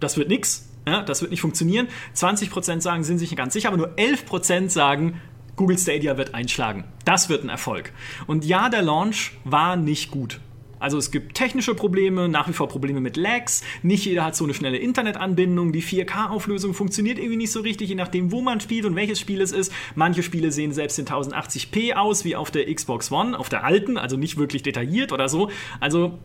das 0.00 0.16
wird 0.16 0.28
nichts, 0.28 0.68
ja, 0.86 1.02
das 1.02 1.20
wird 1.20 1.30
nicht 1.30 1.40
funktionieren. 1.40 1.88
20% 2.14 2.80
sagen, 2.80 3.04
sind 3.04 3.18
sich 3.18 3.30
nicht 3.30 3.38
ganz 3.38 3.52
sicher, 3.54 3.68
aber 3.68 3.76
nur 3.76 3.94
11% 3.96 4.68
sagen, 4.68 5.20
Google 5.56 5.78
Stadia 5.78 6.18
wird 6.18 6.34
einschlagen. 6.34 6.84
Das 7.04 7.28
wird 7.28 7.42
ein 7.42 7.48
Erfolg. 7.48 7.92
Und 8.26 8.44
ja, 8.44 8.68
der 8.68 8.82
Launch 8.82 9.32
war 9.44 9.76
nicht 9.76 10.10
gut. 10.10 10.40
Also 10.78 10.98
es 10.98 11.10
gibt 11.10 11.34
technische 11.34 11.74
Probleme, 11.74 12.28
nach 12.28 12.48
wie 12.48 12.52
vor 12.52 12.68
Probleme 12.68 13.00
mit 13.00 13.16
Lags. 13.16 13.62
Nicht 13.82 14.04
jeder 14.04 14.24
hat 14.24 14.36
so 14.36 14.44
eine 14.44 14.52
schnelle 14.52 14.76
Internetanbindung. 14.76 15.72
Die 15.72 15.82
4K-Auflösung 15.82 16.74
funktioniert 16.74 17.18
irgendwie 17.18 17.38
nicht 17.38 17.52
so 17.52 17.60
richtig, 17.60 17.88
je 17.88 17.94
nachdem, 17.94 18.30
wo 18.30 18.42
man 18.42 18.60
spielt 18.60 18.84
und 18.84 18.94
welches 18.94 19.18
Spiel 19.18 19.40
es 19.40 19.52
ist. 19.52 19.72
Manche 19.94 20.22
Spiele 20.22 20.52
sehen 20.52 20.72
selbst 20.72 20.98
in 20.98 21.06
1080p 21.06 21.94
aus, 21.94 22.24
wie 22.24 22.36
auf 22.36 22.50
der 22.50 22.72
Xbox 22.72 23.10
One, 23.10 23.38
auf 23.38 23.48
der 23.48 23.64
alten, 23.64 23.96
also 23.96 24.18
nicht 24.18 24.36
wirklich 24.36 24.62
detailliert 24.62 25.12
oder 25.12 25.30
so. 25.30 25.50
Also 25.80 26.18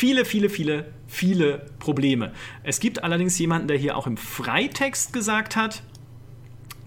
Viele, 0.00 0.24
viele, 0.24 0.48
viele, 0.48 0.86
viele 1.08 1.66
Probleme. 1.78 2.32
Es 2.62 2.80
gibt 2.80 3.04
allerdings 3.04 3.38
jemanden, 3.38 3.68
der 3.68 3.76
hier 3.76 3.98
auch 3.98 4.06
im 4.06 4.16
Freitext 4.16 5.12
gesagt 5.12 5.56
hat, 5.56 5.82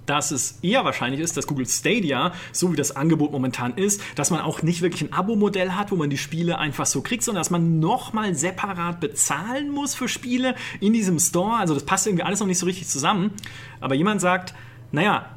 dass 0.07 0.31
es 0.31 0.57
eher 0.64 0.84
wahrscheinlich 0.84 1.22
ist, 1.22 1.38
dass 1.38 1.45
Google 1.45 1.68
Stadia, 1.68 2.34
so 2.52 2.72
wie 2.72 2.76
das 2.76 2.95
Angebot 2.95 3.31
momentan 3.31 3.76
ist, 3.76 4.02
dass 4.15 4.31
man 4.31 4.41
auch 4.41 4.64
nicht 4.64 4.81
wirklich 4.81 5.03
ein 5.03 5.14
Abo-Modell 5.14 5.73
hat, 5.73 5.91
wo 5.91 5.95
man 5.95 6.10
die 6.10 6.18
Spiele 6.18 6.57
einfach 6.57 6.88
so 6.88 7.02
kriegt, 7.02 7.22
sondern 7.22 7.41
dass 7.41 7.52
man 7.52 7.80
nochmal 7.80 8.34
separat 8.34 8.99
bezahlen 8.99 9.69
muss 9.69 9.94
für 9.94 10.07
Spiele 10.07 10.56
in 10.80 10.94
diesem 10.94 11.19
Store. 11.19 11.57
Also 11.57 11.76
das 11.76 11.85
passt 11.85 12.07
irgendwie 12.07 12.23
alles 12.23 12.40
noch 12.40 12.48
nicht 12.48 12.57
so 12.57 12.65
richtig 12.65 12.88
zusammen. 12.88 13.30
Aber 13.80 13.94
jemand 13.94 14.22
sagt, 14.22 14.56
naja, 14.91 15.30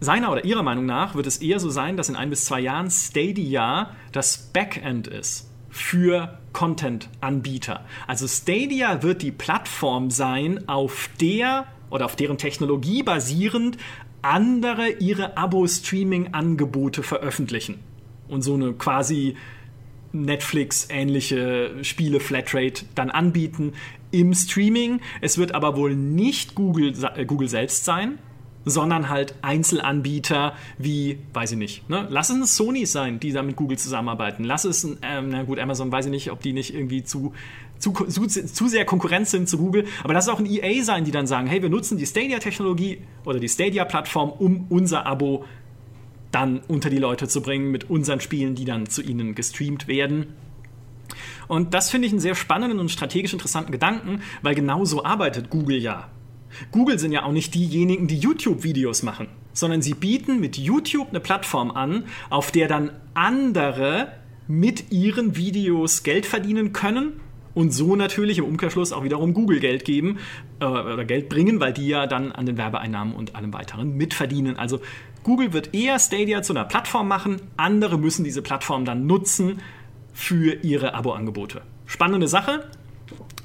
seiner 0.00 0.32
oder 0.32 0.44
ihrer 0.44 0.64
Meinung 0.64 0.84
nach 0.84 1.14
wird 1.14 1.28
es 1.28 1.36
eher 1.36 1.60
so 1.60 1.70
sein, 1.70 1.96
dass 1.96 2.08
in 2.08 2.16
ein 2.16 2.28
bis 2.28 2.44
zwei 2.44 2.58
Jahren 2.58 2.90
Stadia 2.90 3.94
das 4.10 4.50
Backend 4.52 5.06
ist 5.06 5.46
für 5.70 6.39
Content-Anbieter. 6.52 7.84
Also 8.06 8.26
Stadia 8.26 9.02
wird 9.02 9.22
die 9.22 9.32
Plattform 9.32 10.10
sein, 10.10 10.68
auf 10.68 11.10
der 11.20 11.66
oder 11.90 12.04
auf 12.04 12.16
deren 12.16 12.38
Technologie 12.38 13.02
basierend 13.02 13.76
andere 14.22 14.90
ihre 14.90 15.36
Abo-Streaming-Angebote 15.36 17.02
veröffentlichen. 17.02 17.80
Und 18.28 18.42
so 18.42 18.54
eine 18.54 18.72
quasi 18.74 19.36
Netflix-ähnliche 20.12 21.82
Spiele-Flatrate 21.82 22.84
dann 22.94 23.10
anbieten 23.10 23.72
im 24.10 24.34
Streaming. 24.34 25.00
Es 25.20 25.38
wird 25.38 25.54
aber 25.54 25.76
wohl 25.76 25.94
nicht 25.94 26.54
Google, 26.54 26.92
äh, 27.14 27.24
Google 27.24 27.48
selbst 27.48 27.84
sein, 27.84 28.18
sondern 28.64 29.08
halt 29.08 29.34
Einzelanbieter 29.42 30.54
wie, 30.78 31.18
weiß 31.32 31.52
ich 31.52 31.58
nicht, 31.58 31.88
ne? 31.88 32.06
lass 32.10 32.30
es 32.30 32.36
ein 32.36 32.44
Sony 32.44 32.86
sein, 32.86 33.20
die 33.20 33.32
da 33.32 33.42
mit 33.42 33.56
Google 33.56 33.78
zusammenarbeiten. 33.78 34.44
Lass 34.44 34.64
es 34.64 34.84
ähm, 34.84 35.30
na 35.30 35.42
gut, 35.44 35.58
Amazon 35.58 35.90
weiß 35.90 36.06
ich 36.06 36.10
nicht, 36.10 36.30
ob 36.30 36.40
die 36.40 36.52
nicht 36.52 36.74
irgendwie 36.74 37.02
zu, 37.02 37.32
zu, 37.78 37.92
zu, 37.92 38.26
zu 38.26 38.68
sehr 38.68 38.84
Konkurrenz 38.84 39.30
sind 39.30 39.48
zu 39.48 39.58
Google, 39.58 39.86
aber 40.04 40.12
lass 40.12 40.26
es 40.26 40.30
auch 40.30 40.38
ein 40.38 40.46
EA 40.46 40.82
sein, 40.84 41.04
die 41.04 41.10
dann 41.10 41.26
sagen, 41.26 41.46
hey, 41.46 41.62
wir 41.62 41.70
nutzen 41.70 41.96
die 41.96 42.06
Stadia-Technologie 42.06 42.98
oder 43.24 43.40
die 43.40 43.48
Stadia-Plattform, 43.48 44.30
um 44.30 44.66
unser 44.68 45.06
Abo 45.06 45.44
dann 46.30 46.60
unter 46.68 46.90
die 46.90 46.98
Leute 46.98 47.28
zu 47.28 47.40
bringen 47.42 47.70
mit 47.70 47.90
unseren 47.90 48.20
Spielen, 48.20 48.54
die 48.54 48.64
dann 48.64 48.88
zu 48.88 49.02
ihnen 49.02 49.34
gestreamt 49.34 49.88
werden. 49.88 50.34
Und 51.48 51.74
das 51.74 51.90
finde 51.90 52.06
ich 52.06 52.12
einen 52.12 52.20
sehr 52.20 52.36
spannenden 52.36 52.78
und 52.78 52.90
strategisch 52.90 53.32
interessanten 53.32 53.72
Gedanken, 53.72 54.22
weil 54.42 54.54
genau 54.54 54.84
so 54.84 55.04
arbeitet 55.04 55.50
Google 55.50 55.78
ja. 55.78 56.08
Google 56.72 56.98
sind 56.98 57.12
ja 57.12 57.24
auch 57.24 57.32
nicht 57.32 57.54
diejenigen, 57.54 58.06
die 58.06 58.18
YouTube-Videos 58.18 59.02
machen, 59.02 59.28
sondern 59.52 59.82
sie 59.82 59.94
bieten 59.94 60.40
mit 60.40 60.56
YouTube 60.56 61.08
eine 61.10 61.20
Plattform 61.20 61.70
an, 61.70 62.04
auf 62.28 62.50
der 62.50 62.68
dann 62.68 62.90
andere 63.14 64.12
mit 64.46 64.90
ihren 64.90 65.36
Videos 65.36 66.02
Geld 66.02 66.26
verdienen 66.26 66.72
können 66.72 67.20
und 67.54 67.72
so 67.72 67.96
natürlich 67.96 68.38
im 68.38 68.44
Umkehrschluss 68.44 68.92
auch 68.92 69.04
wiederum 69.04 69.34
Google 69.34 69.60
Geld 69.60 69.84
geben 69.84 70.18
äh, 70.60 70.64
oder 70.64 71.04
Geld 71.04 71.28
bringen, 71.28 71.60
weil 71.60 71.72
die 71.72 71.88
ja 71.88 72.06
dann 72.06 72.32
an 72.32 72.46
den 72.46 72.56
Werbeeinnahmen 72.56 73.14
und 73.14 73.34
allem 73.34 73.52
weiteren 73.52 73.96
mitverdienen. 73.96 74.56
Also 74.56 74.80
Google 75.22 75.52
wird 75.52 75.74
eher 75.74 75.98
Stadia 75.98 76.42
zu 76.42 76.52
einer 76.52 76.64
Plattform 76.64 77.08
machen, 77.08 77.42
andere 77.56 77.98
müssen 77.98 78.24
diese 78.24 78.42
Plattform 78.42 78.84
dann 78.84 79.06
nutzen 79.06 79.60
für 80.12 80.54
ihre 80.62 80.94
Abo-Angebote. 80.94 81.62
Spannende 81.86 82.28
Sache, 82.28 82.64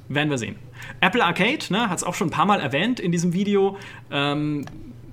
werden 0.08 0.30
wir 0.30 0.38
sehen. 0.38 0.56
Apple 1.02 1.24
Arcade 1.24 1.66
ne, 1.70 1.90
hat 1.90 1.98
es 1.98 2.03
auch 2.03 2.14
schon 2.14 2.28
ein 2.28 2.32
paar 2.32 2.45
Mal 2.45 2.60
erwähnt 2.60 2.99
in 2.99 3.12
diesem 3.12 3.34
Video. 3.34 3.78
Ähm, 4.12 4.66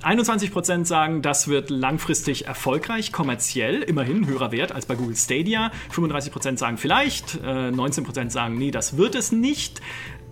21% 0.02 0.84
sagen, 0.84 1.22
das 1.22 1.46
wird 1.46 1.70
langfristig 1.70 2.46
erfolgreich, 2.46 3.12
kommerziell, 3.12 3.82
immerhin 3.82 4.26
höherer 4.26 4.50
Wert 4.50 4.72
als 4.72 4.86
bei 4.86 4.96
Google 4.96 5.14
Stadia. 5.14 5.70
35% 5.94 6.58
sagen 6.58 6.76
vielleicht, 6.76 7.36
äh, 7.36 7.70
19% 7.70 8.30
sagen, 8.30 8.58
nee, 8.58 8.72
das 8.72 8.96
wird 8.96 9.14
es 9.14 9.30
nicht. 9.30 9.80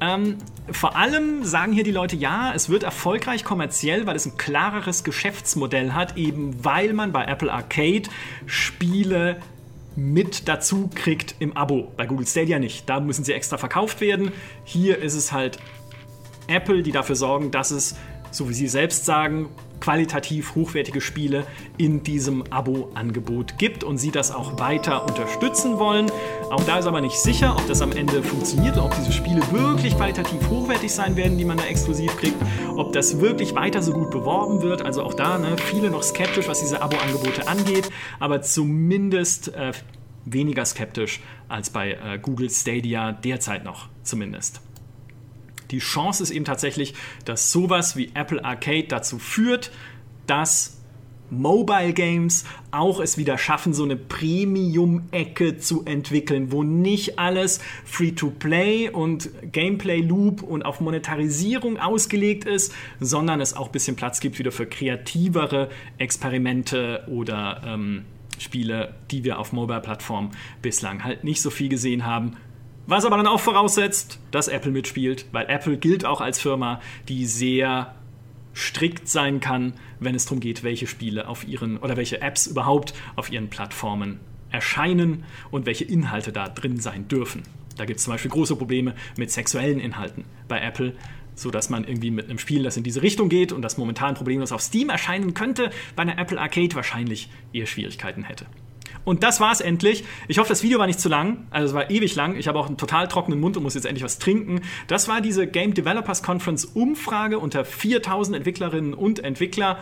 Ähm, 0.01 0.39
vor 0.73 0.97
allem 0.97 1.45
sagen 1.45 1.73
hier 1.73 1.85
die 1.85 1.93
Leute, 1.93 2.17
ja, 2.17 2.53
es 2.55 2.71
wird 2.71 2.83
erfolgreich 2.83 3.45
kommerziell, 3.45 4.07
weil 4.07 4.17
es 4.17 4.27
ein 4.27 4.37
klareres 4.39 5.05
Geschäftsmodell 5.05 5.93
hat, 5.93 6.17
eben 6.17 6.65
weil 6.65 6.95
man 6.95 7.13
bei 7.13 7.25
Apple 7.27 7.53
Arcade 7.53 8.09
Spiele 8.47 9.37
mit 9.97 10.49
dazu 10.49 10.89
kriegt 10.95 11.35
im 11.39 11.57
Abo. 11.57 11.93
Bei 11.97 12.07
Google 12.07 12.27
Stadia 12.27 12.59
nicht. 12.59 12.89
Da 12.89 13.01
müssen 13.01 13.25
sie 13.25 13.33
extra 13.33 13.59
verkauft 13.59 14.01
werden. 14.01 14.33
Hier 14.65 14.99
ist 14.99 15.15
es 15.15 15.33
halt 15.33 15.59
Apple, 16.47 16.83
die 16.83 16.93
dafür 16.93 17.17
sorgen, 17.17 17.51
dass 17.51 17.71
es, 17.71 17.97
so 18.31 18.49
wie 18.49 18.55
sie 18.55 18.69
selbst 18.69 19.05
sagen, 19.05 19.49
qualitativ 19.81 20.55
hochwertige 20.55 21.01
Spiele 21.01 21.47
in 21.79 22.03
diesem 22.03 22.45
Abo-Angebot 22.51 23.59
gibt 23.59 23.85
und 23.85 23.99
sie 23.99 24.11
das 24.11 24.31
auch 24.31 24.59
weiter 24.59 25.07
unterstützen 25.07 25.79
wollen. 25.79 26.11
Auch 26.51 26.63
da 26.65 26.79
ist 26.79 26.87
aber 26.87 27.01
nicht 27.01 27.19
sicher, 27.19 27.57
ob 27.57 27.67
das 27.67 27.83
am 27.83 27.93
Ende 27.93 28.23
funktioniert, 28.23 28.77
ob 28.79 28.95
diese 28.95 29.13
Spiele 29.13 29.41
wirklich 29.51 29.97
qualitativ 29.97 30.49
hochwertig 30.49 30.93
sein 30.93 31.17
werden, 31.17 31.39
die 31.39 31.45
man 31.45 31.57
da 31.57 31.65
exklusiv 31.65 32.17
kriegt, 32.17 32.37
ob 32.77 32.93
das 32.93 33.21
wirklich 33.21 33.55
weiter 33.55 33.83
so 33.83 33.93
gut 33.93 34.11
beworben 34.11 34.63
wird. 34.63 34.83
Also 34.83 35.03
auch 35.03 35.15
da 35.15 35.39
ne, 35.39 35.57
viele 35.57 35.91
noch 35.91 36.03
skeptisch, 36.03 36.49
was 36.49 36.61
diese 36.61 36.83
Abo-Angebote 36.83 37.49
angeht, 37.49 37.91
aber 38.19 38.43
zumindest 38.43 39.55
äh, 39.55 39.73
weniger 40.25 40.65
skeptisch 40.65 41.21
als 41.49 41.71
bei 41.71 41.93
äh, 41.93 42.19
Google 42.21 42.51
Stadia 42.51 43.13
derzeit 43.13 43.65
noch 43.65 43.89
zumindest. 44.03 44.61
Die 45.71 45.79
Chance 45.79 46.23
ist 46.23 46.31
eben 46.31 46.45
tatsächlich, 46.45 46.95
dass 47.25 47.53
sowas 47.53 47.97
wie 47.97 48.11
Apple 48.15 48.45
Arcade 48.45 48.87
dazu 48.89 49.19
führt, 49.19 49.71
dass 50.27 50.81
Mobile 51.31 51.93
Games 51.93 52.45
auch 52.73 53.01
es 53.01 53.17
wieder 53.17 53.39
schaffen, 53.39 53.73
so 53.73 53.85
eine 53.85 53.97
Premium-Ecke 53.97 55.59
zu 55.59 55.85
entwickeln, 55.85 56.51
wo 56.51 56.65
nicht 56.65 57.19
alles 57.19 57.61
Free-to-Play 57.85 58.91
und 58.91 59.31
Gameplay-Loop 59.53 60.43
und 60.43 60.65
auf 60.65 60.81
Monetarisierung 60.81 61.79
ausgelegt 61.79 62.45
ist, 62.45 62.75
sondern 62.99 63.41
es 63.41 63.55
auch 63.55 63.67
ein 63.67 63.73
bisschen 63.73 63.97
Platz 63.97 64.21
gibt 64.21 64.39
wieder 64.39 64.53
für 64.53 64.67
kreativere 64.67 65.71
Experimente 65.99 67.05
oder 67.09 67.63
ähm, 67.65 68.05
Spiele, 68.39 68.95
die 69.11 69.23
wir 69.23 69.39
auf 69.39 69.53
Mobile-Plattformen 69.53 70.31
bislang 70.63 71.05
halt 71.05 71.25
nicht 71.25 71.43
so 71.43 71.51
viel 71.51 71.69
gesehen 71.69 72.07
haben. 72.07 72.37
Was 72.87 73.05
aber 73.05 73.17
dann 73.17 73.27
auch 73.27 73.41
voraussetzt, 73.41 74.19
dass 74.31 74.49
Apple 74.49 74.73
mitspielt, 74.73 75.27
weil 75.33 75.47
Apple 75.49 75.77
gilt 75.77 76.05
auch 76.05 76.21
als 76.21 76.41
Firma, 76.41 76.81
die 77.09 77.27
sehr 77.27 77.95
strikt 78.55 79.09
sein 79.09 79.41
kann, 79.41 79.75
wenn 80.01 80.15
es 80.15 80.25
darum 80.25 80.41
geht, 80.41 80.65
welche 80.65 80.87
Spiele 80.87 81.29
auf 81.29 81.47
ihren 81.47 81.79
oder 81.79 81.97
welche 81.97 82.21
Apps 82.21 82.47
überhaupt 82.47 82.95
auf 83.17 83.31
ihren 83.31 83.49
Plattformen 83.49 84.21
erscheinen 84.51 85.25
und 85.51 85.67
welche 85.67 85.85
Inhalte 85.85 86.33
da 86.33 86.49
drin 86.49 86.81
sein 86.81 87.07
dürfen. 87.07 87.43
Da 87.77 87.85
gibt 87.85 87.99
es 87.99 88.05
zum 88.05 88.13
Beispiel 88.13 88.31
große 88.31 88.57
Probleme 88.57 88.95
mit 89.17 89.31
sexuellen 89.31 89.79
Inhalten 89.79 90.25
bei 90.49 90.61
Apple, 90.61 90.95
sodass 91.35 91.71
man 91.71 91.85
irgendwie 91.85 92.11
mit 92.11 92.29
einem 92.29 92.39
Spiel, 92.39 92.63
das 92.63 92.77
in 92.77 92.83
diese 92.83 93.03
Richtung 93.03 93.29
geht 93.29 93.53
und 93.53 93.63
das 93.63 93.79
momentan 93.79 94.15
problemlos 94.15 94.53
auf 94.53 94.61
Steam 94.61 94.91
erscheinen 94.91 95.33
könnte, 95.33 95.71
bei 95.97 96.03
einer 96.03 96.19
Apple 96.19 96.41
Arcade 96.41 96.75
wahrscheinlich 96.75 97.31
eher 97.53 97.67
Schwierigkeiten 97.67 98.25
hätte. 98.25 98.47
Und 99.05 99.23
das 99.23 99.41
war's 99.41 99.61
endlich. 99.61 100.05
Ich 100.29 100.39
hoffe, 100.39 100.49
das 100.49 100.63
Video 100.63 100.79
war 100.79 100.87
nicht 100.87 101.01
zu 101.01 101.09
lang. 101.09 101.47
Also 101.51 101.69
es 101.69 101.75
war 101.75 101.91
ewig 101.91 102.15
lang. 102.15 102.37
Ich 102.37 102.49
habe 102.49 102.59
auch 102.59 102.67
einen 102.67 102.77
total 102.77 103.09
trockenen 103.09 103.41
Mund 103.41 103.57
und 103.57 103.63
muss 103.63 103.75
jetzt 103.75 103.87
endlich 103.87 104.05
was 104.05 104.19
trinken. 104.19 104.61
Das 104.87 105.09
war 105.09 105.21
diese 105.21 105.47
Game 105.47 105.75
Developers 105.75 106.23
Conference 106.23 106.65
Umfrage 106.65 107.39
unter 107.39 107.65
4000 107.65 108.37
Entwicklerinnen 108.37 108.95
und 108.95 109.23
Entwickler. 109.25 109.79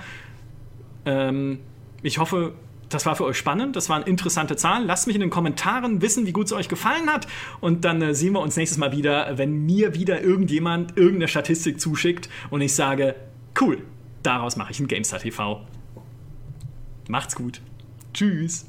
Ähm, 1.04 1.60
ich 2.02 2.18
hoffe, 2.18 2.54
das 2.88 3.06
war 3.06 3.16
für 3.16 3.24
euch 3.24 3.36
spannend. 3.36 3.76
Das 3.76 3.88
waren 3.88 4.02
interessante 4.02 4.56
Zahlen. 4.56 4.86
Lasst 4.86 5.06
mich 5.06 5.16
in 5.16 5.20
den 5.20 5.30
Kommentaren 5.30 6.00
wissen, 6.02 6.26
wie 6.26 6.32
gut 6.32 6.46
es 6.46 6.52
euch 6.52 6.68
gefallen 6.68 7.08
hat. 7.08 7.26
Und 7.60 7.84
dann 7.84 8.00
äh, 8.02 8.14
sehen 8.14 8.32
wir 8.32 8.40
uns 8.40 8.56
nächstes 8.56 8.78
Mal 8.78 8.92
wieder, 8.92 9.36
wenn 9.36 9.66
mir 9.66 9.94
wieder 9.94 10.22
irgendjemand 10.22 10.96
irgendeine 10.96 11.28
Statistik 11.28 11.80
zuschickt 11.80 12.28
und 12.50 12.60
ich 12.60 12.74
sage, 12.74 13.14
cool, 13.60 13.82
daraus 14.22 14.56
mache 14.56 14.72
ich 14.72 14.80
ein 14.80 14.88
GameStar 14.88 15.20
TV. 15.20 15.66
Macht's 17.08 17.34
gut. 17.34 17.60
Tschüss. 18.12 18.66